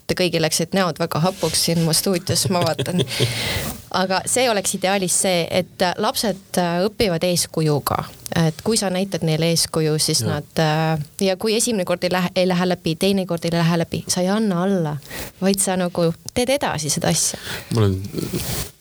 te 0.07 0.17
kõigil 0.19 0.43
läksid 0.43 0.75
näod 0.77 0.99
väga 1.01 1.21
hapuks 1.23 1.67
siin 1.67 1.81
mu 1.85 1.95
stuudios, 1.95 2.47
ma 2.53 2.61
vaatan. 2.65 3.03
aga 3.93 4.21
see 4.29 4.49
oleks 4.49 4.75
ideaalis 4.77 5.15
see, 5.25 5.45
et 5.51 5.85
lapsed 6.01 6.59
äh, 6.61 6.81
õpivad 6.87 7.23
eeskujuga, 7.27 7.99
et 8.43 8.61
kui 8.65 8.77
sa 8.79 8.89
näitad 8.93 9.25
neile 9.27 9.51
eeskuju, 9.53 9.95
siis 10.01 10.23
ja. 10.23 10.35
nad 10.35 10.61
äh, 10.63 11.05
ja 11.27 11.37
kui 11.39 11.55
esimene 11.57 11.85
kord 11.85 12.03
ei 12.03 12.13
lähe, 12.13 12.31
ei 12.35 12.47
lähe 12.49 12.69
läbi, 12.69 12.95
teine 12.99 13.25
kord 13.29 13.45
ei 13.45 13.53
lähe 13.55 13.79
läbi, 13.83 14.03
sa 14.07 14.25
ei 14.25 14.29
anna 14.33 14.63
alla, 14.63 14.95
vaid 15.41 15.61
sa 15.63 15.77
nagu 15.79 16.09
teed 16.33 16.55
edasi 16.57 16.91
seda 16.93 17.13
asja. 17.13 17.39
mul 17.73 17.89
on. 17.89 17.99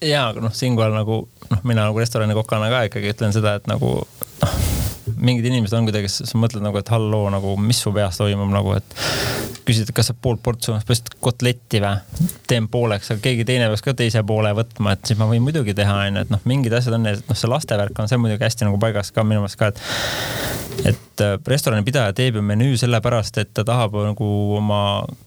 ja, 0.00 0.28
aga 0.28 0.46
noh, 0.48 0.54
siinkohal 0.56 0.96
nagu 0.96 1.24
noh, 1.48 1.64
mina 1.64 1.88
nagu 1.88 2.02
restoranikokana 2.02 2.70
ka 2.72 2.86
ikkagi 2.90 3.12
ütlen 3.16 3.36
seda, 3.36 3.58
et 3.60 3.68
nagu 3.70 4.00
noh 4.42 4.81
mingid 5.22 5.46
inimesed 5.48 5.76
on 5.78 5.86
kuidagi, 5.88 6.10
sa 6.12 6.38
mõtled 6.40 6.64
nagu, 6.64 6.78
et 6.80 6.90
halloo, 6.92 7.28
nagu 7.32 7.54
mis 7.60 7.80
su 7.84 7.92
peas 7.94 8.18
toimub 8.20 8.50
nagu, 8.52 8.74
et 8.78 8.96
küsid, 9.66 9.86
et 9.86 9.94
kas 9.94 10.10
saab 10.10 10.18
pool 10.24 10.38
portsu, 10.42 10.72
põhimõtteliselt 10.72 11.14
kotletti 11.22 11.82
või? 11.82 12.30
teen 12.50 12.66
pooleks, 12.72 13.12
aga 13.14 13.24
keegi 13.24 13.46
teine 13.48 13.68
peaks 13.70 13.84
ka 13.86 13.94
teise 13.98 14.24
poole 14.26 14.50
võtma, 14.56 14.96
et 14.96 15.06
siis 15.08 15.20
ma 15.20 15.28
võin 15.30 15.44
muidugi 15.44 15.76
teha, 15.78 16.00
onju, 16.08 16.26
et 16.26 16.34
noh, 16.34 16.42
mingid 16.48 16.74
asjad 16.76 16.98
on, 16.98 17.06
et 17.12 17.22
noh, 17.28 17.38
see 17.38 17.50
lastevärk 17.50 18.02
on 18.02 18.10
see 18.10 18.20
muidugi 18.20 18.46
hästi 18.46 18.68
nagu 18.68 18.80
paigas 18.82 19.14
ka 19.14 19.24
minu 19.26 19.44
meelest 19.44 19.60
ka, 19.60 19.72
et 19.72 20.90
et 20.92 21.00
äh, 21.20 21.34
restorani 21.46 21.84
pidaja 21.84 22.12
teeb 22.16 22.38
ju 22.38 22.42
menüü 22.44 22.76
sellepärast, 22.80 23.36
et 23.42 23.50
ta 23.54 23.64
tahab 23.66 23.94
nagu 24.00 24.28
oma 24.56 24.80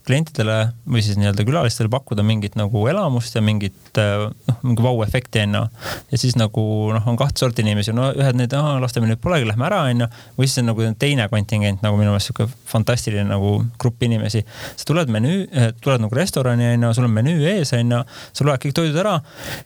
klientidele 0.08 0.58
või 0.90 1.04
siis 1.06 1.20
nii-öelda 1.20 1.46
külalistele 1.48 1.90
pakkuda 1.94 2.24
mingit 2.26 2.58
nagu 2.60 2.86
elamust 2.90 3.36
ja 3.38 3.44
mingit 3.46 4.00
äh, 4.02 4.26
noh, 4.32 4.58
mingi 4.66 4.86
vau-efekti 4.86 5.44
onju. 5.44 5.64
ja 6.12 6.20
siis 6.22 6.38
nagu 6.40 6.64
noh, 6.96 7.06
on 7.12 7.20
kahte 7.20 7.44
sorti 7.44 7.66
inimesi, 7.66 7.94
no 7.96 8.10
ühed 8.16 8.40
need, 8.40 8.56
laste 8.82 9.04
menüüd 9.04 9.22
polegi, 9.22 9.48
lähme 9.50 9.68
ära 9.68 9.84
onju. 9.92 10.10
või 10.40 10.50
siis 10.50 10.64
on 10.64 10.72
nagu 10.72 10.90
teine 11.00 11.28
kontingent 11.32 11.86
nagu 11.86 12.00
minu 12.00 12.14
meelest 12.14 12.32
sihuke 12.32 12.50
fantastiline 12.72 13.28
nagu 13.30 13.58
grupp 13.82 14.04
inimesi. 14.08 14.46
sa 14.76 14.90
tuled 14.90 15.12
menüü, 15.14 15.46
äh, 15.54 15.72
tuled 15.82 16.02
nagu 16.04 16.18
restorani 16.18 16.72
onju, 16.74 16.94
sul 16.98 17.10
on 17.10 17.16
menüü 17.20 17.46
ees 17.54 17.74
onju, 17.78 18.02
sa 18.34 18.50
loed 18.50 18.66
kõik 18.66 18.78
toidud 18.82 19.02
ära 19.04 19.20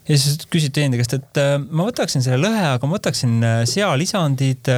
ja 0.09 0.17
siis 0.19 0.43
küsid 0.51 0.75
teenindaja 0.75 1.03
käest, 1.03 1.17
et 1.19 1.43
ma 1.69 1.87
võtaksin 1.87 2.25
selle 2.25 2.41
lõhe, 2.43 2.65
aga 2.75 2.87
ma 2.87 2.97
võtaksin 2.97 3.39
sealisandid, 3.69 4.69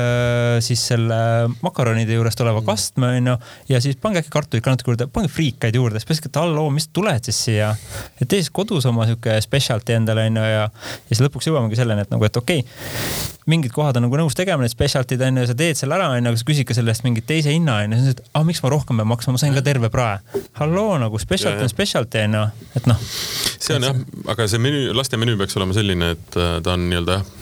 siis 0.61 0.87
selle 0.91 1.21
makaronide 1.61 2.15
juurest 2.15 2.41
oleva 2.43 2.61
kastme 2.65 3.11
onju 3.17 3.35
ja 3.69 3.81
siis 3.83 3.99
pange 4.01 4.21
äkki 4.21 4.33
kartulit 4.33 4.63
ka 4.63 4.73
natuke 4.73 4.93
juurde, 4.93 5.07
pange 5.13 5.31
friikaid 5.31 5.75
juurde, 5.75 5.99
siis 5.99 6.09
peaks, 6.09 6.23
et 6.29 6.39
halloo, 6.41 6.69
mis 6.73 6.89
tuled 6.93 7.27
siis 7.27 7.43
siia. 7.47 7.73
et 8.19 8.27
tee 8.27 8.41
siis 8.41 8.51
kodus 8.53 8.85
oma 8.89 9.07
sihuke 9.09 9.37
specialty 9.43 9.95
endale 9.97 10.27
onju 10.29 10.47
ja, 10.47 10.65
ja 10.69 11.11
siis 11.11 11.23
lõpuks 11.25 11.49
jõuamegi 11.49 11.79
selleni, 11.79 12.05
et 12.05 12.13
nagu, 12.13 12.27
et 12.27 12.41
okei 12.41 12.63
okay, 12.63 13.41
mingid 13.51 13.73
kohad 13.75 13.97
on 13.99 14.05
nagu 14.07 14.19
nõus 14.21 14.37
tegema 14.37 14.63
need 14.63 14.73
specialty'd 14.73 15.21
onju, 15.27 15.47
sa 15.49 15.57
teed 15.57 15.79
selle 15.79 15.97
ära 15.97 16.11
onju, 16.15 16.31
aga 16.31 16.41
sa 16.41 16.47
küsid 16.47 16.69
ka 16.69 16.77
selle 16.77 16.93
eest 16.93 17.05
mingit 17.07 17.27
teise 17.29 17.53
hinna 17.53 17.81
onju, 17.85 17.99
siis 17.99 18.15
ütled, 18.15 18.31
aa 18.37 18.47
miks 18.47 18.63
ma 18.63 18.73
rohkem 18.73 19.01
pean 19.01 19.09
maksma, 19.11 19.35
ma 19.35 19.41
sain 19.41 19.57
ka 19.57 19.65
terve 19.65 19.91
prae. 19.93 20.19
halloo 20.59 20.97
nagu 21.01 21.21
specialty 21.21 21.65
on 21.65 21.71
specialty 21.71 22.25
onju, 22.27 22.47
et 22.79 22.89
noh. 22.91 23.05
see 23.57 23.77
on 23.77 23.89
jah, 23.89 24.01
aga 24.33 24.47
see 24.51 24.61
menüü, 24.61 24.89
laste 24.97 25.19
menüü 25.21 25.39
peaks 25.41 25.57
olema 25.59 25.77
selline, 25.77 26.13
et 26.17 26.39
äh, 26.39 26.57
ta 26.63 26.77
on 26.77 26.89
nii-öelda 26.89 27.19
jah 27.19 27.37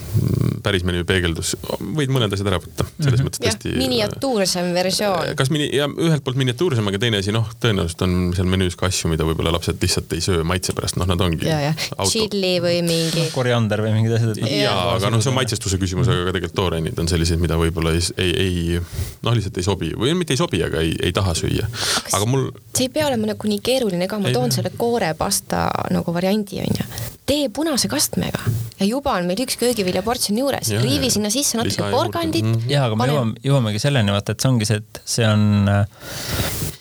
päris 0.63 0.83
menüü 0.87 1.05
peegeldus, 1.07 1.53
võid 1.79 2.11
mõned 2.13 2.33
asjad 2.35 2.49
ära 2.51 2.59
võtta, 2.61 2.85
selles 2.99 3.05
mm 3.05 3.15
-hmm. 3.15 3.27
mõttes 3.27 3.41
tõesti. 3.43 3.73
miniatuursem 3.79 4.71
versioon. 4.73 5.35
kas 5.39 5.51
mini, 5.53 5.69
ja 5.75 5.87
ühelt 5.89 6.23
poolt 6.25 6.39
miniatuursem, 6.39 6.87
aga 6.91 6.99
teine 7.01 7.21
asi, 7.23 7.33
noh, 7.35 7.47
tõenäoliselt 7.63 8.03
on 8.05 8.15
seal 8.35 8.49
menüüs 8.51 8.77
ka 8.79 8.89
asju, 8.89 9.11
mida 9.11 9.27
võib-olla 9.27 9.53
lapsed 9.55 9.79
lihtsalt 9.81 10.13
ei 10.17 10.23
söö 10.23 10.43
maitse 10.47 10.73
pärast, 10.77 10.99
noh, 10.99 11.07
nad 11.09 11.21
ongi. 11.21 11.47
ja, 11.47 11.59
ja 11.69 11.73
tšilli 12.01 12.55
või 12.63 12.81
mingi 12.85 13.25
no,. 13.25 13.33
koriander 13.35 13.83
või 13.85 13.93
mingid 13.97 14.17
asjad. 14.17 14.41
ja, 14.49 14.75
aga 14.95 15.11
noh, 15.13 15.23
see 15.23 15.31
on 15.31 15.37
maitsestuse 15.39 15.79
küsimus, 15.81 16.11
aga 16.11 16.27
ka 16.29 16.35
tegelikult 16.37 16.57
tooreinid 16.59 16.99
on 16.99 17.11
sellised, 17.11 17.39
mida 17.41 17.57
võib-olla 17.59 17.95
ei, 17.95 18.03
ei, 18.17 18.33
ei, 18.45 18.81
noh, 19.25 19.37
lihtsalt 19.37 19.57
ei 19.61 19.67
sobi 19.67 19.93
või 19.95 20.15
mitte 20.19 20.35
ei 20.35 20.41
sobi, 20.41 20.63
aga 20.65 20.83
ei, 20.83 20.95
ei 21.03 21.15
taha 21.15 21.35
süüa. 21.37 21.69
aga 22.11 22.25
mul. 22.25 22.49
see 22.75 22.89
ei 22.89 22.93
pea 22.93 23.07
olema 23.07 23.31
nagu 23.31 23.53
nii 23.53 23.61
keeruline 23.63 24.09
ka, 24.11 24.19
ma 24.19 24.31
ei, 24.31 24.37
toon 24.37 24.51
selle 24.51 24.73
koorepasta 24.77 25.67
nagu 25.93 26.13
variandi 26.13 26.61
onju. 26.65 26.89
tee 27.29 27.49
punase 27.53 27.87
kastmega 27.87 28.41
ja 28.79 28.87
juba 28.87 29.13
on 29.19 29.27
meil 29.29 29.43
üks 29.43 29.57
köögiviljaportsjon 29.99 30.39
juures, 30.39 30.71
riivi 30.83 31.09
sinna 31.11 31.29
sisse 31.33 31.57
natuke 31.59 31.89
porgandit. 31.91 32.45
Mhm. 32.45 32.69
ja, 32.69 32.85
aga 32.87 32.95
me 32.95 33.07
jõuame, 33.09 33.39
jõuamegi 33.43 33.81
selleni, 33.81 34.11
vaata, 34.11 34.33
et 34.35 34.41
see 34.41 34.49
ongi 34.49 34.65
see, 34.69 34.77
et 34.77 35.01
see 35.05 35.27
on 35.27 35.67
äh, 35.67 35.85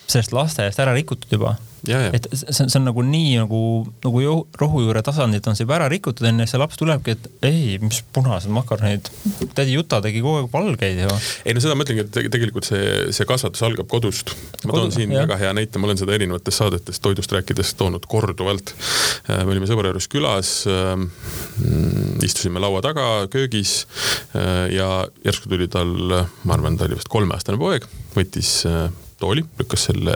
sellest 0.07 0.33
lasteaiast 0.35 0.79
ära 0.79 0.93
rikutud 0.95 1.31
juba 1.31 1.57
et 1.87 2.27
see 2.33 2.63
on, 2.63 2.69
see 2.69 2.79
on 2.79 2.87
nagu 2.89 3.03
nii 3.05 3.37
nagu, 3.39 3.61
nagu 4.03 4.33
rohujuure 4.59 5.03
tasandilt 5.05 5.47
on 5.47 5.57
see 5.57 5.65
juba 5.65 5.77
ära 5.79 5.89
rikutud 5.91 6.27
onju, 6.27 6.47
see 6.49 6.59
laps 6.61 6.79
tulebki, 6.79 7.15
et 7.15 7.45
ei, 7.47 7.77
mis 7.83 8.01
punased 8.15 8.51
makaronid. 8.53 9.09
tädi 9.55 9.77
Juta 9.77 10.01
tegi 10.03 10.21
kogu 10.23 10.43
aeg 10.43 10.49
valgeid 10.53 11.01
ju. 11.05 11.17
ei 11.45 11.55
no 11.55 11.63
seda 11.63 11.77
ma 11.77 11.85
ütlengi, 11.87 12.05
et 12.05 12.31
tegelikult 12.33 12.67
see, 12.67 13.09
see 13.15 13.27
kasvatus 13.29 13.63
algab 13.67 13.89
kodust. 13.91 14.33
ma 14.65 14.75
toon 14.75 14.93
siin 14.95 15.13
jah. 15.15 15.25
väga 15.27 15.39
hea 15.43 15.53
näite, 15.55 15.81
ma 15.81 15.89
olen 15.89 16.01
seda 16.01 16.15
erinevates 16.17 16.59
saadetes 16.61 17.01
toidust 17.03 17.33
rääkides 17.35 17.73
toonud 17.79 18.07
korduvalt. 18.09 18.73
Äh, 19.29 19.43
me 19.43 19.55
olime 19.55 19.69
sõbra 19.69 19.93
juures 19.93 20.09
külas, 20.11 20.53
ähm, 20.69 21.09
istusime 22.25 22.61
laua 22.61 22.83
taga 22.85 23.27
köögis 23.31 23.83
äh, 24.35 24.67
ja 24.75 24.89
järsku 25.25 25.51
tuli 25.51 25.69
tal, 25.71 25.93
ma 26.43 26.57
arvan, 26.57 26.77
ta 26.79 26.89
oli 26.89 26.99
vist 26.99 27.11
kolmeaastane 27.11 27.59
poeg, 27.61 27.87
võttis 28.17 28.59
äh, 28.67 28.89
tooli, 29.19 29.43
lükkas 29.59 29.87
selle 29.89 30.15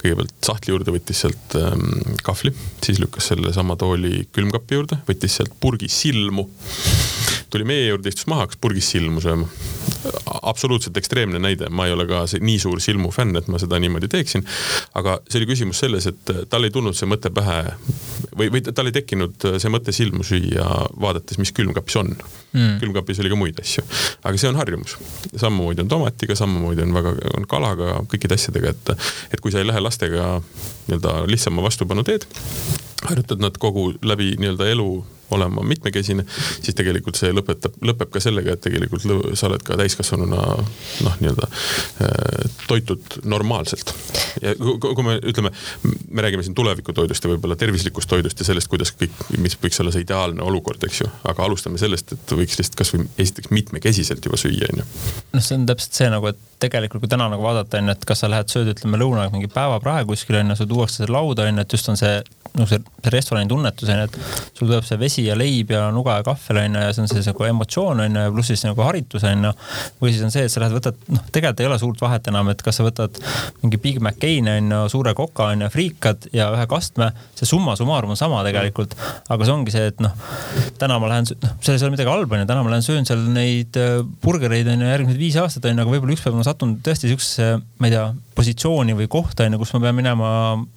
kõigepealt 0.00 0.34
sahtli 0.44 0.74
juurde, 0.74 0.94
võttis 0.94 1.22
sealt 1.24 1.56
ähm, 1.58 2.16
kahvli, 2.26 2.52
siis 2.84 3.00
lükkas 3.02 3.30
selle 3.32 3.52
sama 3.56 3.76
tooli 3.80 4.26
külmkapi 4.34 4.78
juurde, 4.78 5.00
võttis 5.08 5.38
sealt 5.38 5.54
purgi 5.60 5.90
silmu. 5.92 6.48
tuli 7.52 7.68
meie 7.68 7.88
juurde, 7.88 8.12
istus 8.12 8.28
maha, 8.30 8.46
hakkas 8.46 8.60
purgis 8.60 8.90
silmu 8.94 9.22
sööma. 9.24 9.48
Absoluutselt 10.42 10.96
ekstreemne 10.96 11.38
näide, 11.42 11.68
ma 11.70 11.86
ei 11.86 11.92
ole 11.92 12.06
ka 12.08 12.22
nii 12.40 12.58
suur 12.62 12.80
silmu 12.82 13.10
fänn, 13.14 13.36
et 13.38 13.48
ma 13.50 13.58
seda 13.60 13.78
niimoodi 13.82 14.08
teeksin. 14.10 14.44
aga 14.98 15.18
see 15.28 15.40
oli 15.40 15.48
küsimus 15.50 15.82
selles, 15.82 16.06
et 16.10 16.32
tal 16.50 16.66
ei 16.66 16.74
tulnud 16.74 16.96
see 16.96 17.08
mõte 17.10 17.32
pähe 17.34 17.58
või, 18.38 18.50
või 18.54 18.62
tal 18.68 18.90
ei 18.90 18.94
tekkinud 18.94 19.48
see 19.58 19.72
mõte 19.72 19.94
silmu 19.94 20.26
süüa, 20.26 20.68
vaadates, 21.00 21.40
mis 21.42 21.52
külmkapis 21.56 21.98
on 22.00 22.14
mm.. 22.14 22.78
külmkapis 22.82 23.22
oli 23.24 23.32
ka 23.32 23.40
muid 23.40 23.60
asju, 23.62 23.84
aga 24.22 24.40
see 24.40 24.52
on 24.52 24.60
harjumus. 24.60 24.96
samamoodi 25.34 25.84
on 25.84 25.92
tomatiga, 25.92 26.38
samamoodi 26.38 26.86
on 26.86 26.96
väga, 26.96 27.14
on 27.36 27.48
kalaga, 27.50 28.00
kõikide 28.12 28.38
asjadega, 28.38 28.74
et, 28.74 29.12
et 29.34 29.44
kui 29.44 29.54
sa 29.54 29.62
ei 29.62 29.68
lähe 29.68 29.82
lastega 29.82 30.38
nii-öelda 30.88 31.20
lihtsama 31.28 31.62
vastupanu 31.64 32.06
teed, 32.06 32.26
harjutad 33.08 33.42
nad 33.42 33.58
kogu 33.60 33.92
läbi 34.02 34.34
nii-öelda 34.38 34.70
elu 34.74 34.90
olema 35.30 35.62
mitmekesine, 35.62 36.24
siis 36.62 36.76
tegelikult 36.76 37.18
see 37.20 37.32
lõpetab, 37.36 37.76
lõpeb 37.84 38.12
ka 38.12 38.22
sellega, 38.22 38.54
et 38.54 38.62
tegelikult 38.64 39.04
sa 39.36 39.48
oled 39.50 39.64
ka 39.64 39.76
täiskasvanuna 39.98 40.36
noh, 41.04 41.16
nii-öelda 41.20 41.46
äh, 42.02 42.50
toitud 42.66 43.02
normaalselt. 43.24 43.94
ja 44.42 44.54
kui 44.58 45.04
me 45.04 45.18
ütleme, 45.22 45.50
me 46.10 46.22
räägime 46.22 46.42
siin 46.42 46.54
tulevikutoidust 46.54 47.24
ja 47.24 47.32
võib-olla 47.32 47.56
tervislikust 47.58 48.08
toidust 48.08 48.40
ja 48.40 48.46
sellest, 48.46 48.70
kuidas 48.70 48.92
kõik, 48.94 49.14
mis 49.38 49.58
võiks 49.62 49.80
olla 49.82 49.92
see 49.94 50.04
ideaalne 50.06 50.42
olukord, 50.42 50.84
eks 50.86 51.02
ju, 51.02 51.10
aga 51.28 51.46
alustame 51.46 51.80
sellest, 51.80 52.14
et 52.14 52.36
võiks 52.38 52.58
lihtsalt 52.60 52.78
kasvõi 52.78 53.06
esiteks 53.18 53.50
mitmekesiselt 53.54 54.24
juba 54.24 54.40
süüa, 54.40 54.70
on 54.72 54.82
ju. 54.82 54.88
noh, 55.34 55.44
see 55.44 55.58
on 55.58 55.66
täpselt 55.68 55.98
see 55.98 56.10
nagu, 56.12 56.30
et 56.30 56.44
tegelikult 56.62 57.04
kui 57.04 57.10
täna 57.10 57.28
nagu 57.32 57.42
vaadata, 57.42 57.82
on 57.82 57.90
ju, 57.90 57.98
et 57.98 58.08
kas 58.08 58.22
sa 58.22 58.30
lähed 58.30 58.50
sööd, 58.52 58.72
ütleme 58.74 59.00
lõunaga 59.00 59.32
mingi 59.34 59.50
päevaprae 59.52 60.06
kuskil 60.08 60.40
on 60.40 60.52
ju, 60.52 60.60
sul 60.60 60.70
tuuakse 60.70 61.02
see 61.02 61.12
lauda 61.12 61.48
on 61.48 61.58
ju, 61.58 61.66
et 61.66 61.78
just 61.78 61.90
on 61.90 61.98
see 62.00 62.18
noh, 62.58 62.68
see, 62.68 62.80
see 63.02 63.12
restorani 63.14 63.50
tunnetus 63.50 63.90
on 63.92 64.02
ju, 64.02 64.08
et 64.08 64.18
sul 64.58 64.66
tuleb 64.66 64.86
see 64.86 64.98
vesi 65.00 65.24
ja 65.26 65.36
leib 65.38 65.72
ja 65.74 65.88
nuga 65.94 66.18
ja 66.20 66.26
kahvel 66.26 66.60
on 66.62 66.78
ju 66.78 66.84
ja 66.84 66.94
see 66.94 67.04
on 67.04 67.10
see 67.10 67.24
nagu 67.26 67.46
emotsioon 67.48 68.02
on 68.04 68.18
ju 68.18 68.24
ja 68.26 68.32
pluss 68.34 68.52
siis 68.52 68.64
nagu 68.66 68.84
haritus 68.86 69.26
on 69.28 69.48
ju. 69.48 69.52
või 70.02 70.14
siis 70.14 70.24
on 70.26 70.34
see, 70.34 70.46
et 70.48 70.52
sa 70.52 70.62
lähed, 70.62 70.76
võtad, 70.78 70.98
noh, 71.14 71.24
tegelikult 71.34 71.62
ei 71.64 71.70
ole 71.70 71.78
suurt 71.82 72.02
vahet 72.04 72.30
enam, 72.32 72.52
et 72.52 72.62
kas 72.64 72.80
sa 72.80 72.86
võtad 72.86 73.20
mingi 73.62 73.80
Big 73.82 74.00
McCain 74.02 74.50
on 74.52 74.74
ju, 74.74 74.82
suure 74.94 75.14
koka 75.18 75.50
on 75.54 75.66
ju, 75.66 75.70
friikad 75.74 76.28
ja 76.34 76.50
ühe 76.54 76.68
kastme. 76.70 77.10
see 77.38 77.48
summa 77.48 77.76
summarum 77.78 78.14
on 78.14 78.20
sama 78.20 78.42
tegelikult, 78.46 78.96
aga 79.28 79.48
see 79.48 79.54
ongi 79.54 79.74
see, 79.74 79.90
et 79.92 80.02
noh, 80.04 80.14
täna 80.80 80.98
ma 81.02 81.10
lähen, 81.12 81.28
noh, 81.42 81.56
selles 81.64 81.82
ei 81.82 81.88
ole 81.88 81.96
midagi 81.96 82.12
halba 82.12 82.38
on 82.38 82.44
ju, 82.44 82.50
täna 82.50 82.64
ma 82.66 82.74
lähen 82.74 82.86
söön 82.86 83.08
seal 83.08 83.24
neid 83.34 83.78
äh, 83.78 84.00
burgereid 84.24 84.68
on 84.72 84.84
ju 84.84 84.90
järgmised 84.92 85.20
viis 85.20 85.38
aastat 85.40 85.68
on 85.68 85.76
ju, 85.76 85.84
aga 85.84 85.94
võib-olla 85.94 86.16
üks 86.16 86.24
päev 86.24 86.38
ma 86.38 86.46
satun 86.46 86.78
tõesti 86.84 87.12
siuksesse, 87.12 87.50
ma 87.78 87.90
ei 87.90 87.94
tea, 87.94 88.06
positsiooni 88.38 88.94
või 88.98 89.08
kohta 89.10 89.46
on 89.46 89.56
ju, 89.56 89.62
kus 89.62 89.74
ma 89.74 89.82
pean 89.86 89.96
minema 89.98 90.30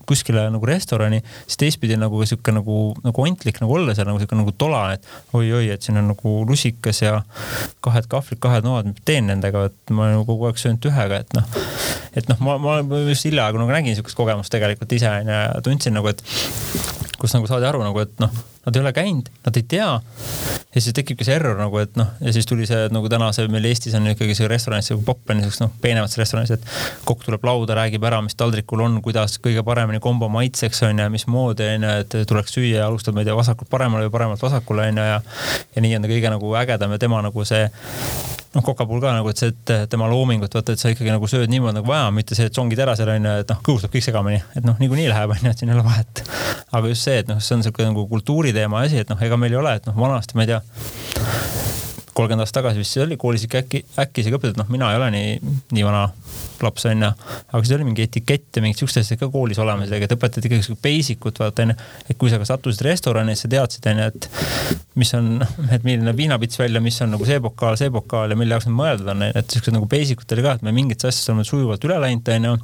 kuskile 0.09 0.47
nagu 0.53 0.67
restorani, 0.67 1.21
siis 1.45 1.59
teistpidi 1.71 1.97
nagu 1.99 2.19
sihuke 2.27 2.53
nagu, 2.53 2.77
nagu 3.05 3.23
ontlik 3.23 3.61
nagu 3.63 3.75
olla 3.77 3.95
seal 3.95 4.09
nagu 4.09 4.19
sihuke 4.19 4.37
nagu 4.37 4.53
tola, 4.59 4.83
et 4.97 5.07
oi-oi, 5.37 5.69
et 5.73 5.81
siin 5.85 5.99
on 6.01 6.11
nagu 6.11 6.35
lusikas 6.47 7.01
ja 7.03 7.21
kahed 7.85 8.09
kahvlid, 8.11 8.41
kahed 8.43 8.67
noad, 8.67 8.91
mis 8.91 9.05
teen 9.07 9.29
nendega, 9.31 9.67
et 9.71 9.95
ma 9.95 10.11
nagu 10.11 10.25
kogu 10.27 10.49
aeg 10.49 10.59
söönud 10.61 10.89
ühega, 10.91 11.21
et 11.23 11.35
noh. 11.37 11.59
et 12.17 12.27
noh, 12.31 12.41
ma, 12.43 12.57
ma 12.59 13.03
just 13.07 13.27
hiljaaegu 13.29 13.61
nagu 13.61 13.71
nägin 13.73 13.95
sihukest 13.97 14.19
kogemust 14.19 14.51
tegelikult 14.53 14.91
ise 14.97 15.11
onju 15.21 15.37
ja 15.37 15.61
tundsin 15.63 15.95
nagu, 15.95 16.11
et 16.11 16.23
kus 17.21 17.35
nagu 17.37 17.47
saadi 17.49 17.69
aru 17.69 17.83
nagu, 17.85 18.03
et 18.03 18.19
noh, 18.23 18.41
nad 18.65 18.75
ei 18.75 18.81
ole 18.81 18.93
käinud, 18.93 19.29
nad 19.45 19.57
ei 19.57 19.63
tea. 19.63 19.89
ja 20.75 20.81
siis 20.81 20.93
tekibki 20.93 21.25
see 21.25 21.35
error 21.35 21.57
nagu, 21.57 21.79
et 21.81 21.95
noh, 21.99 22.11
ja 22.21 22.33
siis 22.35 22.45
tuli 22.47 22.67
see 22.69 22.87
nagu 22.93 23.09
täna 23.09 23.31
see 23.35 23.47
meil 23.51 23.65
Eestis 23.67 23.95
on 23.97 24.05
ikkagi 24.11 24.35
see 24.37 24.49
restoranis 24.51 24.91
see 24.91 24.99
popp 25.05 25.33
on 25.33 25.41
niisugused 25.41 25.65
noh, 25.65 25.71
peenemates 25.81 26.19
restoranides, 26.21 26.61
et 26.61 27.07
kokk 27.07 27.25
tuleb 27.25 27.47
lauda, 27.47 27.75
räägib 27.79 28.05
ära, 28.07 28.21
mis 28.25 28.37
taldrikul 28.39 28.85
on, 28.85 28.99
kuidas 29.05 29.39
kõige 29.41 29.65
paremini 29.67 30.01
kombo 30.03 30.29
maitseks 30.31 30.83
on 30.87 31.01
ju, 31.01 31.09
mismoodi 31.13 31.71
on 31.75 31.87
ju, 31.87 31.95
et 32.05 32.19
tuleks 32.29 32.53
süüa 32.57 32.83
ja 32.83 32.91
alustab, 32.91 33.17
ma 33.17 33.25
ei 33.25 33.31
tea, 33.31 33.37
vasakult 33.37 33.71
paremale 33.71 34.07
või 34.07 34.15
paremalt 34.19 34.45
vasakule 34.45 34.87
on 34.91 35.01
ju 35.01 35.09
ja. 35.09 35.17
ja 35.75 35.85
nii 35.87 35.97
on 35.97 36.05
ta 36.05 36.13
kõige 36.13 36.35
nagu 36.35 36.55
ägedam 36.61 36.95
ja 36.95 37.01
tema 37.01 37.25
nagu 37.25 37.47
see 37.47 37.65
noh, 38.55 38.63
koka 38.65 38.85
puhul 38.87 39.01
ka 39.03 39.13
nagu, 39.15 39.31
et 39.31 39.41
see, 39.41 39.51
et 39.53 39.73
tema 39.91 40.09
loomingut 40.11 40.53
vaata, 40.57 40.75
et 40.75 40.81
sa 40.81 40.91
ikkagi 40.91 41.13
nagu 41.13 41.29
sööd 41.31 41.51
niimoodi 41.51 41.79
nagu 41.79 41.87
vaja, 41.87 42.09
mitte 42.15 42.37
see, 42.37 42.49
et 42.51 42.57
songid 42.57 42.81
ära 42.83 42.95
seal 42.99 43.13
onju, 43.13 43.35
et 43.45 43.53
noh, 43.53 43.61
kõhus 43.65 43.85
läheb 43.85 43.95
kõik 43.95 44.07
segamini, 44.07 44.41
et 44.59 44.67
noh, 44.67 44.79
niikuinii 44.81 45.07
läheb 45.11 45.35
onju, 45.37 45.53
et 45.53 45.61
siin 45.61 45.71
ei 45.71 45.77
ole 45.77 45.85
vahet. 45.87 46.23
aga 46.71 46.91
just 46.91 47.07
see, 47.07 47.21
et 47.23 47.31
noh, 47.31 47.39
see 47.43 47.57
on 47.57 47.63
siuke 47.67 47.87
nagu 47.87 48.07
kultuuriteema 48.11 48.83
asi, 48.87 49.03
et 49.03 49.13
noh, 49.13 49.21
ega 49.23 49.39
meil 49.39 49.55
ei 49.55 49.61
ole, 49.63 49.77
et 49.79 49.87
noh, 49.87 49.95
vanasti 50.07 50.39
ma 50.39 50.47
ei 50.47 50.53
tea 50.55 51.80
kolmkümmend 52.13 52.43
aastat 52.43 52.59
tagasi 52.59 52.81
vist 52.81 52.95
see 52.95 53.03
oli 53.05 53.17
koolis 53.19 53.45
ikka 53.47 53.61
äkki, 53.63 53.81
äkki 54.03 54.23
isegi 54.23 54.35
õpetatud, 54.35 54.59
noh, 54.59 54.69
mina 54.73 54.89
ei 54.91 54.99
ole 54.99 55.07
nii, 55.13 55.51
nii 55.77 55.85
vana 55.87 56.03
laps 56.61 56.85
onju. 56.89 57.09
aga 57.51 57.61
siis 57.63 57.75
oli 57.77 57.87
mingi 57.87 58.03
etikett 58.05 58.57
ja 58.57 58.63
mingid 58.63 58.81
siuksed 58.81 59.05
asjad 59.05 59.19
ka 59.21 59.29
koolis 59.31 59.59
olemas, 59.63 59.91
et 59.95 60.15
õpetati 60.15 60.43
ikkagi 60.49 60.65
siukest 60.65 60.83
basic 60.83 61.27
ut 61.29 61.39
vaata 61.41 61.65
onju. 61.65 61.75
et 62.09 62.19
kui 62.19 62.31
sa 62.33 62.39
ka 62.41 62.47
sattusid 62.49 62.83
restorani, 62.87 63.35
siis 63.35 63.47
sa 63.47 63.51
teadsid 63.55 63.87
onju, 63.93 64.09
et 64.11 64.29
mis 64.99 65.13
on, 65.17 65.31
et 65.71 65.87
milline 65.87 66.15
viinapits 66.17 66.59
välja, 66.59 66.83
mis 66.83 66.99
on 67.05 67.13
nagu 67.15 67.27
see 67.27 67.39
pokaal, 67.43 67.79
see 67.79 67.93
pokaal 67.93 68.35
ja 68.35 68.39
mille 68.39 68.57
jaoks 68.57 68.67
need 68.67 68.77
mõeldud 68.81 69.13
on, 69.15 69.25
et 69.29 69.55
siuksed 69.55 69.75
nagu 69.77 69.87
basic 69.91 70.25
ut 70.25 70.35
oli 70.35 70.45
ka, 70.45 70.57
et 70.59 70.67
me 70.67 70.75
mingitest 70.75 71.09
asjadest 71.09 71.33
oleme 71.33 71.47
sujuvalt 71.47 71.87
üle 71.87 72.01
läinud 72.03 72.33
onju. 72.35 72.57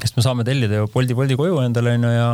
sest 0.00 0.16
me 0.16 0.24
saame 0.24 0.46
tellida 0.48 0.80
ju 0.80 0.88
Bolti, 0.94 1.14
Bolti 1.14 1.36
koju 1.36 1.60
endale 1.66 1.94
onju 1.98 2.14
ja 2.14 2.30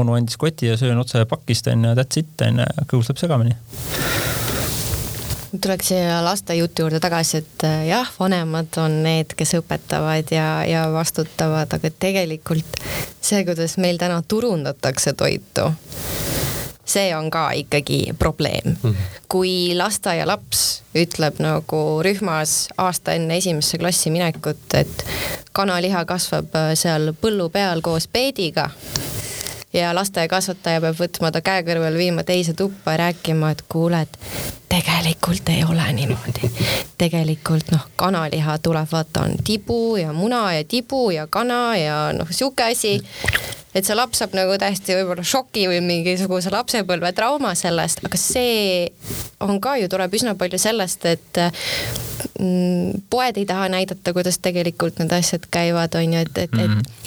onu 0.00 0.16
andis 0.16 0.40
koti 0.40 0.72
ja 0.72 0.80
söön 0.80 0.98
otse 0.98 1.24
pakist 1.28 1.68
onju, 1.68 1.92
that's 1.98 2.22
it 2.22 2.48
onju, 2.48 2.66
kõhus 2.88 3.12
läheb 3.12 3.20
segamini 3.26 4.45
tuleks 5.60 5.88
siia 5.88 6.24
lastejutu 6.24 6.82
juurde 6.82 7.00
tagasi, 7.00 7.36
et 7.36 7.64
äh, 7.64 7.86
jah, 7.88 8.10
vanemad 8.20 8.76
on 8.82 9.00
need, 9.04 9.34
kes 9.36 9.56
õpetavad 9.60 10.32
ja, 10.34 10.64
ja 10.68 10.86
vastutavad, 10.92 11.72
aga 11.72 11.90
tegelikult 11.98 12.80
see, 13.20 13.44
kuidas 13.46 13.76
meil 13.82 13.98
täna 14.00 14.22
turundatakse 14.28 15.12
toitu, 15.18 15.70
see 16.86 17.10
on 17.16 17.30
ka 17.30 17.48
ikkagi 17.58 18.14
probleem 18.18 18.76
mm. 18.76 18.94
kui 19.28 19.74
lasteaialaps 19.76 20.66
ütleb 20.96 21.40
nagu 21.42 21.82
rühmas 22.06 22.68
aasta 22.78 23.16
enne 23.18 23.40
esimesse 23.42 23.78
klassi 23.82 24.12
minekut, 24.14 24.66
et 24.78 25.06
kanaliha 25.56 26.04
kasvab 26.08 26.54
äh, 26.54 26.72
seal 26.78 27.12
põllu 27.20 27.50
peal 27.54 27.82
koos 27.84 28.08
peediga 28.10 28.70
ja 29.76 29.94
lasteaiakasvataja 29.96 30.80
peab 30.84 31.00
võtma 31.00 31.30
ta 31.32 31.42
käe 31.44 31.64
kõrval, 31.66 31.96
viima 31.98 32.24
teise 32.26 32.54
tuppa 32.56 32.96
ja 32.96 33.02
rääkima, 33.06 33.50
et 33.52 33.64
kuule, 33.68 34.02
et 34.06 34.18
tegelikult 34.72 35.48
ei 35.52 35.64
ole 35.64 35.84
niimoodi. 35.92 36.50
tegelikult 36.98 37.70
noh, 37.72 37.88
kanaliha 37.96 38.58
tuleb, 38.58 38.88
vaata 38.92 39.26
on 39.28 39.36
tibu 39.44 39.96
ja 40.00 40.12
muna 40.12 40.54
ja 40.54 40.64
tibu 40.64 41.10
ja 41.10 41.26
kana 41.26 41.76
ja 41.76 41.98
noh, 42.16 42.30
sihuke 42.30 42.70
asi 42.72 42.98
et 43.76 43.84
see 43.84 43.96
laps 43.96 44.22
saab 44.22 44.34
nagu 44.36 44.56
täiesti 44.60 44.94
võib-olla 44.96 45.24
šoki 45.26 45.66
või 45.68 45.82
mingisuguse 45.84 46.50
lapsepõlve 46.54 47.12
trauma 47.16 47.52
sellest, 47.58 48.00
aga 48.06 48.20
see 48.20 48.86
on 49.44 49.60
ka 49.60 49.76
ju, 49.80 49.90
tuleb 49.92 50.16
üsna 50.16 50.32
palju 50.38 50.60
sellest, 50.60 51.04
et 51.10 51.40
mm, 52.40 53.02
poed 53.12 53.36
ei 53.36 53.44
taha 53.48 53.68
näidata, 53.72 54.14
kuidas 54.16 54.40
tegelikult 54.40 55.02
need 55.02 55.12
asjad 55.12 55.44
käivad, 55.52 55.98
on 56.00 56.16
ju, 56.16 56.24
et, 56.24 56.38
et 56.46 56.56
mm, 56.56 56.78
-hmm. 56.78 57.05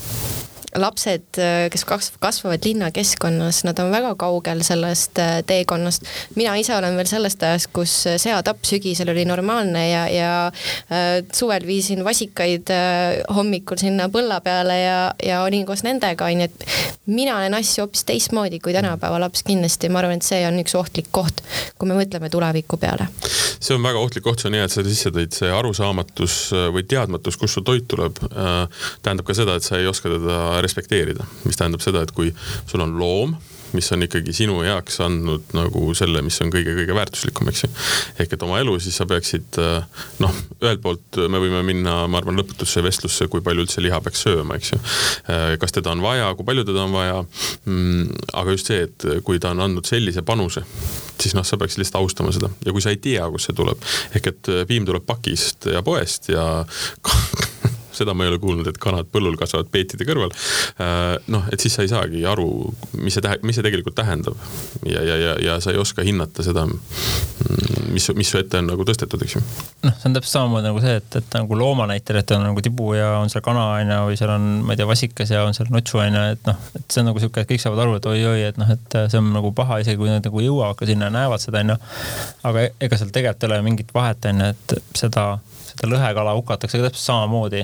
Lapsed, 0.76 1.40
kes 1.72 1.86
kasvavad 2.20 2.66
linnakeskkonnas, 2.66 3.64
nad 3.64 3.80
on 3.80 3.92
väga 3.92 4.12
kaugel 4.20 4.62
sellest 4.64 5.20
äh, 5.20 5.40
teekonnast. 5.48 6.04
mina 6.36 6.56
ise 6.56 6.76
olen 6.76 6.96
veel 6.98 7.10
sellest 7.10 7.44
ajast, 7.44 7.70
kus 7.74 7.94
seatapp 8.22 8.66
sügisel 8.66 9.10
oli 9.10 9.26
normaalne 9.26 9.84
ja, 9.90 10.04
ja 10.14 10.32
äh, 10.48 11.08
suvel 11.34 11.66
viisin 11.68 12.04
vasikaid 12.06 12.70
äh, 12.74 13.22
hommikul 13.36 13.80
sinna 13.82 14.10
põlla 14.14 14.42
peale 14.46 14.78
ja, 14.82 15.00
ja 15.26 15.42
olin 15.44 15.66
koos 15.66 15.84
nendega, 15.84 16.30
onju, 16.30 16.50
et 16.50 16.68
mina 17.10 17.40
näen 17.42 17.58
asju 17.58 17.86
hoopis 17.86 18.06
teistmoodi 18.06 18.60
kui 18.60 18.76
tänapäeva 18.76 19.20
laps 19.22 19.44
kindlasti, 19.48 19.90
ma 19.90 20.04
arvan, 20.04 20.22
et 20.22 20.28
see 20.28 20.44
on 20.48 20.62
üks 20.62 20.78
ohtlik 20.78 21.10
koht, 21.12 21.42
kui 21.78 21.90
me 21.90 21.98
mõtleme 21.98 22.30
tuleviku 22.30 22.78
peale. 22.78 23.10
see 23.60 23.74
on 23.76 23.84
väga 23.84 24.00
ohtlik 24.00 24.28
koht, 24.28 24.44
see 24.44 24.52
on 24.52 24.60
hea, 24.60 24.70
et 24.70 24.76
sa 24.76 24.86
sisse 24.86 25.14
tõid, 25.16 25.34
see 25.34 25.50
arusaamatus 25.50 26.38
või 26.76 26.86
teadmatus, 26.90 27.38
kust 27.42 27.58
su 27.58 27.66
toit 27.66 27.88
tuleb, 27.90 28.22
tähendab 28.30 29.26
ka 29.26 29.36
seda, 29.38 29.58
et 29.58 29.66
sa 29.66 29.80
ei 29.80 29.90
oska 29.90 30.12
teda 30.14 30.59
respekteerida, 30.66 31.28
mis 31.46 31.60
tähendab 31.60 31.84
seda, 31.86 32.04
et 32.04 32.14
kui 32.16 32.34
sul 32.70 32.84
on 32.86 32.98
loom, 33.00 33.38
mis 33.74 33.92
on 33.94 34.04
ikkagi 34.06 34.34
sinu 34.34 34.60
heaks 34.64 35.00
andnud 35.06 35.54
nagu 35.58 35.82
selle, 35.98 36.22
mis 36.26 36.38
on 36.44 36.52
kõige-kõige 36.54 36.96
väärtuslikum, 36.96 37.50
eks 37.52 37.64
ju. 37.66 37.70
ehk 38.24 38.34
et 38.36 38.46
oma 38.46 38.60
elu, 38.62 38.76
siis 38.82 38.98
sa 39.00 39.06
peaksid 39.10 39.60
noh, 40.24 40.40
ühelt 40.62 40.82
poolt 40.84 41.20
me 41.30 41.42
võime 41.42 41.62
minna, 41.68 42.02
ma 42.10 42.22
arvan, 42.22 42.40
lõputusse 42.40 42.84
vestlusse, 42.86 43.30
kui 43.32 43.44
palju 43.46 43.66
üldse 43.66 43.84
liha 43.84 44.02
peaks 44.06 44.26
sööma, 44.26 44.58
eks 44.60 44.74
ju. 44.74 44.82
kas 45.62 45.76
teda 45.76 45.94
on 45.94 46.04
vaja, 46.06 46.32
kui 46.38 46.48
palju 46.48 46.66
teda 46.70 46.88
on 46.88 46.96
vaja 46.96 47.20
mm,. 47.22 48.26
aga 48.42 48.58
just 48.58 48.72
see, 48.72 48.88
et 48.90 49.08
kui 49.28 49.42
ta 49.42 49.54
on 49.54 49.64
andnud 49.68 49.90
sellise 49.90 50.26
panuse, 50.26 50.66
siis 51.20 51.38
noh, 51.38 51.46
sa 51.46 51.60
peaksid 51.62 51.84
lihtsalt 51.84 52.02
austama 52.02 52.34
seda 52.36 52.52
ja 52.66 52.74
kui 52.74 52.84
sa 52.84 52.94
ei 52.94 53.02
tea, 53.04 53.28
kust 53.30 53.50
see 53.50 53.58
tuleb, 53.58 53.86
ehk 54.18 54.34
et 54.34 54.54
piim 54.70 54.88
tuleb 54.90 55.06
pakist 55.08 55.70
ja 55.74 55.86
poest 55.86 56.32
ja 56.34 56.46
seda 58.00 58.16
ma 58.16 58.26
ei 58.26 58.34
ole 58.34 58.40
kuulnud, 58.42 58.68
et 58.70 58.80
kanad 58.82 59.10
põllul 59.12 59.38
kasvavad 59.40 59.70
peetide 59.74 60.08
kõrval. 60.08 60.34
Äh, 60.82 61.18
noh, 61.32 61.48
et 61.54 61.62
siis 61.64 61.76
sa 61.76 61.86
ei 61.86 61.92
saagi 61.92 62.24
aru, 62.28 62.50
mis 63.00 63.18
see 63.18 63.26
tähe-, 63.26 63.40
mis 63.46 63.60
see 63.60 63.66
tegelikult 63.66 63.98
tähendab. 64.00 64.38
ja, 64.86 65.04
ja, 65.04 65.18
ja, 65.20 65.36
ja 65.44 65.60
sa 65.64 65.74
ei 65.74 65.82
oska 65.82 66.06
hinnata 66.06 66.44
seda, 66.46 66.66
mm, 66.66 67.90
mis, 67.94 68.10
mis 68.16 68.32
su 68.32 68.40
ette 68.40 68.60
on 68.62 68.70
nagu 68.72 68.86
tõstetud, 68.88 69.22
eks 69.26 69.36
ju. 69.38 69.44
noh, 69.86 69.96
see 70.00 70.10
on 70.10 70.18
täpselt 70.18 70.36
samamoodi 70.36 70.70
nagu 70.70 70.84
see, 70.84 70.96
et, 71.02 71.20
et 71.22 71.38
nagu 71.38 71.60
looma 71.60 71.88
näitel, 71.90 72.20
et 72.22 72.34
on 72.36 72.46
nagu 72.50 72.64
tibu 72.66 72.94
ja 72.98 73.12
on 73.20 73.32
seal 73.32 73.44
kana 73.46 73.66
on 73.76 73.94
ju, 73.94 74.00
või 74.10 74.20
seal 74.20 74.34
on, 74.36 74.48
ma 74.66 74.76
ei 74.76 74.82
tea, 74.82 74.90
vasikas 74.90 75.34
ja 75.34 75.44
on 75.48 75.58
seal 75.58 75.72
notšu 75.74 76.02
on 76.04 76.20
ju, 76.20 76.26
et 76.36 76.50
noh, 76.50 76.64
et 76.80 76.86
see 76.88 77.04
on 77.04 77.10
nagu 77.12 77.24
sihuke, 77.24 77.44
et 77.44 77.52
kõik 77.52 77.64
saavad 77.64 77.84
aru, 77.86 77.98
et 78.00 78.10
oi-oi, 78.14 78.42
et 78.50 78.60
noh, 78.62 78.74
et 78.76 79.00
see 79.12 79.22
on 79.22 79.32
nagu 79.36 79.54
paha, 79.58 79.82
isegi 79.84 80.00
kui 80.00 80.12
nad 80.12 80.26
nagu 80.26 80.46
jõuavad 80.46 80.80
ka 80.80 80.90
sinna 80.90 81.10
ja 81.10 81.16
näevad 81.20 81.44
seda 81.44 81.64
on 81.64 81.76
ju. 81.76 81.80
aga 82.50 82.68
ega 82.88 83.00
seal 83.00 83.14
tegelikult 83.16 83.46
ei 83.46 83.52
ole 83.52 83.62
mingit 83.66 83.94
vahet 83.96 84.30
on 84.32 84.44
ju, 84.44 84.52
et 84.54 84.78
seda 84.98 85.26
seda 85.80 85.92
lõhekala 85.94 86.36
hukatakse 86.38 86.80
ka 86.80 86.90
täpselt 86.90 87.06
samamoodi. 87.06 87.64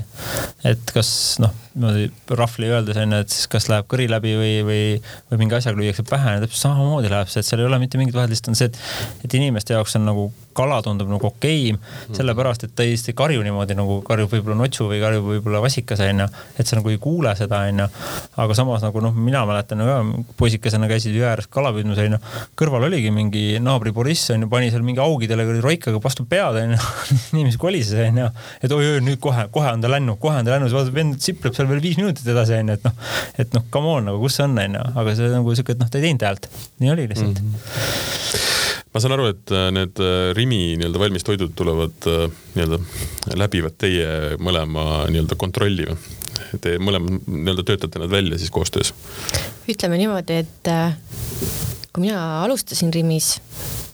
et 0.65 0.93
kas 0.95 1.09
noh, 1.43 1.51
niimoodi 1.75 2.07
rahvli 2.39 2.71
öeldes 2.71 2.99
on 3.01 3.17
ju, 3.17 3.21
et 3.25 3.35
siis 3.35 3.49
kas 3.51 3.67
läheb 3.71 3.89
kõri 3.91 4.07
läbi 4.11 4.35
või, 4.39 4.55
või, 4.67 4.83
või 5.31 5.41
mingi 5.43 5.59
asjaga 5.59 5.81
lüüakse 5.81 6.07
pähe, 6.07 6.39
täpselt 6.45 6.63
samamoodi 6.69 7.11
läheb 7.11 7.31
see, 7.31 7.43
et 7.43 7.49
seal 7.49 7.63
ei 7.63 7.69
ole 7.69 7.81
mitte 7.83 7.99
mingit 7.99 8.15
vahet, 8.15 8.31
lihtsalt 8.31 8.53
on 8.53 8.59
see, 8.59 8.71
et, 8.71 8.79
et 9.27 9.37
inimeste 9.41 9.75
jaoks 9.75 9.99
on 9.99 10.07
nagu 10.07 10.29
kala 10.55 10.79
tundub 10.85 11.09
nagu 11.11 11.27
okei 11.27 11.71
okay, 11.71 11.75
mm., 11.75 12.15
sellepärast 12.17 12.65
et 12.67 12.73
ta 12.75 12.85
ei 12.87 13.15
karju 13.15 13.43
niimoodi 13.45 13.75
nagu 13.77 13.99
karjub 14.05 14.31
võib-olla 14.31 14.57
notsu 14.63 14.87
või 14.89 15.01
karjub 15.03 15.27
võib-olla 15.33 15.61
vasikas 15.63 16.01
onju. 16.05 16.27
et 16.59 16.67
sa 16.67 16.79
nagu 16.79 16.91
ei 16.91 16.99
kuule 17.01 17.33
seda 17.37 17.61
onju. 17.69 17.87
aga 18.43 18.57
samas 18.57 18.85
nagu 18.85 19.03
noh, 19.03 19.15
mina 19.15 19.43
mäletan 19.47 19.83
ka 19.85 19.97
poisikesena 20.39 20.89
käisid 20.91 21.15
jõe 21.17 21.27
ääres 21.31 21.49
kala 21.51 21.73
püüdmas 21.75 21.99
onju. 22.05 22.21
kõrval 22.59 22.87
oligi 22.89 23.11
mingi 23.15 23.45
naabri 23.63 23.93
Boriss 23.95 24.31
onju, 24.35 24.49
pani 24.51 24.71
seal 24.73 24.85
mingi 24.87 25.03
augidele 25.03 25.47
roikaga 25.63 26.01
vastu 26.03 26.27
pead 26.29 26.61
onju 26.63 26.79
inimesi 27.35 27.61
kolises 27.61 27.99
onju. 28.07 28.29
et 28.61 28.77
oi-oi 28.79 29.03
nüüd 29.05 29.19
kohe, 29.23 29.47
kohe 29.55 29.75
on 29.75 29.83
ta 29.83 29.91
lännu, 29.91 30.17
kohe 30.21 30.39
on 30.39 30.47
ta 30.47 30.55
lännu, 30.55 30.71
siis 30.71 30.79
vaatad 30.79 30.95
vend 30.95 31.19
sipleb 31.23 31.57
seal 31.57 31.69
veel 31.71 31.83
viis 31.83 31.99
minutit 32.01 32.27
edasi 32.31 32.59
onju, 32.61 32.79
et 32.79 32.87
noh. 32.87 33.13
et 33.43 33.55
noh, 33.57 33.67
come 33.73 33.93
on 33.99 34.11
nagu 34.11 34.23
kus 34.23 34.39
see 34.39 34.47
on 34.47 34.57
onju, 34.65 34.87
aga 34.95 35.19
see 35.19 35.31
nagu 35.35 35.59
siuke, 35.59 35.75
et 35.75 35.83
noh, 35.83 35.91
ta 35.91 36.01
ei 36.01 36.09
teinud 36.09 36.27
häält. 36.29 36.51
nii 36.79 36.95
oli 36.95 37.09
lihtsalt 37.11 37.41
mm. 37.41 37.55
-hmm 37.55 38.44
ma 38.95 39.01
saan 39.03 39.11
aru, 39.17 39.27
et 39.33 39.51
äh, 39.51 39.67
need 39.75 39.99
äh, 39.99 40.29
Rimi 40.37 40.77
nii-öelda 40.79 40.99
valmistoidud 41.01 41.51
tulevad 41.59 42.07
äh, 42.07 42.29
nii-öelda, 42.55 42.79
läbivad 43.35 43.75
teie 43.81 44.37
mõlema 44.39 45.03
nii-öelda 45.11 45.35
kontrolli 45.39 45.89
või? 45.89 45.97
Te 46.63 46.77
mõlemad 46.79 47.25
nii-öelda 47.27 47.65
töötate 47.67 47.99
nad 47.99 48.11
välja 48.11 48.39
siis 48.39 48.53
koostöös? 48.55 48.93
ütleme 49.67 49.99
niimoodi, 49.99 50.39
et 50.45 50.71
kui 51.91 52.05
mina 52.05 52.21
alustasin 52.45 52.93
Rimis 52.93 53.33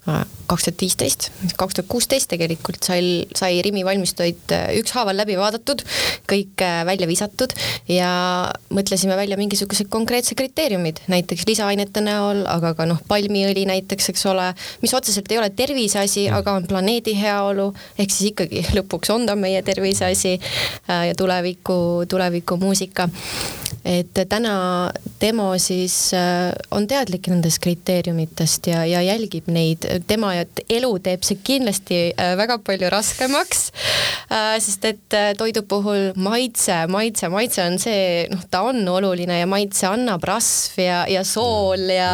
kaks 0.01 0.65
tuhat 0.65 0.81
viisteist, 0.81 1.27
kaks 1.59 1.77
tuhat 1.77 1.89
kuusteist 1.91 2.29
tegelikult 2.31 2.81
sai, 2.83 3.27
sai 3.37 3.61
Rimi 3.61 3.83
valmistuid 3.85 4.53
äh, 4.55 4.71
ükshaaval 4.79 5.15
läbi 5.21 5.37
vaadatud, 5.37 5.83
kõik 6.29 6.63
äh, 6.65 6.81
välja 6.89 7.07
visatud 7.09 7.53
ja 7.91 8.09
mõtlesime 8.73 9.15
välja 9.19 9.37
mingisugused 9.39 9.91
konkreetsed 9.93 10.39
kriteeriumid, 10.39 11.03
näiteks 11.11 11.45
lisaainete 11.47 12.01
näol, 12.01 12.43
aga 12.49 12.73
ka 12.79 12.89
noh, 12.89 13.01
palmiõli 13.07 13.67
näiteks, 13.69 14.09
eks 14.15 14.25
ole, 14.31 14.49
mis 14.81 14.95
otseselt 14.97 15.29
ei 15.31 15.41
ole 15.41 15.51
tervise 15.53 16.01
asi, 16.01 16.25
mm. 16.27 16.41
aga 16.41 16.57
on 16.57 16.67
planeedi 16.71 17.13
heaolu, 17.21 17.69
ehk 18.01 18.11
siis 18.11 18.33
ikkagi 18.33 18.65
lõpuks 18.79 19.13
on 19.13 19.29
ta 19.29 19.37
meie 19.37 19.61
tervise 19.65 20.09
asi 20.09 20.37
äh, 20.39 21.11
ja 21.11 21.17
tuleviku, 21.17 22.07
tulevikumuusika 22.09 23.09
et 23.87 24.19
täna 24.29 24.91
Demo 25.21 25.47
siis 25.57 26.11
on 26.75 26.85
teadlik 26.89 27.31
nendest 27.31 27.57
kriteeriumitest 27.63 28.67
ja, 28.69 28.83
ja 28.85 29.01
jälgib 29.01 29.47
neid, 29.49 29.87
tema 30.07 30.33
et 30.39 30.61
elu 30.71 30.91
teeb 31.03 31.25
see 31.25 31.39
kindlasti 31.45 31.99
äh, 32.11 32.33
väga 32.39 32.59
palju 32.65 32.89
raskemaks. 32.93 33.69
Äh, 34.31 34.57
sest 34.63 34.85
et 34.87 35.17
äh, 35.17 35.31
toidu 35.39 35.63
puhul 35.67 36.11
maitse, 36.19 36.83
maitse, 36.91 37.29
maitse 37.33 37.63
on 37.65 37.79
see, 37.81 38.27
noh, 38.31 38.43
ta 38.51 38.63
on 38.69 38.81
oluline 38.87 39.41
ja 39.41 39.49
maitse 39.49 39.89
annab 39.89 40.25
rasv 40.27 40.79
ja, 40.81 41.01
ja 41.11 41.23
sool 41.27 41.89
ja 41.91 42.11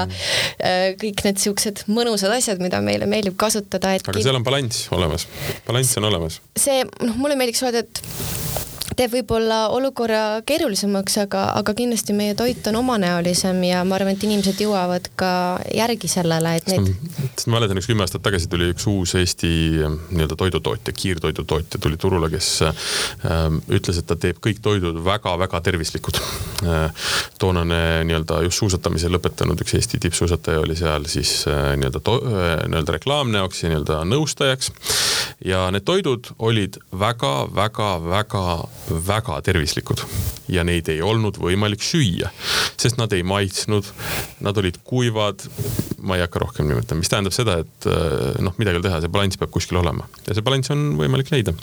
kõik 1.02 1.22
need 1.26 1.42
siuksed 1.42 1.84
mõnusad 1.92 2.34
asjad, 2.34 2.62
mida 2.64 2.80
meile 2.84 3.08
meeldib 3.10 3.38
kasutada. 3.40 3.96
aga 3.98 4.24
seal 4.24 4.40
on 4.40 4.46
balanss 4.46 4.88
olemas, 4.96 5.28
balanss 5.68 6.00
on 6.00 6.10
olemas. 6.10 6.42
see, 6.58 6.84
noh, 7.06 7.20
mulle 7.20 7.38
meeldiks 7.40 7.64
öelda, 7.66 7.86
et 7.86 8.67
teeb 8.98 9.14
võib-olla 9.14 9.60
olukorra 9.74 10.42
keerulisemaks, 10.48 11.18
aga, 11.26 11.44
aga 11.60 11.74
kindlasti 11.78 12.16
meie 12.18 12.36
toit 12.38 12.66
on 12.72 12.80
omanäolisem 12.82 13.60
ja 13.68 13.84
ma 13.88 13.98
arvan, 13.98 14.16
et 14.18 14.24
inimesed 14.26 14.60
jõuavad 14.64 15.10
ka 15.20 15.32
järgi 15.76 16.10
sellele, 16.12 16.56
et 16.58 16.70
need. 16.72 16.92
sest 17.36 17.48
ma 17.48 17.58
mäletan, 17.58 17.80
üks 17.82 17.90
kümme 17.90 18.06
aastat 18.06 18.24
tagasi 18.26 18.50
tuli 18.52 18.72
üks 18.74 18.88
uus 18.90 19.14
Eesti 19.20 19.52
ähm, 19.86 20.00
nii-öelda 20.12 20.38
toidutootja, 20.40 20.94
kiirtoidutootja 20.98 21.82
tuli 21.84 22.00
turule, 22.02 22.30
kes 22.34 22.50
äh, 22.66 22.82
ütles, 23.78 24.02
et 24.02 24.10
ta 24.10 24.18
teeb 24.20 24.42
kõik 24.44 24.62
toidud 24.66 25.02
väga-väga 25.06 25.62
tervislikud 25.70 26.22
äh,. 26.66 27.06
toonane 27.42 28.04
nii-öelda 28.08 28.42
just 28.48 28.64
suusatamise 28.64 29.12
lõpetanud 29.14 29.62
üks 29.62 29.78
Eesti 29.78 30.02
tippsuusataja 30.08 30.64
oli 30.64 30.78
seal 30.80 31.06
siis 31.12 31.44
äh, 31.50 31.76
nii-öelda 31.78 32.02
äh, 32.02 32.48
nii-öelda 32.72 32.98
reklaamnäoks 32.98 33.64
ja 33.64 33.72
nii-öelda 33.74 34.02
nõustajaks. 34.10 34.72
ja 35.46 35.68
need 35.72 35.86
toidud 35.86 36.32
olid 36.40 36.80
väga-väga-väga 37.00 38.46
väga 39.08 39.40
tervislikud 39.46 40.04
ja 40.52 40.64
neid 40.68 40.90
ei 40.92 41.02
olnud 41.06 41.40
võimalik 41.42 41.84
süüa, 41.86 42.32
sest 42.80 43.00
nad 43.00 43.14
ei 43.16 43.26
maitsnud, 43.28 43.90
nad 44.46 44.58
olid 44.62 44.80
kuivad. 44.88 45.48
ma 45.98 46.16
ei 46.16 46.22
hakka 46.22 46.40
rohkem 46.40 46.68
nimetama, 46.70 47.02
mis 47.02 47.10
tähendab 47.12 47.34
seda, 47.36 47.58
et 47.64 47.88
eh, 47.90 48.38
noh, 48.44 48.54
midagi 48.60 48.78
ei 48.78 48.82
ole 48.82 48.86
teha, 48.86 49.02
see 49.04 49.12
balanss 49.12 49.40
peab 49.42 49.52
kuskil 49.52 49.82
olema 49.82 50.06
ja 50.28 50.38
see 50.38 50.46
balanss 50.46 50.72
on 50.72 50.94
võimalik 51.00 51.32
leida. 51.34 51.56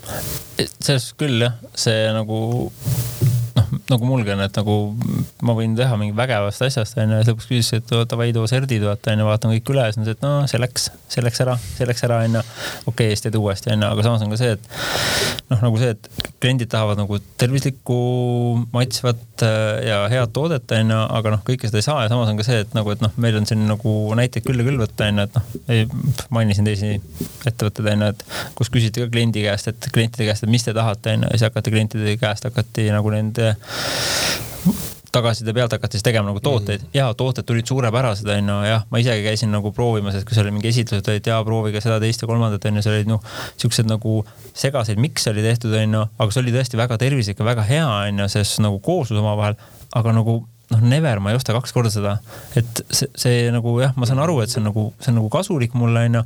selles 0.59 1.13
küll 1.21 1.47
jah, 1.47 1.57
see 1.79 2.11
nagu 2.17 2.41
nagu 3.93 4.07
mulgi 4.09 4.33
on, 4.35 4.43
et 4.45 4.57
nagu 4.59 4.75
ma 5.47 5.55
võin 5.57 5.75
teha 5.79 5.97
mingi 6.01 6.15
vägevast 6.17 6.65
asjast 6.67 6.99
onju 6.99 7.21
ja 7.21 7.27
lõpuks 7.29 7.49
küsis, 7.51 7.71
et 7.79 7.93
davai 8.11 8.31
too 8.35 8.47
serdid 8.51 8.83
vaata 8.87 9.13
onju, 9.15 9.27
vaatan 9.29 9.55
kõik 9.55 9.73
üle, 9.75 9.85
siis 9.89 10.01
nad 10.01 10.11
ütlesid, 10.11 10.19
et 10.19 10.27
no 10.27 10.51
see 10.51 10.61
läks, 10.63 10.89
see 11.13 11.25
läks 11.25 11.43
ära, 11.45 11.57
see 11.77 11.89
läks 11.89 12.05
ära 12.07 12.21
onju. 12.27 12.43
okei 12.43 12.91
okay,, 12.93 13.13
siis 13.15 13.25
teed 13.27 13.39
uuesti 13.39 13.71
onju, 13.75 13.91
aga 13.91 14.07
samas 14.07 14.25
on 14.27 14.35
ka 14.35 14.41
see, 14.41 14.57
et 14.57 15.45
noh, 15.53 15.63
nagu 15.63 15.81
see, 15.81 15.93
et 15.95 16.33
kliendid 16.43 16.71
tahavad 16.73 16.99
nagu 17.01 17.19
tervislikku, 17.41 17.99
maitsvat 18.75 19.45
äh, 19.47 19.87
ja 19.89 20.01
head 20.13 20.35
toodet 20.35 20.75
onju, 20.79 20.99
aga 21.19 21.35
noh, 21.37 21.45
kõike 21.47 21.71
seda 21.71 21.81
ei 21.81 21.87
saa 21.87 22.03
ja 22.05 22.13
samas 22.13 22.33
on 22.33 22.41
ka 22.41 22.49
see, 22.49 22.65
et 22.65 22.75
nagu, 22.77 22.91
et 22.95 23.05
noh, 23.05 23.15
meil 23.23 23.39
on 23.39 23.47
siin 23.49 23.63
nagu 23.71 23.95
näiteid 24.19 24.47
küll 24.49 24.61
ja 24.61 24.67
küll 24.67 24.83
võtta 24.83 25.09
onju, 25.13 25.29
et 25.29 25.39
noh, 25.39 26.27
mainisin 26.35 26.67
teisi 26.67 26.97
ettevõtteid 27.47 27.93
onju, 27.95 28.11
et 28.15 28.27
kus 28.59 28.73
küsiti 28.75 29.05
ka 29.05 29.13
kliendi 29.15 29.47
käest, 29.47 29.71
et 29.71 29.91
klientide 29.95 30.29
käest, 30.29 30.47
et 30.47 30.53
mis 30.53 30.67
te 30.67 30.75
tahate 30.77 31.15
onju 31.15 31.31
ja 31.31 31.39
siis 31.39 31.49
hakati 31.49 31.75
klientide 31.75 32.19
käest 32.21 32.49
hakati 32.49 32.89
nagu 32.95 33.13
nende 33.15 33.44
tagasiside 35.15 35.53
pealt 35.55 35.73
hakati 35.73 35.99
siis 35.99 36.05
tegema 36.07 36.29
nagu 36.31 36.41
tooteid 36.43 36.83
mm. 36.83 36.93
ja 36.97 37.09
tooted 37.15 37.47
tulid 37.47 37.69
suurepärased, 37.71 38.29
onju, 38.37 38.57
jah, 38.67 38.87
ma 38.91 39.01
isegi 39.03 39.23
käisin 39.27 39.53
nagu 39.55 39.71
proovimas, 39.75 40.17
et 40.19 40.27
kui 40.27 40.37
seal 40.37 40.49
oli 40.49 40.57
mingi 40.57 40.71
esitlused 40.73 41.11
olid 41.13 41.29
ja 41.31 41.39
proovige 41.47 41.83
seda, 41.85 42.01
teist 42.03 42.25
ja 42.25 42.31
kolmandat, 42.31 42.67
onju, 42.71 42.83
seal 42.85 42.99
olid 42.99 43.13
noh, 43.13 43.23
siuksed 43.61 43.91
nagu 43.91 44.17
segaseid 44.59 44.99
mikse 45.03 45.31
oli 45.31 45.45
tehtud, 45.47 45.75
onju, 45.79 46.03
aga 46.19 46.35
see 46.35 46.43
oli 46.43 46.57
tõesti 46.57 46.81
väga 46.81 46.99
tervislik 47.03 47.41
ja 47.41 47.47
väga 47.47 47.67
hea, 47.69 47.87
onju, 48.11 48.29
sest 48.35 48.63
nagu 48.65 48.81
kooslus 48.85 49.23
omavahel, 49.23 49.59
aga 49.95 50.17
nagu 50.19 50.41
noh, 50.73 50.85
never 50.95 51.23
ma 51.23 51.33
ei 51.33 51.39
osta 51.39 51.55
kaks 51.55 51.75
korda 51.77 51.93
seda. 51.95 52.19
et 52.59 52.85
see, 52.91 53.11
see 53.21 53.49
nagu 53.55 53.77
jah, 53.83 53.95
ma 54.01 54.11
saan 54.11 54.23
aru, 54.25 54.41
et 54.43 54.53
see 54.53 54.63
on 54.63 54.71
nagu, 54.73 54.89
see 54.99 55.13
on 55.15 55.21
nagu 55.23 55.31
kasulik 55.33 55.79
mulle 55.79 56.07
onju. 56.09 56.25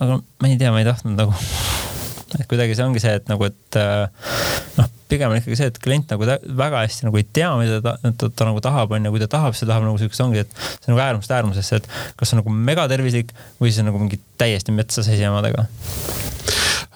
aga 0.00 0.20
ma 0.22 0.52
ei 0.52 0.60
tea, 0.60 0.72
ma 0.72 0.80
ei 0.80 0.88
tahtnud 0.88 1.20
nagu 1.20 1.36
et 2.38 2.48
kuidagi 2.50 2.76
see 2.78 2.86
ongi 2.86 3.02
see, 3.02 3.14
et 3.20 3.30
nagu, 3.30 3.48
et 3.48 3.78
äh, 3.80 4.34
noh, 4.78 4.90
pigem 5.10 5.32
on 5.32 5.40
ikkagi 5.40 5.58
see, 5.58 5.70
et 5.72 5.80
klient 5.82 6.12
nagu 6.14 6.28
väga 6.60 6.84
hästi 6.84 7.08
nagu 7.08 7.20
ei 7.20 7.26
tea, 7.26 7.48
mida 7.60 7.80
ta, 7.84 7.96
ta, 8.02 8.12
ta, 8.22 8.30
ta 8.40 8.48
nagu 8.50 8.62
tahab, 8.64 8.94
on 8.96 9.08
ju, 9.08 9.14
kui 9.16 9.24
ta 9.24 9.30
tahab, 9.38 9.56
ta 9.58 9.70
tahab 9.72 9.88
nagu 9.88 9.98
siukest 10.02 10.24
ongi, 10.26 10.44
et 10.44 10.54
see 10.60 10.90
on 10.90 10.94
nagu 10.94 11.04
äärmusest 11.08 11.34
äärmusesse, 11.38 11.80
et 11.80 11.90
kas 12.20 12.30
see 12.30 12.38
on 12.38 12.44
nagu 12.44 12.54
megatervislik 12.70 13.34
või 13.58 13.72
siis 13.72 13.82
on 13.82 13.90
nagu 13.90 14.02
mingi 14.02 14.20
täiesti 14.40 14.76
metsa 14.76 15.06
seisi 15.06 15.26
omadega. 15.30 15.66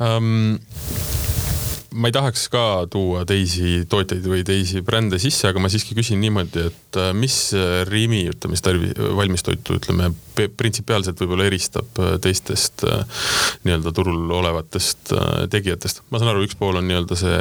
Um 0.03 0.57
ma 1.95 2.11
ei 2.11 2.15
tahaks 2.15 2.49
ka 2.51 2.63
tuua 2.91 3.23
teisi 3.29 3.85
tootjaid 3.91 4.27
või 4.27 4.43
teisi 4.47 4.83
brände 4.85 5.21
sisse, 5.23 5.47
aga 5.51 5.63
ma 5.63 5.71
siiski 5.71 5.95
küsin 5.95 6.19
niimoodi, 6.23 6.67
et 6.71 6.99
äh, 6.99 7.13
mis 7.15 7.37
Rimi, 7.89 8.25
ütleme 8.33 8.59
siis 8.59 8.65
tarvi-, 8.67 8.95
valmistoitu, 9.19 9.79
ütleme 9.79 10.11
printsipiaalselt 10.35 11.21
võib-olla 11.23 11.47
eristab 11.47 12.01
äh, 12.03 12.17
teistest 12.23 12.83
äh, 12.89 13.05
nii-öelda 13.67 13.93
turul 13.95 14.33
olevatest 14.35 15.15
tegijatest. 15.53 16.03
ma 16.11 16.19
saan 16.19 16.33
aru, 16.33 16.43
üks 16.49 16.59
pool 16.59 16.81
on 16.81 16.89
nii-öelda 16.91 17.19
see 17.19 17.39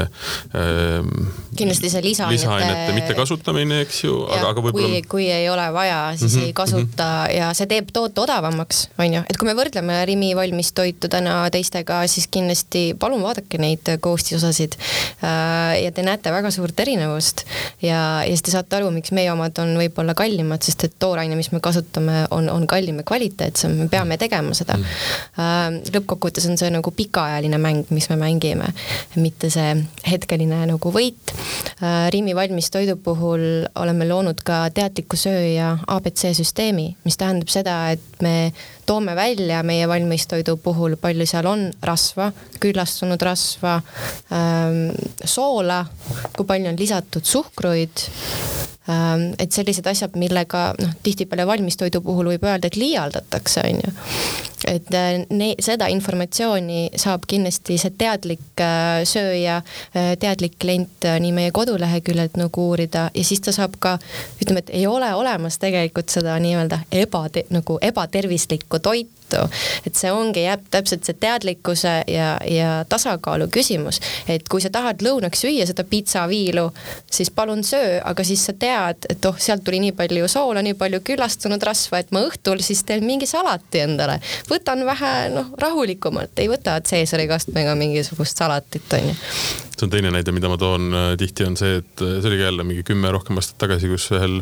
ähm,. 0.60 1.10
kindlasti 1.58 1.90
see 1.90 2.06
lisaainete. 2.06 2.38
lisaainete 2.38 2.98
mittekasutamine, 3.00 3.82
eks 3.88 4.04
ju, 4.06 4.20
aga, 4.28 4.54
aga 4.54 4.66
võib-olla. 4.68 4.92
kui, 4.94 5.02
kui 5.16 5.28
ei 5.34 5.50
ole 5.50 5.66
vaja, 5.74 6.02
siis 6.18 6.36
mm 6.36 6.40
-hmm, 6.40 6.46
ei 6.52 6.54
kasuta 6.54 7.10
mm 7.10 7.26
-hmm. 7.26 7.38
ja 7.40 7.50
see 7.58 7.72
teeb 7.74 7.90
toote 7.94 8.22
odavamaks, 8.22 8.88
on 9.00 9.18
ju, 9.18 9.26
et 9.26 9.42
kui 9.42 9.50
me 9.50 9.58
võrdleme 9.58 10.06
Rimi 10.06 10.36
valmistoitu 10.38 11.10
täna 11.10 11.42
teistega, 11.50 12.06
siis 12.08 12.30
kindlasti 12.30 12.86
palun 13.00 13.26
vaadake 13.26 13.58
neid 13.58 13.96
koostisosasid 14.00 14.43
osasid. 14.44 14.78
Äh, 15.24 15.80
ja 15.84 15.92
te 15.96 16.06
näete 16.06 16.32
väga 16.34 16.52
suurt 16.54 16.80
erinevust 16.84 17.46
ja, 17.82 18.24
ja 18.24 18.30
siis 18.30 18.44
te 18.46 18.54
saate 18.54 18.78
aru, 18.80 18.92
miks 18.94 19.14
meie 19.16 19.32
omad 19.32 19.58
on 19.64 19.74
võib-olla 19.80 20.16
kallimad, 20.18 20.64
sest 20.66 20.88
et 20.88 20.98
tooraine, 21.02 21.38
mis 21.40 21.52
me 21.54 21.62
kasutame, 21.64 22.26
on, 22.36 22.50
on 22.52 22.68
kallim 22.70 23.02
ja 23.02 23.08
kvaliteetsem, 23.08 23.76
me 23.84 23.90
peame 23.92 24.18
tegema 24.22 24.56
seda. 24.58 24.78
Äh, 25.40 25.80
lõppkokkuvõttes 25.94 26.48
on 26.50 26.60
see 26.60 26.72
nagu 26.74 26.94
pikaajaline 26.96 27.60
mäng, 27.62 27.90
mis 27.96 28.10
me 28.12 28.20
mängime, 28.20 28.70
mitte 29.16 29.52
see 29.54 29.76
hetkeline 30.10 30.64
nagu 30.74 30.94
võit. 30.94 31.34
Äh, 31.80 32.10
Rimi 32.14 32.36
valmistoidu 32.38 32.98
puhul 33.04 33.66
oleme 33.80 34.08
loonud 34.10 34.44
ka 34.46 34.66
teadliku 34.76 35.20
sööja 35.20 35.76
abc 35.88 36.28
süsteemi, 36.38 36.94
mis 37.06 37.20
tähendab 37.20 37.52
seda, 37.54 37.78
et 37.96 38.24
me 38.24 38.54
toome 38.86 39.16
välja 39.16 39.64
meie 39.64 39.88
valmistoidu 39.90 40.58
puhul, 40.64 40.98
palju 41.02 41.28
seal 41.30 41.48
on 41.50 41.66
rasva, 41.82 42.32
küllastunud 42.64 43.22
rasva, 43.24 43.80
ähm, 44.34 44.86
soola, 45.24 45.84
kui 46.36 46.48
palju 46.48 46.74
on 46.74 46.80
lisatud 46.80 47.26
suhkruid 47.26 48.08
et 49.40 49.52
sellised 49.56 49.88
asjad, 49.88 50.18
millega 50.20 50.74
noh, 50.76 50.96
tihtipeale 51.04 51.46
valmistoidu 51.48 52.02
puhul 52.04 52.34
võib 52.34 52.44
öelda, 52.44 52.68
et 52.68 52.76
liialdatakse, 52.76 53.64
on 53.64 53.80
ju. 53.80 53.94
et 54.68 54.92
äh, 54.96 55.24
ne-, 55.30 55.56
seda 55.64 55.88
informatsiooni 55.92 56.90
saab 57.00 57.24
kindlasti 57.28 57.78
see 57.80 57.94
teadlik 57.98 58.60
äh, 58.64 59.06
sööja, 59.08 59.62
äh, 59.96 60.14
teadlik 60.20 60.60
klient 60.60 61.08
nii 61.24 61.32
meie 61.36 61.56
koduleheküljelt 61.56 62.36
nagu 62.40 62.68
uurida 62.74 63.10
ja 63.16 63.24
siis 63.24 63.44
ta 63.44 63.56
saab 63.56 63.80
ka, 63.80 63.98
ütleme, 64.44 64.66
et 64.66 64.76
ei 64.76 64.88
ole 64.88 65.14
olemas 65.16 65.60
tegelikult 65.64 66.12
seda 66.12 66.36
nii-öelda 66.44 66.84
eba, 66.92 67.26
nagu 67.56 67.80
ebatervislikku 67.82 68.84
toitu 68.84 69.23
vastu. 69.34 69.58
et 69.86 69.96
see 69.96 70.12
ongi, 70.12 70.44
jääb 70.44 70.66
täpselt 70.72 71.06
see 71.06 71.18
teadlikkuse 71.20 71.94
ja, 72.08 72.38
ja 72.48 72.86
tasakaalu 72.90 73.48
küsimus, 73.54 74.00
et 74.28 74.48
kui 74.50 74.62
sa 74.62 74.70
tahad 74.74 75.04
lõunaks 75.04 75.44
süüa 75.44 75.66
seda 75.68 75.84
pitsaviilu, 75.84 76.70
siis 77.12 77.32
palun 77.32 77.64
söö, 77.64 78.00
aga 78.04 78.24
siis 78.24 78.46
sa 78.46 78.54
tead, 78.54 79.08
et 79.10 79.26
oh, 79.26 79.38
sealt 79.38 79.64
tuli 79.64 79.82
nii 79.84 79.96
palju 79.98 80.28
soola, 80.32 80.64
nii 80.66 80.78
palju 80.80 81.02
küllastunud 81.06 81.64
rasva, 81.64 82.00
et 82.04 82.12
ma 82.12 82.24
õhtul 82.28 82.64
siis 82.64 82.84
teen 82.88 83.06
mingi 83.06 83.28
salati 83.30 83.84
endale. 83.84 84.20
võtan 84.50 84.86
vähe 84.86 85.14
noh, 85.34 85.54
rahulikumalt, 85.60 86.38
ei 86.40 86.50
võta 86.52 86.80
Caesari 86.82 87.28
kastmega 87.28 87.76
mingisugust 87.80 88.38
salatit, 88.38 88.88
onju 88.94 89.16
see 89.78 89.88
on 89.88 89.92
teine 89.94 90.12
näide, 90.14 90.34
mida 90.36 90.50
ma 90.52 90.58
toon 90.60 90.94
äh, 90.94 91.08
tihti, 91.20 91.46
on 91.48 91.56
see, 91.58 91.80
et 91.82 92.04
äh, 92.04 92.18
see 92.22 92.30
oli 92.30 92.38
ka 92.40 92.48
jälle 92.48 92.66
mingi 92.68 92.84
kümme 92.88 93.10
rohkem 93.14 93.40
aastat 93.42 93.58
tagasi, 93.64 93.90
kus 93.92 94.06
ühel 94.14 94.40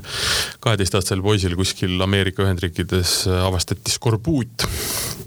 kaheteistaastasel 0.64 1.24
poisil 1.24 1.56
kuskil 1.60 1.96
Ameerika 2.04 2.44
Ühendriikides 2.44 3.14
äh, 3.30 3.40
avastati 3.48 3.94
skorbuut, 3.94 4.68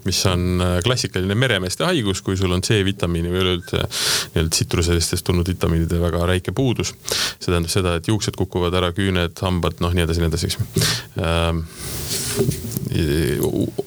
mis 0.05 0.21
on 0.29 0.61
klassikaline 0.85 1.37
meremeeste 1.39 1.87
haigus, 1.89 2.21
kui 2.25 2.37
sul 2.37 2.53
on 2.53 2.63
C-vitamiini 2.65 3.33
või 3.33 3.43
üleüldse 3.45 3.81
nii-öelda 3.81 4.53
tsitruselistest 4.53 5.25
tulnud 5.25 5.49
vitamiinide 5.49 6.01
väga 6.03 6.27
räike 6.29 6.53
puudus. 6.53 6.93
see 7.09 7.49
tähendab 7.49 7.73
seda, 7.73 7.97
et 7.97 8.09
juuksed 8.09 8.37
kukuvad 8.37 8.77
ära, 8.77 8.93
küüned, 8.97 9.39
hambad, 9.41 9.81
noh, 9.81 9.97
nii 9.97 10.05
edasi, 10.05 10.21
nii 10.21 10.33
edasi, 10.33 10.53
eks 10.53 10.57
ähm, 11.25 11.65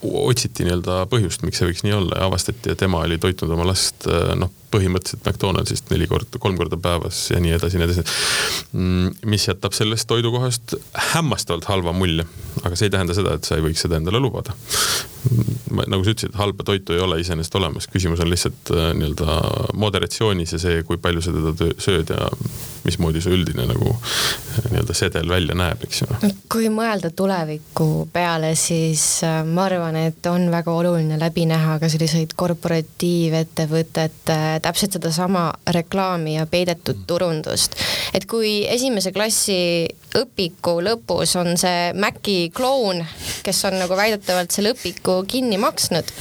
otsiti 0.01 0.65
nii-öelda 0.65 1.03
põhjust, 1.11 1.45
miks 1.45 1.61
see 1.61 1.69
võiks 1.69 1.85
nii 1.85 1.99
olla 1.99 2.23
ja 2.23 2.31
avastati, 2.31 2.73
et 2.73 2.87
ema 2.87 3.05
oli 3.05 3.21
toitnud 3.21 3.53
oma 3.53 3.69
last 3.69 4.09
noh 4.09 4.56
põhimõtteliselt 4.71 5.27
McDonaldsist 5.27 5.91
neli 5.91 6.07
korda, 6.09 6.39
kolm 6.39 6.57
korda 6.59 6.79
päevas 6.81 7.19
ja 7.31 7.39
nii 7.43 7.55
edasi, 7.57 7.79
nii 7.79 7.87
edasi. 7.87 8.05
Mm, 8.73 9.13
mis 9.31 9.47
jätab 9.47 9.75
sellest 9.77 10.07
toidukohast 10.09 10.77
hämmastavalt 11.13 11.67
halva 11.71 11.93
mulje, 11.95 12.27
aga 12.63 12.75
see 12.75 12.89
ei 12.89 12.95
tähenda 12.95 13.15
seda, 13.17 13.37
et 13.37 13.47
sa 13.47 13.57
ei 13.57 13.65
võiks 13.65 13.85
seda 13.85 13.99
endale 14.01 14.21
lubada. 14.23 14.55
nagu 15.77 16.03
sa 16.03 16.13
ütlesid, 16.13 16.35
halba 16.39 16.63
toitu 16.63 16.95
ei 16.95 17.01
ole 17.03 17.19
iseenesest 17.21 17.55
olemas, 17.59 17.87
küsimus 17.91 18.21
on 18.23 18.29
lihtsalt 18.31 18.71
äh, 18.71 18.91
nii-öelda 18.97 19.39
moderatsioonis 19.75 20.55
ja 20.55 20.59
see, 20.61 20.83
kui 20.87 20.97
palju 21.01 21.21
sa 21.21 21.33
teda 21.35 21.67
sööd 21.83 22.13
ja 22.13 22.29
mismoodi 22.87 23.21
see 23.23 23.33
üldine 23.35 23.65
nagu 23.67 23.89
äh, 23.91 24.67
nii-öelda 24.71 24.93
sedel 24.97 25.29
välja 25.29 25.55
näeb, 25.57 25.83
eks 25.83 26.01
ju. 26.01 26.07
kui 26.51 26.69
mõelda 26.73 27.11
tuleviku 27.15 28.09
peale, 28.13 28.55
siis 28.59 29.23
äh, 29.27 29.45
ma 29.45 29.65
arvan, 29.67 29.95
et 30.07 30.25
on 30.31 30.51
väga 30.53 30.71
oluline 30.71 31.19
läbi 31.19 31.45
näha 31.49 31.79
ka 31.81 31.89
selliseid 31.91 32.31
korporatiivettevõtete 32.39 34.56
täpselt 34.63 34.97
sedasama 34.97 35.51
reklaami 35.73 36.35
ja 36.37 36.45
peidetud 36.49 37.03
turundust. 37.07 37.75
et 38.13 38.25
kui 38.25 38.65
esimese 38.69 39.11
klassi 39.11 39.87
õpiku 40.17 40.77
lõpus 40.83 41.35
on 41.39 41.57
see 41.59 41.91
Maci 41.97 42.37
kloun, 42.55 43.03
kes 43.43 43.63
on 43.69 43.77
nagu 43.81 43.97
väidetavalt 43.97 44.53
selle 44.53 44.73
õpiku 44.75 45.19
kinni 45.27 45.59
maksnud. 45.61 46.13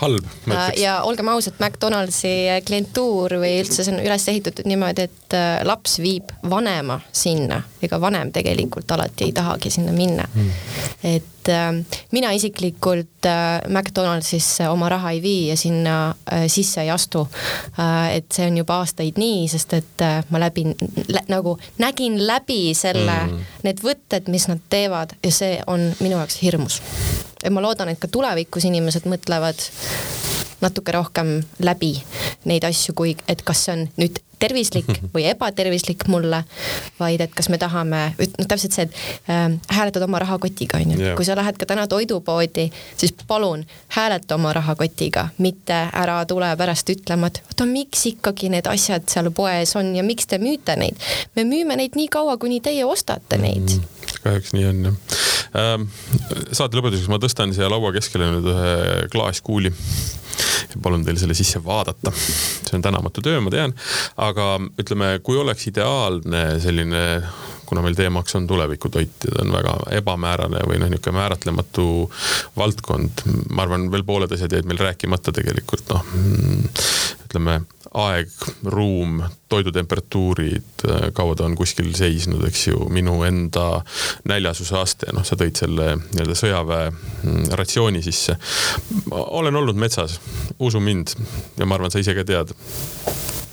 halb, 0.00 0.26
ma 0.46 0.54
ütleks. 0.54 0.80
ja 0.82 1.00
olgem 1.08 1.32
ausad, 1.32 1.58
McDonaldsi 1.58 2.62
klientuur 2.66 3.38
või 3.42 3.58
üldse 3.62 3.84
see 3.84 3.94
on 3.94 4.02
üles 4.04 4.28
ehitatud 4.28 4.68
niimoodi, 4.68 5.08
et 5.08 5.36
äh, 5.36 5.58
laps 5.66 5.98
viib 6.02 6.32
vanema 6.48 7.00
sinna, 7.12 7.62
ega 7.82 8.00
vanem 8.00 8.32
tegelikult 8.32 8.90
alati 8.94 9.28
ei 9.28 9.36
tahagi 9.36 9.70
sinna 9.70 9.94
minna 9.96 10.28
mm.. 10.28 10.50
et 11.02 11.32
et 11.42 11.48
äh, 11.48 11.84
mina 12.12 12.30
isiklikult 12.32 13.26
äh, 13.26 13.60
McDonaldsisse 13.68 14.68
oma 14.70 14.88
raha 14.88 15.10
ei 15.10 15.22
vii 15.22 15.48
ja 15.48 15.56
sinna 15.56 16.14
äh, 16.32 16.46
sisse 16.46 16.82
ei 16.82 16.90
astu. 16.90 17.26
Et 18.12 18.28
see 18.32 18.46
on 18.48 18.56
juba 18.60 18.80
aastaid 18.82 19.18
nii, 19.20 19.46
sest 19.50 19.74
et 19.78 20.04
ma 20.30 20.40
läbin 20.42 20.74
lä, 21.08 21.24
nagu 21.32 21.56
nägin 21.82 22.18
läbi 22.26 22.74
selle 22.78 23.18
mm., 23.26 23.50
need 23.66 23.82
võtted, 23.84 24.30
mis 24.32 24.48
nad 24.50 24.62
teevad 24.72 25.16
ja 25.22 25.32
see 25.34 25.58
on 25.66 25.90
minu 26.00 26.18
jaoks 26.18 26.40
hirmus. 26.42 26.80
ja 27.44 27.50
ma 27.50 27.62
loodan, 27.64 27.92
et 27.92 28.00
ka 28.02 28.10
tulevikus 28.10 28.66
inimesed 28.68 29.08
mõtlevad 29.10 29.62
natuke 30.62 30.94
rohkem 30.94 31.40
läbi 31.62 31.94
neid 32.48 32.64
asju, 32.68 32.94
kui 32.98 33.16
et 33.28 33.42
kas 33.46 33.66
see 33.66 33.76
on 33.76 33.88
nüüd 34.00 34.20
tervislik 34.42 34.88
või 35.14 35.26
ebatervislik 35.30 36.06
mulle, 36.10 36.42
vaid 36.98 37.22
et 37.22 37.34
kas 37.34 37.48
me 37.52 37.58
tahame, 37.62 38.00
noh 38.18 38.48
täpselt 38.50 38.74
see, 38.74 38.88
et 38.88 39.30
äh, 39.30 39.44
hääletad 39.76 40.02
oma 40.02 40.18
rahakotiga, 40.22 40.80
on 40.82 40.96
ju. 40.96 41.12
kui 41.18 41.26
sa 41.28 41.36
lähed 41.38 41.60
ka 41.60 41.68
täna 41.70 41.86
toidupoodi, 41.90 42.66
siis 42.98 43.14
palun 43.28 43.62
hääleta 43.94 44.38
oma 44.38 44.52
rahakotiga, 44.58 45.28
mitte 45.38 45.78
ära 45.92 46.18
tule 46.26 46.50
pärast 46.58 46.90
ütlema, 46.90 47.30
et 47.30 47.42
oota, 47.46 47.68
miks 47.70 48.06
ikkagi 48.10 48.50
need 48.52 48.66
asjad 48.70 49.06
seal 49.12 49.30
poes 49.34 49.76
on 49.78 49.94
ja 49.96 50.02
miks 50.06 50.26
te 50.26 50.42
müüte 50.42 50.76
neid. 50.80 50.98
me 51.36 51.46
müüme 51.46 51.78
neid 51.78 51.98
nii 51.98 52.10
kaua, 52.10 52.36
kuni 52.42 52.60
teie 52.64 52.84
ostate 52.84 53.38
neid 53.38 53.68
mm 53.68 53.90
kahjuks 54.22 54.52
nii 54.54 54.66
on 54.66 54.84
jah 54.86 54.96
ähm,. 55.58 55.86
saate 56.54 56.78
lõpetuseks 56.78 57.10
ma 57.10 57.18
tõstan 57.22 57.54
siia 57.56 57.70
laua 57.70 57.92
keskele 57.94 58.28
nüüd 58.30 58.50
ühe 58.52 58.74
klaaskuuli 59.12 59.72
palun 60.82 61.04
teil 61.04 61.18
selle 61.20 61.36
sisse 61.36 61.62
vaadata. 61.64 62.12
see 62.12 62.76
on 62.78 62.84
tänamatu 62.84 63.24
töö, 63.24 63.40
ma 63.40 63.50
tean, 63.52 63.74
aga 64.16 64.54
ütleme, 64.80 65.18
kui 65.24 65.38
oleks 65.40 65.66
ideaalne 65.72 66.44
selline 66.62 67.02
kuna 67.72 67.80
meil 67.80 67.96
teemaks 67.96 68.34
on 68.36 68.46
tulevikutoit 68.46 69.24
ja 69.24 69.30
ta 69.32 69.44
on 69.46 69.52
väga 69.54 69.74
ebamäärane 69.96 70.60
või 70.68 70.76
noh, 70.82 70.90
niisugune 70.92 71.16
määratlematu 71.16 71.86
valdkond. 72.56 73.22
ma 73.48 73.64
arvan, 73.64 73.86
veel 73.92 74.04
pooled 74.04 74.34
asjad 74.36 74.52
jäid 74.52 74.68
meil 74.68 74.82
rääkimata 74.82 75.32
tegelikult 75.32 75.88
noh. 75.94 76.04
ütleme, 77.24 77.62
aeg, 77.94 78.30
ruum, 78.64 79.20
toidutemperatuurid, 79.52 80.84
kaua 81.12 81.36
ta 81.36 81.44
on 81.44 81.56
kuskil 81.56 81.90
seisnud, 81.96 82.44
eks 82.48 82.66
ju, 82.70 82.86
minu 82.92 83.18
enda 83.26 83.82
näljasuse 84.28 84.78
aste, 84.80 85.12
noh, 85.12 85.26
sa 85.28 85.36
tõid 85.36 85.60
selle 85.60 85.90
nii-öelda 86.00 86.36
sõjaväe 86.38 86.88
mm, 86.92 87.42
ratsiooni 87.60 88.02
sisse. 88.04 88.38
olen 89.10 89.56
olnud 89.60 89.76
metsas, 89.76 90.20
usu 90.58 90.80
mind 90.80 91.12
ja 91.58 91.68
ma 91.68 91.76
arvan, 91.76 91.92
sa 91.92 92.00
ise 92.00 92.16
ka 92.16 92.24
tead 92.24 92.56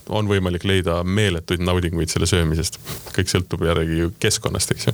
on 0.10 0.30
võimalik 0.30 0.66
leida 0.68 1.00
meeletuid 1.04 1.64
naudinguid 1.64 2.12
selle 2.12 2.28
söömisest. 2.30 2.80
kõik 3.16 3.32
sõltub 3.32 3.64
järgi 3.66 4.10
keskkonnast, 4.22 4.74
eks 4.76 4.90
ju. 4.90 4.94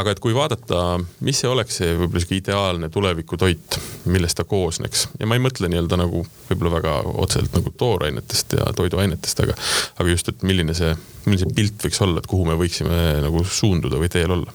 aga 0.00 0.14
et 0.14 0.22
kui 0.22 0.34
vaadata, 0.36 0.82
mis 1.26 1.40
see 1.42 1.50
oleks 1.50 1.80
see 1.80 1.92
võib-olla 1.96 2.22
sihuke 2.22 2.38
ideaalne 2.40 2.90
tulevikutoit, 2.92 3.78
millest 4.12 4.40
ta 4.40 4.44
koosneks 4.48 5.08
ja 5.20 5.28
ma 5.28 5.38
ei 5.38 5.44
mõtle 5.44 5.70
nii-öelda 5.72 6.00
nagu 6.00 6.24
võib-olla 6.50 6.76
väga 6.78 6.96
otseselt 7.14 7.54
nagu 7.56 7.72
toorainetest 7.76 8.58
ja 8.58 8.70
toiduainetest, 8.76 9.44
aga, 9.46 9.58
aga 9.98 10.10
just, 10.10 10.32
et 10.32 10.46
milline 10.46 10.74
see, 10.76 10.94
milline 11.26 11.44
see 11.44 11.56
pilt 11.60 11.88
võiks 11.88 12.02
olla, 12.06 12.22
et 12.22 12.30
kuhu 12.30 12.48
me 12.48 12.58
võiksime 12.58 13.20
nagu 13.26 13.44
suunduda 13.44 14.00
või 14.00 14.12
teel 14.12 14.38
olla 14.38 14.54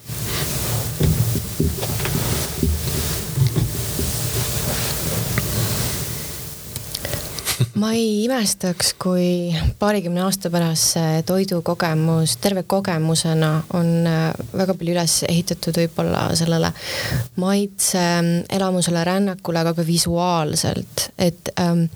ma 7.81 7.91
ei 7.97 8.25
imestaks, 8.25 8.91
kui 9.01 9.55
paarikümne 9.79 10.21
aasta 10.21 10.51
pärast 10.53 10.93
see 10.93 11.21
toidukogemus 11.25 12.35
terve 12.43 12.61
kogemusena 12.69 13.49
on 13.77 13.87
äh, 14.05 14.27
väga 14.53 14.75
palju 14.77 14.93
üles 14.93 15.15
ehitatud 15.25 15.79
võib-olla 15.81 16.27
sellele 16.37 16.69
maitse 17.41 18.03
elamusele, 18.53 19.01
rännakule, 19.07 19.63
aga 19.63 19.73
ka 19.79 19.85
visuaalselt, 19.87 21.07
et 21.17 21.53
ähm, 21.61 21.87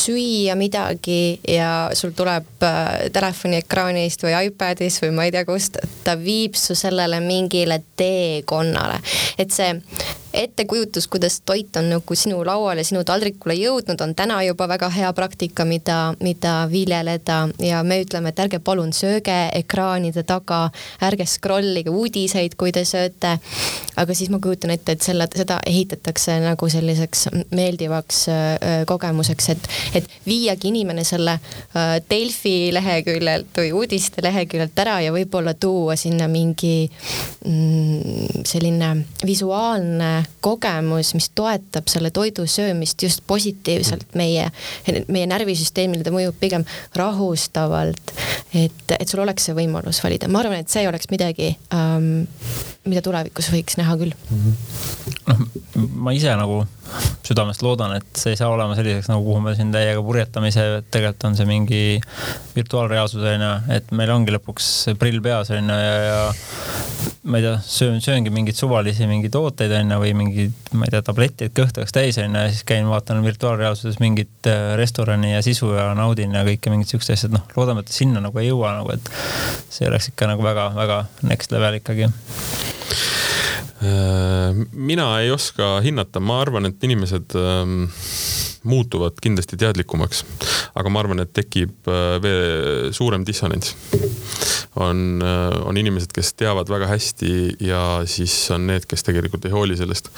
süüa 0.00 0.56
midagi 0.58 1.38
ja 1.46 1.90
sul 1.94 2.16
tuleb 2.16 2.66
äh, 2.66 3.06
telefoni 3.14 3.60
ekraanist 3.62 4.26
või 4.26 4.34
iPadist 4.48 5.04
või 5.04 5.14
ma 5.14 5.28
ei 5.28 5.36
tea 5.36 5.46
kust, 5.46 5.78
ta 6.06 6.16
viib 6.18 6.58
su 6.58 6.74
sellele 6.78 7.22
mingile 7.22 7.82
teekonnale, 8.00 8.98
et 9.38 9.54
see 9.54 9.76
ettekujutus, 10.32 11.08
kuidas 11.08 11.40
toit 11.46 11.76
on 11.76 11.88
nagu 11.90 12.14
sinu 12.14 12.40
lauale, 12.46 12.84
sinu 12.86 13.02
taldrikule 13.06 13.54
jõudnud, 13.58 14.00
on 14.04 14.14
täna 14.14 14.40
juba 14.46 14.68
väga 14.70 14.90
hea 14.94 15.10
praktika, 15.16 15.64
mida, 15.66 16.14
mida 16.22 16.54
viljeleda 16.70 17.40
ja 17.64 17.82
me 17.86 18.00
ütleme, 18.04 18.30
et 18.30 18.42
ärge 18.44 18.60
palun 18.64 18.92
sööge 18.94 19.38
ekraanide 19.58 20.22
taga, 20.26 20.68
ärge 21.02 21.26
scroll 21.26 21.82
ige 21.82 21.90
uudiseid, 21.90 22.54
kui 22.60 22.72
te 22.72 22.84
sööte. 22.86 23.38
aga 24.00 24.14
siis 24.14 24.30
ma 24.30 24.38
kujutan 24.40 24.70
ette, 24.70 24.92
et 24.92 25.02
selle, 25.02 25.26
seda 25.34 25.58
ehitatakse 25.66 26.38
nagu 26.40 26.68
selliseks 26.70 27.26
meeldivaks 27.50 28.22
kogemuseks, 28.86 29.48
et, 29.52 29.68
et 29.94 30.08
viiagi 30.26 30.70
inimene 30.70 31.04
selle 31.04 31.38
Delfi 32.10 32.70
leheküljelt 32.72 33.58
või 33.58 33.72
uudiste 33.76 34.22
leheküljelt 34.24 34.78
ära 34.78 35.00
ja 35.04 35.12
võib-olla 35.12 35.54
tuua 35.54 35.96
sinna 36.00 36.28
mingi 36.30 36.88
mm, 37.44 38.44
selline 38.46 38.94
visuaalne 39.26 40.19
kogemus, 40.44 41.14
mis 41.16 41.30
toetab 41.34 41.88
selle 41.92 42.10
toidu 42.14 42.46
söömist 42.50 43.02
just 43.02 43.24
positiivselt 43.26 44.06
mm. 44.10 44.18
meie, 44.18 45.04
meie 45.08 45.28
närvisüsteemile, 45.30 46.04
ta 46.06 46.14
mõjub 46.14 46.36
pigem 46.40 46.66
rahustavalt. 46.96 48.14
et, 48.54 48.96
et 48.98 49.08
sul 49.08 49.22
oleks 49.24 49.48
see 49.48 49.56
võimalus 49.56 50.02
valida, 50.04 50.28
ma 50.28 50.42
arvan, 50.42 50.64
et 50.64 50.72
see 50.72 50.86
oleks 50.88 51.10
midagi 51.12 51.52
ähm,, 51.74 52.26
mida 52.88 53.02
tulevikus 53.04 53.50
võiks 53.52 53.78
näha 53.80 53.96
küll. 54.00 54.14
-hmm. 54.30 55.16
noh, 55.28 55.46
ma 56.08 56.16
ise 56.16 56.34
nagu 56.36 56.64
südamest 57.26 57.62
loodan, 57.62 57.94
et 57.98 58.18
see 58.18 58.34
ei 58.34 58.38
saa 58.40 58.50
olema 58.52 58.76
selliseks 58.78 59.10
nagu, 59.10 59.24
kuhu 59.26 59.42
me 59.44 59.54
siin 59.58 59.72
täiega 59.74 60.02
purjetamise, 60.04 60.66
tegelikult 60.90 61.28
on 61.30 61.38
see 61.38 61.48
mingi 61.48 61.82
virtuaalreaalsus 62.56 63.24
on 63.34 63.46
ju, 63.46 63.52
et 63.76 63.92
meil 63.96 64.12
ongi 64.14 64.34
lõpuks 64.34 64.70
prill 65.00 65.22
peas 65.24 65.52
on 65.54 65.70
ju 65.70 65.78
ja, 65.80 65.96
ja 66.06 66.20
ma 67.30 67.38
ei 67.38 67.44
tea, 67.44 67.58
söön, 67.64 68.00
sööngi 68.00 68.32
mingeid 68.32 68.56
suvalisi 68.56 69.06
mingeid 69.06 69.32
tooteid 69.34 69.72
on 69.76 69.94
ju 69.94 70.00
või 70.02 70.12
mingeid, 70.16 70.72
ma 70.72 70.88
ei 70.88 70.94
tea, 70.94 71.02
tabletid 71.04 71.54
kõht 71.56 71.78
oleks 71.80 71.94
täis 71.94 72.18
on 72.22 72.34
ju 72.34 72.44
ja 72.46 72.52
siis 72.52 72.64
käin 72.68 72.88
vaatan 72.90 73.22
virtuaalreaalsuses 73.24 74.00
mingit 74.02 74.50
äh, 74.50 74.74
restorani 74.80 75.34
ja 75.34 75.42
sisu 75.44 75.74
ja 75.76 75.90
naudin 75.98 76.34
ja 76.36 76.44
kõike 76.48 76.72
mingid 76.72 76.90
siuksed 76.90 77.16
asjad, 77.16 77.36
noh, 77.36 77.44
loodame, 77.56 77.84
et 77.84 77.94
sinna 77.94 78.24
nagu 78.24 78.42
ei 78.42 78.48
jõua 78.48 78.74
nagu, 78.80 78.96
et 78.96 79.12
see 79.68 79.88
oleks 79.90 80.10
ikka 80.12 80.30
nagu 80.32 80.44
väga-väga 80.44 81.04
next 81.28 81.52
level 81.54 81.78
ikkagi 81.80 82.10
mina 83.80 85.06
ei 85.20 85.30
oska 85.32 85.78
hinnata, 85.80 86.20
ma 86.20 86.40
arvan, 86.42 86.68
et 86.68 86.84
inimesed 86.84 87.36
ähm, 87.38 87.86
muutuvad 88.62 89.12
kindlasti 89.22 89.56
teadlikumaks. 89.56 90.24
aga 90.74 90.90
ma 90.92 91.00
arvan, 91.00 91.20
et 91.22 91.32
tekib 91.32 91.88
äh, 91.88 92.16
veel 92.22 92.92
suurem 92.92 93.24
dissonants. 93.26 93.76
on, 94.76 95.22
äh, 95.22 95.60
on 95.66 95.76
inimesed, 95.76 96.12
kes 96.14 96.34
teavad 96.34 96.68
väga 96.68 96.86
hästi 96.86 97.56
ja 97.60 98.02
siis 98.04 98.34
on 98.54 98.66
need, 98.66 98.86
kes 98.86 99.02
tegelikult 99.02 99.44
ei 99.44 99.54
hooli 99.54 99.76
sellest. 99.76 100.10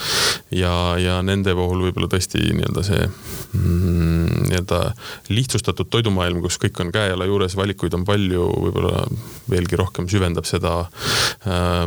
ja, 0.50 0.98
ja 0.98 1.20
nende 1.22 1.54
puhul 1.54 1.86
võib-olla 1.86 2.10
tõesti 2.10 2.42
nii-öelda 2.50 2.84
see 2.86 3.06
mm, 3.06 4.48
nii-öelda 4.48 4.82
lihtsustatud 5.30 5.90
toidumaailm, 5.90 6.42
kus 6.42 6.58
kõik 6.62 6.82
on 6.82 6.92
käe-jala 6.94 7.28
juures, 7.30 7.56
valikuid 7.56 7.94
on 7.94 8.04
palju, 8.08 8.48
võib-olla 8.66 9.06
veelgi 9.50 9.78
rohkem 9.78 10.10
süvendab 10.10 10.48
seda 10.50 10.80
äh, 11.46 11.86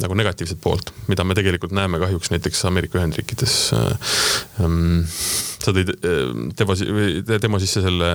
nagu 0.00 0.16
negatiivset 0.16 0.60
poolt, 0.64 0.94
mida 1.10 1.26
me 1.26 1.36
tegelikult 1.38 1.74
näeme 1.76 2.00
kahjuks 2.02 2.32
näiteks 2.34 2.64
Ameerika 2.70 3.00
Ühendriikides 3.00 3.56
äh,. 3.76 4.14
Ähm, 4.60 5.04
sa 5.60 5.74
tõid 5.76 5.92
demo, 6.56 6.76
demo 7.28 7.60
sisse 7.60 7.82
selle 7.84 8.14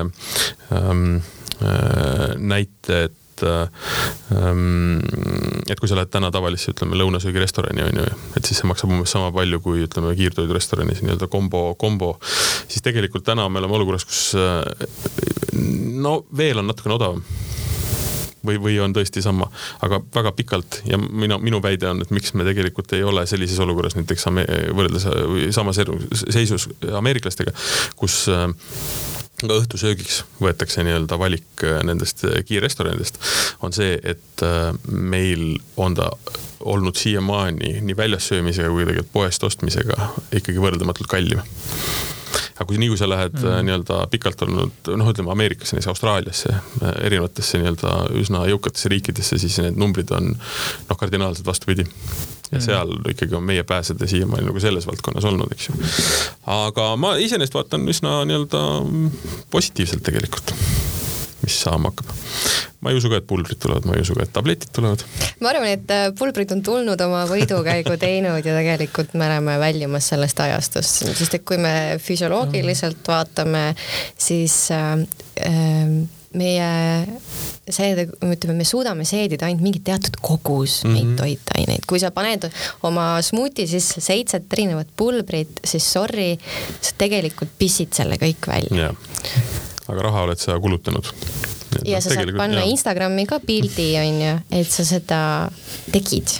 ähm, 0.73 1.05
äh, 1.61 2.33
näite, 2.41 3.03
et 3.09 3.43
ähm, 3.45 4.99
et 5.69 5.79
kui 5.79 5.89
sa 5.89 5.97
lähed 5.97 6.11
täna 6.13 6.31
tavalisse, 6.33 6.71
ütleme 6.73 6.97
lõunasöögirestorani 6.99 7.85
on 7.85 8.01
ju, 8.01 8.05
et 8.37 8.47
siis 8.47 8.61
see 8.61 8.69
maksab 8.69 8.93
umbes 8.93 9.13
sama 9.13 9.31
palju 9.35 9.59
kui 9.63 9.83
ütleme 9.85 10.13
kiirtoidurestoranis 10.17 11.03
nii-öelda 11.03 11.29
kombo, 11.31 11.67
kombo. 11.79 12.15
siis 12.67 12.85
tegelikult 12.85 13.25
täna 13.27 13.47
me 13.49 13.61
oleme 13.61 13.77
olukorras, 13.79 14.07
kus 14.07 14.21
äh, 14.39 14.61
no 16.05 16.21
veel 16.37 16.63
on 16.63 16.71
natukene 16.71 16.97
odavam 16.97 17.25
või, 18.45 18.59
või 18.61 18.77
on 18.83 18.93
tõesti 18.95 19.23
sama, 19.25 19.49
aga 19.85 20.01
väga 20.15 20.31
pikalt 20.37 20.81
ja 20.89 20.99
mina, 20.99 21.39
minu 21.41 21.61
väide 21.63 21.89
on, 21.91 22.03
et 22.05 22.13
miks 22.15 22.33
me 22.37 22.47
tegelikult 22.47 22.93
ei 22.97 23.03
ole 23.03 23.25
sellises 23.29 23.59
olukorras 23.63 23.97
näiteks 23.97 24.29
võrreldes 24.75 25.07
samas 25.55 25.79
seisus 26.29 26.69
ameeriklastega, 26.95 27.53
kus 27.99 28.25
äh, 28.31 28.47
ka 29.41 29.59
õhtusöögiks 29.59 30.23
võetakse 30.41 30.85
nii-öelda 30.85 31.19
valik 31.19 31.65
äh, 31.65 31.81
nendest 31.87 32.25
äh, 32.27 32.41
kiirrestoranidest, 32.47 33.19
on 33.65 33.75
see, 33.75 33.97
et 34.03 34.43
meil 34.89 35.55
on 35.81 35.95
ta 35.97 36.09
olnud 36.65 36.97
siiamaani 36.97 37.79
nii 37.85 37.97
väljas 37.97 38.29
söömisega 38.31 38.71
kui 38.71 38.85
tegelikult 38.85 39.13
poest 39.13 39.43
ostmisega 39.45 40.11
ikkagi 40.33 40.61
võrreldamatult 40.61 41.09
kallim 41.11 41.43
aga 42.55 42.67
kui 42.69 42.79
nii, 42.79 42.89
kui 42.93 42.99
sa 42.99 43.09
lähed 43.09 43.35
mm. 43.35 43.65
nii-öelda 43.67 43.97
pikalt 44.11 44.45
olnud, 44.45 44.91
noh, 44.95 45.09
ütleme 45.11 45.33
Ameerikasse, 45.33 45.75
näiteks 45.75 45.91
Austraaliasse, 45.91 46.53
äh, 46.55 46.95
erinevatesse 47.09 47.59
nii-öelda 47.59 47.95
üsna 48.21 48.45
jõukatesse 48.51 48.91
riikidesse, 48.93 49.39
siis 49.41 49.59
need 49.63 49.79
numbrid 49.79 50.13
on 50.15 50.31
noh, 50.35 50.97
kardinaalselt 50.99 51.47
vastupidi. 51.47 51.87
ja 52.51 52.59
mm. 52.59 52.63
seal 52.63 52.91
ikkagi 53.11 53.35
on 53.35 53.43
meie 53.43 53.63
pääseda 53.67 54.07
siiamaani 54.07 54.47
nagu 54.47 54.59
selles 54.61 54.87
valdkonnas 54.87 55.25
olnud, 55.25 55.51
eks 55.51 55.69
ju. 55.69 55.77
aga 56.55 56.91
ma 56.95 57.15
iseenesest 57.17 57.57
vaatan 57.57 57.89
üsna 57.91 58.19
nii-öelda 58.29 58.61
positiivselt 59.51 60.05
tegelikult 60.05 60.53
mis 61.45 61.59
saama 61.65 61.91
hakkab. 61.91 62.11
ma 62.81 62.91
ei 62.91 62.99
usu 62.99 63.11
ka, 63.11 63.21
et 63.21 63.27
pulbrid 63.29 63.61
tulevad, 63.61 63.87
ma 63.89 63.95
ei 63.97 64.03
usu 64.05 64.17
ka, 64.17 64.25
et 64.27 64.33
tabletid 64.35 64.73
tulevad. 64.75 65.05
ma 65.41 65.53
arvan, 65.53 65.69
et 65.77 65.93
äh, 65.95 66.09
pulbrid 66.17 66.51
on 66.55 66.63
tulnud 66.65 67.05
oma 67.07 67.23
võidukäigu 67.29 67.97
teinud 68.05 68.41
ja 68.41 68.57
tegelikult 68.59 69.15
me 69.15 69.29
oleme 69.29 69.59
väljumas 69.61 70.11
sellest 70.13 70.43
ajastust, 70.47 71.05
sest 71.13 71.39
et 71.39 71.47
kui 71.47 71.61
me 71.61 71.95
füsioloogiliselt 72.03 73.07
vaatame, 73.13 73.71
siis 74.27 74.65
äh, 74.75 74.93
äh 75.45 75.97
meie 76.35 76.67
see, 77.73 78.05
ütleme, 78.05 78.57
me 78.59 78.67
suudame 78.67 79.05
seedida 79.07 79.47
ainult 79.47 79.63
mingi 79.65 79.81
teatud 79.85 80.17
kogus 80.21 80.81
mm 80.83 80.89
-hmm. 80.89 80.93
neid 80.93 81.19
toitaineid. 81.19 81.85
kui 81.87 81.99
sa 81.99 82.11
paned 82.11 82.49
oma 82.83 83.21
smuuti 83.21 83.67
sisse 83.67 84.01
seitset 84.01 84.53
erinevat 84.53 84.87
pulbrit, 84.97 85.59
siis 85.63 85.93
sorry, 85.93 86.37
sa 86.81 86.91
tegelikult 86.97 87.51
pissid 87.57 87.93
selle 87.93 88.19
kõik 88.21 88.47
välja 88.47 88.93
aga 89.91 90.07
raha 90.07 90.25
oled 90.27 90.41
sa 90.41 90.57
kulutanud. 90.61 91.07
ja 91.85 91.99
sa 92.01 92.13
saad 92.15 92.31
panna 92.37 92.63
jah. 92.63 92.71
Instagrami 92.71 93.25
ka 93.29 93.39
pildi, 93.43 93.89
on 94.01 94.21
ju, 94.23 94.33
et 94.61 94.71
sa 94.71 94.85
seda 94.87 95.21
tegid. 95.93 96.39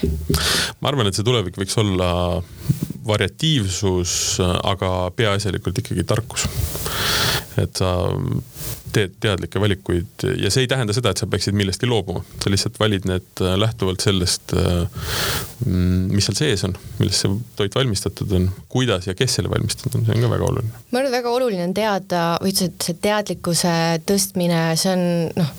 ma 0.82 0.92
arvan, 0.92 1.10
et 1.10 1.18
see 1.18 1.28
tulevik 1.28 1.60
võiks 1.60 1.78
olla 1.82 2.10
variatiivsus, 3.06 4.42
aga 4.42 5.12
peaasjalikult 5.16 5.84
ikkagi 5.84 6.08
tarkus. 6.08 6.48
et 7.62 7.74
sa 7.78 7.96
teed 8.96 9.18
teadlikke 9.24 9.62
valikuid 9.62 10.26
ja 10.40 10.52
see 10.54 10.66
ei 10.66 10.72
tähenda 10.72 10.96
seda, 10.96 11.12
et 11.12 11.22
sa 11.22 11.28
peaksid 11.30 11.58
millestki 11.58 11.90
loobuma, 11.90 12.24
sa 12.44 12.52
lihtsalt 12.54 12.80
valid 12.80 13.08
need 13.10 13.44
äh, 13.44 13.56
lähtuvalt 13.60 14.06
sellest, 14.06 14.56
mm, 15.66 16.14
mis 16.14 16.30
seal 16.30 16.40
sees 16.40 16.66
on, 16.68 16.76
millest 17.00 17.26
see 17.26 17.36
toit 17.60 17.76
valmistatud 17.76 18.32
on, 18.38 18.50
kuidas 18.72 19.10
ja 19.10 19.16
kes 19.18 19.40
selle 19.40 19.52
valmistatud 19.54 20.00
on, 20.00 20.08
see 20.08 20.18
on 20.18 20.26
ka 20.26 20.32
väga 20.36 20.50
oluline. 20.50 20.84
ma 20.92 21.02
arvan, 21.02 21.12
et 21.12 21.18
väga 21.20 21.36
oluline 21.40 21.68
on 21.68 21.76
teada, 21.78 22.26
või 22.44 22.56
et 22.56 22.90
see 22.90 22.98
teadlikkuse 23.06 23.76
tõstmine, 24.08 24.64
see 24.80 24.96
on 24.96 25.06
noh, 25.36 25.54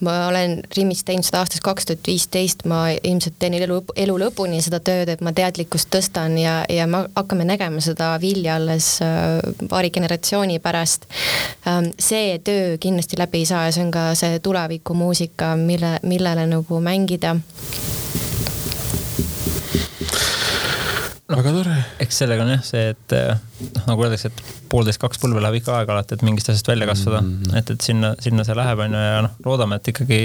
ma 0.00 0.14
olen 0.28 0.58
Rimis 0.76 1.02
teinud 1.06 1.26
seda 1.26 1.42
aastast 1.42 1.62
kaks 1.64 1.88
tuhat 1.88 2.06
viisteist, 2.06 2.64
ma 2.70 2.80
ilmselt 2.96 3.38
teen 3.40 3.56
elu, 3.58 3.80
elu 3.98 4.16
lõpuni 4.22 4.60
seda 4.64 4.80
tööd, 4.84 5.10
et 5.12 5.22
ma 5.24 5.32
teadlikkust 5.36 5.90
tõstan 5.92 6.36
ja, 6.40 6.60
ja 6.70 6.86
me 6.90 7.04
hakkame 7.16 7.46
nägema 7.48 7.82
seda 7.84 8.12
vilja 8.22 8.58
alles 8.58 8.90
äh, 9.04 9.38
paari 9.70 9.90
generatsiooni 9.94 10.58
pärast. 10.62 11.08
Ähm, 11.66 11.90
see 12.18 12.38
töö 12.44 12.76
kindlasti 12.82 13.18
läbi 13.18 13.42
ei 13.42 13.48
saa 13.48 13.66
ja 13.68 13.74
see 13.74 13.86
on 13.86 13.94
ka 13.94 14.10
see 14.18 14.38
tulevikumuusika, 14.42 15.54
mille, 15.60 15.98
millele 16.08 16.46
nagu 16.50 16.80
mängida 16.82 17.34
no, 21.28 21.36
väga 21.36 21.52
tore. 21.58 21.76
eks 22.04 22.20
sellega 22.22 22.46
on 22.46 22.54
jah 22.56 22.64
see, 22.66 22.94
et 22.94 23.16
noh, 23.18 23.84
nagu 23.90 24.06
öeldakse, 24.06 24.32
et 24.32 24.42
poolteist, 24.72 25.00
kaks 25.02 25.20
põlve 25.22 25.42
läheb 25.44 25.60
ikka 25.60 25.78
aega 25.78 25.94
alati, 25.94 26.18
et 26.18 26.26
mingist 26.26 26.50
asjast 26.50 26.70
välja 26.72 26.88
kasvada 26.90 27.22
mm. 27.22 27.34
-hmm. 27.42 27.58
et, 27.60 27.74
et 27.76 27.90
sinna, 27.90 28.14
sinna 28.24 28.46
see 28.48 28.58
läheb, 28.58 28.84
on 28.86 28.98
ju, 28.98 29.04
ja 29.12 29.22
noh, 29.28 29.36
loodame, 29.46 29.78
et 29.78 29.92
ikkagi 29.94 30.22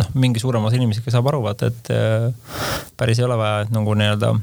noh, 0.00 0.10
mingi 0.14 0.42
suurem 0.42 0.64
osa 0.64 0.80
inimesi 0.80 1.04
ikka 1.04 1.14
saab 1.14 1.30
aru, 1.30 1.44
vaata, 1.46 1.70
et 1.70 1.92
päris 2.98 3.20
ei 3.20 3.28
ole 3.28 3.38
vaja, 3.38 3.64
et 3.66 3.74
nagu 3.74 3.94
nii-öelda 4.00 4.34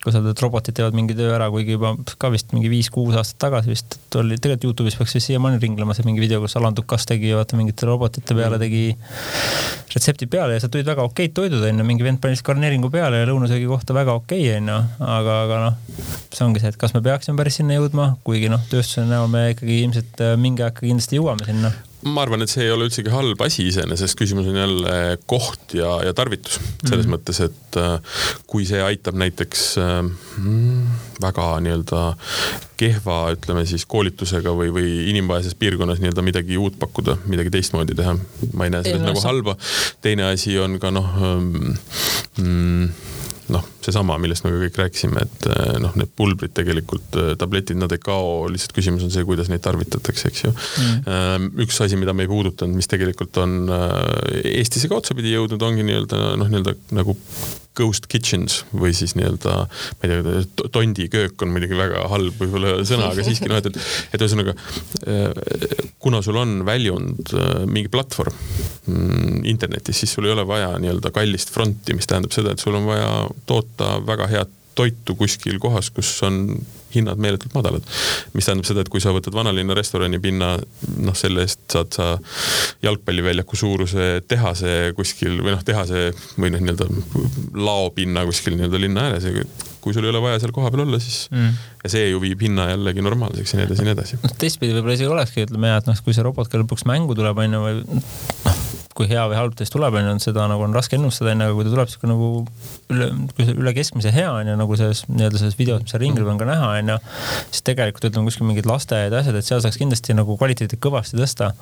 kui 0.00 0.12
sa 0.14 0.20
ütled, 0.20 0.32
et 0.32 0.40
robotid 0.40 0.76
teevad 0.76 0.96
mingi 0.96 1.14
töö 1.16 1.34
ära, 1.36 1.50
kuigi 1.52 1.74
juba 1.76 1.92
ka 2.20 2.30
vist 2.32 2.54
mingi 2.56 2.70
viis-kuus 2.72 3.18
aastat 3.20 3.40
tagasi 3.44 3.72
vist 3.72 3.96
oli, 4.16 4.38
tegelikult 4.40 4.70
Youtube'is 4.70 4.96
peaks 4.96 5.16
vist 5.18 5.28
siiamaani 5.28 5.60
ringlema 5.60 5.96
see 5.96 6.06
mingi 6.06 6.22
video, 6.22 6.40
kus 6.40 6.56
Alan 6.56 6.76
Dukas 6.76 7.04
tegi 7.08 7.34
vaata 7.36 7.58
mingite 7.58 7.88
robotite 7.88 8.36
peale 8.38 8.56
tegi 8.62 8.84
retseptid 9.92 10.30
peale 10.32 10.56
ja 10.56 10.62
sealt 10.62 10.72
tulid 10.72 10.88
väga 10.88 11.04
okeid 11.04 11.36
toidud 11.36 11.66
onju, 11.68 11.84
mingi 11.84 12.06
vend 12.06 12.22
pani 12.24 12.40
garneeringu 12.46 12.88
peale 12.94 13.20
ja 13.20 13.28
lõunasöögi 13.28 13.68
kohta 13.68 13.96
väga 13.96 14.16
okei 14.22 14.48
onju, 14.56 14.80
aga, 15.04 15.36
aga 15.44 15.60
noh, 15.66 16.00
see 16.32 16.46
ongi 16.46 16.64
see, 16.64 16.72
et 16.72 16.80
kas 16.80 16.96
me 16.96 17.04
peaksime 17.04 17.36
päris 17.36 17.60
sinna 17.60 17.76
jõudma, 17.76 18.14
kuigi 18.24 18.48
noh, 18.52 18.64
tööstuse 18.72 19.04
näol 19.10 19.28
me 19.32 19.50
ikkagi 19.52 19.82
ilmselt 19.84 20.26
mingi 20.40 20.64
aeg 20.64 20.80
kindlasti 20.80 21.20
jõuame 21.20 21.44
sinna 21.44 21.74
ma 22.08 22.22
arvan, 22.24 22.44
et 22.44 22.52
see 22.52 22.64
ei 22.64 22.72
ole 22.72 22.86
üldsegi 22.88 23.12
halb 23.12 23.42
asi 23.44 23.66
iseenesest, 23.68 24.16
küsimus 24.18 24.48
on 24.48 24.56
jälle 24.56 24.94
koht 25.28 25.74
ja, 25.76 25.98
ja 26.06 26.14
tarvitus. 26.16 26.58
selles 26.86 27.06
mm 27.06 27.12
-hmm. 27.12 27.16
mõttes, 27.16 27.40
et 27.44 27.76
äh, 27.76 28.00
kui 28.46 28.64
see 28.66 28.80
aitab 28.82 29.18
näiteks 29.20 29.64
äh, 29.78 30.04
väga 31.20 31.48
nii-öelda 31.60 32.02
kehva, 32.80 33.18
ütleme 33.36 33.66
siis 33.66 33.84
koolitusega 33.86 34.54
või, 34.56 34.72
või 34.72 34.88
inimvaeses 35.12 35.54
piirkonnas 35.54 36.00
nii-öelda 36.00 36.22
midagi 36.22 36.56
uut 36.56 36.78
pakkuda, 36.78 37.18
midagi 37.26 37.50
teistmoodi 37.50 37.94
teha. 37.94 38.16
ma 38.52 38.64
ei 38.64 38.70
näe 38.70 38.82
selles 38.82 39.02
nagu 39.04 39.20
halba. 39.20 39.56
teine 40.00 40.24
asi 40.32 40.58
on 40.58 40.78
ka 40.80 40.90
noh 40.90 41.10
ähm, 41.20 41.76
mm, 42.38 42.88
noh, 43.48 43.64
seesama, 43.86 44.16
millest 44.20 44.44
me 44.44 44.52
kõik 44.54 44.78
rääkisime, 44.80 45.24
et 45.26 45.48
eh, 45.50 45.76
noh, 45.82 45.94
need 45.98 46.10
pulbrid 46.18 46.54
tegelikult, 46.56 47.08
eh, 47.20 47.32
tabletid, 47.40 47.78
nad 47.80 47.92
ei 47.94 48.02
kao, 48.02 48.44
lihtsalt 48.52 48.74
küsimus 48.76 49.06
on 49.06 49.14
see, 49.14 49.24
kuidas 49.28 49.50
neid 49.52 49.64
tarvitatakse, 49.64 50.30
eks 50.30 50.44
ju. 50.46 50.52
Mm.. 50.52 51.00
Ehm, 51.14 51.48
üks 51.66 51.80
asi, 51.84 51.98
mida 52.00 52.14
me 52.16 52.26
ei 52.26 52.32
puudutanud, 52.32 52.76
mis 52.76 52.90
tegelikult 52.90 53.40
on 53.42 53.62
eh, 53.70 54.52
Eestisse 54.60 54.90
ka 54.90 55.00
otsapidi 55.00 55.34
jõudnud, 55.34 55.62
ongi 55.64 55.86
nii-öelda 55.86 56.36
noh, 56.40 56.50
nii-öelda 56.50 56.76
nagu 56.96 57.16
ghost 57.78 58.08
kitchens 58.10 58.64
või 58.74 58.90
siis 58.96 59.14
nii-öelda, 59.16 59.52
ma 60.00 60.08
ei 60.08 60.24
tea, 60.26 60.66
tondiköök 60.74 61.44
on 61.46 61.52
muidugi 61.54 61.78
väga 61.78 62.02
halb 62.10 62.42
võib-olla 62.42 62.80
sõna, 62.84 63.12
aga 63.14 63.24
siiski 63.24 63.48
noh, 63.48 63.60
et, 63.62 63.70
et, 63.70 63.78
et 64.10 64.24
ühesõnaga 64.26 64.56
kuna 66.02 66.18
sul 66.24 66.36
on 66.40 66.58
väljund 66.66 67.30
mingi 67.70 67.88
platvorm 67.92 68.34
mm, 68.90 69.44
internetis, 69.48 70.02
siis 70.02 70.12
sul 70.16 70.26
ei 70.26 70.34
ole 70.34 70.44
vaja 70.48 70.72
nii-öelda 70.82 71.12
kallist 71.14 71.54
fronti, 71.54 71.94
mis 71.96 72.10
tähendab 72.10 72.34
seda, 72.34 72.54
et 72.54 72.62
sul 72.62 72.76
on 72.76 72.90
vaja 72.90 73.10
toota 73.46 73.69
väga 74.06 74.26
head 74.30 74.56
toitu 74.74 75.16
kuskil 75.18 75.58
kohas, 75.60 75.90
kus 75.90 76.10
on 76.26 76.44
hinnad 76.94 77.20
meeletult 77.22 77.54
madalad. 77.54 77.86
mis 78.34 78.46
tähendab 78.46 78.66
seda, 78.66 78.82
et 78.82 78.90
kui 78.90 79.02
sa 79.02 79.12
võtad 79.14 79.34
vanalinna 79.34 79.74
restorani 79.78 80.18
pinna, 80.22 80.56
noh, 80.98 81.16
selle 81.18 81.44
eest 81.46 81.62
saad 81.70 81.92
sa 81.94 82.06
jalgpalliväljaku 82.82 83.58
suuruse 83.58 84.08
tehase 84.28 84.92
kuskil 84.98 85.38
või 85.42 85.54
noh, 85.54 85.64
tehase 85.66 86.10
või 86.38 86.52
noh, 86.54 86.62
nii-öelda 86.64 86.88
laopinna 87.54 88.24
kuskil 88.28 88.56
nii-öelda 88.58 88.82
linna 88.82 89.08
ääres 89.08 89.28
ja 89.28 89.44
kui 89.80 89.94
sul 89.96 90.04
ei 90.04 90.12
ole 90.12 90.22
vaja 90.22 90.40
seal 90.42 90.52
kohapeal 90.52 90.84
olla, 90.84 90.98
siis 91.02 91.28
mm. 91.32 91.60
ja 91.84 91.92
see 91.92 92.10
ju 92.10 92.20
viib 92.22 92.42
hinna 92.44 92.70
jällegi 92.72 93.04
normaalseks 93.04 93.54
ja 93.54 93.60
nii 93.60 93.68
edasi 93.68 93.84
ja 93.84 93.88
nii 93.88 93.96
edasi. 93.98 94.20
noh, 94.24 94.34
teistpidi 94.42 94.76
võib-olla 94.76 94.98
isegi 94.98 95.14
olekski, 95.14 95.46
ütleme 95.48 95.72
jah, 95.72 95.82
et 95.82 95.92
noh, 95.92 96.02
kui 96.04 96.16
see 96.16 96.26
robot 96.26 96.50
ka 96.50 96.60
lõpuks 96.60 96.86
mängu 96.90 97.16
tuleb, 97.18 97.44
on 97.44 97.58
ju, 97.58 97.64
või 97.68 98.00
noh 98.00 98.66
kui 98.96 99.06
hea 99.06 99.22
või 99.30 99.36
halb 99.38 99.54
teist 99.58 99.70
tuleb, 99.70 99.94
on 99.94 100.08
ju, 100.08 100.14
seda 100.24 100.44
nagu 100.50 100.64
on 100.66 100.74
raske 100.74 100.96
ennustada, 100.98 101.30
onju, 101.30 101.46
aga 101.46 101.56
kui 101.56 101.66
ta 101.66 101.72
tuleb 101.72 101.90
sihuke 101.92 102.08
nagu 102.10 102.28
üle, 102.90 103.06
üle 103.54 103.72
keskmise 103.76 104.10
hea, 104.14 104.26
on 104.34 104.50
ju, 104.50 104.56
nagu 104.58 104.78
selles 104.78 105.04
nii-öelda 105.06 105.38
selles 105.38 105.58
videos, 105.58 105.84
mis 105.84 105.94
seal 105.94 106.02
ringleb, 106.02 106.26
on 106.32 106.40
ka 106.40 106.48
näha, 106.48 106.70
on 106.80 106.90
ju. 106.90 106.96
siis 107.52 107.62
tegelikult 107.68 108.08
ütleme 108.08 108.26
kuskil 108.26 108.48
mingid 108.48 108.66
lasteaed 108.66 109.14
ja 109.14 109.22
asjad, 109.22 109.38
et 109.38 109.46
seal 109.46 109.62
saaks 109.62 109.78
kindlasti 109.78 110.16
nagu 110.18 110.34
kvaliteeti 110.40 110.78
kõvasti 110.82 111.20
tõsta. 111.20 111.52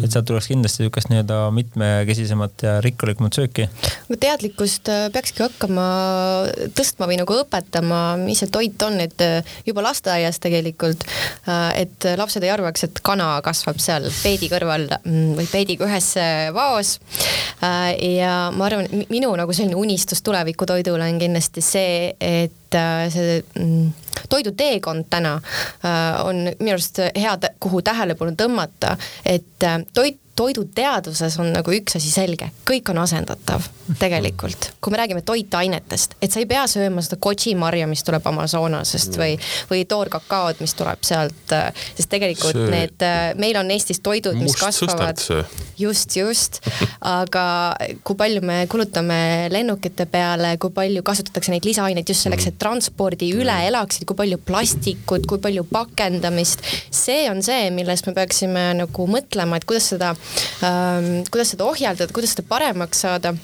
et 0.00 0.08
sealt 0.08 0.28
tuleks 0.30 0.48
kindlasti 0.48 0.84
sihukest 0.86 1.12
nii-öelda 1.12 1.42
mitmekesisemat 1.58 2.64
ja 2.64 2.74
rikkalikumat 2.80 3.36
sööki. 3.36 3.68
teadlikkust 4.16 4.88
äh, 4.88 5.04
peakski 5.12 5.44
hakkama 5.44 5.86
tõstma 6.78 7.10
või 7.10 7.20
nagu 7.20 7.38
õpetama, 7.42 8.00
mis 8.24 8.40
see 8.40 8.48
toit 8.52 8.88
on, 8.88 8.96
et 9.04 9.26
äh, 9.26 9.52
juba 9.68 9.84
lasteaias 9.84 10.40
tegelikult, 10.40 11.04
äh, 11.44 11.84
et 11.84 12.08
lapsed 12.16 12.48
ei 12.48 12.56
arvaks, 12.56 12.88
et 12.88 13.04
kana 13.04 13.34
kasvab 13.44 13.84
seal 13.84 14.08
peedi 14.22 14.48
kõrval 14.48 14.88
mm, 15.04 15.36
või 15.36 15.48
peediga 15.52 15.84
ühes 15.84 16.14
vaos 16.56 16.69
koos. 16.70 17.00
Äh, 17.62 18.14
ja 18.16 18.52
ma 18.54 18.68
arvan, 18.68 18.88
minu 19.10 19.32
nagu 19.38 19.54
selline 19.56 19.78
unistus 19.78 20.22
tulevikutoidule 20.26 21.08
on 21.10 21.18
kindlasti 21.20 21.64
see, 21.64 22.14
et 22.20 22.78
äh, 22.78 23.04
see 23.12 23.40
mm, 23.58 23.90
toiduteekond 24.30 25.10
täna 25.10 25.36
äh, 25.36 26.24
on 26.24 26.46
minu 26.52 26.76
arust 26.76 27.02
hea, 27.16 27.36
kuhu 27.60 27.82
tähelepanu 27.86 28.36
tõmmata, 28.38 28.96
et 29.26 29.68
toit 29.94 30.20
toiduteaduses 30.40 31.36
on 31.42 31.52
nagu 31.52 31.72
üks 31.74 31.98
asi 31.98 32.10
selge, 32.12 32.48
kõik 32.68 32.88
on 32.92 33.02
asendatav 33.02 33.66
tegelikult, 34.00 34.70
kui 34.80 34.92
me 34.94 35.00
räägime 35.00 35.22
toitainetest, 35.26 36.14
et 36.22 36.32
sa 36.32 36.40
ei 36.40 36.46
pea 36.48 36.62
sööma 36.70 37.02
seda 37.04 37.18
kočimarja, 37.20 37.88
mis 37.90 38.04
tuleb 38.06 38.24
Amazonasest 38.30 39.18
või, 39.20 39.34
või 39.70 39.82
toorkakaod, 39.90 40.62
mis 40.62 40.72
tuleb 40.78 41.02
sealt, 41.04 41.54
sest 41.98 42.10
tegelikult 42.12 42.56
see... 42.56 42.70
need, 42.72 43.04
meil 43.40 43.58
on 43.60 43.72
Eestis 43.74 44.00
toidud, 44.04 44.38
mis 44.40 44.56
kasvavad. 44.56 45.20
just, 45.78 46.16
just, 46.16 46.60
aga 47.04 47.44
kui 48.06 48.16
palju 48.16 48.44
me 48.46 48.62
kulutame 48.70 49.50
lennukite 49.52 50.06
peale, 50.10 50.54
kui 50.62 50.72
palju 50.76 51.04
kasutatakse 51.04 51.52
neid 51.52 51.68
lisaaineid 51.68 52.08
just 52.08 52.24
selleks, 52.24 52.48
et 52.48 52.58
transpordi 52.62 53.32
üle 53.36 53.58
elaksid, 53.66 54.06
kui 54.08 54.16
palju 54.22 54.40
plastikut, 54.46 55.28
kui 55.28 55.42
palju 55.42 55.66
pakendamist, 55.68 56.64
see 56.94 57.26
on 57.32 57.44
see, 57.44 57.68
millest 57.74 58.08
me 58.08 58.16
peaksime 58.16 58.70
nagu 58.80 59.10
mõtlema, 59.10 59.60
et 59.60 59.68
kuidas 59.68 59.90
seda 59.92 60.14
kuidas 61.30 61.54
seda 61.54 61.64
ohjeldada, 61.66 62.12
kuidas 62.12 62.34
seda 62.36 62.46
paremaks 62.48 63.04
saada 63.06 63.34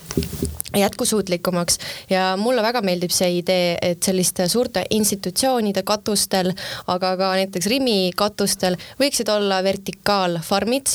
jätkusuutlikumaks. 0.80 1.78
Ja 2.10 2.34
mulle 2.40 2.62
väga 2.62 2.82
meeldib 2.84 3.14
see 3.14 3.38
idee, 3.40 3.76
et 3.82 4.02
selliste 4.02 4.48
suurte 4.48 4.84
institutsioonide 4.90 5.82
katustel, 5.86 6.52
aga 6.86 7.14
ka 7.16 7.32
näiteks 7.40 7.68
Rimi 7.70 8.12
katustel 8.16 8.76
võiksid 9.00 9.30
olla 9.32 9.62
vertikaalfarmid, 9.64 10.92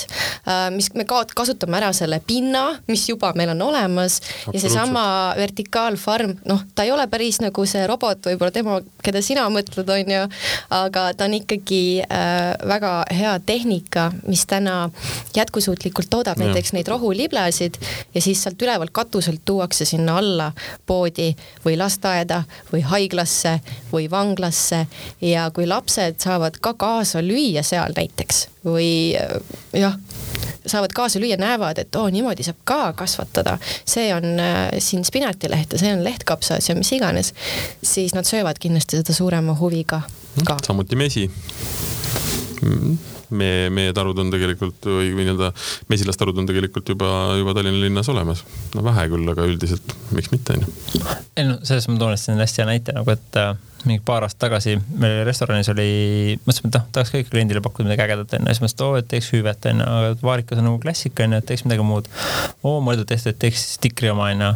äh, 0.47 0.67
mis 0.75 0.91
me 0.95 1.05
ka 1.09 1.23
kasutame 1.35 1.79
ära 1.79 1.91
selle 1.95 2.21
pinna, 2.27 2.77
mis 2.87 3.07
juba 3.09 3.33
meil 3.35 3.53
on 3.55 3.61
olemas. 3.71 4.19
Ja 4.53 4.59
seesama 4.59 5.03
vertikaalfarm, 5.37 6.37
noh, 6.49 6.63
ta 6.75 6.85
ei 6.85 6.91
ole 6.91 7.07
päris 7.11 7.41
nagu 7.43 7.65
see 7.69 7.83
robot, 7.89 8.25
võib-olla 8.31 8.53
tema, 8.55 8.79
keda 9.03 9.21
sina 9.25 9.47
mõtled, 9.53 9.89
on 9.89 10.13
ju, 10.15 10.23
aga 10.77 11.07
ta 11.17 11.27
on 11.27 11.37
ikkagi 11.39 11.83
äh, 12.05 12.53
väga 12.67 12.93
hea 13.15 13.35
tehnika, 13.45 14.09
mis 14.27 14.45
täna 14.49 14.89
jätkusuutlikult 15.35 16.09
toodab 16.11 16.39
ja. 16.39 16.49
näiteks 16.49 16.73
neid 16.75 16.89
rohuliblesid 16.91 17.79
ja 18.15 18.21
siis 18.21 18.43
sealt 18.43 18.61
ülevalt 18.61 18.93
katuselt 18.95 19.41
tuua 19.45 19.67
tuuakse 19.71 19.85
sinna 19.85 20.17
alla 20.17 20.51
poodi 20.85 21.31
või 21.65 21.77
lasteaeda 21.77 22.43
või 22.73 22.81
haiglasse 22.81 23.59
või 23.91 24.09
vanglasse. 24.11 24.87
Ja 25.21 25.51
kui 25.51 25.67
lapsed 25.67 26.19
saavad 26.19 26.59
ka 26.59 26.73
kaasa 26.73 27.21
lüüa 27.23 27.63
seal 27.63 27.93
näiteks 27.95 28.47
või 28.65 29.15
jah, 29.73 29.95
saavad 30.65 30.91
kaasa 30.93 31.19
lüüa, 31.19 31.37
näevad, 31.39 31.79
et 31.79 31.95
oo, 31.95 32.09
niimoodi 32.09 32.43
saab 32.43 32.59
ka 32.65 32.93
kasvatada, 32.93 33.57
see 33.85 34.11
on 34.13 34.39
äh, 34.39 34.67
siin 34.79 35.05
spinatileht 35.07 35.71
ja 35.71 35.79
see 35.79 35.93
on 35.93 36.03
lehtkapsas 36.03 36.69
ja 36.69 36.75
mis 36.75 36.91
iganes, 36.91 37.33
siis 37.83 38.13
nad 38.13 38.27
söövad 38.27 38.59
kindlasti 38.59 38.99
seda 38.99 39.15
suurema 39.15 39.55
huviga 39.55 40.01
ka. 40.45 40.57
samuti 40.67 40.95
mesi 40.99 41.29
mm 43.31 43.73
meie, 43.73 43.93
tarud 43.95 44.17
on 44.21 44.31
tegelikult 44.33 44.87
või, 44.87 45.11
või 45.15 45.25
nii-öelda 45.25 45.51
mesilastarud 45.91 46.37
on 46.41 46.49
tegelikult 46.49 46.93
juba, 46.93 47.09
juba 47.39 47.55
Tallinna 47.57 47.81
linnas 47.83 48.09
olemas. 48.11 48.45
no 48.75 48.83
vähe 48.85 49.07
küll, 49.11 49.27
aga 49.33 49.47
üldiselt 49.49 49.95
miks 50.15 50.31
mitte, 50.33 50.57
onju. 50.57 51.03
ei 51.35 51.47
no 51.47 51.59
selles 51.63 51.87
ma 51.89 51.99
toon 52.01 52.17
siin 52.19 52.41
hästi 52.41 52.63
hea 52.63 52.69
näite 52.73 52.95
nagu, 52.97 53.15
et 53.15 53.41
mingi 53.87 54.03
paar 54.05 54.25
aastat 54.25 54.41
tagasi 54.45 54.75
meil 55.01 55.21
restoranis 55.27 55.69
oli, 55.73 55.87
mõtlesime, 56.45 56.71
et 56.71 56.77
noh, 56.77 56.87
tahaks 56.95 57.13
ka 57.13 57.21
ikka 57.21 57.33
kliendile 57.33 57.61
pakkuda 57.63 57.89
midagi 57.89 58.05
ägedat 58.05 58.35
onju, 58.37 58.47
siis 58.49 58.61
mõtlesin, 58.63 58.77
et 58.77 58.83
oo, 58.85 58.97
et 59.01 59.09
teeks 59.13 59.29
hüvet 59.35 59.67
onju, 59.71 59.87
aga 59.97 60.11
vaarikas 60.25 60.61
on 60.61 60.67
nagu 60.69 60.79
klassika 60.83 61.25
onju, 61.25 61.41
et 61.41 61.47
teeks 61.51 61.65
midagi 61.67 61.85
muud. 61.87 62.09
oo, 62.63 62.79
mõeldud 62.85 63.09
testi, 63.11 63.33
et 63.33 63.39
teeks 63.41 63.65
stikri 63.77 64.11
oma 64.13 64.29
onju. 64.31 64.51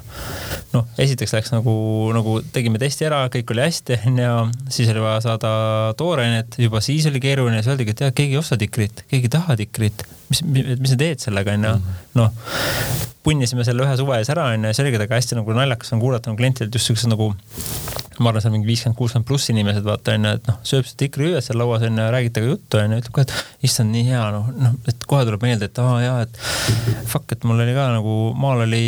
noh, 0.76 0.90
esiteks 1.06 1.36
läks 1.38 1.54
nagu, 1.56 1.76
nagu 2.16 2.38
tegime 2.56 2.82
testi 2.82 3.08
ära, 3.10 3.24
kõik 3.34 3.56
oli 3.56 3.66
hästi 3.66 4.02
onju, 4.12 4.36
siis 4.78 4.92
oli 4.94 5.06
vaja 5.06 5.24
saada 5.30 5.56
toorainet, 5.98 6.60
juba 6.62 6.84
siis 6.86 7.08
oli 7.12 7.24
keeruline, 7.24 7.62
siis 7.62 7.74
öeldigi, 7.74 7.96
et 7.96 8.06
jah, 8.08 8.16
keegi 8.16 8.38
ei 8.38 8.44
osta 8.44 8.60
tikrit, 8.60 9.06
keegi 9.10 9.30
ei 9.30 9.36
taha 9.40 9.58
tikrit 9.60 10.06
mis, 10.30 10.42
mis 10.46 10.94
sa 10.94 11.00
teed 11.00 11.26
sellega 11.28 11.58
onju, 11.58 11.76
noh 12.20 12.32
punnisime 13.26 13.66
selle 13.66 13.86
ühe 13.86 13.98
suve 13.98 14.20
ees 14.22 14.30
ära 14.34 14.52
onju 14.54 14.70
ja 14.70 14.84
oligi 14.84 15.02
väga 15.02 15.18
hästi 15.18 15.40
nagu 15.40 15.58
naljakas 15.58 15.94
on 15.96 16.04
kuulata 16.04 16.30
nagu 16.30 16.38
klientidelt 16.42 16.78
just 16.78 16.92
siuksed 16.92 17.10
nagu 17.10 17.32
ma 18.20 18.32
arvan, 18.32 18.44
seal 18.44 18.54
mingi 18.54 18.70
viiskümmend, 18.70 18.96
kuuskümmend 18.96 19.28
pluss 19.28 19.50
inimesed 19.52 19.84
vaata 19.84 20.14
onju, 20.16 20.32
et 20.38 20.46
noh, 20.48 20.60
sööb 20.68 20.86
seda 20.88 21.02
tikrihüüet 21.04 21.44
seal 21.44 21.60
lauas 21.60 21.84
onju 21.84 22.00
ja 22.00 22.12
räägib 22.14 22.36
temaga 22.36 22.54
juttu 22.54 22.80
onju, 22.80 23.00
ütleb 23.02 23.16
ka, 23.18 23.26
et 23.26 23.68
issand, 23.68 23.92
nii 23.92 24.06
hea 24.08 24.22
noh, 24.32 24.48
noh, 24.56 24.78
et 24.88 25.04
kohe 25.10 25.26
tuleb 25.28 25.44
meelde, 25.44 25.68
et 25.68 25.82
aa 25.84 25.98
jaa, 26.04 26.22
et 26.24 26.40
fuck, 27.12 27.34
et 27.36 27.44
mul 27.48 27.60
oli 27.60 27.76
ka 27.76 27.90
nagu 27.98 28.16
maal 28.40 28.64
oli 28.66 28.84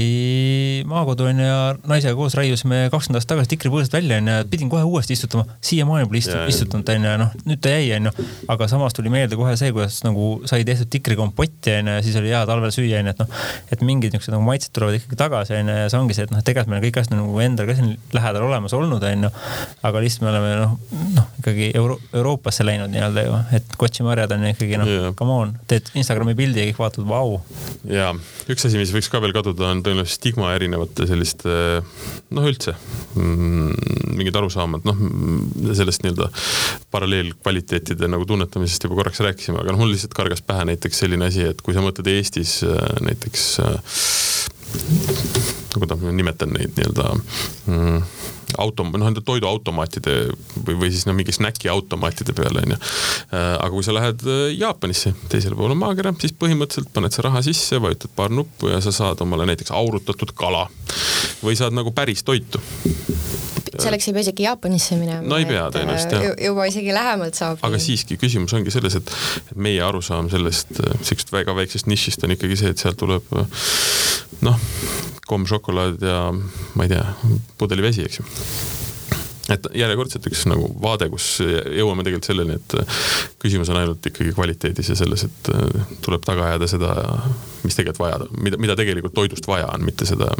maakodu 0.87 1.27
onju 1.31 1.47
ja 1.47 1.59
naisega 1.89 2.15
koos 2.15 2.37
raiusime 2.39 2.85
kakskümmend 2.93 3.19
aastat 3.19 3.33
tagasi 3.35 3.51
tikripõõsast 3.55 3.97
välja 3.97 4.21
onju 4.21 4.37
ja 4.37 4.47
pidin 4.47 4.71
kohe 4.71 4.85
uuesti 4.87 5.17
istutama. 5.17 5.43
siiamaani 5.59 6.07
pole 6.07 6.23
istu, 6.23 6.37
istutanud 6.47 6.93
onju 6.95 7.11
ja 7.11 7.17
noh, 7.25 7.35
nüüd 7.49 7.63
ta 7.63 7.75
jäi 7.75 7.91
onju, 7.99 8.15
aga 8.53 8.69
samas 8.71 8.95
tuli 8.95 9.11
meelde 9.11 9.39
kohe 9.39 9.57
see, 9.59 9.73
kuidas 9.75 9.99
nagu 10.07 10.37
sai 10.47 10.63
tehtud 10.67 10.91
tikrikompotti 11.27 11.71
onju 11.79 11.95
ja 11.97 12.03
siis 12.03 12.15
oli 12.15 12.31
hea 12.31 12.45
talvel 12.47 12.71
süüa 12.71 13.01
onju, 13.01 13.13
et 13.13 13.19
noh, 13.21 13.27
et 13.71 13.81
mingid 13.85 14.13
niisugused 14.13 14.33
nagu 14.33 14.45
maitsed 14.45 14.73
tulevad 14.75 14.97
ikkagi 14.97 15.17
tagasi 15.19 15.55
onju 15.57 15.75
ja 15.75 15.89
see 15.91 15.99
ongi 15.99 16.15
see, 16.15 16.27
et 16.27 16.33
noh, 16.33 16.43
tegelikult 16.45 16.71
meil 16.71 16.83
kõik 16.85 16.99
asjad 17.01 17.15
nagu 17.17 17.41
endal 17.43 17.67
ka 17.69 17.75
siin 17.77 17.93
lähedal 18.15 18.47
olemas 18.47 18.75
olnud 18.77 19.03
onju 19.03 19.31
aga 19.87 20.03
lihtsalt 20.03 20.25
me 20.25 20.31
oleme 20.31 20.53
noh, 20.61 20.75
noh 21.17 21.27
ikkagi 21.41 21.71
Euro 21.77 21.99
Euroopasse 22.13 22.65
läinud 22.67 22.91
nii-öelda 22.93 23.25
ju, 23.27 23.39
et 23.57 23.77
kotšimarjad 23.79 24.35
on 24.37 24.47
ikkagi 24.51 24.79
noh 24.81 24.91
yeah., 24.91 25.09
come 25.17 25.35
on, 25.35 25.55
teed 25.69 25.91
Instagrami 25.97 26.35
pildi 26.37 26.63
ja 26.63 26.69
kõik 26.71 26.81
vaatavad, 26.83 27.09
vau. 27.11 27.37
ja 27.91 28.11
üks 28.47 28.67
asi, 28.67 28.79
mis 28.79 28.93
võiks 28.95 29.11
ka 29.11 29.21
veel 29.23 29.35
kaduda, 29.35 29.71
on 29.73 29.83
tõenäoliselt 29.85 30.21
stigma 30.21 30.53
erinevate 30.55 31.07
selliste 31.09 31.57
noh, 32.35 32.47
üldse 32.47 32.75
mm, 33.15 34.15
mingid 34.17 34.39
arusaamad, 34.39 34.87
noh 34.87 35.73
sellest 35.77 36.03
nii-öelda 36.05 36.29
paralleelkvaliteetide 36.93 38.09
nagu 38.09 38.25
tunnetamisest 38.27 38.87
juba 38.87 38.99
korraks 39.01 39.21
rääkisime, 39.23 39.61
aga 39.61 39.73
noh, 39.73 39.81
mul 39.81 39.93
lihtsalt 39.93 40.15
kargas 40.17 40.41
pähe 40.45 40.65
näiteks 40.69 41.01
selline 41.03 41.16
asi, 41.25 41.47
et 41.51 41.61
kui 41.65 41.75
sa 41.75 41.83
mõtled 41.85 42.07
Eestis 42.11 42.59
äh, 42.67 42.77
näiteks 43.01 43.47
kuidas 45.77 45.99
ma 46.01 46.11
nimetan 46.11 46.51
neid 46.53 46.73
nii-öelda 46.77 47.05
mm, 47.67 48.01
auto, 48.61 48.85
noh 48.87 49.03
nende 49.03 49.21
toiduautomaatide 49.25 50.15
või, 50.65 50.77
või 50.81 50.91
siis 50.93 51.05
no 51.07 51.15
mingi 51.17 51.35
snäkiautomaatide 51.35 52.35
peale 52.37 52.63
onju. 52.65 52.77
Äh, 52.77 53.49
aga 53.55 53.71
kui 53.73 53.85
sa 53.85 53.95
lähed 53.95 54.23
äh, 54.27 54.45
Jaapanisse, 54.57 55.13
teisel 55.31 55.55
pool 55.57 55.75
on 55.75 55.81
maakera, 55.81 56.13
siis 56.21 56.35
põhimõtteliselt 56.37 56.93
paned 56.95 57.15
sa 57.15 57.27
raha 57.27 57.43
sisse, 57.45 57.81
vajutad 57.83 58.13
paar 58.17 58.33
nuppu 58.33 58.71
ja 58.73 58.81
sa 58.83 58.95
saad 58.95 59.21
omale 59.25 59.49
näiteks 59.51 59.73
aurutatud 59.75 60.33
kala 60.37 60.67
või 61.43 61.57
saad 61.59 61.75
nagu 61.77 61.93
päris 61.95 62.25
toitu 62.27 62.61
selleks 63.83 64.07
ei 64.09 64.15
pea 64.15 64.25
isegi 64.25 64.47
Jaapanisse 64.47 64.97
minema. 64.99 65.21
no 65.27 65.39
ei 65.41 65.47
pea 65.49 65.67
tõenäoliselt 65.73 66.15
jah. 66.17 66.25
juba 66.47 66.67
isegi 66.69 66.95
lähemalt 66.95 67.39
saab. 67.39 67.61
aga 67.67 67.81
siiski, 67.81 68.19
küsimus 68.21 68.55
ongi 68.57 68.73
selles, 68.73 68.97
et, 68.99 69.13
meie 69.55 69.83
arusaam 69.85 70.31
sellest 70.33 70.79
äh, 70.83 70.97
siuksest 71.01 71.33
väga 71.35 71.55
väiksest 71.57 71.89
nišist 71.91 72.25
on 72.27 72.35
ikkagi 72.37 72.59
see, 72.59 72.73
et 72.75 72.83
sealt 72.83 72.99
tuleb 72.99 73.27
noh, 74.47 74.67
komm 75.27 75.47
šokolaad 75.49 76.03
ja 76.03 76.19
ma 76.33 76.87
ei 76.87 76.93
tea, 76.95 77.05
pudeli 77.57 77.85
vesi, 77.85 78.05
eks 78.07 78.21
ju 78.21 78.27
et 79.53 79.67
järjekordselt 79.79 80.27
üks 80.29 80.43
nagu 80.49 80.67
vaade, 80.83 81.09
kus 81.11 81.37
jõuame 81.41 82.05
tegelikult 82.05 82.29
selleni, 82.31 82.57
et 82.57 82.75
küsimus 83.41 83.71
on 83.71 83.81
ainult 83.81 84.05
ikkagi 84.09 84.33
kvaliteedis 84.35 84.91
ja 84.91 84.99
selles, 84.99 85.27
et 85.27 85.51
äh, 85.53 85.91
tuleb 86.05 86.25
taga 86.27 86.51
ajada 86.51 86.69
seda, 86.69 86.93
mis 87.63 87.77
tegelikult 87.77 88.03
vaja, 88.03 88.21
mida, 88.43 88.59
mida 88.61 88.77
tegelikult 88.79 89.15
toidust 89.17 89.47
vaja 89.47 89.69
on, 89.73 89.85
mitte 89.87 90.07
seda 90.09 90.31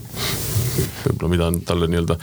võib-olla, 0.77 1.29
mida 1.31 1.47
on 1.47 1.59
talle 1.65 1.87
nii-öelda 1.89 2.17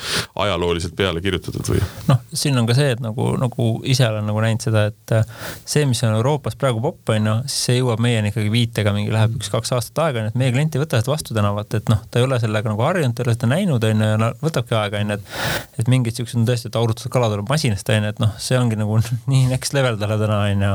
ajalooliselt 0.44 0.94
peale 0.96 1.22
kirjutatud 1.24 1.66
või? 1.72 1.80
noh, 2.10 2.20
siin 2.36 2.58
on 2.60 2.68
ka 2.68 2.76
see, 2.76 2.92
et 2.94 3.02
nagu, 3.02 3.30
nagu 3.40 3.68
ise 3.90 4.06
olen 4.08 4.28
nagu 4.28 4.42
näinud 4.44 4.64
seda, 4.64 4.86
et 4.92 5.14
äh, 5.16 5.24
see, 5.64 5.86
mis 5.90 6.02
on 6.06 6.14
Euroopas 6.18 6.58
praegu 6.60 6.82
popp 6.84 7.14
on 7.14 7.30
ju, 7.30 7.36
siis 7.48 7.70
see 7.70 7.78
jõuab 7.80 8.02
meieni 8.04 8.30
ikkagi 8.32 8.52
viitega 8.52 8.94
mingi 8.96 9.14
läheb 9.14 9.38
üks-kaks 9.40 9.74
aastat 9.76 10.02
aega, 10.06 10.22
onju, 10.22 10.34
et 10.34 10.40
meie 10.42 10.54
klient 10.54 10.76
ei 10.76 10.84
võta 10.84 11.00
seda 11.00 11.14
vastu 11.14 11.36
tänavat, 11.36 11.78
et 11.80 11.90
noh, 11.92 12.04
ta 12.10 12.20
ei 12.20 12.28
ole 12.28 12.38
sellega 12.42 12.70
nagu 12.70 12.86
harjunud, 12.86 13.16
ta 13.16 13.24
ei 13.24 13.30
ole 13.30 13.36
seda 13.38 13.50
näinud, 13.50 13.88
onju, 13.90 14.10
ja 14.12 14.30
võtabki 14.44 14.78
aega, 14.78 15.02
onju, 15.02 15.18
et 15.18 15.82
et 15.82 15.90
mingid 15.90 16.16
siuksed 16.16 16.38
on 16.40 16.46
tõesti 16.48 16.70
et 16.74 16.80
aurutatud 16.80 17.12
kala 17.14 17.30
tuleb 17.30 17.50
masinast 17.50 17.90
onju, 17.94 18.10
et 18.10 18.20
noh, 18.22 18.32
see 18.42 18.58
ongi 18.58 18.78
nagu 18.78 18.98
nii 19.30 19.46
next 19.52 19.76
level 19.76 19.98
talle 20.00 20.18
täna 20.20 20.40
onju. 20.50 20.72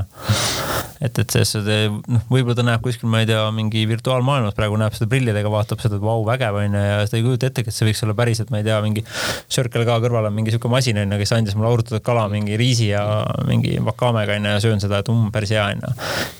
et, 0.99 1.19
et 1.21 1.31
selles 1.31 1.51
suhtes 1.55 1.91
noh, 2.11 2.23
võib-olla 2.31 2.57
ta 2.59 2.65
näeb 2.67 2.83
kuskil, 2.83 3.09
ma 3.11 3.21
ei 3.23 3.27
tea, 3.29 3.41
mingi 3.55 3.85
virtuaalmaailmas 3.89 4.55
praegu 4.57 4.79
näeb 4.79 4.95
seda 4.95 5.09
prillidega, 5.11 5.51
vaatab 5.51 5.83
seda, 5.83 5.99
et 5.99 6.03
vau, 6.03 6.23
vägev 6.27 6.59
onju 6.59 6.83
ja 6.83 6.97
seda 7.07 7.19
ei 7.19 7.25
kujuta 7.25 7.49
ettegi, 7.49 7.71
et 7.71 7.75
see 7.75 7.87
võiks 7.87 8.03
olla 8.05 8.15
päriselt, 8.19 8.51
ma 8.53 8.61
ei 8.61 8.67
tea, 8.67 8.79
mingi 8.83 9.03
Circle 9.51 9.85
K 9.87 9.99
kõrval 10.03 10.29
on 10.29 10.35
mingi 10.35 10.53
sihuke 10.53 10.71
masin 10.71 10.99
onju, 11.03 11.19
kes 11.21 11.35
andis 11.37 11.57
mulle 11.59 11.71
aurutatud 11.71 12.03
kala 12.05 12.27
mingi 12.31 12.59
riisi 12.59 12.89
ja 12.91 13.03
mingi 13.47 13.77
vakaamega 13.83 14.35
onju 14.39 14.55
ja 14.55 14.63
söön 14.63 14.83
seda, 14.83 15.01
et 15.03 15.11
um, 15.11 15.29
päris 15.35 15.53
hea 15.55 15.65
onju. 15.73 15.93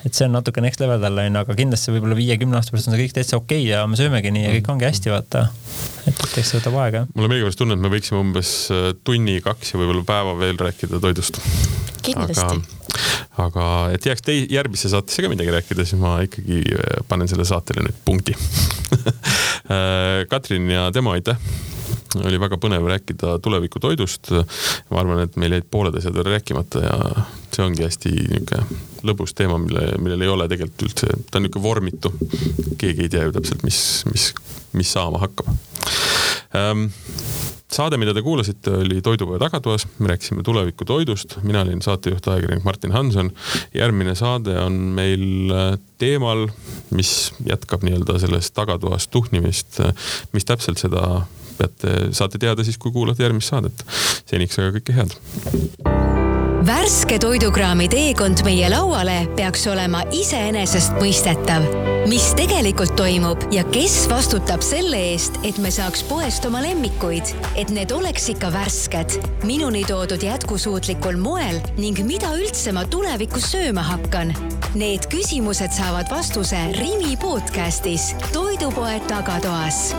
et 0.07 0.15
see 0.15 0.27
on 0.27 0.36
natuke 0.36 0.64
next 0.64 0.84
level 0.84 0.99
talle 1.03 1.27
onju, 1.30 1.44
aga 1.45 1.57
kindlasti 1.60 1.95
võib-olla 1.95 2.19
viie-kümne 2.19 2.60
aasta 2.60 2.76
pärast 2.76 2.91
on 2.91 2.98
see 2.98 3.06
kõik 3.06 3.15
täitsa 3.15 3.40
okei 3.40 3.64
okay 3.64 3.72
ja 3.72 3.86
me 3.88 3.99
söömegi 3.99 4.34
nii 4.36 4.45
ja 4.48 4.56
kõik 4.57 4.73
ongi 4.76 4.90
hästi, 4.90 5.14
vaata. 5.15 5.48
et, 6.03 6.26
eks 6.27 6.52
see 6.52 6.60
võtab 6.60 6.80
aega. 6.84 7.06
mulle 7.15 7.31
millegipärast 7.31 7.64
tunne, 7.64 7.80
et 7.80 7.84
me 7.84 7.91
võiksime 7.95 8.19
umbes 8.22 8.53
äh, 8.76 8.91
tunni-kaks 9.50 9.74
ja 9.74 9.80
võib-olla 9.80 10.06
päeva 10.06 10.36
veel 10.38 10.58
rääkida 10.60 11.00
toidust. 11.02 11.40
kindlasti. 12.02 12.42
aga, 12.42 13.46
aga 13.46 13.66
et 13.94 14.06
jääks 14.06 14.22
tei-, 14.22 14.48
järgmisse 14.50 14.90
saatesse 14.90 15.22
ka 15.22 15.30
midagi 15.30 15.52
rääkida, 15.52 15.86
siis 15.86 16.00
ma 16.00 16.20
ikkagi 16.26 16.62
äh, 16.76 17.02
panen 17.08 17.28
selle 17.28 17.46
saatele 17.46 17.84
nüüd 17.86 17.98
punkti 18.06 18.36
äh, 18.36 20.26
Katrin 20.32 20.70
ja 20.70 20.92
Temo, 20.92 21.12
aitäh 21.12 21.38
oli 22.26 22.40
väga 22.42 22.58
põnev 22.58 22.88
rääkida 22.90 23.36
tuleviku 23.42 23.80
toidust. 23.80 24.32
ma 24.90 25.02
arvan, 25.02 25.20
et 25.22 25.36
meil 25.38 25.54
jäid 25.54 25.68
pooled 25.70 25.96
asjad 25.98 26.16
veel 26.18 26.32
rääkimata 26.34 26.82
ja 26.82 26.96
see 27.54 27.66
ongi 27.66 27.86
hästi 27.86 28.14
niisugune 28.16 28.80
lõbus 29.06 29.36
teema, 29.38 29.58
mille, 29.62 29.94
millel 30.02 30.26
ei 30.26 30.32
ole 30.32 30.48
tegelikult 30.50 30.88
üldse, 30.90 31.12
ta 31.30 31.38
on 31.38 31.46
niisugune 31.46 31.68
vormitu. 31.68 32.14
keegi 32.78 33.06
ei 33.06 33.14
tea 33.14 33.28
ju 33.28 33.36
täpselt, 33.38 33.62
mis, 33.64 33.80
mis, 34.10 34.32
mis 34.74 34.98
saama 34.98 35.22
hakkab 35.22 35.54
saade, 37.70 37.98
mida 38.02 38.14
te 38.14 38.24
kuulasite, 38.26 38.72
oli 38.82 39.02
Toidupoe 39.06 39.40
tagatoas, 39.40 39.86
me 40.00 40.10
rääkisime 40.10 40.44
tuleviku 40.44 40.86
toidust, 40.86 41.38
mina 41.44 41.62
olin 41.62 41.82
saatejuht, 41.86 42.28
ajakirjanik 42.28 42.64
Martin 42.64 42.92
Hanson. 42.92 43.32
järgmine 43.74 44.16
saade 44.16 44.58
on 44.60 44.74
meil 44.74 45.54
äh, 45.54 45.78
teemal, 45.98 46.48
mis 46.92 47.34
jätkab 47.46 47.86
nii-öelda 47.86 48.20
sellest 48.20 48.54
tagatoas 48.54 49.08
tuhnimist. 49.08 49.82
mis 50.34 50.46
täpselt 50.46 50.82
seda 50.82 51.22
peate, 51.58 51.98
saate 52.12 52.42
teada 52.42 52.64
siis, 52.64 52.78
kui 52.78 52.92
kuulate 52.92 53.24
järgmist 53.24 53.54
saadet. 53.54 53.86
seniks 54.26 54.60
aga 54.60 54.80
kõike 54.80 55.02
head 55.02 56.09
värske 56.65 57.19
toidukraami 57.19 57.88
teekond 57.91 58.41
meie 58.44 58.68
lauale 58.72 59.22
peaks 59.38 59.64
olema 59.72 60.02
iseenesestmõistetav. 60.15 61.65
mis 62.10 62.26
tegelikult 62.36 62.95
toimub 62.98 63.44
ja 63.53 63.64
kes 63.72 64.07
vastutab 64.10 64.64
selle 64.65 64.98
eest, 65.11 65.38
et 65.44 65.57
me 65.61 65.72
saaks 65.72 66.03
poest 66.10 66.45
oma 66.45 66.61
lemmikuid, 66.64 67.31
et 67.56 67.69
need 67.69 67.91
oleks 67.91 68.30
ikka 68.34 68.52
värsked, 68.56 69.19
minuni 69.44 69.84
toodud 69.88 70.23
jätkusuutlikul 70.23 71.19
moel 71.22 71.61
ning 71.77 71.99
mida 72.03 72.34
üldse 72.36 72.73
ma 72.76 72.86
tulevikus 72.86 73.52
sööma 73.53 73.86
hakkan. 73.94 74.34
Need 74.76 75.07
küsimused 75.11 75.72
saavad 75.76 76.11
vastuse 76.11 76.60
Rimi 76.80 77.15
podcastis 77.22 78.14
Toidupoe 78.34 78.99
tagatoas 79.07 79.90